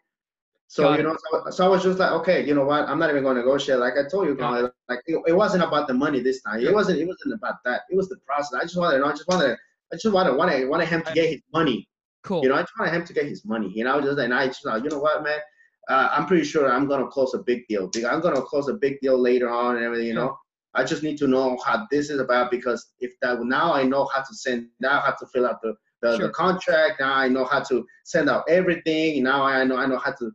So 0.71 0.85
Got 0.85 0.99
you 0.99 1.03
know, 1.03 1.17
so, 1.33 1.51
so, 1.51 1.65
I 1.65 1.69
was 1.69 1.83
just 1.83 1.99
like, 1.99 2.13
okay, 2.13 2.47
you 2.47 2.55
know 2.55 2.65
what? 2.65 2.89
I'm 2.89 3.01
not 3.01 3.11
even 3.11 3.25
going 3.25 3.35
to 3.35 3.43
negotiate. 3.43 3.81
Like 3.81 3.95
I 3.95 4.09
told 4.09 4.29
you, 4.29 4.37
like, 4.37 4.71
like 4.89 5.01
it, 5.07 5.21
it, 5.27 5.33
wasn't 5.33 5.65
about 5.65 5.89
the 5.89 5.95
money 5.95 6.21
this 6.21 6.43
time. 6.43 6.61
It 6.61 6.73
wasn't. 6.73 7.01
It 7.01 7.09
wasn't 7.09 7.35
about 7.35 7.57
that. 7.65 7.81
It 7.91 7.97
was 7.97 8.09
the 8.09 8.19
process. 8.25 8.55
I 8.55 8.63
just 8.63 8.77
wanted, 8.77 8.99
you 8.99 9.03
know, 9.03 9.09
I 9.09 9.11
just 9.11 9.27
wanted, 9.27 9.59
I 9.93 9.97
just 9.97 10.15
wanted, 10.15 10.37
wanted, 10.37 10.69
wanted 10.69 10.87
him 10.87 11.03
to 11.03 11.13
get 11.13 11.29
his 11.29 11.41
money. 11.53 11.89
Cool. 12.23 12.45
You 12.45 12.51
know, 12.51 12.55
I 12.55 12.61
just 12.61 12.73
wanted 12.79 12.95
him 12.95 13.05
to 13.05 13.13
get 13.13 13.27
his 13.27 13.45
money. 13.45 13.73
You 13.75 13.83
know, 13.83 14.01
just 14.01 14.21
and 14.21 14.33
I 14.33 14.47
just, 14.47 14.63
you 14.65 14.91
know 14.91 15.01
what, 15.01 15.25
man? 15.25 15.41
Uh, 15.89 16.09
I'm 16.13 16.27
pretty 16.27 16.45
sure 16.45 16.73
I'm 16.73 16.87
gonna 16.87 17.09
close 17.09 17.35
a 17.35 17.39
big 17.39 17.67
deal. 17.67 17.91
I'm 18.09 18.21
gonna 18.21 18.41
close 18.41 18.69
a 18.69 18.75
big 18.75 19.01
deal 19.01 19.19
later 19.21 19.51
on 19.51 19.75
and 19.75 19.85
everything. 19.85 20.07
You 20.07 20.15
know, 20.15 20.39
I 20.75 20.85
just 20.85 21.03
need 21.03 21.19
to 21.19 21.27
know 21.27 21.59
how 21.67 21.89
this 21.91 22.11
is 22.11 22.21
about 22.21 22.53
because 22.53 22.93
if 23.01 23.19
that 23.23 23.43
now 23.43 23.73
I 23.73 23.83
know 23.83 24.09
how 24.15 24.21
to 24.21 24.35
send, 24.35 24.69
now 24.79 25.01
how 25.01 25.17
to 25.19 25.27
fill 25.27 25.47
out 25.49 25.61
the 25.63 25.75
the, 26.03 26.17
sure. 26.17 26.27
the 26.29 26.33
contract. 26.33 27.01
Now 27.01 27.15
I 27.15 27.27
know 27.27 27.45
how 27.45 27.61
to 27.65 27.85
send 28.05 28.31
out 28.31 28.45
everything. 28.49 29.23
Now 29.23 29.43
I 29.43 29.65
know 29.65 29.77
I 29.77 29.87
know 29.87 29.99
how 29.99 30.13
to 30.13 30.31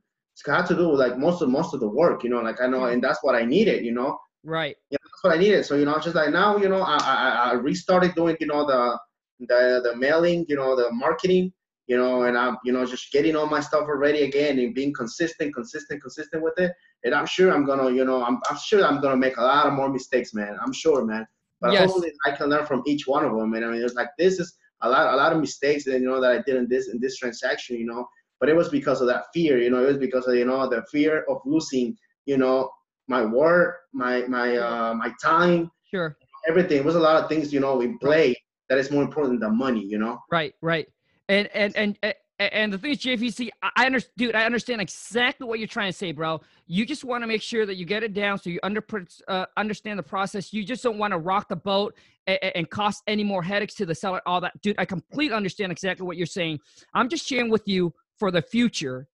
had 0.45 0.65
to 0.67 0.75
do 0.75 0.89
with 0.89 0.99
like 0.99 1.17
most 1.17 1.41
of 1.41 1.49
most 1.49 1.73
of 1.73 1.79
the 1.79 1.87
work, 1.87 2.23
you 2.23 2.29
know. 2.29 2.41
Like 2.41 2.61
I 2.61 2.67
know, 2.67 2.85
and 2.85 3.03
that's 3.03 3.19
what 3.23 3.35
I 3.35 3.43
needed, 3.43 3.85
you 3.85 3.93
know. 3.93 4.17
Right. 4.43 4.75
Yeah, 4.91 4.97
that's 5.01 5.23
what 5.23 5.35
I 5.35 5.39
needed. 5.39 5.65
So 5.65 5.75
you 5.75 5.85
know, 5.85 5.97
just 5.99 6.15
like 6.15 6.29
now, 6.29 6.57
you 6.57 6.69
know, 6.69 6.81
I 6.81 6.97
I, 6.97 7.49
I 7.49 7.53
restarted 7.53 8.15
doing, 8.15 8.37
you 8.39 8.47
know, 8.47 8.65
the 8.65 8.99
the 9.39 9.81
the 9.83 9.95
mailing, 9.95 10.45
you 10.47 10.55
know, 10.55 10.75
the 10.75 10.91
marketing, 10.91 11.51
you 11.87 11.97
know, 11.97 12.23
and 12.23 12.37
I'm, 12.37 12.57
you 12.63 12.73
know, 12.73 12.85
just 12.85 13.11
getting 13.11 13.35
all 13.35 13.47
my 13.47 13.59
stuff 13.59 13.83
already 13.83 14.23
again 14.23 14.59
and 14.59 14.75
being 14.75 14.93
consistent, 14.93 15.53
consistent, 15.53 16.01
consistent 16.01 16.43
with 16.43 16.57
it. 16.59 16.71
And 17.03 17.15
I'm 17.15 17.25
sure 17.25 17.53
I'm 17.53 17.65
gonna, 17.65 17.91
you 17.91 18.05
know, 18.05 18.23
I'm 18.23 18.39
I'm 18.49 18.57
sure 18.57 18.85
I'm 18.85 19.01
gonna 19.01 19.17
make 19.17 19.37
a 19.37 19.41
lot 19.41 19.67
of 19.67 19.73
more 19.73 19.89
mistakes, 19.89 20.33
man. 20.33 20.57
I'm 20.61 20.73
sure, 20.73 21.05
man. 21.05 21.25
But 21.61 21.71
yes. 21.73 21.85
hopefully 21.85 22.11
I 22.25 22.31
can 22.31 22.49
learn 22.49 22.65
from 22.65 22.83
each 22.85 23.07
one 23.07 23.23
of 23.23 23.35
them. 23.35 23.53
And 23.53 23.65
I 23.65 23.71
mean, 23.71 23.81
it's 23.81 23.95
like 23.95 24.09
this 24.19 24.39
is 24.39 24.57
a 24.81 24.89
lot, 24.89 25.13
a 25.13 25.15
lot 25.15 25.31
of 25.31 25.39
mistakes, 25.39 25.87
and 25.87 26.01
you 26.01 26.09
know 26.09 26.19
that 26.19 26.31
I 26.31 26.41
did 26.41 26.57
in 26.57 26.67
this 26.67 26.89
in 26.89 26.99
this 26.99 27.17
transaction, 27.17 27.77
you 27.77 27.85
know 27.85 28.05
but 28.39 28.49
it 28.49 28.55
was 28.55 28.69
because 28.69 29.01
of 29.01 29.07
that 29.07 29.25
fear 29.33 29.57
you 29.57 29.69
know 29.69 29.83
it 29.83 29.87
was 29.87 29.97
because 29.97 30.27
of 30.27 30.35
you 30.35 30.45
know 30.45 30.67
the 30.69 30.83
fear 30.91 31.25
of 31.29 31.39
losing 31.45 31.95
you 32.25 32.37
know 32.37 32.69
my 33.07 33.23
work 33.23 33.77
my 33.93 34.23
my 34.27 34.57
uh 34.57 34.93
my 34.93 35.11
time 35.21 35.71
sure 35.89 36.17
everything 36.47 36.77
it 36.77 36.85
was 36.85 36.95
a 36.95 36.99
lot 36.99 37.21
of 37.21 37.29
things 37.29 37.53
you 37.53 37.59
know 37.59 37.81
in 37.81 37.97
play 37.99 38.35
that 38.69 38.77
is 38.77 38.91
more 38.91 39.03
important 39.03 39.39
than 39.39 39.57
money 39.57 39.83
you 39.83 39.97
know 39.97 40.19
right 40.31 40.53
right 40.61 40.87
and 41.29 41.47
and 41.53 41.75
and 41.75 41.97
and 42.37 42.73
the 42.73 42.77
thing 42.77 42.91
is, 42.91 42.97
JVC, 42.97 43.49
I 43.63 43.85
understand, 43.85 44.13
dude. 44.17 44.35
I 44.35 44.45
understand 44.45 44.81
exactly 44.81 45.47
what 45.47 45.59
you're 45.59 45.69
trying 45.69 45.91
to 45.91 45.97
say, 45.97 46.11
bro. 46.11 46.41
You 46.67 46.85
just 46.85 47.05
want 47.05 47.23
to 47.23 47.27
make 47.27 47.41
sure 47.41 47.65
that 47.65 47.75
you 47.75 47.85
get 47.85 48.03
it 48.03 48.13
down, 48.13 48.37
so 48.37 48.49
you 48.49 48.59
under 48.61 48.83
uh, 49.29 49.45
understand 49.55 49.97
the 49.97 50.03
process. 50.03 50.51
You 50.51 50.65
just 50.65 50.83
don't 50.83 50.97
want 50.97 51.11
to 51.11 51.17
rock 51.17 51.47
the 51.47 51.55
boat 51.55 51.95
and, 52.27 52.39
and 52.55 52.69
cost 52.69 53.03
any 53.07 53.23
more 53.23 53.41
headaches 53.41 53.73
to 53.75 53.85
the 53.85 53.95
seller. 53.95 54.21
All 54.25 54.41
that, 54.41 54.61
dude. 54.61 54.75
I 54.77 54.83
completely 54.83 55.35
understand 55.35 55.71
exactly 55.71 56.05
what 56.05 56.17
you're 56.17 56.25
saying. 56.25 56.59
I'm 56.93 57.07
just 57.07 57.25
sharing 57.25 57.49
with 57.49 57.65
you 57.67 57.93
for 58.17 58.31
the 58.31 58.41
future. 58.41 59.07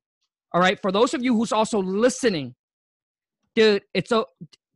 All 0.54 0.62
right. 0.62 0.80
For 0.80 0.92
those 0.92 1.14
of 1.14 1.24
you 1.24 1.36
who's 1.36 1.52
also 1.52 1.80
listening, 1.80 2.56
dude, 3.56 3.84
it's 3.94 4.12
a, 4.12 4.26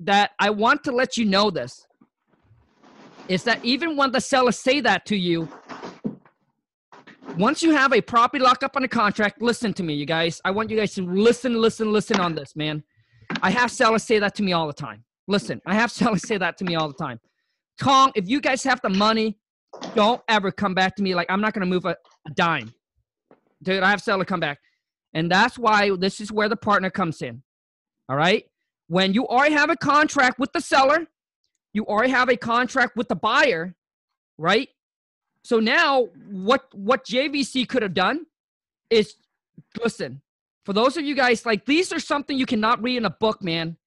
that 0.02 0.32
I 0.40 0.50
want 0.50 0.84
to 0.86 0.92
let 0.92 1.18
you 1.18 1.26
know 1.26 1.50
this 1.50 1.86
is 3.28 3.44
that 3.44 3.64
even 3.66 3.98
when 3.98 4.12
the 4.12 4.22
sellers 4.22 4.60
say 4.60 4.82
that 4.82 5.06
to 5.08 5.16
you, 5.16 5.50
once 7.38 7.64
you 7.64 7.72
have 7.72 7.92
a 7.92 8.02
property 8.02 8.44
lock 8.44 8.64
up 8.64 8.76
on 8.76 8.84
a 8.84 8.88
contract, 8.88 9.42
listen 9.42 9.74
to 9.74 9.84
me, 9.84 9.94
you 9.94 10.06
guys. 10.06 10.40
I 10.46 10.52
want 10.52 10.70
you 10.70 10.78
guys 10.78 10.94
to 10.94 11.02
listen, 11.02 11.60
listen, 11.60 11.92
listen 11.92 12.20
on 12.20 12.36
this, 12.36 12.56
man. 12.56 12.84
I 13.42 13.50
have 13.50 13.72
sellers 13.72 14.04
say 14.04 14.20
that 14.20 14.36
to 14.36 14.44
me 14.44 14.54
all 14.54 14.68
the 14.68 14.74
time. 14.74 15.04
Listen, 15.28 15.62
I 15.66 15.74
have 15.74 15.92
sellers 16.00 16.28
say 16.28 16.38
that 16.38 16.58
to 16.58 16.64
me 16.66 16.76
all 16.76 16.88
the 16.88 16.94
time. 16.94 17.20
Tong, 17.82 18.12
if 18.16 18.30
you 18.30 18.40
guys 18.40 18.64
have 18.64 18.80
the 18.82 18.90
money, 18.90 19.38
don't 19.96 20.22
ever 20.30 20.52
come 20.52 20.74
back 20.74 20.96
to 20.96 21.04
me 21.04 21.14
like 21.16 21.30
I'm 21.30 21.42
not 21.42 21.54
going 21.54 21.62
to 21.62 21.68
move 21.68 21.86
a 21.86 21.98
dime 22.36 22.74
dude, 23.66 23.84
I 23.84 23.90
have 23.90 24.02
seller 24.02 24.24
come 24.24 24.40
back. 24.40 24.60
And 25.14 25.30
that's 25.30 25.58
why 25.58 25.92
this 25.98 26.22
is 26.22 26.32
where 26.32 26.48
the 26.48 26.56
partner 26.56 26.90
comes 26.90 27.22
in. 27.22 27.44
All 28.08 28.16
right. 28.16 28.46
When 28.88 29.14
you 29.14 29.28
already 29.28 29.56
have 29.56 29.70
a 29.70 29.76
contract 29.76 30.40
with 30.40 30.54
the 30.54 30.62
seller, 30.62 31.08
you 31.74 31.86
already 31.86 32.12
have 32.12 32.30
a 32.30 32.38
contract 32.38 32.96
with 32.96 33.10
the 33.10 33.16
buyer, 33.16 33.76
right? 34.38 34.70
So 35.44 35.60
now 35.60 36.08
what 36.30 36.68
what 36.74 37.06
JVC 37.06 37.68
could 37.68 37.84
have 37.84 37.94
done 37.94 38.26
is 38.90 39.16
listen, 39.84 40.22
for 40.64 40.74
those 40.74 40.98
of 40.98 41.04
you 41.04 41.16
guys, 41.16 41.46
like 41.46 41.66
these 41.66 41.94
are 41.94 42.00
something 42.00 42.38
you 42.38 42.46
cannot 42.46 42.82
read 42.82 42.98
in 42.98 43.06
a 43.06 43.10
book, 43.10 43.44
man. 43.44 43.78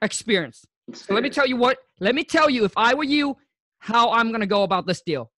Experience. 0.00 0.66
So 0.92 1.14
let 1.14 1.22
me 1.22 1.30
tell 1.30 1.46
you 1.46 1.56
what, 1.56 1.78
let 2.00 2.14
me 2.14 2.24
tell 2.24 2.50
you 2.50 2.64
if 2.64 2.72
I 2.76 2.94
were 2.94 3.04
you, 3.04 3.36
how 3.78 4.10
I'm 4.10 4.30
gonna 4.30 4.46
go 4.46 4.62
about 4.62 4.86
this 4.86 5.00
deal. 5.00 5.31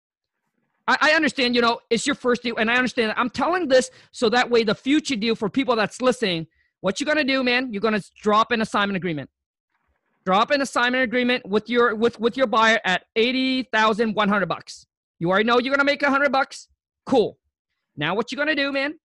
I, 0.86 0.98
I 1.00 1.10
understand, 1.12 1.54
you 1.54 1.62
know, 1.62 1.80
it's 1.90 2.06
your 2.06 2.14
first 2.14 2.42
deal, 2.42 2.56
and 2.56 2.70
I 2.70 2.76
understand. 2.76 3.14
I'm 3.16 3.30
telling 3.30 3.68
this 3.68 3.90
so 4.12 4.28
that 4.30 4.50
way 4.50 4.64
the 4.64 4.74
future 4.74 5.16
deal 5.16 5.34
for 5.34 5.48
people 5.48 5.76
that's 5.76 6.02
listening, 6.02 6.46
what 6.80 7.00
you're 7.00 7.06
gonna 7.06 7.24
do, 7.24 7.42
man, 7.42 7.72
you're 7.72 7.80
gonna 7.80 8.02
drop 8.20 8.50
an 8.50 8.60
assignment 8.60 8.96
agreement. 8.96 9.30
Drop 10.24 10.50
an 10.50 10.62
assignment 10.62 11.04
agreement 11.04 11.46
with 11.46 11.68
your 11.68 11.94
with 11.94 12.18
with 12.18 12.36
your 12.36 12.46
buyer 12.46 12.80
at 12.84 13.04
eighty 13.16 13.62
thousand 13.64 14.14
one 14.14 14.28
hundred 14.28 14.48
bucks. 14.48 14.86
You 15.18 15.30
already 15.30 15.44
know 15.44 15.58
you're 15.58 15.74
gonna 15.74 15.84
make 15.84 16.02
a 16.02 16.10
hundred 16.10 16.32
bucks. 16.32 16.68
Cool. 17.06 17.38
Now 17.96 18.14
what 18.14 18.32
you're 18.32 18.38
gonna 18.38 18.54
do, 18.54 18.72
man? 18.72 18.98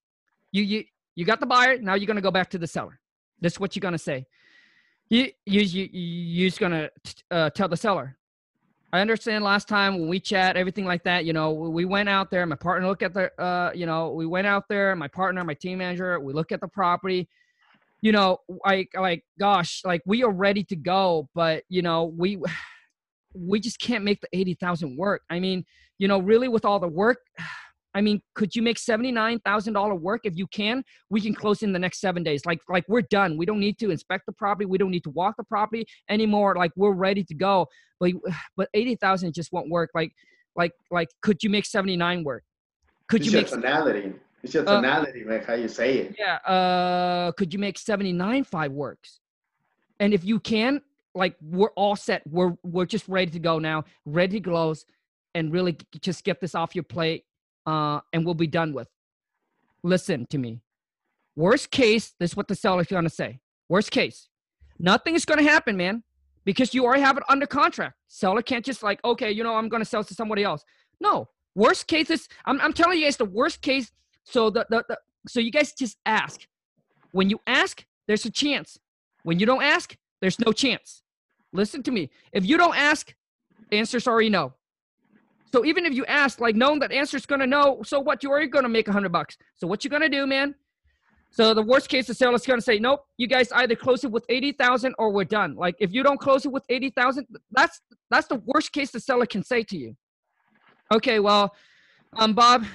You 0.52 0.64
you 0.64 0.84
you 1.16 1.26
got 1.26 1.40
the 1.40 1.46
buyer. 1.46 1.78
Now 1.78 1.96
you're 1.96 2.08
gonna 2.08 2.22
go 2.22 2.32
back 2.32 2.50
to 2.52 2.58
the 2.58 2.68
seller. 2.68 3.00
This 3.40 3.54
is 3.54 3.60
what 3.60 3.76
you're 3.76 3.82
gonna 3.82 3.98
say. 3.98 4.26
You 5.10 5.30
you 5.46 5.62
you 5.62 5.90
you're 5.92 6.50
just 6.50 6.60
gonna 6.60 6.90
uh, 7.32 7.50
tell 7.50 7.68
the 7.68 7.78
seller. 7.78 8.18
I 8.92 9.02
understand 9.02 9.44
last 9.44 9.68
time 9.68 10.00
when 10.00 10.10
we 10.10 10.20
chat, 10.20 10.58
everything 10.58 10.86
like 10.86 11.04
that, 11.04 11.24
you 11.24 11.34
know, 11.34 11.52
we 11.52 11.86
went 11.86 12.10
out 12.10 12.32
there, 12.32 12.46
my 12.48 12.56
partner 12.56 12.88
looked 12.88 13.04
at 13.04 13.14
the, 13.14 13.32
uh, 13.40 13.72
you 13.76 13.86
know, 13.86 14.10
we 14.12 14.26
went 14.26 14.48
out 14.48 14.68
there, 14.68 14.96
my 14.96 15.08
partner, 15.08 15.44
my 15.44 15.54
team 15.54 15.78
manager, 15.78 16.20
we 16.20 16.34
look 16.34 16.52
at 16.52 16.60
the 16.60 16.68
property, 16.68 17.30
you 18.02 18.12
know, 18.12 18.40
like, 18.66 18.90
like, 18.96 19.24
gosh, 19.40 19.82
like 19.86 20.02
we 20.06 20.24
are 20.24 20.32
ready 20.32 20.64
to 20.64 20.76
go, 20.76 21.30
but 21.36 21.64
you 21.70 21.84
know, 21.84 22.06
we, 22.18 22.40
we 23.36 23.60
just 23.60 23.80
can't 23.80 24.04
make 24.04 24.22
the 24.22 24.30
80,000 24.34 24.98
work. 24.98 25.22
I 25.30 25.40
mean, 25.40 25.66
you 26.00 26.08
know, 26.08 26.20
really 26.20 26.48
with 26.48 26.66
all 26.66 26.80
the 26.80 26.88
work, 26.88 27.20
I 27.94 28.02
mean, 28.02 28.22
could 28.36 28.56
you 28.56 28.62
make 28.62 28.78
$79,000 28.78 30.00
work? 30.00 30.22
If 30.24 30.38
you 30.38 30.48
can, 30.48 30.84
we 31.10 31.22
can 31.22 31.34
close 31.34 31.64
in 31.64 31.74
the 31.74 31.80
next 31.80 32.00
seven 32.00 32.24
days. 32.24 32.46
Like, 32.46 32.60
like 32.70 32.86
we're 32.88 33.02
done. 33.02 33.36
We 33.38 33.46
don't 33.46 33.60
need 33.60 33.80
to 33.80 33.90
inspect 33.90 34.26
the 34.28 34.32
property. 34.32 34.66
We 34.66 34.78
don't 34.78 34.92
need 34.92 35.04
to 35.06 35.10
walk 35.10 35.38
the 35.38 35.44
property 35.44 35.86
anymore. 36.08 36.56
Like 36.56 36.72
we're 36.76 36.94
ready 36.94 37.24
to 37.24 37.34
go. 37.34 37.68
But, 38.00 38.12
but 38.56 38.70
80,000 38.74 39.34
just 39.34 39.52
won't 39.52 39.70
work. 39.70 39.90
Like, 39.96 40.14
like, 40.56 40.74
like, 40.92 41.10
could 41.22 41.42
you 41.44 41.50
make 41.50 41.66
79 41.66 42.24
work? 42.24 42.44
Could 43.08 43.22
it's 43.22 43.32
you 43.32 43.38
make 43.38 43.48
tonality? 43.48 44.14
It's 44.44 44.54
your 44.54 44.68
uh, 44.70 44.76
tonality, 44.76 45.24
uh, 45.24 45.28
man, 45.28 45.44
how 45.44 45.54
you 45.54 45.68
say 45.68 45.98
it. 45.98 46.16
Yeah. 46.18 46.36
Uh, 46.36 47.32
could 47.34 47.54
you 47.54 47.60
make 47.60 47.78
79 47.78 48.44
five 48.44 48.72
works? 48.72 49.20
And 50.00 50.14
if 50.14 50.24
you 50.24 50.40
can, 50.40 50.82
like 51.16 51.36
we're 51.42 51.72
all 51.72 51.96
set. 51.96 52.22
We're 52.28 52.54
we're 52.64 52.86
just 52.86 53.08
ready 53.08 53.32
to 53.32 53.40
go 53.40 53.60
now, 53.60 53.84
ready 54.06 54.40
to 54.40 54.50
close, 54.50 54.86
and 55.34 55.52
really 55.52 55.78
just 56.02 56.24
get 56.24 56.40
this 56.40 56.56
off 56.56 56.76
your 56.76 56.84
plate, 56.84 57.26
uh, 57.66 58.00
and 58.14 58.26
we'll 58.26 58.34
be 58.34 58.48
done 58.48 58.74
with. 58.74 58.88
Listen 59.84 60.26
to 60.28 60.38
me. 60.38 60.62
Worst 61.36 61.72
case, 61.72 62.14
this 62.20 62.32
is 62.32 62.38
what 62.38 62.48
the 62.48 62.56
seller's 62.56 62.88
gonna 62.88 63.10
say. 63.10 63.40
Worst 63.70 63.92
case, 63.92 64.28
nothing 64.78 65.16
is 65.16 65.26
gonna 65.26 65.44
happen, 65.44 65.78
man, 65.78 66.04
because 66.44 66.74
you 66.74 66.86
already 66.86 67.02
have 67.02 67.18
it 67.18 67.24
under 67.30 67.46
contract. 67.46 67.96
Seller 68.08 68.42
can't 68.42 68.66
just 68.66 68.84
like, 68.84 69.00
okay, 69.06 69.32
you 69.32 69.44
know, 69.44 69.56
I'm 69.56 69.70
gonna 69.70 69.86
sell 69.86 70.04
to 70.04 70.14
somebody 70.14 70.44
else. 70.44 70.64
No. 71.00 71.30
Worst 71.56 71.88
case 71.88 72.10
is, 72.10 72.28
I'm, 72.46 72.60
I'm 72.62 72.74
telling 72.74 73.00
you 73.00 73.06
guys 73.06 73.18
the 73.18 73.26
worst 73.26 73.62
case. 73.62 73.92
So 74.24 74.50
the, 74.50 74.66
the, 74.70 74.84
the 74.88 75.00
so 75.28 75.40
you 75.40 75.52
guys 75.52 75.74
just 75.74 75.98
ask. 76.06 76.48
When 77.12 77.30
you 77.30 77.40
ask, 77.48 77.86
there's 78.08 78.26
a 78.26 78.32
chance. 78.32 78.80
When 79.24 79.40
you 79.40 79.46
don't 79.46 79.64
ask, 79.64 79.96
there's 80.22 80.40
no 80.40 80.52
chance. 80.52 81.04
Listen 81.52 81.84
to 81.84 81.92
me. 81.92 82.10
If 82.32 82.46
you 82.46 82.58
don't 82.58 82.76
ask, 82.76 83.14
the 83.70 83.78
answer's 83.78 84.08
already 84.08 84.30
no. 84.30 84.54
So 85.52 85.66
even 85.66 85.86
if 85.86 85.94
you 85.94 86.06
ask, 86.06 86.40
like 86.40 86.56
knowing 86.56 86.80
that 86.80 86.92
answer 86.92 87.18
is 87.18 87.26
gonna 87.26 87.48
know, 87.48 87.82
so 87.84 88.00
what? 88.00 88.24
You're 88.24 88.46
gonna 88.48 88.70
make 88.70 88.88
a 88.88 88.92
hundred 88.92 89.12
bucks. 89.12 89.38
So 89.56 89.68
what 89.68 89.84
you 89.84 89.90
gonna 89.90 90.10
do, 90.10 90.28
man? 90.28 90.56
So 91.32 91.54
the 91.54 91.62
worst 91.62 91.90
case, 91.90 92.08
the 92.08 92.14
seller's 92.14 92.46
gonna 92.46 92.62
say, 92.62 92.80
nope. 92.80 93.02
You 93.18 93.28
guys 93.28 93.52
either 93.52 93.76
close 93.76 94.04
it 94.04 94.12
with 94.12 94.26
eighty 94.30 94.52
thousand 94.52 94.96
or 94.98 95.12
we're 95.12 95.26
done. 95.26 95.56
Like 95.56 95.76
if 95.80 95.92
you 95.94 96.04
don't 96.04 96.20
close 96.20 96.46
it 96.46 96.52
with 96.52 96.64
eighty 96.70 96.92
thousand, 96.92 97.28
that's 97.52 97.82
that's 98.10 98.28
the 98.28 98.42
worst 98.46 98.72
case 98.72 98.92
the 98.92 99.00
seller 99.00 99.26
can 99.26 99.44
say 99.44 99.64
to 99.64 99.78
you. 99.78 99.96
Okay, 100.94 101.20
well, 101.20 101.54
um, 102.18 102.34
Bob. 102.34 102.66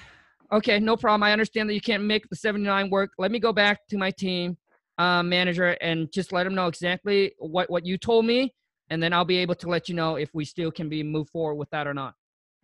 Okay, 0.52 0.78
no 0.78 0.96
problem. 0.96 1.22
I 1.22 1.32
understand 1.32 1.68
that 1.68 1.74
you 1.74 1.80
can't 1.80 2.04
make 2.04 2.28
the 2.28 2.36
seventy 2.36 2.66
nine 2.66 2.90
work. 2.90 3.10
Let 3.18 3.30
me 3.30 3.38
go 3.38 3.52
back 3.52 3.86
to 3.90 3.98
my 3.98 4.10
team 4.10 4.56
uh, 4.98 5.22
manager 5.22 5.76
and 5.80 6.12
just 6.12 6.32
let 6.32 6.44
them 6.44 6.54
know 6.54 6.66
exactly 6.66 7.32
what 7.38 7.70
what 7.70 7.86
you 7.86 7.98
told 7.98 8.26
me 8.26 8.52
and 8.90 9.02
then 9.02 9.12
I'll 9.12 9.24
be 9.24 9.38
able 9.38 9.54
to 9.56 9.68
let 9.68 9.88
you 9.88 9.94
know 9.94 10.16
if 10.16 10.30
we 10.34 10.44
still 10.44 10.70
can 10.70 10.88
be 10.88 11.02
moved 11.02 11.30
forward 11.30 11.54
with 11.54 11.70
that 11.70 11.86
or 11.86 11.94
not. 11.94 12.14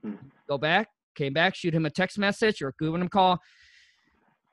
Mm-hmm. 0.04 0.26
Go 0.48 0.58
back, 0.58 0.88
came 1.14 1.32
back, 1.32 1.54
shoot 1.54 1.74
him 1.74 1.86
a 1.86 1.90
text 1.90 2.18
message 2.18 2.62
or 2.62 2.74
give 2.78 2.94
him 2.94 3.02
a 3.02 3.08
call. 3.08 3.40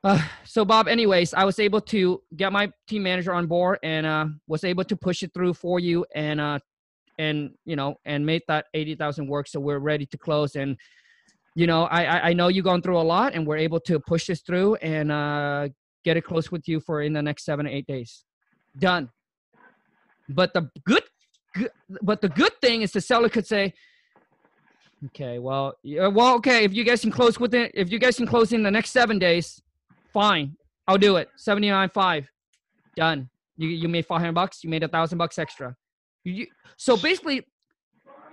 Uh, 0.04 0.20
so 0.44 0.64
Bob, 0.64 0.86
anyways, 0.86 1.34
I 1.34 1.44
was 1.44 1.58
able 1.58 1.80
to 1.82 2.22
get 2.36 2.52
my 2.52 2.70
team 2.86 3.02
manager 3.02 3.32
on 3.32 3.46
board 3.46 3.78
and 3.82 4.06
uh, 4.06 4.26
was 4.46 4.62
able 4.64 4.84
to 4.84 4.96
push 4.96 5.22
it 5.22 5.32
through 5.34 5.54
for 5.54 5.80
you 5.80 6.06
and 6.14 6.40
uh, 6.40 6.58
and 7.18 7.50
you 7.64 7.74
know 7.74 7.96
and 8.04 8.24
make 8.24 8.46
that 8.46 8.66
eighty 8.74 8.94
thousand 8.94 9.26
work. 9.26 9.48
So 9.48 9.58
we're 9.58 9.80
ready 9.80 10.06
to 10.06 10.16
close 10.16 10.54
and 10.54 10.76
you 11.56 11.66
know 11.66 11.84
I 11.84 12.28
I 12.28 12.32
know 12.32 12.46
you've 12.46 12.64
gone 12.64 12.80
through 12.80 13.00
a 13.00 13.02
lot 13.02 13.34
and 13.34 13.44
we're 13.44 13.56
able 13.56 13.80
to 13.80 13.98
push 13.98 14.28
this 14.28 14.40
through 14.42 14.76
and 14.76 15.10
uh, 15.10 15.68
get 16.04 16.16
it 16.16 16.22
close 16.22 16.52
with 16.52 16.68
you 16.68 16.78
for 16.80 17.02
in 17.02 17.12
the 17.12 17.22
next 17.22 17.44
seven 17.44 17.66
or 17.66 17.70
eight 17.70 17.86
days. 17.86 18.24
Done. 18.78 19.10
But 20.28 20.52
the 20.54 20.70
good, 20.84 21.02
good 21.54 21.70
but 22.02 22.20
the 22.20 22.28
good 22.28 22.52
thing 22.60 22.82
is 22.82 22.92
the 22.92 23.00
seller 23.00 23.28
could 23.28 23.46
say, 23.46 23.74
okay, 25.06 25.38
well, 25.38 25.74
yeah, 25.82 26.08
well, 26.08 26.34
okay, 26.36 26.64
if 26.64 26.74
you 26.74 26.84
guys 26.84 27.00
can 27.00 27.10
close 27.10 27.38
within, 27.38 27.70
if 27.74 27.90
you 27.90 27.98
guys 27.98 28.16
can 28.16 28.26
close 28.26 28.52
in 28.52 28.62
the 28.62 28.70
next 28.70 28.90
seven 28.90 29.18
days, 29.18 29.60
fine, 30.12 30.56
I'll 30.86 30.98
do 30.98 31.16
it. 31.16 31.28
Seventy 31.36 31.68
nine 31.68 31.88
five, 31.90 32.28
done. 32.96 33.28
You 33.56 33.68
you 33.68 33.88
made 33.88 34.06
five 34.06 34.20
hundred 34.20 34.34
bucks. 34.34 34.62
You 34.62 34.70
made 34.70 34.82
a 34.82 34.88
thousand 34.88 35.18
bucks 35.18 35.38
extra. 35.38 35.76
You, 36.24 36.46
so 36.76 36.96
basically, 36.96 37.46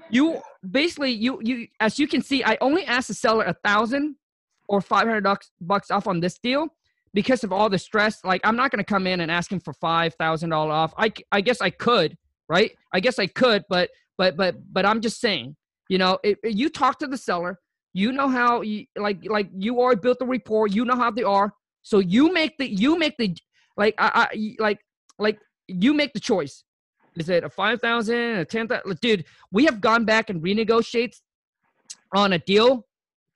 you 0.10 0.42
basically 0.70 1.12
you 1.12 1.40
you 1.42 1.68
as 1.80 2.00
you 2.00 2.08
can 2.08 2.22
see, 2.22 2.44
I 2.44 2.58
only 2.62 2.86
asked 2.86 3.08
the 3.08 3.14
seller 3.14 3.46
a 3.46 3.54
thousand 3.54 4.16
or 4.68 4.82
five 4.82 5.08
hundred 5.08 5.24
bucks 5.24 5.52
bucks 5.62 5.92
off 5.92 6.08
on 6.08 6.20
this 6.20 6.38
deal 6.40 6.68
because 7.14 7.44
of 7.44 7.52
all 7.52 7.70
the 7.70 7.80
stress. 7.80 8.24
Like 8.24 8.42
I'm 8.44 8.56
not 8.56 8.72
gonna 8.72 8.84
come 8.84 9.08
in 9.08 9.22
and 9.22 9.32
ask 9.32 9.52
him 9.52 9.60
for 9.60 9.74
five 9.74 10.14
thousand 10.16 10.50
dollar 10.50 10.72
off. 10.72 10.94
I 10.98 11.12
I 11.32 11.42
guess 11.42 11.62
I 11.62 11.70
could 11.70 12.18
right? 12.48 12.72
I 12.94 13.00
guess 13.00 13.20
I 13.20 13.28
could, 13.28 13.64
but 13.70 13.90
but 14.18 14.38
but 14.38 14.56
but 14.72 14.86
I'm 14.86 15.02
just 15.02 15.20
saying, 15.20 15.56
you 15.90 15.98
know, 15.98 16.20
it, 16.24 16.38
it, 16.44 16.56
you 16.56 16.70
talk 16.70 17.00
to 17.00 17.08
the 17.08 17.18
seller, 17.18 17.60
you 17.94 18.12
know 18.12 18.28
how 18.28 18.62
you 18.62 18.86
like 18.98 19.20
like 19.26 19.50
you 19.56 19.80
already 19.80 20.02
built 20.02 20.20
the 20.20 20.26
report, 20.26 20.74
you 20.74 20.86
know 20.86 20.96
how 20.96 21.12
they 21.12 21.24
are, 21.24 21.54
so 21.82 22.00
you 22.00 22.34
make 22.34 22.58
the 22.58 22.68
you 22.68 22.98
make 22.98 23.16
the 23.18 23.36
like 23.78 23.96
I, 23.98 24.28
I 24.32 24.56
like 24.60 24.80
like 25.20 25.40
you 25.68 25.94
make 25.94 26.14
the 26.14 26.20
choice. 26.20 26.64
Is 27.16 27.30
it 27.30 27.44
a 27.44 27.50
five 27.50 27.80
thousand, 27.80 28.16
a 28.16 28.46
ten 28.46 28.68
thousand? 28.68 29.00
Dude, 29.00 29.26
we 29.52 29.66
have 29.66 29.80
gone 29.80 30.04
back 30.06 30.30
and 30.30 30.44
renegotiate 30.44 31.16
on 32.14 32.34
a 32.34 32.40
deal 32.40 32.86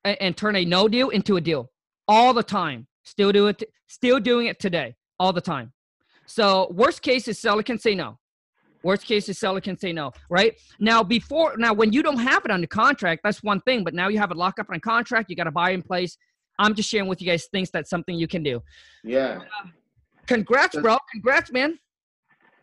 and, 0.03 0.17
and 0.21 0.37
turn 0.37 0.55
a 0.55 0.65
no 0.65 0.87
deal 0.87 1.09
into 1.09 1.37
a 1.37 1.41
deal 1.41 1.71
all 2.07 2.33
the 2.33 2.43
time. 2.43 2.87
Still 3.03 3.31
do 3.31 3.47
it. 3.47 3.63
Still 3.87 4.19
doing 4.19 4.47
it 4.47 4.59
today, 4.59 4.95
all 5.19 5.33
the 5.33 5.41
time. 5.41 5.71
So 6.25 6.71
worst 6.71 7.01
case 7.01 7.27
is 7.27 7.39
seller 7.39 7.63
can 7.63 7.79
say 7.79 7.95
no. 7.95 8.18
Worst 8.83 9.05
case, 9.05 9.25
the 9.25 9.33
seller 9.33 9.59
can 9.59 9.77
say 9.77 9.91
no, 9.91 10.11
right? 10.29 10.53
Now, 10.79 11.03
before 11.03 11.57
now, 11.57 11.73
when 11.73 11.91
you 11.91 12.01
don't 12.01 12.19
have 12.19 12.45
it 12.45 12.51
under 12.51 12.67
contract, 12.67 13.21
that's 13.23 13.43
one 13.43 13.59
thing. 13.61 13.83
But 13.83 13.93
now 13.93 14.07
you 14.07 14.19
have 14.19 14.31
it 14.31 14.37
locked 14.37 14.59
up 14.59 14.67
on 14.69 14.75
a 14.75 14.79
contract, 14.79 15.29
you 15.29 15.35
got 15.35 15.47
a 15.47 15.51
buy 15.51 15.71
in 15.71 15.81
place. 15.81 16.17
I'm 16.57 16.75
just 16.75 16.89
sharing 16.89 17.07
with 17.07 17.21
you 17.21 17.27
guys 17.27 17.45
things 17.45 17.71
that's 17.71 17.89
something 17.89 18.15
you 18.15 18.27
can 18.27 18.43
do. 18.43 18.61
Yeah. 19.03 19.39
Uh, 19.39 19.69
congrats, 20.27 20.75
bro. 20.77 20.97
Congrats, 21.11 21.51
man. 21.51 21.79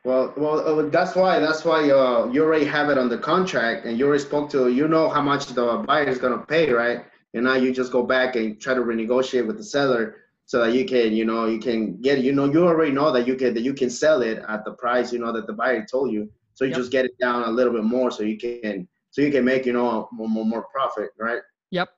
Well, 0.04 0.32
well, 0.36 0.60
uh, 0.80 0.88
that's 0.88 1.16
why 1.16 1.40
that's 1.40 1.64
why 1.64 1.90
uh, 1.90 2.30
you 2.32 2.44
already 2.44 2.64
have 2.66 2.90
it 2.90 2.98
on 2.98 3.08
the 3.08 3.18
contract, 3.18 3.86
and 3.86 3.98
you 3.98 4.06
already 4.06 4.22
spoke 4.22 4.48
to 4.50 4.68
you 4.68 4.86
know 4.86 5.08
how 5.08 5.20
much 5.20 5.46
the 5.48 5.84
buyer 5.86 6.04
is 6.04 6.18
gonna 6.18 6.38
pay, 6.38 6.70
right? 6.70 7.04
And 7.34 7.44
now 7.44 7.54
you 7.54 7.72
just 7.74 7.90
go 7.90 8.04
back 8.04 8.36
and 8.36 8.60
try 8.60 8.74
to 8.74 8.80
renegotiate 8.80 9.46
with 9.46 9.56
the 9.56 9.64
seller 9.64 10.16
so 10.46 10.64
that 10.64 10.72
you 10.72 10.84
can 10.84 11.12
you 11.12 11.24
know 11.24 11.46
you 11.46 11.58
can 11.58 12.00
get 12.00 12.20
you 12.20 12.32
know 12.32 12.44
you 12.44 12.66
already 12.66 12.92
know 12.92 13.12
that 13.12 13.26
you 13.26 13.34
can 13.34 13.52
that 13.52 13.62
you 13.62 13.74
can 13.74 13.90
sell 13.90 14.22
it 14.22 14.42
at 14.48 14.64
the 14.64 14.72
price 14.72 15.12
you 15.12 15.18
know 15.18 15.32
that 15.32 15.46
the 15.46 15.52
buyer 15.52 15.84
told 15.84 16.12
you. 16.12 16.30
So 16.54 16.64
you 16.64 16.70
yep. 16.70 16.78
just 16.78 16.90
get 16.90 17.04
it 17.04 17.18
down 17.20 17.42
a 17.42 17.50
little 17.50 17.72
bit 17.72 17.84
more 17.84 18.10
so 18.10 18.22
you 18.22 18.38
can 18.38 18.88
so 19.10 19.20
you 19.20 19.30
can 19.30 19.44
make 19.44 19.66
you 19.66 19.72
know 19.72 20.08
more, 20.12 20.44
more 20.44 20.66
profit 20.72 21.10
right? 21.18 21.40
Yep. 21.72 21.88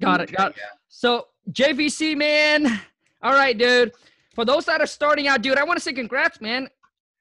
Got 0.00 0.20
it 0.20 0.30
got 0.30 0.52
it. 0.52 0.58
So 0.88 1.26
jvc 1.50 2.16
man. 2.16 2.80
All 3.22 3.32
right 3.32 3.56
dude. 3.56 3.92
For 4.34 4.44
those 4.44 4.66
that 4.66 4.80
are 4.80 4.86
starting 4.86 5.26
out 5.26 5.42
dude 5.42 5.58
i 5.58 5.64
want 5.64 5.78
to 5.78 5.82
say 5.82 5.92
congrats 5.92 6.40
man. 6.40 6.68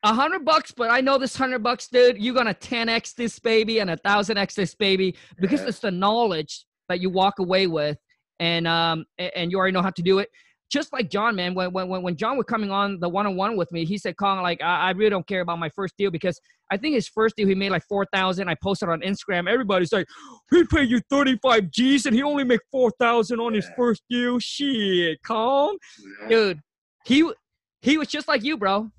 A 0.04 0.14
hundred 0.14 0.46
bucks, 0.46 0.72
but 0.72 0.90
I 0.90 1.02
know 1.02 1.18
this 1.18 1.36
hundred 1.36 1.62
bucks, 1.62 1.90
dude. 1.90 2.18
You're 2.18 2.34
gonna 2.34 2.54
10x 2.54 3.16
this 3.16 3.38
baby 3.38 3.80
and 3.80 3.90
a 3.90 3.98
thousand 3.98 4.38
x 4.38 4.56
this 4.56 4.74
baby 4.74 5.14
because 5.42 5.60
yeah. 5.60 5.68
it's 5.68 5.80
the 5.80 5.92
knowledge 5.92 6.66
that 6.88 7.02
you 7.02 7.10
walk 7.10 7.40
away 7.40 7.68
with, 7.68 7.98
and 8.40 8.66
um, 8.66 9.06
and 9.18 9.52
you 9.52 9.58
already 9.58 9.74
know 9.74 9.82
how 9.82 9.90
to 9.90 10.02
do 10.02 10.20
it 10.20 10.30
just 10.70 10.94
like 10.94 11.10
John, 11.10 11.36
man, 11.36 11.54
when 11.54 11.74
when 11.74 12.02
when 12.02 12.16
John 12.16 12.38
was 12.38 12.46
coming 12.46 12.72
on 12.72 13.00
the 13.00 13.10
one 13.10 13.26
on 13.26 13.36
one 13.36 13.58
with 13.58 13.72
me, 13.72 13.86
he 13.86 13.98
said, 13.98 14.18
"Kong, 14.18 14.42
like 14.42 14.62
I, 14.62 14.88
I, 14.88 14.92
really 14.92 15.10
don't 15.10 15.28
care 15.28 15.42
about 15.42 15.60
my 15.60 15.70
first 15.70 15.96
deal 15.98 16.12
because 16.12 16.40
I 16.72 16.78
think 16.78 16.96
his 16.96 17.08
first 17.08 17.36
deal 17.36 17.48
he 17.48 17.56
made 17.56 17.72
like 17.72 17.84
four 17.88 18.06
thousand. 18.14 18.50
I 18.50 18.56
posted 18.56 18.90
on 18.90 19.02
Instagram. 19.02 19.50
Everybody's 19.50 19.92
like, 19.92 20.08
he 20.52 20.64
paid 20.66 20.90
you 20.90 21.02
thirty 21.10 21.38
five 21.42 21.72
G's 21.72 22.06
and 22.06 22.16
he 22.16 22.22
only 22.22 22.44
made 22.44 22.60
four 22.72 22.92
thousand 23.00 23.40
on 23.40 23.54
yeah. 23.54 23.62
his 23.62 23.70
first 23.76 24.04
deal. 24.10 24.38
Shit, 24.40 25.20
Kong, 25.26 25.78
yeah. 26.22 26.28
dude, 26.30 26.60
he 27.06 27.32
he 27.82 27.98
was 27.98 28.08
just 28.08 28.28
like 28.28 28.44
you, 28.44 28.58
bro." 28.58 28.90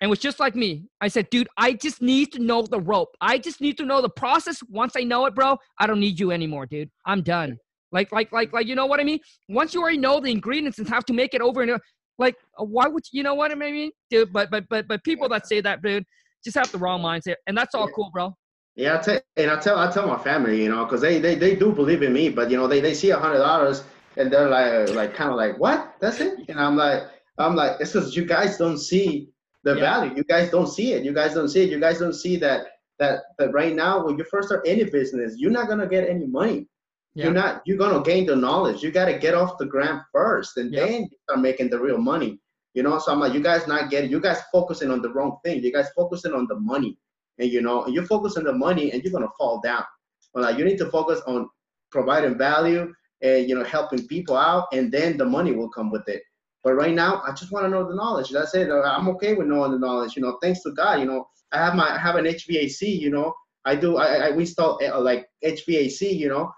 And 0.00 0.10
was 0.10 0.18
just 0.18 0.40
like 0.40 0.56
me. 0.56 0.86
I 1.00 1.06
said, 1.06 1.30
dude, 1.30 1.46
I 1.56 1.74
just 1.74 2.02
need 2.02 2.32
to 2.32 2.40
know 2.40 2.62
the 2.62 2.80
rope. 2.80 3.14
I 3.20 3.38
just 3.38 3.60
need 3.60 3.76
to 3.78 3.84
know 3.84 4.02
the 4.02 4.08
process. 4.08 4.60
Once 4.68 4.94
I 4.96 5.04
know 5.04 5.26
it, 5.26 5.34
bro, 5.36 5.58
I 5.78 5.86
don't 5.86 6.00
need 6.00 6.18
you 6.18 6.32
anymore, 6.32 6.66
dude. 6.66 6.90
I'm 7.06 7.22
done. 7.22 7.56
Like, 7.92 8.10
like, 8.10 8.32
like, 8.32 8.52
like, 8.52 8.66
you 8.66 8.74
know 8.74 8.86
what 8.86 9.00
I 9.00 9.04
mean? 9.04 9.20
Once 9.48 9.74
you 9.74 9.82
already 9.82 9.98
know 9.98 10.18
the 10.18 10.30
ingredients 10.30 10.78
and 10.78 10.88
have 10.88 11.04
to 11.06 11.12
make 11.12 11.34
it 11.34 11.40
over 11.40 11.62
and 11.62 11.78
like, 12.18 12.36
uh, 12.58 12.64
why 12.64 12.88
would 12.88 13.04
you, 13.12 13.18
you 13.18 13.22
know 13.22 13.34
what 13.34 13.52
I 13.52 13.54
mean, 13.54 13.90
dude? 14.10 14.32
But, 14.32 14.50
but, 14.50 14.64
but, 14.68 14.88
but 14.88 15.04
people 15.04 15.28
that 15.28 15.46
say 15.46 15.60
that, 15.60 15.82
dude, 15.82 16.04
just 16.44 16.56
have 16.56 16.72
the 16.72 16.78
wrong 16.78 17.02
mindset, 17.02 17.36
and 17.46 17.56
that's 17.56 17.74
all 17.74 17.88
cool, 17.88 18.10
bro. 18.12 18.34
Yeah, 18.74 18.98
I 18.98 19.02
tell, 19.02 19.20
and 19.36 19.50
I 19.50 19.60
tell, 19.60 19.78
I 19.78 19.92
tell 19.92 20.06
my 20.06 20.18
family, 20.18 20.62
you 20.62 20.70
know, 20.70 20.84
because 20.84 21.00
they, 21.00 21.18
they, 21.18 21.34
they 21.34 21.54
do 21.54 21.72
believe 21.72 22.02
in 22.02 22.12
me, 22.12 22.30
but 22.30 22.50
you 22.50 22.56
know, 22.56 22.66
they, 22.66 22.80
they 22.80 22.94
see 22.94 23.10
a 23.10 23.18
hundred 23.18 23.38
dollars 23.38 23.84
and 24.16 24.32
they're 24.32 24.48
like, 24.48 24.90
like, 24.94 25.14
kind 25.14 25.30
of 25.30 25.36
like, 25.36 25.58
what? 25.58 25.94
That's 26.00 26.20
it? 26.20 26.48
And 26.48 26.58
I'm 26.58 26.76
like, 26.76 27.02
I'm 27.38 27.54
like, 27.54 27.80
it's 27.80 27.92
because 27.92 28.16
you 28.16 28.24
guys 28.24 28.56
don't 28.56 28.78
see 28.78 29.28
the 29.64 29.74
yeah. 29.74 29.80
value. 29.80 30.14
You 30.16 30.24
guys 30.24 30.50
don't 30.50 30.66
see 30.66 30.92
it. 30.92 31.04
You 31.04 31.12
guys 31.12 31.34
don't 31.34 31.48
see 31.48 31.62
it. 31.62 31.70
You 31.70 31.80
guys 31.80 31.98
don't 31.98 32.14
see 32.14 32.36
that 32.36 32.66
that 32.98 33.22
that 33.38 33.52
right 33.52 33.74
now 33.74 34.04
when 34.04 34.18
you 34.18 34.24
first 34.24 34.48
start 34.48 34.62
any 34.66 34.84
business, 34.84 35.34
you're 35.36 35.50
not 35.50 35.68
gonna 35.68 35.88
get 35.88 36.08
any 36.08 36.26
money. 36.26 36.66
Yeah. 37.14 37.24
You're 37.24 37.34
not. 37.34 37.62
You're 37.66 37.78
gonna 37.78 38.02
gain 38.02 38.26
the 38.26 38.36
knowledge. 38.36 38.82
You 38.82 38.90
got 38.90 39.04
to 39.06 39.18
get 39.18 39.34
off 39.34 39.58
the 39.58 39.66
ground 39.66 40.00
first, 40.12 40.56
and 40.56 40.72
yep. 40.72 40.88
then 40.88 41.02
you 41.02 41.18
start 41.24 41.40
making 41.40 41.68
the 41.68 41.78
real 41.78 41.98
money. 41.98 42.40
You 42.74 42.82
know. 42.82 42.98
So 42.98 43.12
I'm 43.12 43.20
like, 43.20 43.34
you 43.34 43.40
guys 43.40 43.66
not 43.66 43.90
getting. 43.90 44.10
You 44.10 44.20
guys 44.20 44.40
focusing 44.50 44.90
on 44.90 45.02
the 45.02 45.12
wrong 45.12 45.38
thing. 45.44 45.62
You 45.62 45.72
guys 45.72 45.88
focusing 45.94 46.32
on 46.32 46.46
the 46.48 46.58
money, 46.58 46.96
and 47.38 47.50
you 47.50 47.60
know, 47.60 47.84
and 47.84 47.94
you're 47.94 48.06
focusing 48.06 48.46
on 48.46 48.52
the 48.52 48.58
money, 48.58 48.92
and 48.92 49.02
you're 49.02 49.12
gonna 49.12 49.28
fall 49.38 49.60
down. 49.60 49.84
But 50.32 50.44
like, 50.44 50.58
you 50.58 50.64
need 50.64 50.78
to 50.78 50.90
focus 50.90 51.20
on 51.26 51.50
providing 51.90 52.38
value 52.38 52.92
and 53.20 53.48
you 53.48 53.54
know 53.54 53.64
helping 53.64 54.06
people 54.06 54.36
out, 54.36 54.68
and 54.72 54.90
then 54.90 55.18
the 55.18 55.24
money 55.26 55.52
will 55.52 55.68
come 55.68 55.90
with 55.90 56.08
it. 56.08 56.22
But 56.64 56.74
right 56.74 56.94
now, 56.94 57.22
I 57.26 57.32
just 57.32 57.50
want 57.50 57.66
to 57.66 57.70
know 57.70 57.86
the 57.88 57.94
knowledge. 57.94 58.30
That's 58.30 58.54
it. 58.54 58.70
I'm 58.70 59.08
okay 59.10 59.34
with 59.34 59.48
knowing 59.48 59.72
the 59.72 59.78
knowledge. 59.78 60.16
You 60.16 60.22
know, 60.22 60.38
thanks 60.40 60.62
to 60.62 60.70
God. 60.70 61.00
You 61.00 61.06
know, 61.06 61.26
I 61.52 61.58
have 61.58 61.74
my 61.74 61.94
I 61.94 61.98
have 61.98 62.16
an 62.16 62.24
HVAC. 62.24 62.98
You 62.98 63.10
know, 63.10 63.34
I 63.64 63.74
do. 63.74 63.96
I, 63.96 64.28
I 64.28 64.28
install 64.30 64.80
uh, 64.82 65.00
like 65.00 65.26
HVAC. 65.44 66.16
You 66.16 66.28
know, 66.28 66.52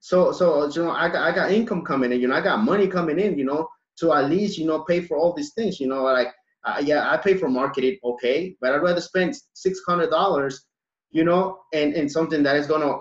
so 0.00 0.32
so 0.32 0.66
you 0.68 0.82
know 0.82 0.90
I 0.90 1.08
got 1.08 1.22
I 1.30 1.34
got 1.34 1.52
income 1.52 1.84
coming 1.84 2.12
in. 2.12 2.20
You 2.20 2.28
know, 2.28 2.34
I 2.34 2.40
got 2.40 2.64
money 2.64 2.88
coming 2.88 3.18
in. 3.18 3.38
You 3.38 3.44
know, 3.44 3.68
to 4.00 4.12
at 4.12 4.30
least 4.30 4.58
you 4.58 4.66
know 4.66 4.84
pay 4.84 5.00
for 5.00 5.16
all 5.16 5.34
these 5.34 5.52
things. 5.54 5.78
You 5.78 5.88
know, 5.88 6.02
like 6.02 6.28
uh, 6.64 6.82
yeah, 6.84 7.10
I 7.10 7.16
pay 7.16 7.34
for 7.34 7.48
marketing, 7.48 7.98
okay, 8.04 8.56
but 8.60 8.74
I'd 8.74 8.82
rather 8.82 9.00
spend 9.00 9.34
six 9.54 9.80
hundred 9.86 10.10
dollars, 10.10 10.66
you 11.10 11.24
know, 11.24 11.60
and 11.72 11.94
and 11.94 12.10
something 12.10 12.42
that 12.42 12.56
is 12.56 12.66
gonna 12.66 12.96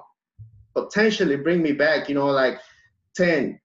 potentially 0.75 1.37
bring 1.37 1.61
me 1.61 1.71
back. 1.71 2.09
You 2.09 2.15
know, 2.15 2.27
like 2.27 2.59
10 3.15 3.59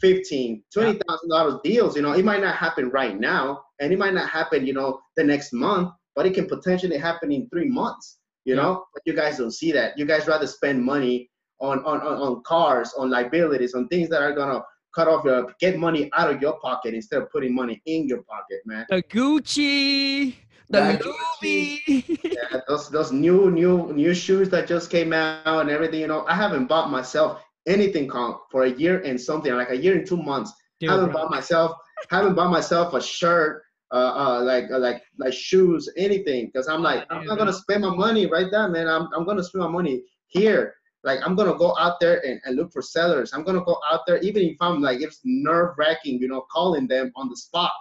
15 0.00 0.62
20 0.72 1.00
thousand 1.06 1.28
dollars 1.28 1.60
deals 1.62 1.96
you 1.96 2.02
know 2.02 2.12
it 2.12 2.24
might 2.24 2.40
not 2.40 2.56
happen 2.56 2.88
right 2.90 3.20
now 3.20 3.62
and 3.78 3.92
it 3.92 3.98
might 3.98 4.14
not 4.14 4.28
happen 4.28 4.66
you 4.66 4.72
know 4.72 4.98
the 5.16 5.22
next 5.22 5.52
month 5.52 5.90
but 6.14 6.26
it 6.26 6.34
can 6.34 6.46
potentially 6.46 6.96
happen 6.96 7.30
in 7.30 7.48
three 7.50 7.68
months 7.68 8.18
you 8.44 8.54
yeah. 8.54 8.62
know 8.62 8.84
but 8.94 9.02
you 9.04 9.14
guys 9.14 9.36
don't 9.36 9.52
see 9.52 9.70
that 9.70 9.96
you 9.98 10.06
guys 10.06 10.26
rather 10.26 10.46
spend 10.46 10.82
money 10.82 11.30
on, 11.60 11.78
on 11.84 12.00
on 12.00 12.42
cars 12.42 12.92
on 12.98 13.10
liabilities 13.10 13.74
on 13.74 13.88
things 13.88 14.08
that 14.08 14.22
are 14.22 14.32
gonna 14.32 14.60
cut 14.94 15.08
off 15.08 15.24
your 15.24 15.52
get 15.60 15.78
money 15.78 16.10
out 16.14 16.32
of 16.32 16.40
your 16.40 16.58
pocket 16.60 16.94
instead 16.94 17.22
of 17.22 17.30
putting 17.30 17.54
money 17.54 17.80
in 17.86 18.06
your 18.06 18.22
pocket 18.22 18.60
man 18.66 18.84
the 18.88 19.02
gucci 19.02 20.34
the 20.68 21.14
Louis. 21.42 22.04
yeah, 22.24 22.60
those 22.66 22.90
those 22.90 23.12
new 23.12 23.50
new 23.50 23.92
new 23.92 24.14
shoes 24.14 24.48
that 24.50 24.66
just 24.66 24.90
came 24.90 25.12
out 25.12 25.60
and 25.60 25.70
everything. 25.70 26.00
You 26.00 26.08
know, 26.08 26.26
I 26.26 26.34
haven't 26.34 26.66
bought 26.66 26.90
myself 26.90 27.40
anything 27.66 28.10
for 28.50 28.64
a 28.64 28.70
year 28.70 29.00
and 29.02 29.20
something 29.20 29.52
like 29.54 29.70
a 29.70 29.76
year 29.76 29.96
and 29.96 30.06
two 30.06 30.16
months. 30.16 30.52
Dude, 30.80 30.90
haven't 30.90 31.12
bro. 31.12 31.22
bought 31.22 31.30
myself 31.30 31.76
haven't 32.10 32.34
bought 32.34 32.50
myself 32.50 32.94
a 32.94 33.00
shirt, 33.00 33.62
uh, 33.92 33.96
uh 33.96 34.42
like 34.42 34.64
uh, 34.70 34.78
like 34.78 35.02
like 35.18 35.32
shoes, 35.32 35.88
anything. 35.96 36.50
Cause 36.54 36.68
I'm 36.68 36.82
like 36.82 37.06
I'm 37.10 37.26
not 37.26 37.38
gonna 37.38 37.52
spend 37.52 37.82
my 37.82 37.94
money 37.94 38.26
right 38.26 38.46
there, 38.50 38.68
man. 38.68 38.88
I'm 38.88 39.08
I'm 39.16 39.24
gonna 39.24 39.44
spend 39.44 39.64
my 39.64 39.70
money 39.70 40.02
here. 40.26 40.74
Like 41.06 41.20
I'm 41.24 41.34
gonna 41.34 41.56
go 41.56 41.74
out 41.78 41.98
there 42.00 42.22
and, 42.26 42.38
and 42.44 42.56
look 42.56 42.70
for 42.72 42.82
sellers. 42.82 43.32
I'm 43.32 43.44
gonna 43.44 43.64
go 43.64 43.78
out 43.90 44.00
there, 44.06 44.18
even 44.18 44.42
if 44.42 44.56
I'm 44.60 44.82
like 44.82 45.00
it's 45.00 45.20
nerve 45.24 45.74
wracking, 45.78 46.20
you 46.20 46.28
know, 46.28 46.44
calling 46.52 46.86
them 46.86 47.12
on 47.16 47.30
the 47.30 47.36
spot 47.36 47.72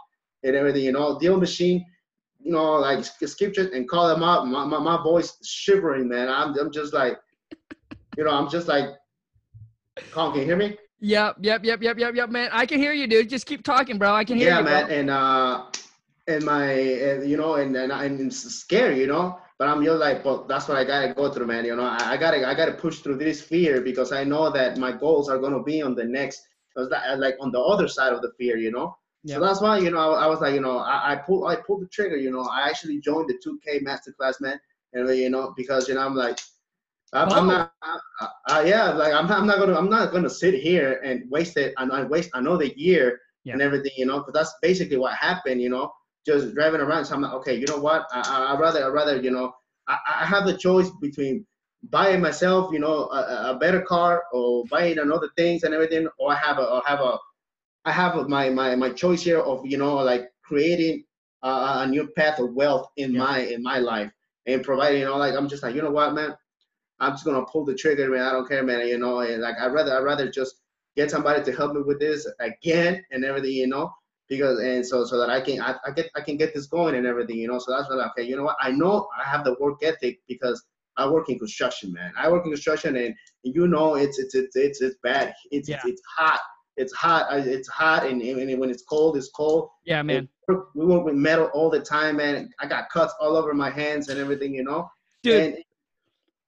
and 0.44 0.56
everything. 0.56 0.84
You 0.84 0.94
know, 0.94 1.18
DealMachine 1.18 1.84
you 2.46 2.52
know, 2.52 2.74
like 2.74 3.04
skip 3.04 3.58
and 3.58 3.90
call 3.90 4.08
them 4.08 4.22
out. 4.22 4.48
My, 4.48 4.66
my, 4.66 4.78
my 4.78 5.02
voice 5.02 5.36
shivering, 5.44 6.08
man. 6.08 6.30
I'm, 6.30 6.58
I'm 6.60 6.72
just 6.72 6.94
like, 6.94 7.18
you 8.18 8.24
know, 8.24 8.30
I'm 8.30 8.48
just 8.48 8.68
like 8.68 8.90
Colin, 10.12 10.34
can 10.34 10.42
you 10.42 10.46
hear 10.46 10.56
me? 10.56 10.78
Yep, 11.00 11.38
yep, 11.42 11.66
yep, 11.66 11.82
yep, 11.82 11.98
yep, 11.98 12.16
yep, 12.16 12.30
man. 12.30 12.50
I 12.52 12.68
can 12.68 12.80
hear 12.80 12.94
you, 12.94 13.08
dude. 13.08 13.30
Just 13.30 13.48
keep 13.48 13.64
talking, 13.64 13.98
bro. 13.98 14.14
I 14.14 14.24
can 14.24 14.38
hear 14.38 14.50
yeah, 14.50 14.60
you. 14.60 14.66
Yeah, 14.66 14.82
man. 14.82 14.92
And 14.92 15.10
uh, 15.10 15.66
and 16.28 16.44
my, 16.46 16.66
and, 16.66 17.30
you 17.30 17.38
know, 17.38 17.56
and 17.56 17.76
and, 17.76 17.92
and 17.92 18.20
it's 18.22 18.38
scary, 18.38 19.00
you 19.00 19.08
know. 19.08 19.40
But 19.58 19.70
I'm 19.70 19.84
just 19.84 20.00
like, 20.00 20.24
but 20.24 20.48
that's 20.48 20.68
what 20.68 20.78
I 20.78 20.84
gotta 20.84 21.14
go 21.14 21.32
through, 21.32 21.48
man. 21.48 21.66
You 21.66 21.76
know, 21.76 21.86
I, 21.86 22.12
I 22.12 22.18
gotta, 22.18 22.46
I 22.48 22.54
gotta 22.54 22.74
push 22.74 23.00
through 23.00 23.18
this 23.18 23.42
fear 23.42 23.82
because 23.82 24.12
I 24.12 24.24
know 24.24 24.52
that 24.52 24.78
my 24.78 24.92
goals 24.92 25.30
are 25.30 25.40
gonna 25.40 25.64
be 25.64 25.82
on 25.82 25.96
the 25.96 26.04
next, 26.04 26.42
like 26.76 27.36
on 27.40 27.52
the 27.52 27.60
other 27.60 27.88
side 27.88 28.12
of 28.12 28.22
the 28.22 28.32
fear, 28.38 28.58
you 28.58 28.72
know. 28.72 28.98
Yep. 29.24 29.36
So 29.36 29.46
that's 29.46 29.62
why, 29.62 29.80
you 29.80 29.90
know, 29.90 30.14
I, 30.14 30.26
I 30.26 30.28
was 30.28 30.42
like, 30.42 30.54
you 30.54 30.62
know, 30.62 30.78
I, 30.78 31.14
I 31.14 31.16
pulled, 31.16 31.50
I 31.50 31.56
pulled 31.56 31.82
the 31.82 31.88
trigger. 31.88 32.18
You 32.18 32.32
know, 32.32 32.42
I 32.42 32.68
actually 32.68 33.00
joined 33.00 33.30
the 33.30 33.40
2K 33.44 33.84
masterclass, 33.84 34.40
man. 34.42 34.60
And 34.94 35.10
you 35.18 35.30
know, 35.30 35.54
because 35.58 35.90
you 35.90 35.96
know, 35.96 36.02
I'm 36.02 36.16
like, 36.16 36.40
I'm, 37.14 37.30
oh. 37.32 37.36
I'm 37.36 37.48
not. 37.48 37.72
Uh, 38.50 38.64
yeah, 38.66 38.92
like 38.92 39.14
I'm, 39.14 39.30
I'm 39.32 39.48
not 39.48 39.60
gonna. 39.60 39.76
I'm 39.76 39.90
not 39.90 40.12
gonna 40.12 40.30
sit 40.30 40.54
here 40.54 41.02
and 41.04 41.30
waste 41.30 41.58
it. 41.58 41.74
And 41.78 41.92
I 41.92 42.04
waste 42.04 42.30
another 42.34 42.66
year 42.66 43.20
yeah. 43.44 43.54
and 43.54 43.62
everything, 43.62 43.92
you 43.98 44.06
know, 44.06 44.20
because 44.20 44.34
that's 44.34 44.54
basically 44.62 44.98
what 44.98 45.14
happened. 45.16 45.62
You 45.62 45.70
know, 45.70 45.92
just 46.26 46.54
driving 46.56 46.82
around. 46.82 47.06
So 47.06 47.16
I'm 47.16 47.22
like, 47.22 47.34
okay, 47.34 47.56
you 47.56 47.66
know 47.68 47.80
what? 47.80 48.08
I, 48.12 48.54
I 48.54 48.60
rather, 48.60 48.84
I 48.84 48.88
rather, 48.88 49.22
you 49.22 49.32
know, 49.32 49.54
I, 49.88 49.98
I 50.22 50.26
have 50.26 50.46
the 50.46 50.58
choice 50.58 50.90
between 51.02 51.46
buying 51.90 52.22
myself, 52.22 52.72
you 52.74 52.80
know, 52.80 53.08
a, 53.12 53.52
a 53.52 53.58
better 53.60 53.82
car 53.82 54.24
or 54.34 54.64
buying 54.70 54.98
another 55.00 55.30
things 55.38 55.64
and 55.64 55.74
everything, 55.74 56.08
or 56.18 56.32
I 56.32 56.36
have 56.36 56.58
a, 56.58 56.66
or 56.66 56.82
have 56.86 57.00
a, 57.00 57.18
I 57.86 57.92
have 57.92 58.28
my 58.28 58.50
my 58.50 58.76
my 58.76 58.90
choice 58.90 59.22
here 59.22 59.40
of 59.40 59.64
you 59.64 59.78
know 59.78 59.98
like 59.98 60.28
creating 60.44 61.04
a, 61.44 61.84
a 61.84 61.88
new 61.88 62.08
path 62.18 62.40
of 62.40 62.54
wealth 62.54 62.88
in 62.98 63.14
yeah. 63.14 63.20
my 63.20 63.40
in 63.42 63.62
my 63.62 63.78
life 63.78 64.10
and 64.48 64.64
providing, 64.64 65.02
you 65.02 65.06
know, 65.06 65.18
like 65.18 65.36
I'm 65.36 65.48
just 65.48 65.62
like, 65.62 65.76
you 65.76 65.84
know 65.84 65.92
what, 65.92 66.16
man 66.16 66.36
I'm 67.00 67.14
just 67.14 67.26
gonna 67.26 67.46
pull 67.46 67.66
the 67.66 67.76
trigger, 67.76 68.10
man. 68.10 68.22
I 68.22 68.32
don't 68.32 68.48
care, 68.48 68.64
man. 68.64 68.88
You 68.88 68.98
know, 68.98 69.20
and 69.20 69.42
like 69.42 69.56
I 69.60 69.68
rather 69.68 69.94
I 69.94 70.00
rather 70.00 70.30
just 70.30 70.62
get 70.96 71.12
somebody 71.12 71.44
to 71.44 71.52
help 71.52 71.74
me 71.74 71.82
with 71.82 72.00
this 72.00 72.28
again 72.40 73.04
and 73.12 73.26
everything, 73.26 73.52
you 73.52 73.68
know, 73.68 73.92
because 74.30 74.60
and 74.60 74.86
so 74.86 75.06
so 75.06 75.20
that 75.20 75.30
I 75.30 75.42
can 75.42 75.62
I, 75.62 75.76
I 75.86 75.92
get 75.92 76.10
I 76.16 76.22
can 76.22 76.38
get 76.38 76.54
this 76.54 76.68
going 76.68 76.96
and 76.96 77.06
everything, 77.06 77.38
you 77.38 77.48
know. 77.48 77.60
So 77.60 77.72
that's 77.72 77.90
what 77.90 78.06
okay, 78.12 78.24
you 78.24 78.36
know 78.36 78.44
what? 78.44 78.58
I 78.62 78.72
know 78.72 79.08
I 79.20 79.28
have 79.30 79.44
the 79.44 79.56
work 79.60 79.84
ethic 79.84 80.20
because 80.28 80.64
I 80.98 81.08
work 81.08 81.30
in 81.30 81.38
construction, 81.38 81.92
man. 81.92 82.14
I 82.18 82.30
work 82.30 82.46
in 82.46 82.52
construction, 82.52 82.96
and 82.96 83.14
you 83.44 83.68
know 83.68 83.96
it's 83.96 84.20
it's 84.20 84.36
it's 84.36 84.56
it's, 84.56 84.82
it's 84.82 84.96
bad. 85.04 85.34
It's, 85.52 85.70
yeah. 85.70 85.82
it's 85.86 86.02
hot. 86.18 86.40
It's 86.78 86.94
hot. 86.94 87.28
It's 87.32 87.70
hot, 87.70 88.06
and, 88.06 88.22
and 88.22 88.60
when 88.60 88.70
it's 88.70 88.84
cold, 88.84 89.18
it's 89.18 89.30
cold. 89.30 89.70
Yeah, 89.86 90.02
man. 90.02 90.28
We 90.48 90.86
work 90.86 91.06
with 91.06 91.16
metal 91.16 91.50
all 91.54 91.70
the 91.70 91.80
time, 91.80 92.18
man. 92.18 92.50
I 92.60 92.68
got 92.68 92.90
cuts 92.90 93.14
all 93.20 93.36
over 93.36 93.54
my 93.54 93.70
hands 93.70 94.10
and 94.10 94.20
everything, 94.20 94.54
you 94.54 94.64
know. 94.64 94.90
Dude, 95.24 95.56
and, 95.56 95.56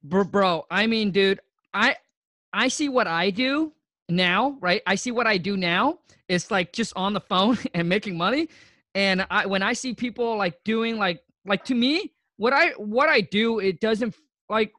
bro 0.03 0.65
i 0.69 0.87
mean 0.87 1.11
dude 1.11 1.39
i 1.73 1.95
i 2.53 2.67
see 2.67 2.89
what 2.89 3.07
i 3.07 3.29
do 3.29 3.71
now 4.09 4.57
right 4.61 4.81
i 4.85 4.95
see 4.95 5.11
what 5.11 5.27
i 5.27 5.37
do 5.37 5.57
now 5.57 5.97
it's 6.27 6.49
like 6.51 6.71
just 6.73 6.93
on 6.95 7.13
the 7.13 7.19
phone 7.19 7.57
and 7.73 7.87
making 7.87 8.17
money 8.17 8.49
and 8.95 9.25
i 9.29 9.45
when 9.45 9.61
i 9.61 9.73
see 9.73 9.93
people 9.93 10.37
like 10.37 10.63
doing 10.63 10.97
like 10.97 11.21
like 11.45 11.63
to 11.63 11.75
me 11.75 12.11
what 12.37 12.53
i 12.53 12.69
what 12.77 13.09
i 13.09 13.21
do 13.21 13.59
it 13.59 13.79
doesn't 13.79 14.15
like 14.49 14.71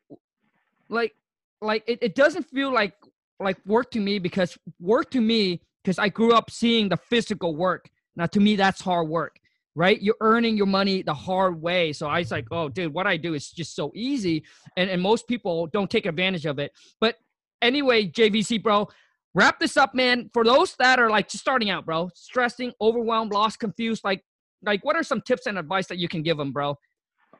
like 0.88 1.14
like 1.60 1.84
it, 1.86 1.98
it 2.02 2.14
doesn't 2.14 2.44
feel 2.44 2.72
like 2.72 2.94
like 3.40 3.58
work 3.66 3.90
to 3.90 4.00
me 4.00 4.18
because 4.18 4.56
work 4.80 5.10
to 5.10 5.20
me 5.20 5.60
because 5.82 5.98
i 5.98 6.08
grew 6.08 6.32
up 6.32 6.50
seeing 6.50 6.88
the 6.88 6.96
physical 6.96 7.54
work 7.54 7.88
now 8.16 8.26
to 8.26 8.40
me 8.40 8.56
that's 8.56 8.80
hard 8.80 9.08
work 9.08 9.38
right? 9.78 10.02
You're 10.02 10.16
earning 10.20 10.56
your 10.56 10.66
money 10.66 11.02
the 11.02 11.14
hard 11.14 11.62
way. 11.62 11.92
So 11.92 12.08
I 12.08 12.18
was 12.18 12.32
like, 12.32 12.48
oh, 12.50 12.68
dude, 12.68 12.92
what 12.92 13.06
I 13.06 13.16
do 13.16 13.34
is 13.34 13.48
just 13.48 13.76
so 13.76 13.92
easy. 13.94 14.42
And, 14.76 14.90
and 14.90 15.00
most 15.00 15.28
people 15.28 15.68
don't 15.68 15.88
take 15.88 16.04
advantage 16.04 16.46
of 16.46 16.58
it. 16.58 16.72
But 17.00 17.14
anyway, 17.62 18.08
JVC, 18.08 18.60
bro, 18.60 18.88
wrap 19.34 19.60
this 19.60 19.76
up, 19.76 19.94
man. 19.94 20.30
For 20.32 20.44
those 20.44 20.74
that 20.76 20.98
are 20.98 21.10
like 21.10 21.28
just 21.28 21.42
starting 21.42 21.70
out, 21.70 21.84
bro, 21.84 22.10
stressing, 22.14 22.72
overwhelmed, 22.80 23.32
lost, 23.32 23.58
confused, 23.58 24.04
like, 24.04 24.24
like 24.62 24.84
what 24.84 24.96
are 24.96 25.02
some 25.02 25.20
tips 25.20 25.46
and 25.46 25.58
advice 25.58 25.86
that 25.86 25.98
you 25.98 26.08
can 26.08 26.22
give 26.22 26.36
them, 26.36 26.52
bro? 26.52 26.76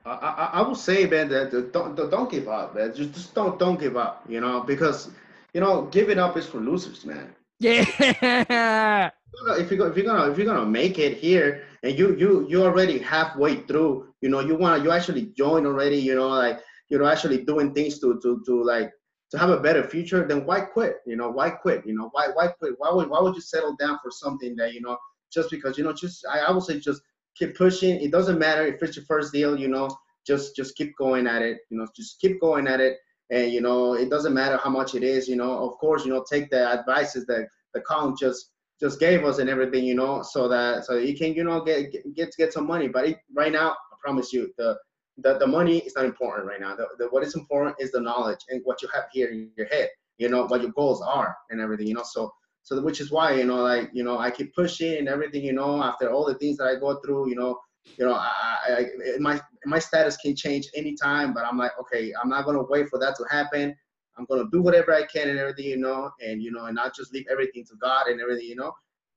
I, 0.05 0.11
I, 0.11 0.51
I 0.55 0.63
will 0.63 0.75
say, 0.75 1.07
man, 1.07 1.29
that 1.29 1.71
don't, 1.73 1.95
don't 1.97 2.31
give 2.31 2.49
up, 2.49 2.75
man. 2.75 2.95
Just, 2.95 3.13
just 3.13 3.35
don't 3.35 3.59
don't 3.59 3.79
give 3.79 3.97
up, 3.97 4.25
you 4.29 4.41
know, 4.41 4.61
because 4.61 5.11
you 5.53 5.61
know 5.61 5.87
giving 5.87 6.19
up 6.19 6.37
is 6.37 6.47
for 6.47 6.59
losers, 6.59 7.05
man. 7.05 7.35
Yeah. 7.61 9.11
If 9.47 9.71
you're 9.71 9.89
if 9.89 9.97
you're 9.97 10.07
gonna 10.07 10.31
if 10.31 10.39
you're 10.39 10.47
gonna 10.47 10.67
make 10.67 10.99
it 10.99 11.19
here 11.19 11.65
and 11.83 11.97
you 11.97 12.17
you 12.17 12.47
you 12.49 12.65
already 12.65 12.99
halfway 12.99 13.57
through, 13.57 14.13
you 14.21 14.29
know, 14.29 14.41
you 14.41 14.57
wanna 14.57 14.83
you 14.83 14.91
actually 14.91 15.27
join 15.37 15.67
already, 15.67 15.97
you 15.97 16.15
know, 16.15 16.29
like 16.29 16.61
you 16.89 16.99
know 16.99 17.07
actually 17.07 17.45
doing 17.45 17.73
things 17.73 18.01
to 18.01 18.19
to 18.23 18.43
to 18.47 18.63
like 18.65 18.91
to 19.31 19.39
have 19.39 19.51
a 19.51 19.61
better 19.61 19.85
future, 19.85 20.27
then 20.27 20.47
why 20.47 20.61
quit? 20.61 20.97
You 21.07 21.17
know, 21.17 21.31
why 21.31 21.51
quit? 21.51 21.87
You 21.87 21.95
know, 21.95 22.09
why 22.13 22.29
why 22.33 22.49
quit? 22.49 22.75
Why 22.79 22.93
would 22.93 23.09
why 23.11 23.21
would 23.21 23.35
you 23.35 23.41
settle 23.41 23.77
down 23.77 23.99
for 24.03 24.11
something 24.11 24.57
that 24.57 24.75
you 24.75 24.81
know 24.81 24.97
just 25.33 25.51
because 25.51 25.77
you 25.77 25.85
know 25.85 25.93
just 25.93 26.25
I, 26.31 26.41
I 26.41 26.51
would 26.51 26.63
say 26.63 26.81
just 26.81 27.03
keep 27.37 27.57
pushing. 27.57 28.01
It 28.01 28.11
doesn't 28.11 28.39
matter 28.39 28.67
if 28.67 28.83
it's 28.83 28.97
your 28.97 29.05
first 29.05 29.33
deal, 29.33 29.59
you 29.59 29.69
know, 29.69 29.89
just 30.27 30.57
just 30.57 30.77
keep 30.77 30.97
going 30.97 31.27
at 31.27 31.43
it. 31.43 31.59
You 31.71 31.79
know, 31.79 31.87
just 31.95 32.21
keep 32.21 32.41
going 32.41 32.67
at 32.67 32.81
it 32.81 32.99
and 33.31 33.53
you 33.53 33.61
know 33.61 33.95
it 33.95 34.11
doesn't 34.11 34.35
matter 34.35 34.59
how 34.63 34.71
much 34.71 34.95
it 34.95 35.03
is 35.03 35.29
you 35.29 35.37
know 35.37 35.69
of 35.69 35.79
course 35.79 36.05
you 36.05 36.13
know 36.13 36.25
take 36.31 36.51
the 36.51 36.73
advices 36.73 37.27
that 37.27 37.47
the 37.75 37.83
count 37.89 38.19
just 38.19 38.51
just 38.81 39.01
gave 39.01 39.25
us 39.25 39.39
and 39.39 39.51
everything 39.51 39.85
you 39.85 39.95
know 39.95 40.23
so 40.23 40.49
that 40.49 40.85
so 40.85 40.97
you 40.97 41.17
can 41.17 41.35
you 41.35 41.45
know 41.45 41.63
get 41.63 41.93
get 42.15 42.35
get, 42.37 42.53
some 42.53 42.67
money 42.67 42.89
but 42.89 43.07
it, 43.07 43.19
right 43.35 43.53
now 43.53 43.71
i 43.71 43.97
promise 44.03 44.33
you 44.33 44.53
the 44.57 44.77
the, 45.19 45.39
the 45.39 45.47
money 45.47 45.79
is 45.79 45.95
not 45.97 46.05
important 46.05 46.47
right 46.47 46.61
now 46.61 46.75
the, 46.75 46.87
the, 46.99 47.07
what 47.07 47.23
is 47.23 47.35
important 47.35 47.77
is 47.79 47.91
the 47.93 48.01
knowledge 48.01 48.41
and 48.49 48.61
what 48.65 48.83
you 48.83 48.89
have 48.95 49.05
here 49.13 49.29
in 49.29 49.51
your 49.57 49.67
head 49.67 49.89
you 50.19 50.29
know 50.29 50.47
what 50.47 50.63
your 50.63 50.73
goals 50.73 51.03
are 51.03 51.37
and 51.51 51.61
everything 51.61 51.87
you 51.87 51.95
know 51.95 52.05
so 52.05 52.33
so 52.63 52.81
which 52.83 53.01
is 53.01 53.11
why 53.11 53.33
you 53.33 53.45
know 53.45 53.57
like 53.57 53.91
you 53.93 54.05
know 54.05 54.19
i 54.19 54.31
keep 54.31 54.55
pushing 54.55 54.99
and 54.99 55.09
everything 55.09 55.45
you 55.45 55.53
know 55.53 55.83
after 55.83 56.11
all 56.11 56.25
the 56.27 56.35
things 56.35 56.57
that 56.57 56.67
i 56.67 56.75
go 56.75 57.01
through 57.01 57.29
you 57.29 57.37
know 57.37 57.59
you 57.97 58.05
know, 58.05 58.15
I, 58.15 58.59
I, 58.69 59.19
my 59.19 59.41
my 59.65 59.79
status 59.79 60.17
can 60.17 60.37
change 60.37 60.69
anytime, 60.75 61.33
but 61.33 61.45
I'm 61.45 61.57
like, 61.57 61.73
okay, 61.81 62.13
I'm 62.21 62.29
not 62.29 62.45
gonna 62.45 62.63
wait 62.63 62.89
for 62.89 62.99
that 62.99 63.17
to 63.17 63.25
happen. 63.31 63.75
I'm 64.17 64.25
gonna 64.27 64.49
do 64.53 64.61
whatever 64.61 64.93
I 64.93 65.05
can 65.05 65.29
and 65.29 65.39
everything, 65.39 65.67
you 65.67 65.79
know, 65.79 66.11
and 66.25 66.43
you 66.43 66.51
know, 66.51 66.67
and 66.67 66.75
not 66.75 66.95
just 66.95 67.13
leave 67.13 67.27
everything 67.31 67.65
to 67.67 67.77
God 67.81 68.09
and 68.09 68.21
everything, 68.21 68.47
you 68.47 68.57
know. 68.57 68.73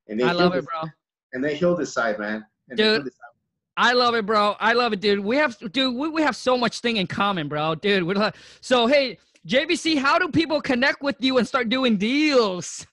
And 0.08 0.18
then 0.18 0.28
I 0.28 0.32
love 0.32 0.54
it, 0.54 0.64
bro. 0.64 0.88
And 1.32 1.44
then 1.44 1.54
he'll 1.56 1.76
decide, 1.76 2.18
man. 2.18 2.44
And 2.68 2.76
dude, 2.76 3.04
decide. 3.04 3.18
I 3.76 3.92
love 3.92 4.14
it, 4.14 4.26
bro. 4.26 4.54
I 4.60 4.74
love 4.74 4.92
it, 4.92 5.00
dude. 5.00 5.20
We 5.20 5.36
have, 5.36 5.58
dude, 5.72 5.94
we, 5.94 6.08
we 6.08 6.22
have 6.22 6.36
so 6.36 6.58
much 6.58 6.80
thing 6.80 6.98
in 6.98 7.06
common, 7.06 7.48
bro. 7.48 7.74
Dude, 7.74 8.04
we're 8.04 8.14
like, 8.14 8.36
so 8.60 8.86
hey, 8.86 9.18
JVC, 9.46 9.98
how 9.98 10.18
do 10.18 10.28
people 10.28 10.60
connect 10.60 11.02
with 11.02 11.16
you 11.20 11.38
and 11.38 11.48
start 11.48 11.68
doing 11.68 11.96
deals? 11.96 12.86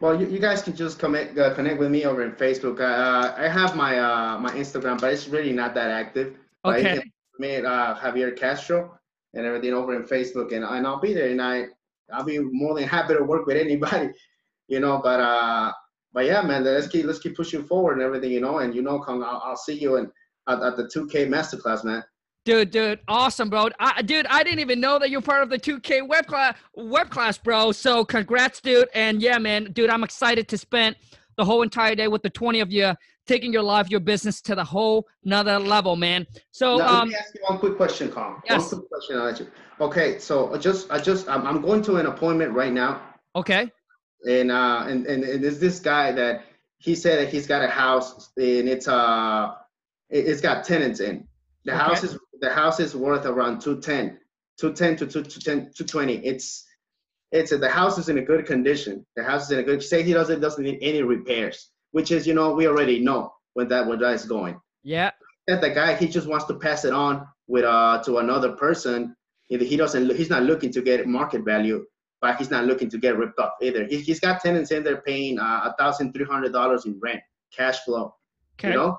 Well, 0.00 0.20
you, 0.20 0.26
you 0.28 0.38
guys 0.38 0.62
can 0.62 0.74
just 0.74 0.98
connect 0.98 1.38
uh, 1.38 1.54
connect 1.54 1.78
with 1.78 1.90
me 1.90 2.04
over 2.04 2.24
in 2.24 2.32
Facebook. 2.32 2.80
Uh, 2.80 3.34
I 3.36 3.48
have 3.48 3.76
my 3.76 3.98
uh, 3.98 4.38
my 4.38 4.50
Instagram, 4.52 5.00
but 5.00 5.12
it's 5.12 5.28
really 5.28 5.52
not 5.52 5.74
that 5.74 5.90
active. 5.90 6.36
Okay. 6.64 7.02
Me, 7.38 7.56
uh, 7.56 7.94
Javier 7.94 8.36
Castro, 8.36 8.98
and 9.34 9.46
everything 9.46 9.72
over 9.72 9.94
in 9.94 10.02
Facebook, 10.02 10.52
and, 10.52 10.64
and 10.64 10.86
I'll 10.86 11.00
be 11.00 11.14
there, 11.14 11.30
and 11.30 11.40
I 11.40 11.66
I'll 12.12 12.24
be 12.24 12.38
more 12.38 12.74
than 12.74 12.88
happy 12.88 13.14
to 13.14 13.22
work 13.22 13.46
with 13.46 13.56
anybody, 13.56 14.10
you 14.68 14.80
know. 14.80 15.00
But 15.02 15.20
uh, 15.20 15.72
but 16.12 16.26
yeah, 16.26 16.42
man, 16.42 16.64
let's 16.64 16.88
keep 16.88 17.06
let's 17.06 17.18
keep 17.18 17.36
pushing 17.36 17.64
forward 17.64 17.94
and 17.94 18.02
everything, 18.02 18.30
you 18.30 18.40
know. 18.40 18.58
And 18.58 18.74
you 18.74 18.82
know, 18.82 18.98
come, 18.98 19.22
I'll, 19.22 19.42
I'll 19.44 19.56
see 19.56 19.78
you 19.78 19.96
in 19.96 20.10
at, 20.48 20.62
at 20.62 20.76
the 20.76 20.84
2K 20.84 21.28
masterclass, 21.28 21.84
man. 21.84 22.04
Dude, 22.44 22.72
dude, 22.72 22.98
awesome, 23.06 23.48
bro. 23.48 23.68
I, 23.78 24.02
dude, 24.02 24.26
I 24.26 24.42
didn't 24.42 24.58
even 24.58 24.80
know 24.80 24.98
that 24.98 25.10
you're 25.10 25.22
part 25.22 25.44
of 25.44 25.48
the 25.48 25.58
2K 25.58 26.08
web 26.08 26.26
class, 26.26 26.56
web 26.74 27.08
class, 27.08 27.38
bro. 27.38 27.70
So 27.70 28.04
congrats, 28.04 28.60
dude. 28.60 28.88
And 28.94 29.22
yeah, 29.22 29.38
man, 29.38 29.70
dude, 29.72 29.90
I'm 29.90 30.02
excited 30.02 30.48
to 30.48 30.58
spend 30.58 30.96
the 31.36 31.44
whole 31.44 31.62
entire 31.62 31.94
day 31.94 32.08
with 32.08 32.22
the 32.22 32.30
20 32.30 32.58
of 32.58 32.72
you, 32.72 32.94
taking 33.28 33.52
your 33.52 33.62
life, 33.62 33.90
your 33.90 34.00
business 34.00 34.40
to 34.42 34.56
the 34.56 34.64
whole 34.64 35.06
another 35.24 35.60
level, 35.60 35.94
man. 35.94 36.26
So, 36.50 36.78
now, 36.78 36.88
um, 36.88 36.98
let 36.98 37.08
me 37.08 37.14
ask 37.14 37.34
you 37.34 37.40
one 37.46 37.58
quick 37.58 37.76
question, 37.76 38.10
Carl. 38.10 38.42
Yes. 38.48 38.72
One 38.72 38.80
quick 38.80 38.90
question. 38.90 39.18
I'll 39.18 39.24
let 39.24 39.38
you. 39.38 39.46
Okay, 39.80 40.18
so 40.18 40.52
I 40.52 40.58
just, 40.58 40.90
I 40.90 40.98
just, 40.98 41.28
I'm, 41.28 41.46
I'm 41.46 41.62
going 41.62 41.80
to 41.82 41.96
an 41.96 42.06
appointment 42.06 42.52
right 42.52 42.72
now, 42.72 43.02
okay, 43.36 43.70
and 44.28 44.50
uh, 44.50 44.84
and 44.88 45.06
and, 45.06 45.24
and 45.24 45.42
there's 45.44 45.58
this 45.58 45.80
guy 45.80 46.12
that 46.12 46.44
he 46.78 46.94
said 46.94 47.18
that 47.20 47.32
he's 47.32 47.46
got 47.46 47.62
a 47.62 47.68
house, 47.68 48.30
and 48.36 48.68
it's 48.68 48.88
uh, 48.88 49.52
it- 50.10 50.26
it's 50.26 50.40
got 50.40 50.64
tenants 50.64 51.00
in. 51.00 51.26
The 51.64 51.72
Okay. 51.72 51.80
house 51.84 52.04
is 52.04 52.18
the 52.40 52.50
house 52.52 52.80
is 52.80 52.94
worth 52.96 53.24
around 53.26 53.60
210, 53.60 54.18
210 54.58 54.96
to 54.96 55.06
210, 55.06 55.72
220. 55.74 56.26
It's 56.26 56.64
it's 57.30 57.50
the 57.56 57.68
house 57.68 57.98
is 57.98 58.08
in 58.08 58.18
a 58.18 58.22
good 58.22 58.46
condition. 58.46 59.06
The 59.16 59.22
house 59.24 59.44
is 59.46 59.52
in 59.52 59.58
a 59.60 59.62
good. 59.62 59.82
Say 59.82 60.02
he 60.02 60.12
doesn't 60.12 60.40
doesn't 60.40 60.62
need 60.64 60.78
any 60.82 61.02
repairs, 61.02 61.70
which 61.92 62.10
is 62.10 62.26
you 62.26 62.34
know 62.34 62.52
we 62.52 62.66
already 62.66 62.98
know 63.00 63.32
when 63.54 63.68
that 63.68 63.86
where 63.86 63.96
that 63.98 64.14
is 64.14 64.24
going. 64.24 64.60
yeah, 64.82 65.10
that 65.46 65.60
the 65.60 65.70
guy 65.70 65.94
he 65.94 66.08
just 66.08 66.26
wants 66.28 66.46
to 66.46 66.54
pass 66.54 66.84
it 66.84 66.92
on 66.92 67.26
with 67.46 67.64
uh 67.64 68.02
to 68.04 68.18
another 68.18 68.52
person. 68.52 69.14
He 69.48 69.76
doesn't, 69.76 70.16
he's 70.16 70.30
not 70.30 70.44
looking 70.44 70.72
to 70.72 70.80
get 70.80 71.06
market 71.06 71.42
value, 71.44 71.84
but 72.22 72.36
he's 72.36 72.50
not 72.50 72.64
looking 72.64 72.88
to 72.88 72.96
get 72.98 73.18
ripped 73.18 73.38
off 73.40 73.52
either. 73.60 73.84
He, 73.84 73.98
he's 73.98 74.20
got 74.20 74.40
tenants 74.40 74.70
in 74.70 74.84
there 74.84 75.02
paying 75.02 75.38
uh, 75.38 75.60
a 75.64 75.74
thousand 75.78 76.12
three 76.14 76.24
hundred 76.24 76.52
dollars 76.52 76.86
in 76.86 76.98
rent, 77.02 77.20
cash 77.54 77.80
flow. 77.80 78.14
okay, 78.58 78.68
You 78.70 78.74
know, 78.76 78.98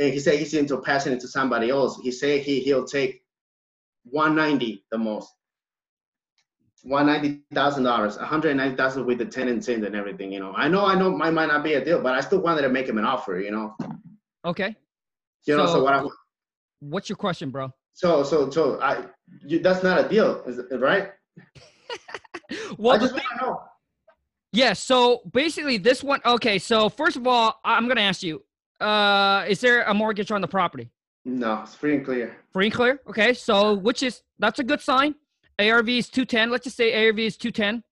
and 0.00 0.12
he 0.12 0.18
said 0.18 0.38
he's 0.38 0.54
into 0.54 0.78
passing 0.78 1.12
it 1.12 1.20
to 1.20 1.28
somebody 1.28 1.70
else. 1.70 2.00
He 2.02 2.10
said 2.10 2.40
he 2.40 2.60
he'll 2.60 2.86
take 2.86 3.22
one 4.04 4.34
ninety 4.34 4.84
the 4.90 4.98
most. 4.98 5.30
One 6.82 7.06
ninety 7.06 7.42
thousand 7.52 7.82
dollars, 7.84 8.16
one 8.16 8.26
hundred 8.26 8.56
ninety 8.56 8.76
thousand 8.76 9.04
with 9.04 9.18
the 9.18 9.26
tenants 9.26 9.68
in 9.68 9.84
and 9.84 9.94
everything. 9.94 10.32
You 10.32 10.40
know, 10.40 10.54
I 10.56 10.68
know, 10.68 10.86
I 10.86 10.94
know, 10.94 11.10
might 11.10 11.32
might 11.32 11.46
not 11.48 11.62
be 11.62 11.74
a 11.74 11.84
deal, 11.84 12.00
but 12.00 12.14
I 12.14 12.20
still 12.20 12.40
wanted 12.40 12.62
to 12.62 12.70
make 12.70 12.88
him 12.88 12.98
an 12.98 13.04
offer. 13.04 13.38
You 13.40 13.50
know, 13.50 13.76
okay. 14.46 14.74
you 15.44 15.56
know. 15.56 15.66
So, 15.66 15.72
So- 15.74 15.84
what 15.84 15.94
I 15.94 16.04
What's 16.80 17.08
your 17.08 17.16
question, 17.16 17.50
bro? 17.50 17.72
So 17.92 18.22
so 18.22 18.48
so 18.48 18.80
I 18.80 19.04
you, 19.44 19.58
that's 19.58 19.82
not 19.82 20.02
a 20.02 20.08
deal, 20.08 20.42
is 20.46 20.58
it, 20.58 20.72
right? 20.80 21.10
Well, 22.78 22.96
I 22.96 22.98
just 22.98 23.12
want 23.12 23.24
to 23.38 23.44
know. 23.44 23.60
Yeah, 24.52 24.72
so 24.72 25.20
basically 25.32 25.76
this 25.78 26.02
one 26.02 26.20
okay, 26.24 26.58
so 26.58 26.88
first 26.88 27.16
of 27.16 27.26
all, 27.26 27.60
I'm 27.64 27.84
going 27.84 27.96
to 27.96 28.02
ask 28.02 28.22
you, 28.22 28.42
uh 28.80 29.44
is 29.48 29.60
there 29.60 29.82
a 29.82 29.92
mortgage 29.94 30.30
on 30.30 30.40
the 30.40 30.48
property? 30.48 30.90
No, 31.24 31.62
it's 31.62 31.74
free 31.74 31.96
and 31.96 32.04
clear. 32.04 32.36
Free 32.52 32.66
and 32.66 32.74
clear. 32.74 33.00
Okay, 33.08 33.34
so 33.34 33.74
which 33.74 34.02
is 34.02 34.22
that's 34.38 34.58
a 34.60 34.64
good 34.64 34.80
sign. 34.80 35.14
ARV 35.58 35.88
is 35.88 36.08
210. 36.08 36.50
Let's 36.50 36.64
just 36.64 36.76
say 36.76 37.06
ARV 37.06 37.18
is 37.18 37.36
210. 37.36 37.82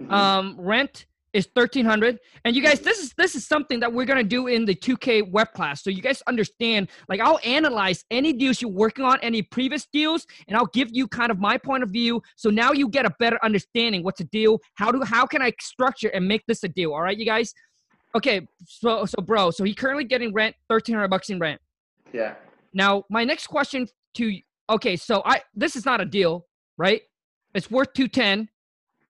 Mhm. 0.00 0.12
Um 0.12 0.56
rent 0.58 1.06
is 1.32 1.48
1300. 1.52 2.18
And 2.44 2.56
you 2.56 2.62
guys 2.62 2.80
this 2.80 2.98
is 2.98 3.12
this 3.16 3.34
is 3.34 3.46
something 3.46 3.80
that 3.80 3.92
we're 3.92 4.06
going 4.06 4.18
to 4.18 4.28
do 4.28 4.46
in 4.46 4.64
the 4.64 4.74
2K 4.74 5.30
web 5.30 5.52
class. 5.52 5.82
So 5.82 5.90
you 5.90 6.02
guys 6.02 6.22
understand 6.26 6.88
like 7.08 7.20
I'll 7.20 7.40
analyze 7.44 8.04
any 8.10 8.32
deals 8.32 8.62
you're 8.62 8.70
working 8.70 9.04
on, 9.04 9.18
any 9.20 9.42
previous 9.42 9.86
deals, 9.92 10.26
and 10.46 10.56
I'll 10.56 10.66
give 10.66 10.88
you 10.92 11.06
kind 11.06 11.30
of 11.30 11.38
my 11.38 11.58
point 11.58 11.82
of 11.82 11.90
view. 11.90 12.22
So 12.36 12.50
now 12.50 12.72
you 12.72 12.88
get 12.88 13.04
a 13.06 13.14
better 13.18 13.38
understanding 13.42 14.02
what's 14.02 14.20
a 14.20 14.24
deal, 14.24 14.60
how 14.74 14.90
do 14.90 15.02
how 15.02 15.26
can 15.26 15.42
I 15.42 15.52
structure 15.60 16.08
and 16.08 16.26
make 16.26 16.42
this 16.46 16.64
a 16.64 16.68
deal, 16.68 16.92
all 16.92 17.02
right 17.02 17.16
you 17.16 17.26
guys? 17.26 17.52
Okay, 18.14 18.48
so 18.66 19.04
so 19.04 19.22
bro, 19.22 19.50
so 19.50 19.64
he 19.64 19.74
currently 19.74 20.04
getting 20.04 20.32
rent 20.32 20.56
1300 20.68 21.08
bucks 21.08 21.30
in 21.30 21.38
rent. 21.38 21.60
yeah. 22.12 22.34
Now, 22.74 23.04
my 23.08 23.24
next 23.24 23.46
question 23.46 23.86
to 24.14 24.38
okay, 24.70 24.96
so 24.96 25.22
I 25.24 25.42
this 25.54 25.76
is 25.76 25.84
not 25.84 26.00
a 26.00 26.04
deal, 26.04 26.46
right? 26.76 27.02
It's 27.54 27.70
worth 27.70 27.92
210, 27.94 28.48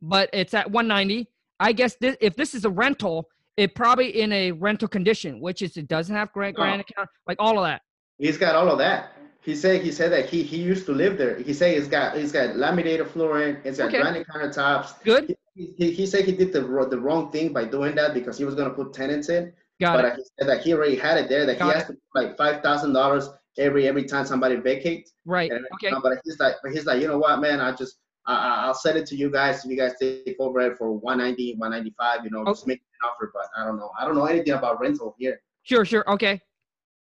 but 0.01 0.31
it's 0.33 0.55
at 0.55 0.71
190. 0.71 1.29
I 1.61 1.73
guess 1.73 1.97
this, 2.01 2.17
if 2.21 2.37
this 2.37 2.55
is 2.55 2.65
a 2.65 2.71
rental, 2.71 3.29
it 3.57 3.75
probably 3.75 4.21
in 4.21 4.33
a 4.33 4.53
rental 4.53 4.89
condition, 4.89 5.41
which 5.41 5.63
is 5.63 5.77
it 5.77 5.89
doesn't 5.89 6.15
have 6.15 6.33
grant 6.33 6.57
grant 6.57 6.81
account, 6.81 7.09
like 7.27 7.37
all 7.41 7.59
of 7.59 7.65
that. 7.65 7.83
He's 8.19 8.39
got 8.39 8.55
all 8.55 8.69
of 8.71 8.79
that. 8.79 9.13
He 9.43 9.55
said 9.55 9.83
he 9.83 9.91
said 9.93 10.13
that 10.13 10.29
he 10.29 10.43
he 10.43 10.59
used 10.59 10.87
to 10.87 10.93
live 10.93 11.17
there. 11.19 11.37
He 11.39 11.53
said 11.55 11.77
he's 11.77 11.89
got 11.89 12.17
he's 12.17 12.33
got 12.33 12.57
laminated 12.57 13.09
flooring. 13.09 13.57
It's 13.65 13.79
got 13.79 13.89
Okay. 13.89 14.01
granite 14.01 14.27
countertops. 14.29 15.03
Good, 15.05 15.35
He, 15.55 15.75
he, 15.77 15.91
he 15.93 16.07
said 16.07 16.25
he 16.25 16.33
did 16.33 16.53
the 16.53 16.61
the 16.61 16.99
wrong 16.99 17.31
thing 17.33 17.53
by 17.53 17.65
doing 17.65 17.95
that 17.97 18.15
because 18.15 18.39
he 18.39 18.45
was 18.45 18.55
gonna 18.55 18.71
put 18.71 18.93
tenants 18.93 19.29
in. 19.29 19.53
got 19.81 19.97
but 19.97 20.05
it. 20.05 20.17
he 20.17 20.23
said 20.39 20.49
that 20.49 20.63
he 20.63 20.75
already 20.75 20.97
had 20.97 21.19
it 21.19 21.29
there. 21.29 21.47
That 21.47 21.59
Got 21.59 21.67
he 21.67 21.73
has 21.79 21.87
to 21.87 21.93
put 21.95 22.01
like 22.15 22.37
five 22.37 22.63
thousand 22.63 22.93
dollars 22.93 23.29
every 23.57 23.89
every 23.89 24.05
time 24.05 24.27
somebody 24.27 24.57
vacates. 24.57 25.13
Right. 25.25 25.51
And, 25.51 25.67
Okay. 25.75 25.93
but 26.03 26.19
he's 26.25 26.39
like, 26.39 26.57
but 26.63 26.73
he's 26.73 26.87
like, 26.87 27.01
you 27.01 27.09
know 27.09 27.19
what, 27.19 27.41
man? 27.41 27.61
I 27.61 27.73
just, 27.73 27.97
I, 28.29 28.35
I- 28.35 28.67
I'll 28.67 28.75
send 28.75 28.99
it 28.99 29.07
to 29.07 29.17
you 29.17 29.31
guys. 29.31 29.65
If 29.65 29.71
you 29.71 29.77
guys 29.77 29.93
take 30.01 30.37
over 30.39 30.61
it 30.61 30.79
for 30.79 30.93
190, 30.93 31.55
195. 31.57 32.25
You 32.25 32.31
know, 32.31 32.45
Oh. 32.47 32.53
just 32.53 32.67
make 32.67 32.79
an 32.79 33.09
offer. 33.09 33.31
But 33.35 33.47
I 33.57 33.65
don't 33.65 33.77
know. 33.77 33.91
I 33.99 34.05
don't 34.05 34.15
know 34.15 34.27
anything 34.27 34.53
about 34.55 34.81
rental 34.81 35.15
here. 35.19 35.41
Sure, 35.63 35.85
sure. 35.85 36.05
Okay. 36.13 36.41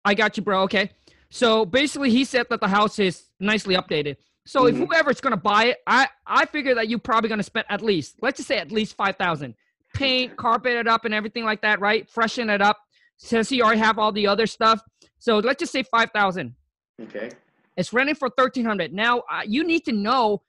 I 0.05 0.15
got 0.15 0.37
you, 0.37 0.43
bro. 0.43 0.63
Okay. 0.63 0.91
So 1.31 1.65
basically, 1.67 2.11
he 2.11 2.25
said 2.25 2.47
that 2.51 2.61
the 2.61 2.69
house 2.69 2.99
is 2.99 3.25
nicely 3.41 3.75
updated. 3.75 4.17
So 4.47 4.67
if 4.67 4.75
Mhm. 4.77 4.87
whoever's 4.87 5.21
gonna 5.21 5.37
buy 5.37 5.65
it, 5.67 5.79
I 5.87 6.09
I 6.27 6.47
figure 6.47 6.75
that 6.77 6.89
you're 6.89 6.99
probably 6.99 7.29
gonna 7.29 7.43
spend 7.43 7.67
at 7.69 7.83
least, 7.83 8.17
let's 8.23 8.39
just 8.39 8.49
say 8.49 8.57
at 8.59 8.73
least 8.73 8.95
five 8.97 9.17
thousand. 9.17 9.55
Paint, 9.95 10.37
carpet 10.37 10.73
it 10.73 10.87
up, 10.87 11.05
and 11.05 11.13
everything 11.13 11.45
like 11.45 11.61
that, 11.63 11.81
right? 11.81 12.09
Freshen 12.09 12.49
it 12.49 12.63
up. 12.63 12.79
Since 13.19 13.51
you 13.53 13.63
already 13.63 13.81
have 13.81 13.99
all 13.99 14.13
the 14.13 14.27
other 14.27 14.47
stuff, 14.47 14.81
so 15.19 15.39
let's 15.39 15.59
just 15.59 15.73
say 15.73 15.83
five 15.83 16.11
thousand. 16.13 16.55
Okay. 17.03 17.31
It's 17.77 17.93
renting 17.93 18.15
for 18.15 18.31
thirteen 18.31 18.65
hundred. 18.65 18.95
Now 18.95 19.19
uh, 19.31 19.43
you 19.47 19.65
need 19.65 19.85
to 19.85 19.93
know 19.93 20.43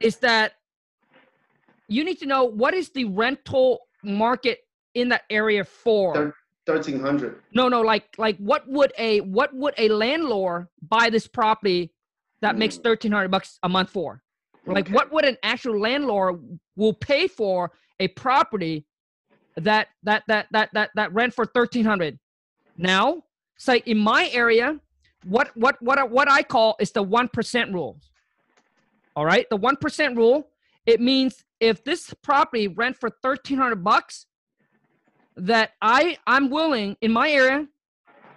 is 0.00 0.16
that 0.18 0.52
you 1.88 2.04
need 2.04 2.18
to 2.20 2.26
know 2.26 2.44
what 2.44 2.74
is 2.74 2.90
the 2.90 3.04
rental 3.04 3.80
market 4.02 4.60
in 4.94 5.08
that 5.10 5.22
area 5.30 5.64
for. 5.64 6.34
1300. 6.66 7.40
No, 7.54 7.68
no, 7.68 7.80
like 7.80 8.08
like 8.18 8.36
what 8.38 8.68
would 8.68 8.92
a 8.98 9.20
what 9.22 9.54
would 9.54 9.72
a 9.78 9.88
landlord 9.88 10.66
buy 10.82 11.08
this 11.08 11.26
property 11.26 11.92
that 12.42 12.58
makes 12.58 12.76
Mm. 12.76 12.82
thirteen 12.82 13.12
hundred 13.12 13.30
bucks 13.30 13.58
a 13.62 13.68
month 13.70 13.88
for? 13.90 14.22
Like 14.66 14.84
Okay. 14.84 14.92
what 14.92 15.10
would 15.12 15.24
an 15.24 15.38
actual 15.42 15.80
landlord 15.80 16.40
will 16.76 16.92
pay 16.92 17.26
for 17.26 17.72
a 18.00 18.08
property 18.08 18.84
that 19.56 19.88
that 20.02 20.24
that 20.28 20.48
that 20.52 20.68
that 20.74 20.90
that 20.94 21.12
rent 21.14 21.32
for 21.32 21.46
thirteen 21.46 21.86
hundred? 21.86 22.18
Now, 22.76 23.22
say 23.56 23.78
in 23.86 23.96
my 23.96 24.28
area, 24.32 24.78
what 25.24 25.56
what 25.56 25.80
what 25.80 25.98
I- 25.98 26.04
what 26.04 26.30
I 26.30 26.42
call 26.42 26.76
is 26.80 26.92
the 26.92 27.02
one 27.02 27.28
percent 27.28 27.72
rule. 27.72 27.98
All 29.18 29.26
right, 29.26 29.50
the 29.50 29.56
one 29.56 29.74
percent 29.74 30.16
rule. 30.16 30.48
It 30.86 31.00
means 31.00 31.42
if 31.58 31.82
this 31.82 32.14
property 32.22 32.68
rent 32.68 32.96
for 32.96 33.10
thirteen 33.20 33.58
hundred 33.58 33.82
bucks, 33.82 34.26
that 35.34 35.72
I 35.82 36.18
I'm 36.24 36.50
willing 36.50 36.96
in 37.00 37.12
my 37.12 37.28
area, 37.28 37.66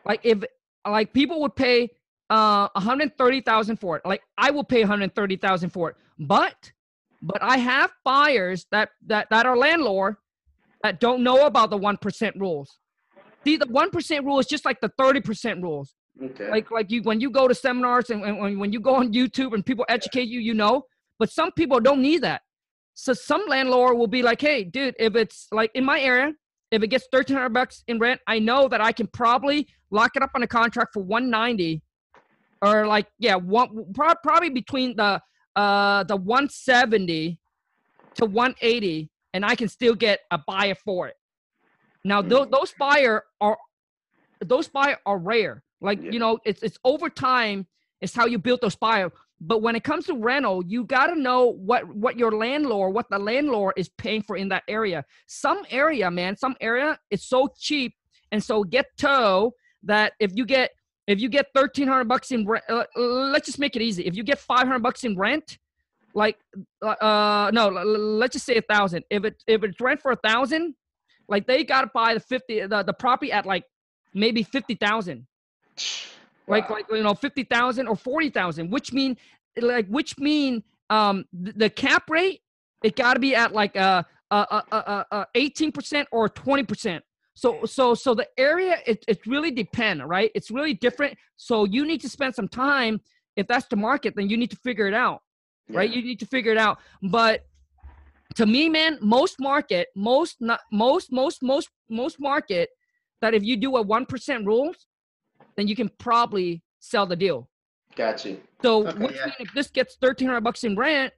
like 0.07 0.21
if 0.23 0.43
like 0.87 1.13
people 1.13 1.39
would 1.41 1.55
pay 1.55 1.91
uh 2.31 2.67
130,000 2.73 3.75
for 3.75 3.97
it. 3.97 4.01
Like 4.07 4.23
I 4.39 4.49
will 4.49 4.63
pay 4.63 4.79
130,000 4.79 5.69
for 5.69 5.91
it. 5.91 5.97
But 6.17 6.71
but 7.21 7.43
I 7.43 7.57
have 7.57 7.91
buyers 8.03 8.65
that 8.71 8.89
that 9.05 9.27
that 9.29 9.45
are 9.45 9.55
landlord 9.55 10.15
that 10.81 10.99
don't 10.99 11.21
know 11.21 11.45
about 11.45 11.69
the 11.69 11.77
1% 11.77 12.39
rules. 12.39 12.79
See 13.45 13.55
the 13.55 13.67
1% 13.67 14.25
rule 14.25 14.39
is 14.39 14.47
just 14.47 14.65
like 14.65 14.81
the 14.81 14.89
30% 14.99 15.61
rules. 15.61 15.93
Okay. 16.23 16.49
Like 16.49 16.69
like 16.71 16.91
you 16.91 17.01
when 17.03 17.19
you 17.19 17.29
go 17.29 17.47
to 17.47 17.55
seminars 17.55 18.09
and, 18.09 18.21
when, 18.21 18.59
when 18.59 18.71
you 18.71 18.79
go 18.79 18.95
on 18.95 19.11
YouTube 19.11 19.53
and 19.53 19.65
people 19.65 19.85
educate 19.89 20.27
you, 20.27 20.39
you 20.39 20.53
know. 20.53 20.83
But 21.19 21.31
some 21.31 21.51
people 21.51 21.79
don't 21.79 22.01
need 22.01 22.21
that. 22.23 22.41
So 22.93 23.13
some 23.13 23.45
landlord 23.47 23.97
will 23.97 24.07
be 24.07 24.21
like, 24.21 24.41
hey, 24.41 24.63
dude, 24.63 24.95
if 24.99 25.15
it's 25.15 25.47
like 25.51 25.71
in 25.75 25.85
my 25.85 25.99
area, 25.99 26.33
if 26.71 26.83
it 26.83 26.87
gets 26.87 27.07
thirteen 27.11 27.37
hundred 27.37 27.53
bucks 27.53 27.83
in 27.87 27.99
rent, 27.99 28.21
I 28.27 28.39
know 28.39 28.67
that 28.67 28.81
I 28.81 28.91
can 28.91 29.07
probably 29.07 29.67
lock 29.89 30.11
it 30.15 30.23
up 30.23 30.31
on 30.35 30.43
a 30.43 30.47
contract 30.47 30.93
for 30.93 31.01
one 31.01 31.29
ninety, 31.29 31.81
or 32.61 32.85
like 32.87 33.07
yeah, 33.19 33.35
one 33.35 33.93
pro- 33.93 34.15
probably 34.23 34.49
between 34.49 34.95
the 34.95 35.21
uh 35.55 36.03
the 36.03 36.15
one 36.15 36.49
seventy 36.49 37.39
to 38.15 38.25
one 38.25 38.55
eighty, 38.61 39.09
and 39.33 39.45
I 39.45 39.55
can 39.55 39.67
still 39.67 39.95
get 39.95 40.19
a 40.29 40.37
buyer 40.37 40.75
for 40.75 41.07
it. 41.07 41.15
Now 42.03 42.21
those 42.21 42.47
those 42.49 42.73
buyer 42.79 43.23
are 43.39 43.57
those 44.43 44.67
buyer 44.67 44.97
are 45.05 45.17
rare. 45.17 45.63
Like, 45.81 46.01
yeah. 46.01 46.11
you 46.11 46.19
know, 46.19 46.39
it's 46.45 46.61
it's 46.63 46.77
over 46.85 47.09
time, 47.09 47.67
it's 47.99 48.15
how 48.15 48.25
you 48.25 48.37
build 48.37 48.61
those 48.61 48.75
buyer. 48.75 49.11
But 49.43 49.63
when 49.63 49.75
it 49.75 49.83
comes 49.83 50.05
to 50.05 50.13
rental, 50.13 50.63
you 50.63 50.83
got 50.85 51.07
to 51.07 51.19
know 51.19 51.47
what 51.47 51.87
what 51.87 52.17
your 52.17 52.31
landlord, 52.31 52.93
what 52.93 53.09
the 53.09 53.17
landlord 53.17 53.73
is 53.75 53.89
paying 53.89 54.21
for 54.21 54.37
in 54.37 54.49
that 54.49 54.63
area. 54.67 55.03
Some 55.27 55.63
area, 55.71 56.11
man, 56.11 56.37
some 56.37 56.55
area 56.61 56.99
is 57.09 57.25
so 57.25 57.49
cheap 57.57 57.95
and 58.31 58.43
so 58.43 58.63
get 58.63 58.85
tow 58.97 59.53
that 59.83 60.13
if 60.19 60.31
you 60.35 60.45
get 60.45 60.71
if 61.07 61.19
you 61.19 61.27
get 61.27 61.47
1300 61.53 62.05
bucks 62.05 62.31
in 62.31 62.45
rent, 62.45 62.63
uh, 62.69 62.83
let's 62.95 63.47
just 63.47 63.59
make 63.59 63.75
it 63.75 63.81
easy. 63.81 64.05
If 64.05 64.15
you 64.15 64.23
get 64.23 64.37
500 64.37 64.79
bucks 64.79 65.03
in 65.03 65.17
rent, 65.17 65.57
like 66.13 66.37
uh, 66.83 66.89
uh 66.89 67.51
no, 67.51 67.69
let's 67.69 68.33
just 68.33 68.45
say 68.45 68.57
a 68.57 68.63
1000. 68.65 69.03
If 69.09 69.25
it 69.25 69.43
if 69.47 69.63
it's 69.63 69.81
rent 69.81 70.01
for 70.01 70.11
a 70.11 70.17
1000, 70.21 70.75
like 71.27 71.47
they 71.47 71.63
got 71.63 71.81
to 71.81 71.89
buy 71.93 72.13
the 72.13 72.19
50 72.19 72.67
the, 72.67 72.83
the 72.83 72.93
property 72.93 73.31
at 73.31 73.45
like 73.45 73.63
maybe 74.13 74.43
50,000 74.43 75.25
Wow. 76.47 76.55
Like 76.55 76.69
like 76.69 76.85
you 76.91 77.03
know 77.03 77.13
fifty 77.13 77.43
thousand 77.43 77.87
or 77.87 77.95
forty 77.95 78.29
thousand, 78.29 78.71
which 78.71 78.91
mean 78.91 79.17
like 79.59 79.87
which 79.87 80.17
mean 80.17 80.63
um 80.89 81.25
the, 81.33 81.69
cap 81.69 82.09
rate 82.09 82.41
it 82.83 82.95
got 82.95 83.13
to 83.13 83.19
be 83.19 83.35
at 83.35 83.53
like 83.53 83.75
a 83.75 84.05
uh, 84.31 84.45
uh, 84.49 84.61
uh, 84.71 85.03
uh 85.11 85.25
18% 85.35 86.05
or 86.11 86.29
20%. 86.29 87.01
So, 87.33 87.65
so, 87.65 87.93
so 87.93 88.13
the 88.13 88.27
area, 88.37 88.77
it, 88.85 89.03
it 89.07 89.25
really 89.25 89.51
depend, 89.51 90.07
right? 90.07 90.31
It's 90.33 90.51
really 90.51 90.73
different. 90.73 91.17
So 91.37 91.65
you 91.65 91.85
need 91.85 92.01
to 92.01 92.09
spend 92.09 92.35
some 92.35 92.47
time. 92.47 93.01
If 93.35 93.47
that's 93.47 93.67
the 93.67 93.75
market, 93.75 94.15
then 94.15 94.29
you 94.29 94.37
need 94.37 94.51
to 94.51 94.57
figure 94.57 94.87
it 94.87 94.93
out, 94.93 95.21
right? 95.69 95.89
You 95.89 96.01
need 96.01 96.19
to 96.19 96.25
figure 96.25 96.51
it 96.51 96.57
out. 96.57 96.79
But 97.01 97.45
to 98.35 98.45
me, 98.45 98.69
man, 98.69 98.97
most 99.01 99.39
market, 99.39 99.87
most, 99.95 100.37
not 100.39 100.61
most, 100.71 101.11
most, 101.11 101.41
most, 101.41 101.69
most 101.89 102.19
market 102.19 102.69
that 103.21 103.33
if 103.33 103.43
you 103.43 103.57
do 103.57 103.77
a 103.77 103.85
1% 103.85 104.45
rules, 104.45 104.87
then 105.55 105.67
you 105.67 105.75
can 105.75 105.89
probably 105.97 106.61
sell 106.79 107.05
the 107.05 107.15
deal. 107.15 107.49
Got 107.95 108.25
you. 108.25 108.39
So 108.61 108.87
okay, 108.87 108.97
which 108.99 109.15
yeah. 109.15 109.25
means 109.25 109.35
if 109.39 109.53
this 109.53 109.69
gets 109.69 109.95
thirteen 109.95 110.27
hundred 110.27 110.41
bucks 110.41 110.63
in 110.63 110.75
rent, 110.75 111.13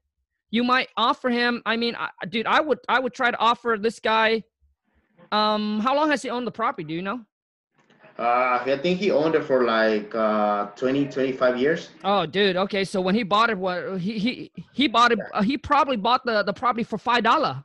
you 0.51 0.63
might 0.63 0.89
offer 0.97 1.29
him. 1.29 1.61
I 1.65 1.77
mean, 1.77 1.95
I, 1.95 2.09
dude, 2.29 2.47
I 2.47 2.61
would 2.61 2.79
I 2.87 2.99
would 2.99 3.13
try 3.13 3.31
to 3.31 3.37
offer 3.37 3.77
this 3.79 3.99
guy. 3.99 4.43
Um, 5.31 5.79
how 5.79 5.95
long 5.95 6.09
has 6.09 6.21
he 6.21 6.29
owned 6.29 6.45
the 6.45 6.51
property? 6.51 6.83
Do 6.83 6.93
you 6.93 7.01
know? 7.01 7.21
Uh, 8.19 8.61
I 8.63 8.77
think 8.81 8.99
he 8.99 9.09
owned 9.09 9.33
it 9.33 9.43
for 9.43 9.63
like 9.63 10.13
uh 10.13 10.67
20, 10.75 11.07
25 11.07 11.57
years. 11.57 11.89
Oh, 12.03 12.27
dude. 12.27 12.55
Okay, 12.55 12.83
so 12.83 13.01
when 13.01 13.15
he 13.15 13.23
bought 13.23 13.49
it, 13.49 13.57
what 13.57 13.99
he 13.99 14.19
he 14.19 14.51
he 14.73 14.87
bought 14.87 15.11
it? 15.11 15.19
Uh, 15.33 15.41
he 15.41 15.57
probably 15.57 15.97
bought 15.97 16.23
the 16.23 16.43
the 16.43 16.53
property 16.53 16.83
for 16.83 16.99
five 16.99 17.23
dollar. 17.23 17.63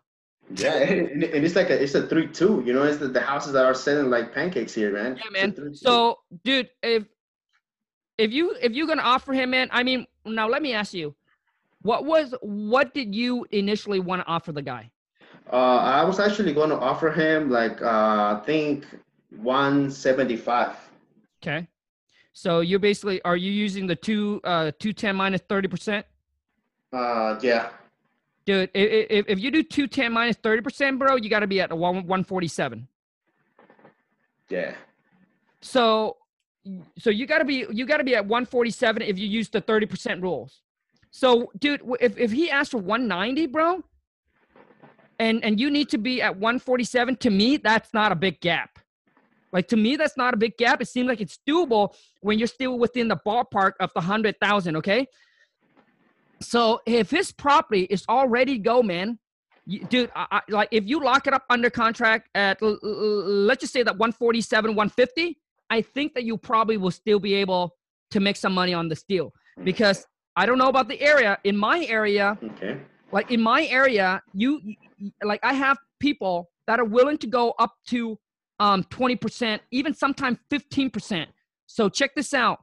Yeah, 0.55 0.75
and, 0.83 1.23
and, 1.23 1.45
it's 1.45 1.57
like 1.57 1.71
a 1.71 1.83
it's 1.83 1.95
a 1.95 2.07
three 2.07 2.29
two. 2.29 2.63
You 2.65 2.73
know, 2.73 2.85
it's 2.85 2.99
the, 2.99 3.09
the 3.09 3.21
houses 3.21 3.53
that 3.53 3.65
are 3.65 3.75
selling 3.75 4.11
like 4.11 4.35
pancakes 4.35 4.75
here, 4.75 4.93
man. 4.93 5.19
Yeah, 5.23 5.31
man. 5.31 5.75
So, 5.75 6.21
dude, 6.45 6.71
if 6.83 7.05
if 8.17 8.33
you 8.33 8.57
if 8.61 8.73
you're 8.73 8.87
gonna 8.87 9.03
offer 9.03 9.33
him, 9.33 9.51
man, 9.51 9.69
I 9.71 9.83
mean, 9.83 10.07
now 10.25 10.49
let 10.49 10.63
me 10.63 10.73
ask 10.73 10.95
you, 10.95 11.15
what 11.83 12.05
was 12.05 12.35
what 12.41 12.95
did 12.95 13.15
you 13.15 13.47
initially 13.51 14.01
want 14.01 14.23
to 14.23 14.27
offer 14.27 14.53
the 14.53 14.63
guy? 14.63 14.91
Uh, 15.53 15.57
I 15.77 16.05
was 16.05 16.21
actually 16.21 16.53
going 16.53 16.69
to 16.69 16.79
offer 16.79 17.11
him 17.11 17.51
like 17.51 17.81
uh, 17.81 18.39
I 18.39 18.43
think 18.45 18.85
175. 19.31 20.77
Okay. 21.43 21.67
So 22.33 22.61
you're 22.61 22.79
basically 22.79 23.23
are 23.23 23.37
you 23.37 23.51
using 23.51 23.87
the 23.87 23.97
two 23.97 24.41
uh 24.45 24.73
210 24.79 25.17
minus 25.17 25.41
30 25.49 25.69
percent? 25.69 26.07
Uh 26.93 27.39
yeah. 27.43 27.71
Dude, 28.49 28.71
if, 28.73 29.27
if 29.29 29.39
you 29.39 29.51
do 29.51 29.63
210 29.63 30.11
minus 30.11 30.37
30 30.37 30.63
percent, 30.63 30.99
bro, 30.99 31.17
you 31.17 31.29
got 31.29 31.41
to 31.41 31.47
be 31.47 31.61
at 31.61 31.71
147. 31.71 32.89
Yeah. 34.49 34.73
So 35.61 36.17
so 36.97 37.11
you 37.11 37.27
got 37.27 37.41
to 37.41 37.45
be 37.45 37.67
you 37.71 37.85
got 37.85 37.99
to 37.99 38.05
be 38.05 38.15
at 38.15 38.25
147 38.25 39.03
if 39.03 39.19
you 39.19 39.29
use 39.29 39.51
the 39.51 39.61
30 39.61 39.85
percent 39.85 40.23
rules. 40.23 40.63
So, 41.11 41.53
dude, 41.59 41.83
if 42.01 42.17
if 42.17 42.33
he 42.33 42.51
asked 42.51 42.71
for 42.71 42.79
190, 42.79 43.49
bro, 43.49 43.85
and 45.19 45.45
and 45.45 45.61
you 45.61 45.71
need 45.71 45.91
to 45.91 45.99
be 45.99 46.23
at 46.23 46.35
147, 46.35 47.17
to 47.17 47.29
me, 47.29 47.59
that's 47.59 47.93
not 47.93 48.13
a 48.13 48.17
big 48.17 48.41
gap. 48.41 48.79
Like 49.53 49.69
to 49.69 49.77
me, 49.77 49.97
that's 49.97 50.17
not 50.17 50.33
a 50.33 50.39
big 50.39 50.57
gap. 50.57 50.81
It 50.81 50.89
seems 50.89 51.07
like 51.07 51.21
it's 51.21 51.39
doable 51.47 51.95
when 52.23 52.39
you're 52.39 52.49
still 52.49 52.79
within 52.79 53.09
the 53.09 53.19
ballpark 53.27 53.73
of 53.79 53.93
the 53.93 54.01
hundred 54.01 54.41
thousand. 54.41 54.75
Okay. 54.77 55.07
So 56.41 56.81
if 56.87 57.11
his 57.11 57.33
property 57.33 57.83
is 57.85 58.05
already 58.09 58.59
go, 58.59 58.83
man, 58.83 59.19
you, 59.67 59.85
dude, 59.85 60.11
I, 60.15 60.27
I, 60.31 60.41
like 60.49 60.69
if 60.71 60.85
you 60.87 61.03
lock 61.03 61.27
it 61.27 61.33
up 61.33 61.45
under 61.51 61.69
contract 61.69 62.29
at 62.35 62.63
l- 62.63 62.79
l- 62.83 62.89
let's 62.89 63.61
just 63.61 63.73
say 63.73 63.83
that 63.83 63.97
147, 63.99 64.71
150, 64.75 65.39
I 65.71 65.83
think 65.83 66.15
that 66.15 66.25
you 66.25 66.39
probably 66.39 66.77
will 66.77 66.91
still 66.91 67.19
be 67.19 67.35
able 67.35 67.77
to 68.11 68.21
make 68.21 68.37
some 68.37 68.55
money 68.55 68.73
on 68.73 68.89
this 68.89 69.03
deal 69.03 69.33
because 69.65 70.07
I 70.37 70.47
don't 70.47 70.57
know 70.59 70.69
about 70.69 70.89
the 70.89 71.01
area. 71.01 71.39
In 71.45 71.57
my 71.57 71.85
area, 71.85 72.39
okay. 72.43 72.81
like 73.13 73.31
in 73.31 73.43
my 73.43 73.67
area, 73.67 74.23
you 74.33 74.61
like 75.23 75.41
I 75.43 75.53
have 75.53 75.77
people 76.01 76.51
that 76.67 76.81
are 76.81 76.85
willing 76.85 77.19
to 77.19 77.27
go 77.27 77.55
up 77.59 77.75
to 77.89 78.19
um 78.61 78.85
20%, 78.85 79.61
even 79.71 79.93
sometimes 79.95 80.39
15%. 80.51 81.27
So 81.67 81.89
check 81.89 82.15
this 82.15 82.33
out. 82.33 82.61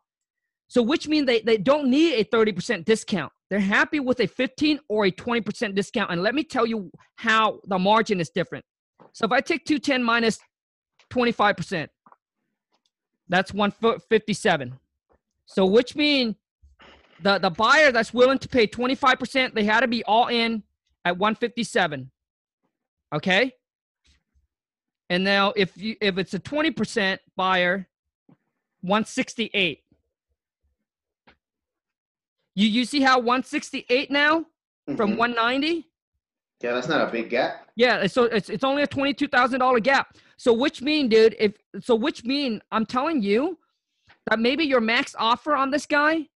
So 0.67 0.81
which 0.81 1.07
means 1.07 1.27
they, 1.27 1.41
they 1.41 1.57
don't 1.57 1.89
need 1.89 2.13
a 2.15 2.23
30% 2.23 2.85
discount. 2.85 3.31
They're 3.49 3.59
happy 3.59 3.99
with 3.99 4.19
a 4.19 4.27
15 4.27 4.79
or 4.89 5.05
a 5.05 5.11
20% 5.11 5.75
discount. 5.75 6.11
And 6.11 6.23
let 6.23 6.33
me 6.33 6.43
tell 6.43 6.65
you 6.65 6.91
how 7.15 7.59
the 7.67 7.77
margin 7.77 8.19
is 8.19 8.29
different. 8.29 8.65
So 9.13 9.25
if 9.25 9.31
I 9.31 9.41
take 9.41 9.65
210 9.65 10.03
minus 10.03 10.39
25%, 11.11 11.87
that's 13.29 13.53
157. 13.53 14.79
So 15.45 15.65
which 15.65 15.95
means 15.95 16.35
the, 17.21 17.37
the 17.37 17.49
buyer 17.49 17.91
that's 17.91 18.13
willing 18.13 18.39
to 18.39 18.47
pay 18.47 18.67
25%, 18.67 19.53
they 19.53 19.63
had 19.63 19.81
to 19.81 19.87
be 19.87 20.03
all 20.03 20.27
in 20.27 20.63
at 21.05 21.17
157. 21.17 22.11
Okay? 23.13 23.53
And 25.09 25.23
now 25.23 25.53
if 25.55 25.77
you 25.77 25.95
if 26.01 26.17
it's 26.17 26.33
a 26.33 26.39
20% 26.39 27.19
buyer, 27.35 27.87
168. 28.81 29.84
You 32.55 32.67
you 32.67 32.85
see 32.85 33.01
how 33.01 33.17
168 33.17 34.09
now 34.11 34.39
mm-hmm. 34.39 34.95
from 34.95 35.17
190? 35.17 35.85
Yeah, 36.63 36.73
that's 36.73 36.87
not 36.87 37.07
a 37.07 37.11
big 37.11 37.29
gap. 37.29 37.69
Yeah, 37.75 38.07
so 38.07 38.23
it's 38.23 38.49
it's 38.49 38.63
only 38.63 38.83
a 38.83 38.87
twenty-two 38.87 39.27
thousand 39.27 39.59
dollar 39.59 39.79
gap. 39.79 40.15
So 40.37 40.53
which 40.53 40.81
mean, 40.81 41.09
dude, 41.09 41.35
if 41.37 41.53
so 41.81 41.95
which 41.95 42.23
mean 42.23 42.61
I'm 42.71 42.85
telling 42.85 43.21
you 43.21 43.59
that 44.29 44.39
maybe 44.39 44.63
your 44.63 44.81
max 44.81 45.15
offer 45.19 45.55
on 45.55 45.69
this 45.69 45.85
guy, 45.85 46.27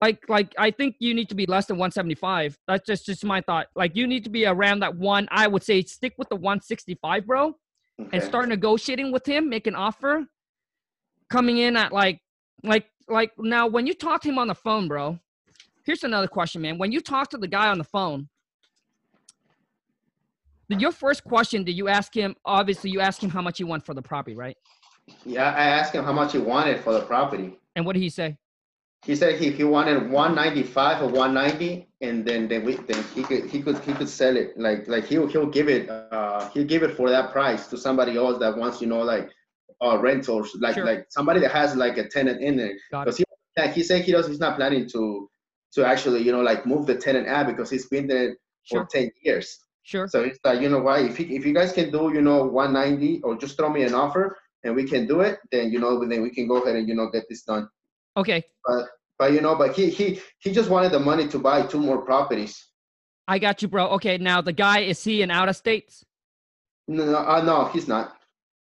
like 0.00 0.26
like 0.28 0.54
I 0.58 0.70
think 0.70 0.96
you 0.98 1.14
need 1.14 1.28
to 1.28 1.34
be 1.34 1.46
less 1.46 1.66
than 1.66 1.76
175. 1.76 2.58
That's 2.66 2.86
just 2.86 3.04
just 3.06 3.24
my 3.24 3.42
thought. 3.42 3.66
Like 3.76 3.94
you 3.94 4.06
need 4.06 4.24
to 4.24 4.30
be 4.30 4.46
around 4.46 4.80
that 4.80 4.96
one. 4.96 5.28
I 5.30 5.46
would 5.46 5.62
say 5.62 5.82
stick 5.82 6.14
with 6.16 6.30
the 6.30 6.36
165, 6.36 7.26
bro, 7.26 7.54
okay. 8.00 8.08
and 8.12 8.22
start 8.22 8.48
negotiating 8.48 9.12
with 9.12 9.26
him, 9.26 9.50
make 9.50 9.66
an 9.66 9.74
offer, 9.74 10.26
coming 11.30 11.58
in 11.58 11.76
at 11.76 11.92
like 11.92 12.20
like 12.62 12.86
like 13.08 13.32
now 13.38 13.66
when 13.66 13.86
you 13.86 13.94
talk 13.94 14.22
to 14.22 14.28
him 14.28 14.38
on 14.38 14.48
the 14.48 14.54
phone, 14.54 14.88
bro. 14.88 15.18
Here's 15.84 16.02
another 16.02 16.28
question, 16.28 16.62
man. 16.62 16.78
When 16.78 16.92
you 16.92 17.00
talk 17.00 17.28
to 17.30 17.36
the 17.36 17.48
guy 17.48 17.68
on 17.68 17.78
the 17.78 17.84
phone, 17.84 18.28
your 20.70 20.92
first 20.92 21.24
question, 21.24 21.62
did 21.62 21.76
you 21.76 21.88
ask 21.88 22.14
him? 22.16 22.34
Obviously, 22.44 22.90
you 22.90 23.00
asked 23.00 23.22
him 23.22 23.30
how 23.30 23.42
much 23.42 23.58
he 23.58 23.64
want 23.64 23.84
for 23.84 23.94
the 23.94 24.02
property, 24.02 24.34
right? 24.34 24.56
Yeah, 25.24 25.50
I 25.50 25.66
asked 25.66 25.94
him 25.94 26.04
how 26.04 26.12
much 26.12 26.32
he 26.32 26.38
wanted 26.38 26.80
for 26.80 26.94
the 26.94 27.02
property. 27.02 27.58
And 27.76 27.84
what 27.84 27.92
did 27.92 28.02
he 28.02 28.08
say? 28.08 28.38
He 29.04 29.14
said 29.14 29.38
he, 29.38 29.50
he 29.50 29.64
wanted 29.64 30.10
195 30.10 31.02
or 31.02 31.08
190, 31.08 31.86
and 32.00 32.24
then 32.24 32.48
then 32.48 32.64
we 32.64 32.76
then 32.76 33.04
he 33.14 33.22
could 33.22 33.50
he 33.50 33.60
could 33.60 33.78
he 33.80 33.92
could 33.92 34.08
sell 34.08 34.34
it 34.34 34.58
like 34.58 34.88
like 34.88 35.04
he'll 35.04 35.26
he'll 35.26 35.46
give 35.46 35.68
it 35.68 35.90
uh 35.90 36.48
he'll 36.54 36.64
give 36.64 36.82
it 36.82 36.96
for 36.96 37.10
that 37.10 37.30
price 37.30 37.66
to 37.66 37.76
somebody 37.76 38.16
else 38.16 38.38
that 38.38 38.56
wants 38.56 38.80
you 38.80 38.86
know 38.86 39.02
like 39.02 39.30
uh 39.82 39.98
rentals 39.98 40.56
like 40.58 40.74
sure. 40.74 40.86
like 40.86 41.04
somebody 41.10 41.38
that 41.38 41.50
has 41.50 41.76
like 41.76 41.98
a 41.98 42.08
tenant 42.08 42.40
in 42.40 42.56
there 42.56 42.72
because 42.90 43.18
he 43.18 43.24
he 43.74 43.82
said 43.82 44.02
he 44.02 44.12
does 44.12 44.26
he's 44.26 44.40
not 44.40 44.56
planning 44.56 44.88
to 44.88 45.28
to 45.74 45.84
actually 45.84 46.22
you 46.22 46.32
know 46.32 46.40
like 46.40 46.66
move 46.66 46.86
the 46.86 46.94
tenant 46.94 47.28
out 47.28 47.46
because 47.46 47.70
he's 47.70 47.86
been 47.86 48.06
there 48.06 48.36
for 48.68 48.78
sure. 48.78 48.88
10 48.90 49.10
years. 49.22 49.58
Sure. 49.84 50.08
So 50.08 50.22
it's 50.22 50.38
like, 50.44 50.60
you 50.60 50.70
know 50.70 50.80
what, 50.80 51.02
if, 51.02 51.20
if 51.20 51.44
you 51.44 51.52
guys 51.52 51.72
can 51.72 51.90
do, 51.90 52.10
you 52.12 52.22
know, 52.22 52.44
190 52.44 53.20
or 53.22 53.36
just 53.36 53.56
throw 53.56 53.68
me 53.68 53.82
an 53.82 53.94
offer 53.94 54.36
and 54.62 54.74
we 54.74 54.84
can 54.84 55.06
do 55.06 55.20
it, 55.20 55.38
then, 55.52 55.70
you 55.70 55.78
know, 55.78 56.02
then 56.06 56.22
we 56.22 56.30
can 56.30 56.48
go 56.48 56.62
ahead 56.62 56.76
and, 56.76 56.88
you 56.88 56.94
know, 56.94 57.10
get 57.10 57.24
this 57.28 57.42
done. 57.42 57.68
Okay. 58.16 58.42
But, 58.64 58.86
but 59.18 59.32
you 59.32 59.42
know, 59.42 59.54
but 59.56 59.76
he, 59.76 59.90
he, 59.90 60.20
he 60.38 60.52
just 60.52 60.70
wanted 60.70 60.90
the 60.90 61.00
money 61.00 61.28
to 61.28 61.38
buy 61.38 61.66
two 61.66 61.78
more 61.78 62.00
properties. 62.00 62.66
I 63.28 63.38
got 63.38 63.60
you, 63.60 63.68
bro. 63.68 63.88
Okay. 63.88 64.16
Now 64.16 64.40
the 64.40 64.54
guy, 64.54 64.80
is 64.80 65.04
he 65.04 65.20
in 65.20 65.30
out 65.30 65.50
of 65.50 65.56
states? 65.56 66.02
No, 66.88 67.04
no, 67.04 67.18
uh, 67.18 67.42
no, 67.42 67.66
he's 67.66 67.86
not. 67.86 68.16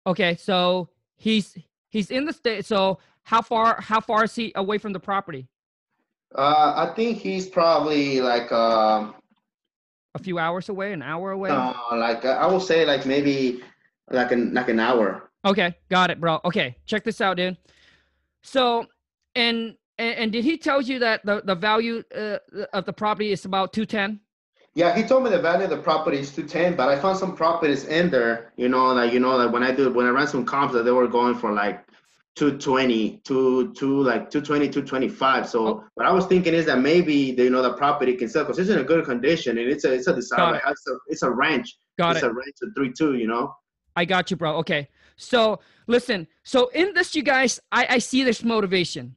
Okay. 0.07 0.35
So 0.37 0.89
he's, 1.17 1.55
he's 1.89 2.09
in 2.09 2.25
the 2.25 2.33
state. 2.33 2.65
So 2.65 2.97
how 3.23 3.43
far, 3.43 3.79
how 3.79 3.99
far 3.99 4.23
is 4.23 4.33
he 4.33 4.51
away 4.55 4.79
from 4.79 4.91
the 4.91 4.99
property? 4.99 5.47
Uh, 6.35 6.87
I 6.87 6.93
think 6.95 7.17
he's 7.17 7.47
probably 7.47 8.21
like, 8.21 8.51
um, 8.51 9.15
a 10.15 10.19
few 10.19 10.39
hours 10.39 10.69
away, 10.69 10.93
an 10.93 11.01
hour 11.01 11.31
away? 11.31 11.49
No, 11.49 11.75
like 11.93 12.25
I 12.25 12.45
would 12.45 12.61
say 12.61 12.85
like 12.85 13.05
maybe 13.05 13.61
like 14.09 14.31
an 14.31 14.53
like 14.53 14.69
an 14.69 14.79
hour. 14.79 15.29
Okay, 15.45 15.75
got 15.89 16.11
it, 16.11 16.19
bro. 16.19 16.39
Okay, 16.45 16.75
check 16.85 17.03
this 17.03 17.21
out, 17.21 17.37
dude. 17.37 17.57
So, 18.41 18.85
and 19.35 19.75
and, 19.97 20.15
and 20.15 20.31
did 20.31 20.43
he 20.43 20.57
tell 20.57 20.81
you 20.81 20.99
that 20.99 21.25
the 21.25 21.41
the 21.45 21.55
value 21.55 22.03
uh, 22.15 22.37
of 22.73 22.85
the 22.85 22.93
property 22.93 23.31
is 23.31 23.45
about 23.45 23.73
two 23.73 23.85
ten? 23.85 24.19
Yeah, 24.73 24.95
he 24.95 25.03
told 25.03 25.23
me 25.23 25.29
the 25.29 25.41
value 25.41 25.65
of 25.65 25.69
the 25.69 25.77
property 25.77 26.19
is 26.19 26.33
two 26.33 26.43
ten, 26.43 26.75
but 26.75 26.89
I 26.89 26.99
found 26.99 27.17
some 27.17 27.35
properties 27.35 27.85
in 27.85 28.09
there. 28.09 28.53
You 28.57 28.69
know, 28.69 28.93
like 28.93 29.13
you 29.13 29.19
know, 29.19 29.35
like 29.37 29.51
when 29.51 29.63
I 29.63 29.71
do 29.71 29.91
when 29.91 30.05
I 30.05 30.09
ran 30.09 30.27
some 30.27 30.45
comps, 30.45 30.73
that 30.73 30.83
they 30.83 30.91
were 30.91 31.07
going 31.07 31.35
for 31.35 31.51
like 31.51 31.85
220 32.35 33.21
to 33.25 33.73
to 33.73 34.01
like 34.03 34.29
220 34.29 34.67
225 34.69 35.49
so 35.49 35.67
oh. 35.67 35.83
what 35.95 36.05
i 36.05 36.11
was 36.11 36.25
thinking 36.27 36.53
is 36.53 36.65
that 36.65 36.79
maybe 36.79 37.33
the, 37.33 37.43
you 37.43 37.49
know 37.49 37.61
the 37.61 37.73
property 37.73 38.13
can 38.13 38.29
sell 38.29 38.43
because 38.43 38.57
it's 38.57 38.69
in 38.69 38.79
a 38.79 38.83
good 38.83 39.03
condition 39.03 39.57
and 39.57 39.69
it's 39.69 39.83
a 39.83 39.93
it's 39.93 40.07
a 40.07 40.15
design 40.15 40.55
it. 40.55 40.61
it's, 40.65 40.87
a, 40.87 40.95
it's 41.07 41.23
a 41.23 41.29
ranch 41.29 41.77
got 41.99 42.15
it's 42.15 42.23
it. 42.23 42.31
a 42.31 42.33
ranch 42.33 42.55
a 42.63 42.67
three 42.73 42.91
two 42.97 43.15
you 43.15 43.27
know 43.27 43.53
i 43.97 44.05
got 44.05 44.31
you 44.31 44.37
bro 44.37 44.55
okay 44.55 44.87
so 45.17 45.59
listen 45.87 46.25
so 46.43 46.69
in 46.69 46.93
this 46.93 47.15
you 47.15 47.21
guys 47.21 47.59
i 47.73 47.85
i 47.89 47.97
see 47.97 48.23
this 48.23 48.45
motivation 48.45 49.13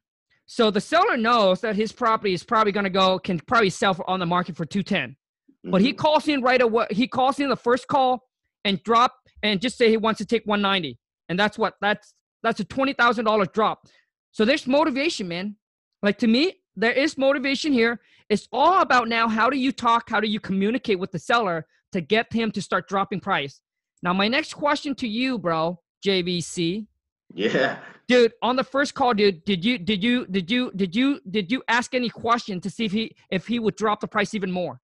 so 0.46 0.70
the 0.70 0.80
seller 0.80 1.16
knows 1.16 1.60
that 1.60 1.76
his 1.76 1.92
property 1.92 2.34
is 2.34 2.42
probably 2.42 2.72
going 2.72 2.84
to 2.84 2.90
go 2.90 3.18
can 3.20 3.38
probably 3.38 3.70
sell 3.70 3.94
for, 3.94 4.08
on 4.10 4.18
the 4.18 4.26
market 4.26 4.56
for 4.56 4.66
210 4.66 5.10
mm-hmm. 5.10 5.70
but 5.70 5.80
he 5.80 5.90
mm-hmm. 5.90 5.98
calls 5.98 6.26
in 6.26 6.42
right 6.42 6.60
away 6.60 6.86
he 6.90 7.06
calls 7.06 7.38
in 7.38 7.48
the 7.48 7.56
first 7.56 7.86
call 7.86 8.28
and 8.64 8.82
drop 8.82 9.14
and 9.44 9.60
just 9.60 9.78
say 9.78 9.88
he 9.88 9.96
wants 9.96 10.18
to 10.18 10.26
take 10.26 10.44
190 10.46 10.98
and 11.28 11.38
that's 11.38 11.56
what 11.56 11.74
that's 11.80 12.12
that's 12.44 12.60
a 12.60 12.64
$20,000 12.64 13.52
drop. 13.52 13.88
So 14.30 14.44
there's 14.44 14.66
motivation, 14.66 15.26
man. 15.26 15.56
Like 16.02 16.18
to 16.18 16.28
me, 16.28 16.60
there 16.76 16.92
is 16.92 17.18
motivation 17.18 17.72
here. 17.72 18.00
It's 18.28 18.48
all 18.52 18.80
about 18.80 19.08
now 19.08 19.28
how 19.28 19.50
do 19.50 19.58
you 19.58 19.72
talk, 19.72 20.08
how 20.08 20.20
do 20.20 20.28
you 20.28 20.38
communicate 20.38 20.98
with 20.98 21.10
the 21.10 21.18
seller 21.18 21.66
to 21.94 22.00
get 22.00 22.32
him 22.32 22.50
to 22.50 22.60
start 22.60 22.88
dropping 22.88 23.20
price. 23.20 23.60
Now, 24.02 24.12
my 24.12 24.26
next 24.26 24.54
question 24.54 24.96
to 24.96 25.08
you, 25.08 25.38
bro, 25.38 25.80
JVC. 26.04 26.86
Yeah. 27.32 27.78
Dude, 28.08 28.32
on 28.42 28.56
the 28.56 28.64
first 28.64 28.94
call, 28.94 29.14
dude, 29.14 29.44
did 29.44 29.64
you 29.64 29.78
did 29.78 30.02
you 30.02 30.26
did 30.26 30.50
you 30.50 30.72
did 30.76 30.94
you 30.94 31.20
did 31.30 31.50
you 31.50 31.62
ask 31.68 31.94
any 31.94 32.10
question 32.10 32.60
to 32.60 32.68
see 32.68 32.84
if 32.84 32.92
he 32.92 33.16
if 33.30 33.46
he 33.46 33.58
would 33.60 33.76
drop 33.76 34.00
the 34.00 34.08
price 34.08 34.34
even 34.34 34.50
more? 34.50 34.80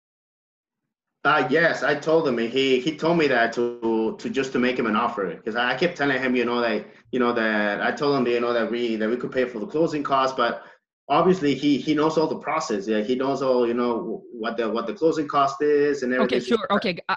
Uh, 1.22 1.46
yes, 1.50 1.82
I 1.82 1.94
told 1.94 2.26
him. 2.26 2.38
He 2.38 2.80
he 2.80 2.96
told 2.96 3.18
me 3.18 3.26
that 3.28 3.52
to 3.52 4.16
to 4.18 4.30
just 4.30 4.52
to 4.52 4.58
make 4.58 4.78
him 4.78 4.86
an 4.86 4.96
offer 4.96 5.34
because 5.34 5.54
I 5.54 5.74
kept 5.76 5.98
telling 5.98 6.20
him, 6.20 6.34
you 6.34 6.46
know, 6.46 6.60
that 6.60 6.86
you 7.12 7.18
know 7.18 7.34
that 7.34 7.82
I 7.82 7.92
told 7.92 8.16
him, 8.16 8.26
you 8.26 8.40
know, 8.40 8.54
that 8.54 8.70
we 8.70 8.96
that 8.96 9.08
we 9.08 9.16
could 9.16 9.30
pay 9.30 9.44
for 9.44 9.58
the 9.58 9.66
closing 9.66 10.02
costs, 10.02 10.34
but 10.34 10.62
obviously 11.10 11.54
he 11.54 11.76
he 11.76 11.92
knows 11.94 12.16
all 12.16 12.26
the 12.26 12.38
process. 12.38 12.88
Yeah, 12.88 13.00
he 13.00 13.16
knows 13.16 13.42
all 13.42 13.68
you 13.68 13.74
know 13.74 14.22
what 14.32 14.56
the 14.56 14.70
what 14.70 14.86
the 14.86 14.94
closing 14.94 15.28
cost 15.28 15.60
is 15.60 16.02
and 16.02 16.14
everything. 16.14 16.38
Okay, 16.38 16.46
sure. 16.46 16.66
Okay, 16.70 16.96
I, 17.06 17.16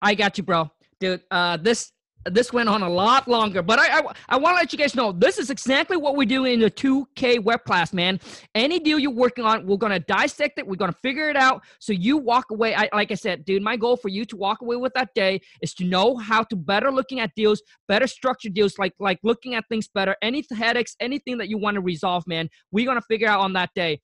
I 0.00 0.14
got 0.14 0.38
you, 0.38 0.44
bro. 0.44 0.70
Dude, 0.98 1.20
uh, 1.30 1.58
this 1.58 1.92
this 2.30 2.52
went 2.52 2.68
on 2.68 2.82
a 2.82 2.88
lot 2.88 3.28
longer, 3.28 3.62
but 3.62 3.78
I 3.78 3.98
I, 3.98 4.02
I 4.30 4.36
want 4.36 4.56
to 4.56 4.60
let 4.60 4.72
you 4.72 4.78
guys 4.78 4.94
know 4.94 5.12
this 5.12 5.38
is 5.38 5.50
exactly 5.50 5.96
what 5.96 6.16
we 6.16 6.26
do 6.26 6.44
in 6.44 6.60
the 6.60 6.70
2K 6.70 7.42
web 7.42 7.64
class, 7.64 7.92
man. 7.92 8.20
Any 8.54 8.78
deal 8.78 8.98
you're 8.98 9.10
working 9.10 9.44
on, 9.44 9.66
we're 9.66 9.76
gonna 9.76 10.00
dissect 10.00 10.58
it. 10.58 10.66
We're 10.66 10.76
gonna 10.76 10.92
figure 10.92 11.28
it 11.28 11.36
out. 11.36 11.62
So 11.78 11.92
you 11.92 12.16
walk 12.16 12.46
away. 12.50 12.74
I 12.74 12.88
like 12.92 13.10
I 13.12 13.14
said, 13.14 13.44
dude. 13.44 13.62
My 13.62 13.76
goal 13.76 13.96
for 13.96 14.08
you 14.08 14.24
to 14.26 14.36
walk 14.36 14.62
away 14.62 14.76
with 14.76 14.92
that 14.94 15.10
day 15.14 15.40
is 15.62 15.74
to 15.74 15.84
know 15.84 16.16
how 16.16 16.42
to 16.44 16.56
better 16.56 16.90
looking 16.90 17.20
at 17.20 17.30
deals, 17.34 17.62
better 17.88 18.06
structure 18.06 18.48
deals, 18.48 18.78
like 18.78 18.94
like 18.98 19.18
looking 19.22 19.54
at 19.54 19.64
things 19.68 19.88
better. 19.88 20.16
Any 20.22 20.44
headaches, 20.50 20.96
anything 21.00 21.38
that 21.38 21.48
you 21.48 21.58
want 21.58 21.74
to 21.76 21.80
resolve, 21.80 22.26
man. 22.26 22.48
We're 22.70 22.86
gonna 22.86 23.02
figure 23.02 23.28
out 23.28 23.40
on 23.40 23.52
that 23.54 23.70
day. 23.74 24.00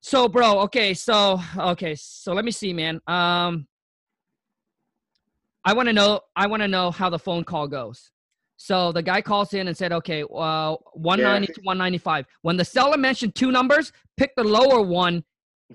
So, 0.00 0.28
bro. 0.28 0.60
Okay. 0.60 0.92
So 0.92 1.40
okay. 1.56 1.94
So 1.94 2.34
let 2.34 2.44
me 2.44 2.50
see, 2.50 2.72
man. 2.72 3.00
Um 3.06 3.66
I 5.64 5.72
want 5.72 5.88
to 5.88 5.92
know. 5.92 6.20
I 6.36 6.46
want 6.46 6.62
to 6.62 6.68
know 6.68 6.90
how 6.90 7.10
the 7.10 7.18
phone 7.18 7.44
call 7.44 7.66
goes. 7.66 8.10
So 8.56 8.92
the 8.92 9.02
guy 9.02 9.20
calls 9.20 9.54
in 9.54 9.68
and 9.68 9.76
said, 9.76 9.92
"Okay, 9.92 10.22
uh, 10.22 10.76
190 10.92 11.46
yeah. 11.48 11.54
to 11.54 11.60
195." 11.62 12.26
When 12.42 12.56
the 12.56 12.64
seller 12.64 12.96
mentioned 12.96 13.34
two 13.34 13.50
numbers, 13.50 13.92
pick 14.16 14.34
the 14.36 14.44
lower 14.44 14.80
one, 14.80 15.24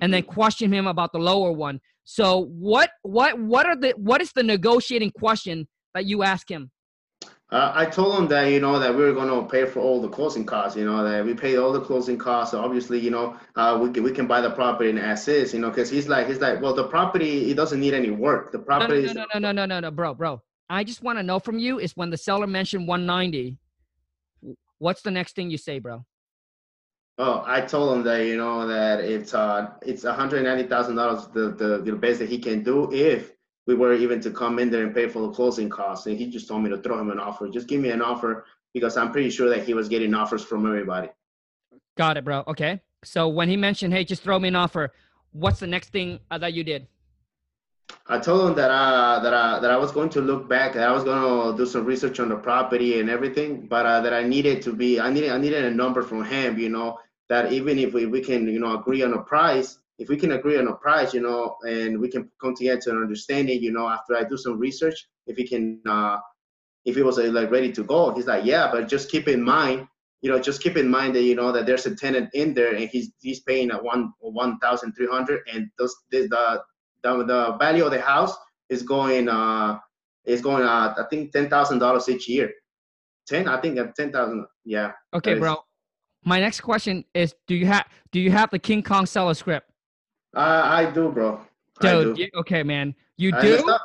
and 0.02 0.14
then 0.14 0.24
mm-hmm. 0.24 0.32
question 0.32 0.72
him 0.72 0.88
about 0.88 1.12
the 1.12 1.20
lower 1.20 1.52
one. 1.52 1.82
So 2.04 2.46
what? 2.46 2.92
What? 3.02 3.40
What 3.40 3.66
are 3.66 3.76
the? 3.76 3.94
What 3.98 4.22
is 4.22 4.32
the 4.32 4.44
negotiating 4.44 5.12
question 5.12 5.68
that 5.94 6.06
you 6.06 6.24
ask 6.24 6.50
him? 6.50 6.72
Uh, 7.52 7.72
I 7.74 7.86
told 7.88 8.20
him 8.20 8.28
that 8.28 8.44
you 8.52 8.60
know 8.60 8.78
that 8.78 8.96
we 8.96 9.04
are 9.04 9.14
going 9.14 9.28
to 9.28 9.50
pay 9.50 9.66
for 9.66 9.80
all 9.80 10.00
the 10.02 10.08
closing 10.08 10.46
costs. 10.46 10.78
You 10.78 10.86
know 10.86 11.04
that 11.04 11.26
we 11.26 11.34
pay 11.34 11.58
all 11.58 11.72
the 11.72 11.82
closing 11.82 12.18
costs. 12.18 12.52
So 12.52 12.62
obviously, 12.62 13.00
you 13.00 13.10
know, 13.10 13.38
uh, 13.56 13.80
we 13.82 13.90
can 13.92 14.04
we 14.04 14.12
can 14.12 14.28
buy 14.28 14.42
the 14.42 14.52
property 14.52 14.92
in 14.92 15.00
as 15.00 15.28
is. 15.28 15.52
You 15.52 15.60
know, 15.60 15.70
because 15.70 15.90
he's 15.90 16.08
like 16.08 16.28
he's 16.28 16.40
like, 16.40 16.62
well, 16.62 16.76
the 16.76 16.88
property 16.88 17.50
it 17.50 17.56
doesn't 17.56 17.80
need 17.80 17.96
any 17.96 18.12
work. 18.12 18.52
The 18.52 18.60
property. 18.60 19.02
No, 19.02 19.14
no, 19.14 19.24
no, 19.24 19.26
no, 19.34 19.40
no, 19.40 19.52
no, 19.52 19.66
no, 19.66 19.80
no, 19.80 19.92
bro, 19.92 20.14
bro. 20.14 20.42
I 20.70 20.84
just 20.84 21.02
want 21.02 21.18
to 21.18 21.24
know 21.24 21.40
from 21.40 21.58
you 21.58 21.80
is 21.80 21.98
when 21.98 22.12
the 22.12 22.18
seller 22.18 22.46
mentioned 22.46 22.88
190. 22.88 23.58
What's 24.78 25.02
the 25.02 25.10
next 25.10 25.36
thing 25.36 25.50
you 25.50 25.58
say, 25.58 25.80
bro? 25.80 26.06
Oh, 27.18 27.44
I 27.46 27.62
told 27.62 27.98
him 27.98 28.04
that 28.04 28.26
you 28.28 28.38
know 28.38 28.68
that 28.68 29.00
it's 29.00 29.34
uh 29.34 29.72
it's 29.82 30.04
190 30.04 30.70
thousand 30.70 30.96
dollars 30.96 31.26
the 31.34 31.50
the 31.50 31.80
the 31.80 31.94
best 31.94 32.20
that 32.20 32.30
he 32.30 32.38
can 32.38 32.64
do 32.64 32.94
if 32.94 33.34
we 33.70 33.76
were 33.76 33.94
even 33.94 34.20
to 34.20 34.32
come 34.32 34.58
in 34.58 34.72
there 34.72 34.84
and 34.84 34.96
pay 34.96 35.08
for 35.08 35.22
the 35.22 35.30
closing 35.30 35.70
costs. 35.70 36.08
And 36.08 36.18
he 36.18 36.26
just 36.26 36.48
told 36.48 36.64
me 36.64 36.72
to 36.72 36.78
throw 36.80 37.00
him 37.00 37.12
an 37.12 37.20
offer. 37.20 37.48
Just 37.48 37.68
give 37.68 37.80
me 37.80 37.92
an 37.92 38.02
offer 38.02 38.46
because 38.74 38.98
I'm 38.98 39.12
pretty 39.12 39.30
sure 39.30 39.48
that 39.48 39.64
he 39.64 39.76
was 39.76 39.88
getting 39.88 40.16
offers 40.16 40.44
from 40.44 40.66
everybody. 40.66 41.10
Got 41.96 42.18
it, 42.18 42.26
bro. 42.26 42.44
Okay. 42.48 42.82
So 43.04 43.28
when 43.28 43.48
he 43.48 43.56
mentioned, 43.56 43.94
hey, 43.94 44.04
just 44.06 44.24
throw 44.24 44.40
me 44.40 44.48
an 44.48 44.56
offer, 44.56 44.92
what's 45.34 45.60
the 45.60 45.68
next 45.68 45.90
thing 45.90 46.20
uh, 46.32 46.40
that 46.40 46.54
you 46.54 46.64
did? 46.64 46.88
I 48.08 48.18
told 48.18 48.50
him 48.50 48.56
that 48.56 48.72
uh 48.72 49.20
that 49.20 49.34
I 49.34 49.60
that 49.60 49.70
I 49.70 49.78
was 49.78 49.92
going 49.92 50.10
to 50.10 50.22
look 50.22 50.50
back, 50.50 50.74
that 50.74 50.88
I 50.88 50.92
was 50.92 51.04
going 51.04 51.52
to 51.52 51.58
do 51.58 51.70
some 51.70 51.86
research 51.86 52.20
on 52.20 52.30
the 52.30 52.38
property 52.38 53.00
and 53.00 53.10
everything, 53.10 53.68
but 53.68 53.86
uh, 53.86 54.02
that 54.02 54.14
I 54.14 54.24
needed 54.24 54.64
to 54.64 54.74
be 54.74 55.00
I 55.00 55.12
needed 55.12 55.32
I 55.32 55.38
needed 55.38 55.64
a 55.66 55.72
number 55.72 56.02
from 56.02 56.24
him, 56.24 56.58
you 56.58 56.70
know, 56.70 57.00
that 57.30 57.52
even 57.52 57.78
if 57.78 57.94
we, 57.94 58.08
we 58.08 58.22
can 58.22 58.48
you 58.48 58.60
know 58.60 58.80
agree 58.80 59.04
on 59.04 59.14
a 59.14 59.22
price, 59.22 59.79
if 60.00 60.08
we 60.08 60.16
can 60.16 60.32
agree 60.32 60.58
on 60.58 60.68
a 60.68 60.74
price, 60.74 61.14
you 61.14 61.20
know, 61.20 61.58
and 61.64 62.00
we 62.00 62.10
can 62.10 62.32
come 62.42 62.56
together 62.56 62.80
to 62.82 62.92
an 62.92 62.98
understanding, 62.98 63.62
you 63.62 63.72
know, 63.72 63.88
after 63.88 64.16
I 64.16 64.24
do 64.24 64.38
some 64.38 64.58
research, 64.58 65.08
if 65.28 65.36
he 65.36 65.46
can, 65.46 65.82
uh, 65.88 66.18
if 66.86 66.96
he 66.96 67.04
was 67.04 67.20
uh, 67.20 67.24
like 67.24 67.52
ready 67.52 67.72
to 67.74 67.84
go, 67.84 68.14
he's 68.16 68.26
like, 68.26 68.46
yeah, 68.46 68.72
but 68.72 68.88
just 68.88 69.12
keep 69.12 69.28
in 69.28 69.44
mind, 69.44 69.88
you 70.22 70.32
know, 70.32 70.40
just 70.40 70.64
keep 70.64 70.78
in 70.78 70.90
mind 70.90 71.16
that 71.16 71.24
you 71.24 71.36
know 71.36 71.52
that 71.52 71.66
there's 71.66 71.86
a 71.86 71.96
tenant 71.96 72.30
in 72.34 72.54
there 72.54 72.76
and 72.76 72.90
he's 72.90 73.12
he's 73.20 73.42
paying 73.42 73.72
at 73.72 73.84
one 73.84 74.14
one 74.20 74.58
thousand 74.60 74.94
three 74.94 75.08
hundred, 75.08 75.42
and 75.54 75.70
those 75.78 75.96
the, 76.12 76.28
the 76.28 76.62
the 77.04 77.24
the 77.26 77.58
value 77.60 77.86
of 77.86 77.92
the 77.92 78.02
house 78.02 78.36
is 78.70 78.84
going 78.84 79.28
uh 79.30 79.80
is 80.26 80.42
going 80.42 80.64
uh 80.64 80.94
I 80.98 81.04
think 81.10 81.32
ten 81.32 81.50
thousand 81.50 81.80
dollars 81.80 82.10
each 82.10 82.28
year. 82.28 82.52
Ten, 83.28 83.48
I 83.48 83.60
think 83.62 83.78
at 83.78 83.96
ten 83.96 84.12
thousand. 84.12 84.46
Yeah. 84.66 84.92
Okay, 85.14 85.36
bro. 85.36 85.58
My 86.26 86.40
next 86.40 86.62
question 86.62 87.06
is: 87.14 87.34
Do 87.48 87.56
you 87.56 87.66
have 87.66 87.86
do 88.12 88.20
you 88.20 88.32
have 88.32 88.50
the 88.50 88.60
King 88.60 88.84
Kong 88.84 89.06
seller 89.06 89.34
script? 89.34 89.69
Uh, 90.36 90.62
I 90.66 90.92
do, 90.92 91.10
bro. 91.10 91.42
Dude, 91.82 92.16
do. 92.16 92.22
You, 92.24 92.30
okay, 92.40 92.64
man. 92.64 92.94
You 93.18 93.32
do. 93.32 93.78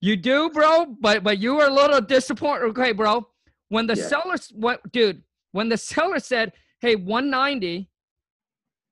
You 0.00 0.16
do, 0.16 0.50
bro. 0.50 0.86
But 1.00 1.22
but 1.22 1.38
you 1.38 1.54
were 1.54 1.66
a 1.66 1.72
little 1.72 2.00
disappointed. 2.00 2.64
Okay, 2.66 2.92
bro. 2.92 3.26
When 3.68 3.86
the 3.86 3.94
yeah. 3.94 4.06
seller, 4.06 4.36
what, 4.54 4.92
dude? 4.92 5.22
When 5.52 5.68
the 5.68 5.76
seller 5.76 6.18
said, 6.18 6.52
"Hey, 6.80 6.96
190," 6.96 7.88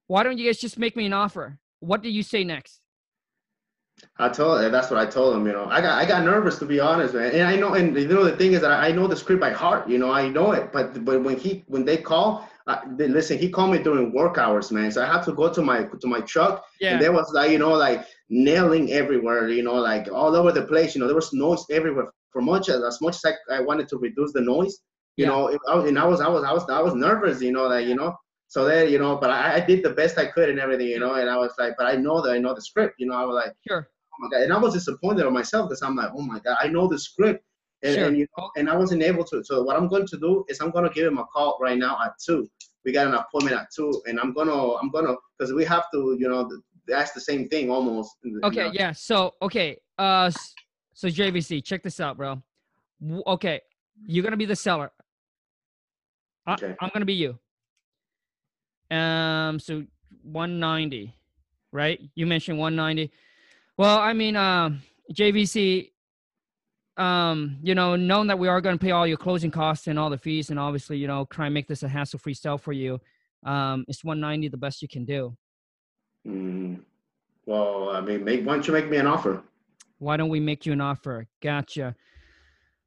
why 0.06 0.22
don't 0.22 0.38
you 0.38 0.46
guys 0.46 0.58
just 0.58 0.78
make 0.78 0.96
me 0.96 1.06
an 1.06 1.12
offer? 1.12 1.58
What 1.80 2.02
do 2.02 2.10
you 2.10 2.22
say 2.22 2.44
next? 2.44 2.80
I 4.18 4.28
told 4.28 4.72
that's 4.72 4.90
what 4.90 4.98
I 5.00 5.06
told 5.06 5.36
him. 5.36 5.46
You 5.46 5.52
know, 5.52 5.66
I 5.66 5.80
got 5.80 5.98
I 5.98 6.06
got 6.06 6.24
nervous 6.24 6.58
to 6.58 6.66
be 6.66 6.78
honest, 6.80 7.14
man. 7.14 7.32
And 7.32 7.42
I 7.42 7.56
know, 7.56 7.74
and 7.74 7.96
you 7.96 8.06
know, 8.08 8.24
the 8.24 8.36
thing 8.36 8.52
is 8.52 8.60
that 8.60 8.70
I 8.70 8.92
know 8.92 9.06
the 9.06 9.16
script 9.16 9.40
by 9.40 9.50
heart. 9.50 9.88
You 9.88 9.98
know, 9.98 10.10
I 10.10 10.28
know 10.28 10.52
it. 10.52 10.72
But 10.72 11.04
but 11.04 11.22
when 11.22 11.36
he 11.36 11.64
when 11.66 11.84
they 11.84 11.96
call, 11.96 12.48
I, 12.68 12.86
listen, 12.86 13.38
he 13.38 13.48
called 13.48 13.72
me 13.72 13.78
during 13.78 14.12
work 14.12 14.36
hours, 14.36 14.70
man. 14.70 14.92
So 14.92 15.02
I 15.02 15.06
had 15.06 15.22
to 15.22 15.32
go 15.32 15.50
to 15.50 15.62
my 15.62 15.84
to 15.84 16.06
my 16.06 16.20
truck, 16.20 16.64
yeah. 16.80 16.92
and 16.92 17.02
there 17.02 17.12
was 17.12 17.32
like 17.32 17.50
you 17.50 17.58
know 17.58 17.72
like 17.72 18.06
nailing 18.28 18.92
everywhere, 18.92 19.48
you 19.48 19.62
know, 19.62 19.76
like 19.76 20.12
all 20.12 20.36
over 20.36 20.52
the 20.52 20.62
place. 20.62 20.94
You 20.94 21.00
know, 21.00 21.06
there 21.06 21.16
was 21.16 21.32
noise 21.32 21.64
everywhere. 21.70 22.12
For 22.30 22.42
much 22.42 22.68
as, 22.68 22.82
as 22.84 23.00
much 23.00 23.16
as 23.16 23.24
I, 23.24 23.56
I 23.56 23.60
wanted 23.60 23.88
to 23.88 23.96
reduce 23.96 24.34
the 24.34 24.42
noise, 24.42 24.76
you 25.16 25.24
yeah. 25.24 25.30
know, 25.30 25.58
I, 25.66 25.88
and 25.88 25.98
I 25.98 26.04
was 26.04 26.20
I 26.20 26.28
was 26.28 26.44
I 26.44 26.52
was 26.52 26.68
I 26.68 26.82
was 26.82 26.94
nervous, 26.94 27.40
you 27.40 27.52
know, 27.52 27.70
that 27.70 27.86
you 27.86 27.94
know. 27.94 28.14
So 28.48 28.66
there, 28.66 28.86
you 28.86 28.98
know, 28.98 29.16
but 29.16 29.30
I, 29.30 29.56
I 29.56 29.60
did 29.60 29.82
the 29.82 29.90
best 29.90 30.18
I 30.18 30.26
could 30.26 30.50
and 30.50 30.58
everything, 30.58 30.88
you 30.88 30.98
know, 30.98 31.14
and 31.14 31.28
I 31.28 31.36
was 31.36 31.52
like, 31.58 31.74
but 31.76 31.86
I 31.86 31.96
know 31.96 32.22
that 32.22 32.32
I 32.32 32.38
know 32.38 32.54
the 32.54 32.62
script, 32.62 32.96
you 32.98 33.06
know. 33.06 33.14
I 33.14 33.24
was 33.24 33.34
like, 33.34 33.54
sure. 33.66 33.88
Oh 34.12 34.16
my 34.20 34.28
god, 34.28 34.42
and 34.42 34.52
I 34.52 34.58
was 34.58 34.74
disappointed 34.74 35.26
on 35.26 35.32
myself 35.32 35.68
because 35.68 35.80
I'm 35.80 35.96
like, 35.96 36.10
oh 36.14 36.22
my 36.22 36.38
god, 36.40 36.58
I 36.60 36.68
know 36.68 36.86
the 36.86 36.98
script, 36.98 37.44
and, 37.82 37.94
sure. 37.94 38.06
and 38.06 38.16
you 38.16 38.26
know, 38.36 38.50
and 38.56 38.68
I 38.68 38.76
wasn't 38.76 39.02
able 39.02 39.24
to. 39.24 39.42
So 39.44 39.62
what 39.62 39.76
I'm 39.76 39.88
going 39.88 40.06
to 40.06 40.18
do 40.18 40.44
is 40.48 40.60
I'm 40.60 40.70
going 40.70 40.88
to 40.88 40.94
give 40.94 41.06
him 41.06 41.18
a 41.18 41.24
call 41.24 41.58
right 41.60 41.78
now 41.78 41.98
at 42.04 42.12
two 42.24 42.48
we 42.88 42.92
got 42.92 43.06
an 43.06 43.14
appointment 43.14 43.54
at 43.54 43.68
two, 43.74 44.02
and 44.06 44.18
I'm 44.18 44.32
gonna 44.32 44.74
I'm 44.76 44.90
gonna 44.90 45.14
because 45.36 45.52
we 45.52 45.64
have 45.66 45.84
to 45.92 46.16
you 46.18 46.26
know 46.26 46.48
that's 46.86 47.12
the 47.12 47.20
same 47.20 47.46
thing 47.48 47.70
almost. 47.70 48.16
Okay, 48.44 48.64
know? 48.64 48.72
yeah. 48.72 48.92
So 48.92 49.34
okay, 49.42 49.76
uh, 49.98 50.30
so 50.94 51.08
JVC, 51.08 51.62
check 51.62 51.82
this 51.82 52.00
out, 52.00 52.16
bro. 52.16 52.42
Okay, 53.26 53.60
you're 54.06 54.24
gonna 54.24 54.38
be 54.38 54.46
the 54.46 54.56
seller. 54.56 54.90
I, 56.46 56.54
okay. 56.54 56.74
I'm 56.80 56.90
gonna 56.94 57.04
be 57.04 57.14
you. 57.14 57.38
Um, 58.90 59.60
so 59.60 59.84
190, 60.22 61.14
right? 61.72 62.00
You 62.14 62.26
mentioned 62.26 62.58
190. 62.58 63.12
Well, 63.76 63.98
I 63.98 64.14
mean, 64.14 64.34
um, 64.34 64.80
JVC, 65.12 65.90
um, 66.98 67.58
you 67.62 67.74
know, 67.74 67.94
knowing 67.96 68.26
that 68.26 68.38
we 68.38 68.48
are 68.48 68.60
going 68.60 68.76
to 68.76 68.84
pay 68.84 68.90
all 68.90 69.06
your 69.06 69.16
closing 69.16 69.50
costs 69.50 69.86
and 69.86 69.98
all 69.98 70.10
the 70.10 70.18
fees, 70.18 70.50
and 70.50 70.58
obviously, 70.58 70.98
you 70.98 71.06
know, 71.06 71.26
try 71.30 71.46
and 71.46 71.54
make 71.54 71.68
this 71.68 71.84
a 71.84 71.88
hassle-free 71.88 72.34
sale 72.34 72.58
for 72.58 72.72
you. 72.72 73.00
Um, 73.44 73.84
is 73.86 74.02
190 74.02 74.48
the 74.48 74.56
best 74.56 74.82
you 74.82 74.88
can 74.88 75.04
do? 75.04 75.36
Mm, 76.26 76.80
well, 77.46 77.90
I 77.90 78.00
mean, 78.00 78.24
make, 78.24 78.44
why 78.44 78.54
don't 78.54 78.66
you 78.66 78.72
make 78.72 78.90
me 78.90 78.96
an 78.96 79.06
offer? 79.06 79.42
Why 79.98 80.16
don't 80.16 80.28
we 80.28 80.40
make 80.40 80.66
you 80.66 80.72
an 80.72 80.80
offer? 80.80 81.26
Gotcha. 81.40 81.94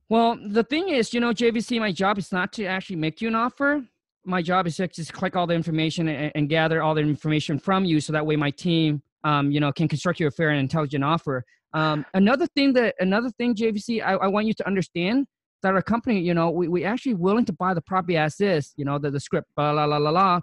Well, 0.09 0.37
the 0.45 0.63
thing 0.63 0.89
is, 0.89 1.13
you 1.13 1.21
know, 1.21 1.31
JVC, 1.31 1.79
my 1.79 1.93
job 1.93 2.17
is 2.17 2.33
not 2.33 2.51
to 2.53 2.65
actually 2.65 2.97
make 2.97 3.21
you 3.21 3.29
an 3.29 3.35
offer. 3.35 3.81
My 4.25 4.41
job 4.41 4.67
is 4.67 4.75
to 4.75 4.87
just 4.89 5.13
collect 5.13 5.37
all 5.37 5.47
the 5.47 5.53
information 5.53 6.09
and, 6.09 6.31
and 6.35 6.49
gather 6.49 6.83
all 6.83 6.93
the 6.93 7.01
information 7.01 7.57
from 7.57 7.85
you, 7.85 8.01
so 8.01 8.11
that 8.11 8.25
way 8.25 8.35
my 8.35 8.51
team, 8.51 9.01
um, 9.23 9.51
you 9.51 9.61
know, 9.61 9.71
can 9.71 9.87
construct 9.87 10.19
you 10.19 10.27
a 10.27 10.31
fair 10.31 10.49
and 10.49 10.59
intelligent 10.59 11.03
offer. 11.03 11.45
Um, 11.73 12.05
another 12.13 12.47
thing 12.47 12.73
that 12.73 12.95
another 12.99 13.29
thing, 13.29 13.55
JVC, 13.55 14.03
I, 14.03 14.13
I 14.13 14.27
want 14.27 14.47
you 14.47 14.53
to 14.55 14.67
understand 14.67 15.27
that 15.63 15.73
our 15.73 15.81
company, 15.81 16.19
you 16.19 16.33
know, 16.33 16.49
we 16.49 16.67
we 16.67 16.83
actually 16.83 17.13
willing 17.13 17.45
to 17.45 17.53
buy 17.53 17.73
the 17.73 17.81
property 17.81 18.17
as 18.17 18.39
is, 18.41 18.73
you 18.75 18.85
know, 18.85 18.97
the 18.97 19.11
the 19.11 19.19
script, 19.19 19.47
blah 19.55 19.71
la 19.71 19.85
la 19.85 19.97
la 19.97 20.09
la. 20.09 20.39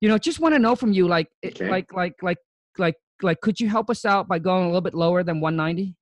You 0.00 0.08
know, 0.08 0.18
just 0.18 0.40
want 0.40 0.54
to 0.54 0.58
know 0.58 0.76
from 0.76 0.92
you, 0.92 1.08
like, 1.08 1.28
okay. 1.44 1.70
like, 1.70 1.90
like, 1.94 2.12
like, 2.20 2.36
like, 2.76 2.96
like, 3.22 3.40
could 3.40 3.58
you 3.58 3.70
help 3.70 3.88
us 3.88 4.04
out 4.04 4.28
by 4.28 4.38
going 4.38 4.64
a 4.64 4.66
little 4.66 4.82
bit 4.82 4.92
lower 4.92 5.22
than 5.22 5.40
190? 5.40 5.96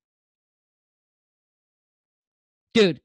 dude. 2.75 2.99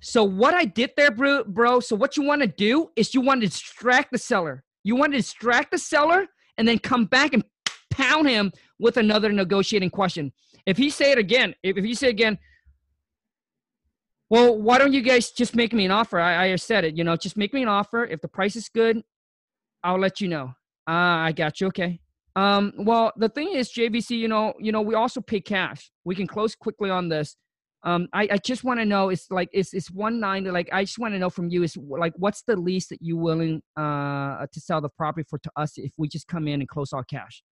So 0.00 0.24
what 0.24 0.52
I 0.52 0.66
did 0.66 0.90
there, 0.96 1.10
bro, 1.10 1.44
bro. 1.44 1.80
So 1.80 1.96
what 1.96 2.18
you 2.18 2.24
want 2.24 2.42
to 2.42 2.48
do 2.48 2.90
is 2.96 3.14
you 3.14 3.22
want 3.22 3.40
to 3.40 3.46
distract 3.46 4.12
the 4.12 4.18
seller. 4.18 4.62
You 4.84 4.96
want 4.96 5.12
to 5.12 5.18
distract 5.18 5.70
the 5.70 5.78
seller 5.78 6.26
and 6.58 6.68
then 6.68 6.78
come 6.78 7.06
back 7.06 7.32
and 7.32 7.42
pound 7.90 8.28
him 8.28 8.52
with 8.78 8.98
another 8.98 9.32
negotiating 9.32 9.90
question. 9.90 10.32
If 10.66 10.76
he 10.76 10.90
say 10.90 11.12
it 11.12 11.18
again, 11.18 11.54
if, 11.62 11.76
he 11.76 11.94
say 11.94 12.08
again, 12.08 12.38
well, 14.28 14.60
why 14.60 14.78
don't 14.78 14.92
you 14.92 15.02
guys 15.02 15.30
just 15.30 15.54
make 15.54 15.72
me 15.72 15.84
an 15.84 15.92
offer? 15.92 16.18
I, 16.18 16.52
I 16.52 16.56
said 16.56 16.84
it, 16.84 16.96
you 16.96 17.04
know, 17.04 17.16
just 17.16 17.36
make 17.36 17.54
me 17.54 17.62
an 17.62 17.68
offer. 17.68 18.04
If 18.04 18.20
the 18.20 18.28
price 18.28 18.56
is 18.56 18.68
good, 18.68 19.02
I'll 19.84 20.00
let 20.00 20.20
you 20.20 20.28
know. 20.28 20.54
Uh, 20.88 21.28
I 21.28 21.32
got 21.32 21.60
you. 21.60 21.68
Okay. 21.68 22.00
Um, 22.34 22.72
well, 22.78 23.12
the 23.16 23.28
thing 23.28 23.52
is, 23.52 23.72
JVC, 23.72 24.18
you 24.18 24.28
know, 24.28 24.54
you 24.58 24.72
know, 24.72 24.82
we 24.82 24.94
also 24.94 25.20
pay 25.20 25.40
cash. 25.40 25.90
We 26.04 26.14
can 26.14 26.26
close 26.26 26.54
quickly 26.54 26.90
on 26.90 27.08
this 27.08 27.36
um, 27.86 28.08
I, 28.12 28.28
I 28.32 28.38
just 28.38 28.64
want 28.64 28.80
to 28.80 28.84
know 28.84 29.10
it's 29.10 29.30
like 29.30 29.48
it's 29.52 29.72
it's 29.72 29.92
one 29.92 30.18
ninety. 30.18 30.50
Like 30.50 30.68
I 30.72 30.82
just 30.82 30.98
want 30.98 31.14
to 31.14 31.20
know 31.20 31.30
from 31.30 31.48
you 31.50 31.62
is 31.62 31.76
like 31.76 32.14
what's 32.16 32.42
the 32.42 32.56
least 32.56 32.88
that 32.88 32.98
you 33.00 33.16
willing 33.16 33.62
uh 33.76 34.44
to 34.52 34.60
sell 34.60 34.80
the 34.80 34.88
property 34.88 35.24
for 35.30 35.38
to 35.38 35.50
us 35.54 35.74
if 35.76 35.92
we 35.96 36.08
just 36.08 36.26
come 36.26 36.48
in 36.48 36.60
and 36.60 36.68
close 36.68 36.92
our 36.92 37.04
cash. 37.04 37.44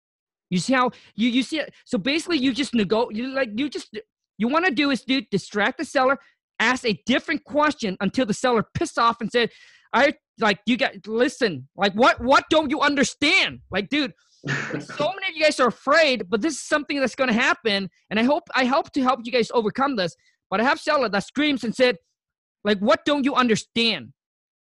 You 0.55 0.61
see 0.61 0.73
how 0.73 0.93
you 1.17 1.29
you 1.31 1.43
see 1.43 1.59
it. 1.59 1.75
So 1.85 1.99
basically, 1.99 2.39
you 2.39 2.53
just 2.55 2.75
nego 2.75 3.11
you 3.11 3.27
like 3.35 3.51
you 3.57 3.69
just 3.69 3.99
you 4.39 4.47
want 4.47 4.65
to 4.67 4.71
do 4.71 4.91
is 4.91 5.03
do 5.03 5.21
distract 5.21 5.79
the 5.79 5.85
seller, 5.85 6.17
ask 6.61 6.87
a 6.87 6.97
different 7.07 7.43
question 7.43 7.97
until 8.01 8.25
the 8.25 8.35
seller 8.35 8.65
pissed 8.73 8.97
off 8.97 9.21
and 9.21 9.33
said, 9.33 9.51
"I 9.93 10.15
like 10.39 10.61
you 10.65 10.77
got 10.77 11.09
listen. 11.09 11.69
Like 11.75 11.93
what 11.95 12.23
what 12.23 12.45
don't 12.51 12.71
you 12.71 12.81
understand? 12.81 13.63
Like 13.73 13.89
dude." 13.89 14.13
so 14.47 15.07
many 15.17 15.27
of 15.31 15.35
you 15.35 15.43
guys 15.43 15.59
are 15.59 15.69
afraid, 15.69 16.29
but 16.29 16.41
this 16.41 16.53
is 16.53 16.61
something 16.61 17.01
that's 17.01 17.17
going 17.17 17.33
to 17.33 17.35
happen, 17.35 17.89
and 18.11 18.21
I 18.21 18.23
hope 18.23 18.45
I 18.55 18.67
hope 18.67 18.93
to 18.93 19.03
help 19.03 19.21
you 19.25 19.33
guys 19.33 19.51
overcome 19.53 19.97
this. 19.97 20.15
But 20.51 20.61
I 20.61 20.65
have 20.65 20.79
seller 20.79 21.09
that 21.09 21.25
screams 21.25 21.65
and 21.65 21.75
said, 21.75 21.97
like, 22.63 22.79
what 22.79 23.05
don't 23.05 23.25
you 23.25 23.35
understand? 23.35 24.13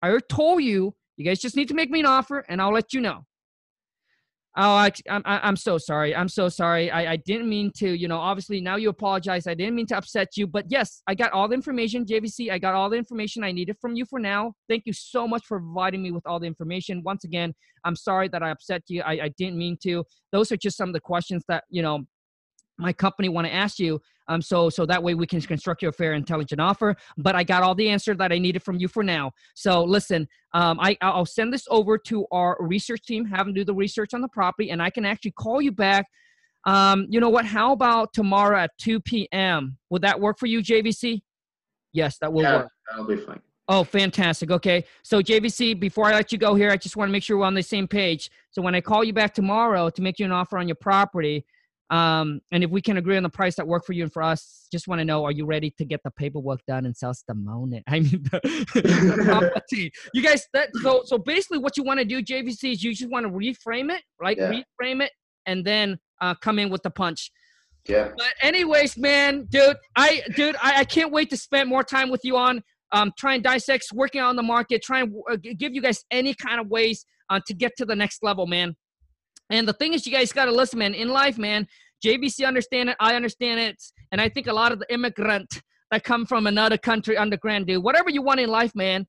I 0.01 0.09
already 0.09 0.25
told 0.31 0.63
you, 0.63 0.95
you 1.19 1.25
guys 1.27 1.41
just 1.41 1.57
need 1.57 1.69
to 1.69 1.75
make 1.75 1.91
me 1.91 2.01
an 2.01 2.07
offer, 2.07 2.47
and 2.49 2.63
I'll 2.63 2.73
let 2.73 2.95
you 2.95 3.01
know. 3.03 3.27
Oh, 4.55 4.73
I, 4.73 4.93
I'm, 5.09 5.23
I'm 5.25 5.57
so 5.57 5.79
sorry. 5.79 6.15
I'm 6.15 6.29
so 6.29 6.51
sorry. 6.51 6.91
I, 6.91 7.13
I 7.13 7.17
didn't 7.17 7.49
mean 7.49 7.73
to, 7.77 7.89
you 7.91 8.07
know, 8.07 8.19
obviously 8.19 8.61
now 8.61 8.77
you 8.77 8.91
apologize. 8.91 9.47
I 9.47 9.55
didn't 9.55 9.75
mean 9.75 9.87
to 9.87 9.97
upset 9.97 10.37
you, 10.37 10.47
but 10.47 10.67
yes, 10.69 11.01
I 11.07 11.15
got 11.15 11.33
all 11.33 11.49
the 11.49 11.55
information, 11.55 12.05
JVC. 12.05 12.51
I 12.51 12.59
got 12.59 12.75
all 12.75 12.91
the 12.91 12.99
information 12.99 13.45
I 13.45 13.53
needed 13.53 13.79
from 13.81 13.95
you 13.95 14.05
for 14.05 14.19
now. 14.19 14.53
Thank 14.69 14.83
you 14.85 14.93
so 14.93 15.27
much 15.27 15.47
for 15.47 15.59
providing 15.59 16.03
me 16.03 16.11
with 16.11 16.27
all 16.27 16.39
the 16.39 16.47
information. 16.47 17.03
Once 17.03 17.25
again, 17.25 17.55
I'm 17.85 17.97
sorry 17.97 18.29
that 18.29 18.43
I 18.43 18.51
upset 18.51 18.83
you. 18.89 19.01
I, 19.01 19.13
I 19.13 19.29
didn't 19.39 19.57
mean 19.57 19.79
to. 19.85 20.05
Those 20.33 20.53
are 20.53 20.59
just 20.59 20.77
some 20.77 20.91
of 20.91 20.93
the 20.93 21.01
questions 21.01 21.45
that, 21.49 21.65
you 21.71 21.81
know, 21.81 22.05
my 22.77 22.93
company 22.93 23.31
want 23.31 23.47
to 23.47 23.55
ask 23.55 23.79
you 23.79 24.03
um 24.29 24.41
so 24.41 24.69
so 24.69 24.87
that 24.87 25.03
way 25.03 25.15
we 25.15 25.27
can 25.27 25.41
construct 25.41 25.83
you 25.83 25.89
a 25.89 25.93
fair 25.93 26.15
intelligent 26.15 26.61
offer 26.61 26.95
but 27.19 27.35
i 27.35 27.43
got 27.43 27.63
all 27.63 27.75
the 27.75 27.89
answer 27.89 28.15
that 28.15 28.33
i 28.33 28.39
needed 28.39 28.63
from 28.63 28.79
you 28.79 28.89
for 28.89 29.03
now 29.03 29.31
so 29.55 29.83
listen 29.83 30.27
um 30.55 30.79
i 30.81 30.97
i'll 31.01 31.27
send 31.27 31.53
this 31.53 31.67
over 31.71 31.99
to 31.99 32.27
our 32.31 32.57
research 32.61 33.03
team 33.03 33.25
have 33.25 33.47
them 33.47 33.55
do 33.55 33.65
the 33.65 33.75
research 33.75 34.15
on 34.15 34.21
the 34.21 34.29
property 34.29 34.71
and 34.71 34.83
i 34.83 34.91
can 34.91 35.05
actually 35.05 35.33
call 35.33 35.61
you 35.61 35.73
back 35.73 36.07
um 36.65 37.07
you 37.09 37.21
know 37.21 37.31
what 37.31 37.45
how 37.45 37.73
about 37.73 38.13
tomorrow 38.13 38.59
at 38.59 38.71
2 38.79 39.01
p.m 39.01 39.77
would 39.91 40.03
that 40.03 40.19
work 40.19 40.39
for 40.39 40.47
you 40.47 40.61
jvc 40.61 41.21
yes 41.93 42.19
that 42.19 42.33
will 42.33 42.43
yeah, 42.43 42.57
work 42.59 42.69
that'll 42.89 43.05
be 43.05 43.17
fine 43.17 43.41
Oh, 43.69 43.85
fantastic. 43.85 44.51
Okay. 44.51 44.85
So, 45.03 45.23
JVC, 45.23 45.79
before 45.79 46.07
I 46.07 46.15
let 46.15 46.33
you 46.33 46.39
go 46.39 46.55
here, 46.55 46.71
I 46.71 46.77
just 46.77 46.97
want 46.97 47.09
to 47.09 47.13
make 47.13 47.23
sure 47.23 47.39
we're 47.39 47.47
on 47.47 47.55
the 47.55 47.63
same 47.63 47.87
page. 47.87 48.31
So, 48.51 48.61
when 48.61 48.75
I 48.75 48.81
call 48.81 49.05
you 49.05 49.13
back 49.13 49.33
tomorrow 49.33 49.89
to 49.89 50.03
make 50.03 50.19
you 50.19 50.27
an 50.27 50.33
offer 50.33 50.59
on 50.59 50.67
your 50.67 50.75
property, 50.75 51.47
um, 51.93 52.41
and 52.51 52.65
if 52.65 52.71
we 52.71 52.81
can 52.81 52.97
agree 52.97 53.19
on 53.19 53.23
the 53.23 53.29
price 53.29 53.55
that 53.57 53.67
work 53.67 53.85
for 53.85 53.93
you 53.93 54.05
and 54.05 54.13
for 54.13 54.23
us, 54.23 54.67
just 54.73 54.89
want 54.89 55.01
to 55.01 55.05
know: 55.05 55.25
Are 55.25 55.31
you 55.31 55.45
ready 55.45 55.71
to 55.77 55.85
get 55.85 56.01
the 56.03 56.11
paperwork 56.11 56.65
done 56.67 56.87
and 56.87 56.97
sell 56.97 57.11
us 57.11 57.23
the 57.29 57.35
money? 57.35 57.83
I 57.87 58.01
mean, 58.01 58.23
the, 58.23 58.41
the 58.75 59.25
property. 59.27 59.93
You 60.15 60.23
guys, 60.23 60.49
that 60.55 60.71
so 60.83 61.03
so 61.05 61.19
basically, 61.19 61.59
what 61.59 61.77
you 61.77 61.83
want 61.83 62.01
to 62.01 62.07
do, 62.07 62.23
JVC, 62.23 62.73
is 62.73 62.83
you 62.83 62.95
just 62.95 63.11
want 63.11 63.27
to 63.27 63.31
reframe 63.31 63.95
it, 63.95 64.01
right? 64.19 64.39
Yeah. 64.39 64.53
Reframe 64.81 65.03
it, 65.03 65.13
and 65.45 65.67
then 65.67 65.99
uh, 66.23 66.35
come 66.37 66.59
in 66.59 66.71
with 66.71 66.83
the 66.83 66.91
punch. 66.91 67.31
Yeah. 67.87 68.09
But 68.17 68.33
anyways, 68.41 68.97
man, 68.97 69.47
dude, 69.51 69.77
I 69.95 70.23
dude, 70.35 70.57
I, 70.63 70.79
I 70.79 70.85
can't 70.85 71.13
wait 71.13 71.29
to 71.29 71.37
spend 71.37 71.69
more 71.69 71.85
time 71.85 72.09
with 72.09 72.25
you 72.25 72.39
on 72.39 72.63
um, 72.93 73.13
try 73.19 73.35
and 73.35 73.43
dissect, 73.43 73.89
working 73.93 74.23
on 74.23 74.37
the 74.37 74.43
market, 74.43 74.83
try 74.83 75.01
and 75.01 75.15
uh, 75.31 75.37
give 75.37 75.75
you 75.75 75.83
guys 75.83 76.05
any 76.11 76.33
kind 76.33 76.59
of 76.59 76.69
ways 76.69 77.05
uh, 77.29 77.41
to 77.47 77.53
get 77.53 77.77
to 77.77 77.85
the 77.85 77.97
next 77.97 78.23
level, 78.23 78.47
man. 78.47 78.77
And 79.53 79.69
the 79.69 79.75
thing 79.75 79.93
is, 79.93 80.07
you 80.07 80.13
guys 80.13 80.33
got 80.33 80.47
to 80.47 80.51
listen, 80.51 80.79
man. 80.79 80.95
In 80.95 81.09
life, 81.09 81.37
man, 81.37 81.69
JVC 82.05 82.47
understand 82.47 82.89
it. 82.89 82.97
I 82.99 83.15
understand 83.15 83.61
it. 83.61 83.81
And 84.11 84.21
I 84.21 84.29
think 84.29 84.47
a 84.47 84.53
lot 84.53 84.73
of 84.73 84.79
the 84.79 84.93
immigrant 84.93 85.61
that 85.91 86.05
come 86.05 86.25
from 86.25 86.47
another 86.47 86.79
country 86.79 87.19
underground 87.19 87.67
do 87.67 87.81
whatever 87.81 88.09
you 88.09 88.23
want 88.23 88.41
in 88.41 88.49
life, 88.49 88.75
man. 88.75 89.07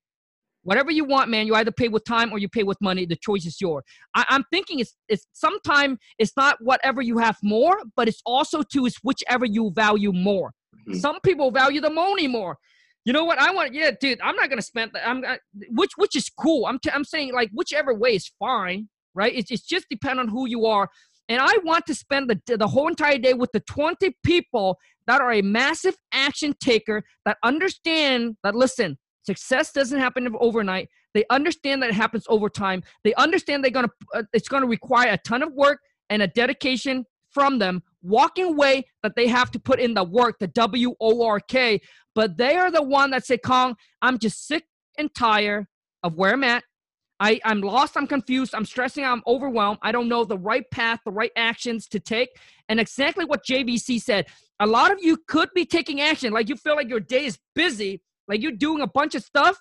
Whatever 0.64 0.92
you 0.92 1.06
want, 1.06 1.30
man, 1.30 1.48
you 1.48 1.56
either 1.56 1.72
pay 1.72 1.88
with 1.88 2.04
time 2.06 2.32
or 2.32 2.40
you 2.40 2.48
pay 2.48 2.64
with 2.64 2.78
money. 2.82 3.06
The 3.06 3.18
choice 3.18 3.46
is 3.46 3.60
yours. 3.60 3.84
I, 4.16 4.26
am 4.30 4.44
thinking 4.52 4.80
it's 4.80 4.96
it's 5.10 5.28
sometimes 5.34 5.98
it's 6.20 6.34
not 6.38 6.58
whatever 6.62 7.02
you 7.02 7.18
have 7.18 7.38
more, 7.42 7.78
but 7.96 8.08
it's 8.08 8.22
also 8.26 8.64
too 8.64 8.86
is 8.86 8.96
whichever 9.04 9.46
you 9.46 9.72
value 9.76 10.12
more. 10.12 10.52
Mm-hmm. 10.88 11.00
Some 11.00 11.20
people 11.22 11.52
value 11.52 11.82
the 11.82 11.90
money 11.90 12.28
more. 12.28 12.58
You 13.06 13.12
know 13.12 13.26
what? 13.26 13.40
I 13.40 13.52
want, 13.52 13.74
yeah, 13.74 13.92
dude. 14.00 14.22
I'm 14.22 14.38
not 14.38 14.50
gonna 14.50 14.62
spend 14.62 14.92
that. 14.94 15.08
I'm 15.08 15.24
which 15.70 15.92
which 15.98 16.16
is 16.16 16.30
cool. 16.30 16.66
I'm 16.66 16.80
t- 16.80 16.92
I'm 16.94 17.04
saying 17.04 17.34
like 17.34 17.50
whichever 17.54 17.94
way 17.94 18.16
is 18.16 18.32
fine 18.40 18.88
right? 19.16 19.34
It's, 19.36 19.52
it's 19.52 19.64
just 19.64 19.88
depend 19.90 20.20
on 20.20 20.28
who 20.28 20.48
you 20.48 20.66
are. 20.66 20.90
And 21.30 21.42
I 21.42 21.58
want 21.64 21.86
to 21.88 21.96
spend 21.96 22.30
the, 22.30 22.58
the 22.58 22.68
whole 22.68 22.88
entire 22.88 23.18
day 23.18 23.34
with 23.34 23.52
the 23.54 23.62
20 23.62 24.16
people 24.24 24.78
that 25.08 25.22
are 25.22 25.32
a 25.32 25.42
massive 25.42 25.96
action 26.12 26.54
taker 26.60 27.04
that 27.26 27.38
understand 27.44 28.36
that, 28.44 28.56
listen, 28.56 28.98
success 29.24 29.72
doesn't 29.72 30.00
happen 30.00 30.28
overnight. 30.40 30.90
They 31.14 31.24
understand 31.30 31.82
that 31.82 31.90
it 31.90 31.96
happens 31.96 32.26
over 32.28 32.50
time. 32.50 32.84
They 33.04 33.14
understand 33.16 33.64
they're 33.64 33.72
gonna 33.72 33.92
uh, 34.14 34.24
it's 34.34 34.48
gonna 34.48 34.66
require 34.66 35.12
a 35.12 35.18
ton 35.18 35.44
of 35.44 35.54
work 35.54 35.80
and 36.10 36.22
a 36.22 36.28
dedication 36.28 37.06
from 37.30 37.60
them, 37.60 37.82
walking 38.02 38.46
away 38.46 38.86
that 39.02 39.16
they 39.16 39.28
have 39.28 39.52
to 39.52 39.60
put 39.60 39.80
in 39.80 39.94
the 39.94 40.04
work, 40.04 40.38
the 40.40 40.48
W 40.48 40.94
O 41.00 41.26
R 41.26 41.40
K. 41.40 41.82
But 42.16 42.38
they 42.38 42.56
are 42.56 42.72
the 42.72 42.84
one 42.84 43.12
that 43.12 43.26
say, 43.26 43.38
Khang, 43.38 43.76
I'm 44.02 44.20
just 44.20 44.48
sick 44.48 44.66
and 44.98 45.14
tired 45.16 45.66
of 46.04 46.16
where 46.16 46.34
I'm 46.34 46.44
at. 46.44 46.64
I, 47.24 47.40
I'm 47.46 47.62
lost, 47.62 47.96
I'm 47.96 48.06
confused, 48.06 48.54
I'm 48.54 48.66
stressing, 48.66 49.06
I'm 49.06 49.24
overwhelmed. 49.26 49.80
I 49.82 49.94
don't 49.94 50.10
know 50.10 50.26
the 50.26 50.38
right 50.38 50.70
path, 50.72 51.00
the 51.06 51.12
right 51.12 51.32
actions 51.38 51.88
to 51.88 52.00
take. 52.02 52.28
And 52.68 52.82
exactly 52.82 53.24
what 53.24 53.46
JVC 53.46 54.02
said. 54.02 54.28
A 54.60 54.68
lot 54.68 54.92
of 54.92 54.98
you 55.02 55.16
could 55.30 55.48
be 55.56 55.66
taking 55.66 56.02
action, 56.02 56.34
like 56.34 56.50
you 56.50 56.58
feel 56.58 56.76
like 56.76 56.90
your 56.90 57.00
day 57.00 57.24
is 57.24 57.40
busy, 57.56 58.02
like 58.28 58.42
you're 58.42 58.52
doing 58.52 58.82
a 58.82 58.88
bunch 58.88 59.16
of 59.16 59.24
stuff, 59.24 59.58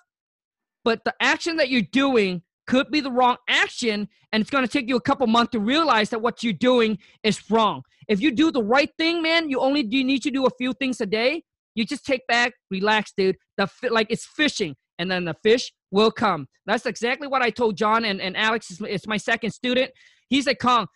but 0.83 1.05
the 1.05 1.13
action 1.21 1.55
that 1.55 1.69
you're 1.69 1.83
doing 1.93 2.41
could 2.67 2.91
be 2.91 2.99
the 2.99 3.11
wrong 3.11 3.37
action, 3.47 4.09
and 4.33 4.41
it's 4.41 4.49
going 4.49 4.65
to 4.65 4.71
take 4.71 4.89
you 4.89 4.97
a 4.97 5.01
couple 5.01 5.25
months 5.27 5.51
to 5.51 5.59
realize 5.59 6.09
that 6.09 6.19
what 6.19 6.43
you're 6.43 6.51
doing 6.51 6.97
is 7.23 7.49
wrong. 7.49 7.83
If 8.09 8.19
you 8.19 8.31
do 8.31 8.51
the 8.51 8.63
right 8.63 8.89
thing, 8.97 9.21
man, 9.21 9.49
you 9.49 9.61
only 9.61 9.83
do 9.83 10.03
need 10.03 10.21
to 10.23 10.31
do 10.31 10.45
a 10.45 10.49
few 10.57 10.73
things 10.73 10.99
a 10.99 11.05
day. 11.05 11.43
You 11.75 11.85
just 11.85 12.05
take 12.05 12.27
back, 12.27 12.55
relax, 12.69 13.13
dude. 13.15 13.37
The 13.57 13.69
like 13.89 14.07
it's 14.09 14.25
fishing 14.25 14.75
and 14.99 15.09
then 15.09 15.25
the 15.25 15.35
fish 15.43 15.71
will 15.91 16.11
come. 16.11 16.47
That's 16.65 16.85
exactly 16.85 17.27
what 17.27 17.41
I 17.41 17.49
told 17.49 17.77
John 17.77 18.05
and, 18.05 18.21
and 18.21 18.37
Alex. 18.37 18.71
Is, 18.71 18.81
is 18.81 19.07
my 19.07 19.17
second 19.17 19.51
student. 19.51 19.91
He's 20.29 20.47
like, 20.47 20.59
Khang, 20.59 20.87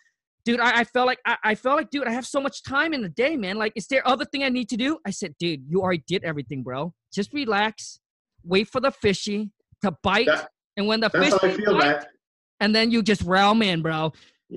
dude, 0.44 0.60
I, 0.60 0.80
I 0.80 0.84
felt 0.84 1.06
like 1.06 1.18
I, 1.26 1.36
I, 1.44 1.54
felt 1.54 1.76
like, 1.76 1.90
dude, 1.90 2.06
I 2.06 2.12
have 2.12 2.26
so 2.26 2.40
much 2.40 2.62
time 2.62 2.94
in 2.94 3.02
the 3.02 3.08
day, 3.08 3.36
man. 3.36 3.56
Like, 3.56 3.72
is 3.76 3.86
there 3.86 4.06
other 4.06 4.24
thing 4.24 4.44
I 4.44 4.48
need 4.48 4.68
to 4.70 4.76
do? 4.76 4.98
I 5.06 5.10
said, 5.10 5.34
dude, 5.38 5.62
you 5.68 5.82
already 5.82 6.02
did 6.06 6.24
everything, 6.24 6.62
bro. 6.62 6.94
Just 7.12 7.32
relax, 7.32 8.00
wait 8.44 8.68
for 8.68 8.80
the 8.80 8.90
fishy 8.90 9.50
to 9.82 9.92
bite, 10.02 10.26
that, 10.26 10.48
and 10.76 10.86
when 10.86 11.00
the 11.00 11.10
fish 11.10 11.34
bite, 11.40 12.06
and 12.60 12.74
then 12.74 12.90
you 12.90 13.02
just 13.02 13.22
realm 13.22 13.62
in, 13.62 13.82
bro. 13.82 14.12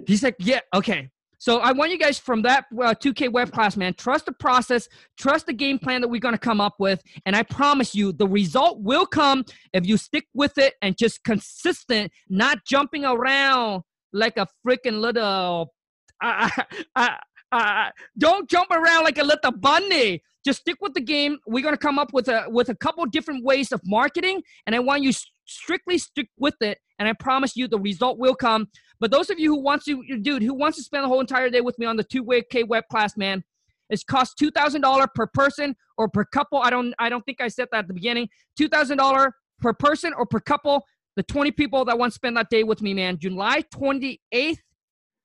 He's 0.07 0.23
like, 0.23 0.35
yeah, 0.39 0.61
okay. 0.73 1.09
So 1.41 1.57
I 1.57 1.71
want 1.71 1.89
you 1.89 1.97
guys 1.97 2.19
from 2.19 2.43
that 2.43 2.65
uh, 2.71 2.93
2K 2.93 3.31
web 3.31 3.51
class, 3.51 3.75
man, 3.75 3.95
trust 3.95 4.27
the 4.27 4.31
process, 4.31 4.87
trust 5.17 5.47
the 5.47 5.53
game 5.53 5.79
plan 5.79 6.01
that 6.01 6.07
we're 6.07 6.21
going 6.21 6.35
to 6.35 6.39
come 6.39 6.61
up 6.61 6.75
with. 6.77 7.01
And 7.25 7.35
I 7.35 7.41
promise 7.41 7.95
you, 7.95 8.11
the 8.11 8.27
result 8.27 8.79
will 8.79 9.07
come 9.07 9.45
if 9.73 9.87
you 9.87 9.97
stick 9.97 10.27
with 10.35 10.59
it 10.59 10.75
and 10.83 10.95
just 10.95 11.23
consistent, 11.23 12.11
not 12.29 12.59
jumping 12.63 13.05
around 13.05 13.81
like 14.13 14.37
a 14.37 14.45
freaking 14.63 15.01
little. 15.01 15.73
Uh, 16.21 16.47
uh, 16.95 17.09
uh, 17.51 17.89
don't 18.19 18.47
jump 18.47 18.69
around 18.69 19.03
like 19.03 19.17
a 19.17 19.23
little 19.23 19.51
bunny. 19.51 20.21
Just 20.45 20.59
stick 20.61 20.77
with 20.79 20.93
the 20.93 21.01
game. 21.01 21.39
We're 21.47 21.63
gonna 21.63 21.75
come 21.75 21.97
up 21.97 22.13
with 22.13 22.27
a 22.27 22.45
with 22.49 22.69
a 22.69 22.75
couple 22.75 23.03
different 23.07 23.43
ways 23.43 23.71
of 23.71 23.81
marketing, 23.83 24.43
and 24.67 24.75
I 24.75 24.79
want 24.79 25.01
you 25.01 25.11
strictly 25.45 25.97
stick 25.97 26.29
with 26.37 26.55
it. 26.61 26.77
And 26.99 27.07
I 27.07 27.13
promise 27.13 27.55
you, 27.55 27.67
the 27.67 27.79
result 27.79 28.19
will 28.19 28.35
come. 28.35 28.67
But 29.01 29.09
those 29.09 29.31
of 29.31 29.39
you 29.39 29.49
who 29.49 29.59
wants 29.59 29.85
to, 29.85 30.01
dude, 30.21 30.43
who 30.43 30.53
wants 30.53 30.77
to 30.77 30.83
spend 30.83 31.03
the 31.03 31.07
whole 31.07 31.19
entire 31.19 31.49
day 31.49 31.59
with 31.59 31.77
me 31.79 31.87
on 31.87 31.97
the 31.97 32.03
two-way 32.03 32.43
K 32.43 32.63
web 32.63 32.83
class, 32.89 33.17
man, 33.17 33.43
it's 33.89 34.03
cost 34.03 34.37
two 34.37 34.51
thousand 34.51 34.81
dollar 34.81 35.07
per 35.13 35.27
person 35.27 35.75
or 35.97 36.07
per 36.07 36.23
couple. 36.23 36.59
I 36.59 36.69
don't, 36.69 36.93
I 36.99 37.09
don't 37.09 37.25
think 37.25 37.41
I 37.41 37.49
said 37.49 37.67
that 37.71 37.79
at 37.79 37.87
the 37.87 37.95
beginning. 37.95 38.29
Two 38.55 38.69
thousand 38.69 38.99
dollar 38.99 39.33
per 39.59 39.73
person 39.73 40.13
or 40.13 40.25
per 40.27 40.39
couple. 40.39 40.85
The 41.17 41.23
twenty 41.23 41.51
people 41.51 41.83
that 41.85 41.97
want 41.97 42.13
to 42.13 42.15
spend 42.15 42.37
that 42.37 42.49
day 42.49 42.63
with 42.63 42.81
me, 42.81 42.93
man. 42.93 43.17
July 43.17 43.63
twenty 43.73 44.21
eighth. 44.31 44.61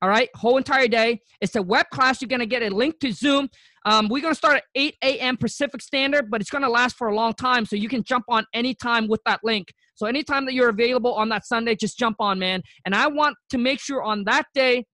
All 0.03 0.09
right, 0.09 0.28
whole 0.35 0.57
entire 0.57 0.89
day. 0.89 1.20
It's 1.40 1.57
a 1.57 1.62
web 1.62 1.86
class. 1.90 2.20
You're 2.20 2.28
gonna 2.28 2.47
get 2.47 2.62
a 2.62 2.74
link 2.74 2.98
to 3.01 3.12
Zoom. 3.12 3.48
Um, 3.85 4.09
we're 4.09 4.23
gonna 4.23 4.35
start 4.35 4.57
at 4.57 4.65
8 4.74 4.94
a.m. 5.03 5.36
Pacific 5.36 5.81
Standard, 5.81 6.31
but 6.31 6.40
it's 6.40 6.51
gonna 6.51 6.69
last 6.69 6.97
for 6.97 7.09
a 7.09 7.15
long 7.15 7.35
time, 7.35 7.65
so 7.65 7.77
you 7.77 7.89
can 7.89 8.03
jump 8.03 8.24
on 8.28 8.44
anytime 8.53 9.07
with 9.07 9.20
that 9.27 9.40
link. 9.44 9.73
So 9.97 10.06
anytime 10.06 10.44
that 10.47 10.55
you're 10.55 10.68
available 10.68 11.14
on 11.14 11.28
that 11.31 11.47
Sunday, 11.47 11.74
just 11.74 11.98
jump 11.98 12.16
on, 12.20 12.39
man. 12.39 12.62
And 12.85 12.94
I 12.94 13.09
want 13.09 13.36
to 13.51 13.59
make 13.59 13.81
sure 13.81 14.02
on 14.02 14.24
that 14.24 14.47
day 14.55 14.85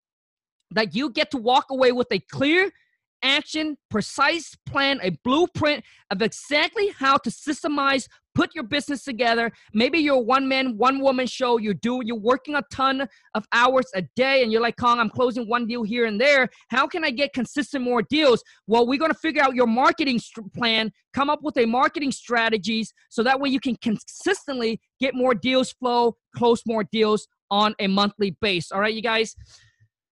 that 0.70 0.94
you 0.94 1.10
get 1.10 1.30
to 1.32 1.36
walk 1.36 1.66
away 1.70 1.92
with 1.92 2.06
a 2.10 2.18
clear 2.18 2.70
action, 3.22 3.76
precise 3.90 4.56
plan, 4.66 4.98
a 5.02 5.10
blueprint 5.24 5.84
of 6.10 6.22
exactly 6.22 6.92
how 6.98 7.16
to 7.18 7.30
systemize, 7.30 8.08
put 8.34 8.54
your 8.54 8.64
business 8.64 9.04
together. 9.04 9.50
Maybe 9.72 9.98
you're 9.98 10.16
a 10.16 10.20
one 10.20 10.48
man, 10.48 10.76
one 10.76 11.00
woman 11.00 11.26
show. 11.26 11.58
You're 11.58 11.74
doing, 11.74 12.06
you're 12.06 12.16
working 12.16 12.54
a 12.54 12.62
ton 12.72 13.08
of 13.34 13.46
hours 13.52 13.86
a 13.94 14.02
day, 14.16 14.42
and 14.42 14.52
you're 14.52 14.60
like, 14.60 14.76
Khang, 14.76 14.98
I'm 14.98 15.10
closing 15.10 15.48
one 15.48 15.66
deal 15.66 15.82
here 15.82 16.06
and 16.06 16.20
there. 16.20 16.48
How 16.68 16.86
can 16.86 17.04
I 17.04 17.10
get 17.10 17.32
consistent 17.32 17.84
more 17.84 18.02
deals? 18.02 18.42
Well, 18.66 18.86
we're 18.86 18.98
gonna 18.98 19.14
figure 19.14 19.42
out 19.42 19.54
your 19.54 19.66
marketing 19.66 20.18
st- 20.18 20.52
plan, 20.52 20.92
come 21.12 21.30
up 21.30 21.42
with 21.42 21.56
a 21.58 21.66
marketing 21.66 22.12
strategies, 22.12 22.92
so 23.08 23.22
that 23.22 23.40
way 23.40 23.48
you 23.48 23.60
can 23.60 23.76
consistently 23.76 24.80
get 25.00 25.14
more 25.14 25.34
deals 25.34 25.72
flow, 25.72 26.16
close 26.36 26.62
more 26.66 26.84
deals 26.84 27.26
on 27.50 27.74
a 27.78 27.86
monthly 27.86 28.36
base. 28.40 28.72
All 28.72 28.80
right, 28.80 28.94
you 28.94 29.02
guys. 29.02 29.36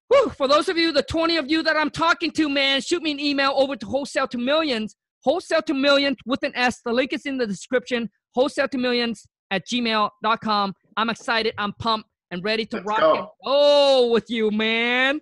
Whew, 0.09 0.29
for 0.31 0.49
those 0.49 0.69
of 0.69 0.77
you, 0.77 0.91
the 0.91 1.05
20 1.05 1.37
of 1.37 1.49
you 1.49 1.63
that 1.63 1.77
I'm 1.77 1.89
talking 1.89 2.33
to, 2.33 2.49
man, 2.49 2.81
shoot 2.81 3.01
me 3.01 3.13
an 3.13 3.21
email 3.21 3.53
over 3.55 3.77
to 3.77 3.87
wholesale 3.87 4.27
to 4.29 4.39
millions, 4.39 4.97
wholesale 5.23 5.63
to 5.63 5.75
millions 5.75 6.17
with 6.27 6.43
an 6.43 6.53
S. 6.55 6.81
The 6.85 6.93
link 6.93 7.13
is 7.13 7.27
in 7.27 7.39
the 7.39 7.47
description, 7.47 8.09
wholesale 8.35 8.69
to 8.69 8.79
millions 8.79 9.27
at 9.51 9.67
gmail.com. 9.67 10.75
I'm 10.97 11.11
excited, 11.11 11.55
I'm 11.59 11.73
pumped, 11.75 12.09
and 12.31 12.43
ready 12.45 12.67
to 12.67 12.77
Let's 12.77 12.87
rock 12.87 13.01
go. 13.01 13.15
and 13.17 13.27
roll 13.47 14.11
with 14.13 14.29
you, 14.29 14.51
man. 14.51 15.21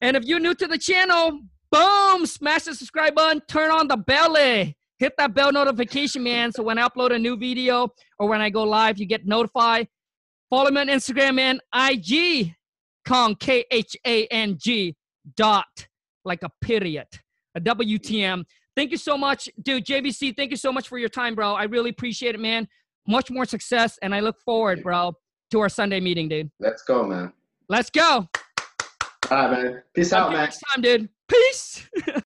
And 0.00 0.16
if 0.16 0.24
you're 0.24 0.40
new 0.40 0.54
to 0.54 0.66
the 0.66 0.78
channel, 0.78 1.40
boom, 1.70 2.26
smash 2.26 2.64
the 2.64 2.74
subscribe 2.74 3.14
button, 3.14 3.42
turn 3.48 3.70
on 3.70 3.88
the 3.88 3.96
belly. 3.96 4.76
Hit 4.98 5.12
that 5.18 5.34
bell 5.34 5.52
notification, 5.52 6.22
man. 6.22 6.52
So 6.52 6.62
when 6.62 6.78
I 6.78 6.88
upload 6.88 7.14
a 7.14 7.18
new 7.18 7.36
video 7.36 7.88
or 8.18 8.28
when 8.28 8.40
I 8.40 8.48
go 8.48 8.62
live, 8.62 8.98
you 8.98 9.06
get 9.06 9.26
notified. 9.26 9.88
Follow 10.48 10.70
me 10.70 10.80
on 10.80 10.86
Instagram 10.88 11.38
and 11.38 11.60
IG, 11.74 12.54
Khang, 13.06 13.38
K 13.38 13.64
H 13.70 13.96
A 14.06 14.26
N 14.28 14.56
G, 14.58 14.96
dot, 15.36 15.66
like 16.24 16.42
a 16.42 16.50
period, 16.62 17.06
a 17.54 17.60
WTM. 17.60 18.44
Thank 18.76 18.90
you 18.90 18.98
so 18.98 19.16
much, 19.16 19.48
dude. 19.62 19.86
JVC, 19.86 20.36
thank 20.36 20.50
you 20.50 20.56
so 20.58 20.70
much 20.70 20.86
for 20.86 20.98
your 20.98 21.08
time, 21.08 21.34
bro. 21.34 21.54
I 21.54 21.64
really 21.64 21.90
appreciate 21.90 22.34
it, 22.34 22.40
man. 22.40 22.68
Much 23.08 23.30
more 23.30 23.46
success, 23.46 23.98
and 24.02 24.14
I 24.14 24.20
look 24.20 24.38
forward, 24.42 24.82
bro, 24.82 25.14
to 25.50 25.60
our 25.60 25.70
Sunday 25.70 25.98
meeting, 25.98 26.28
dude. 26.28 26.50
Let's 26.60 26.82
go, 26.82 27.04
man. 27.04 27.32
Let's 27.70 27.88
go. 27.88 28.28
All 29.30 29.38
right, 29.38 29.50
man. 29.50 29.82
Peace 29.94 30.12
out, 30.12 30.30
man. 30.30 30.40
Next 30.40 30.62
time, 30.70 30.82
dude. 30.82 31.08
Peace. 31.26 31.88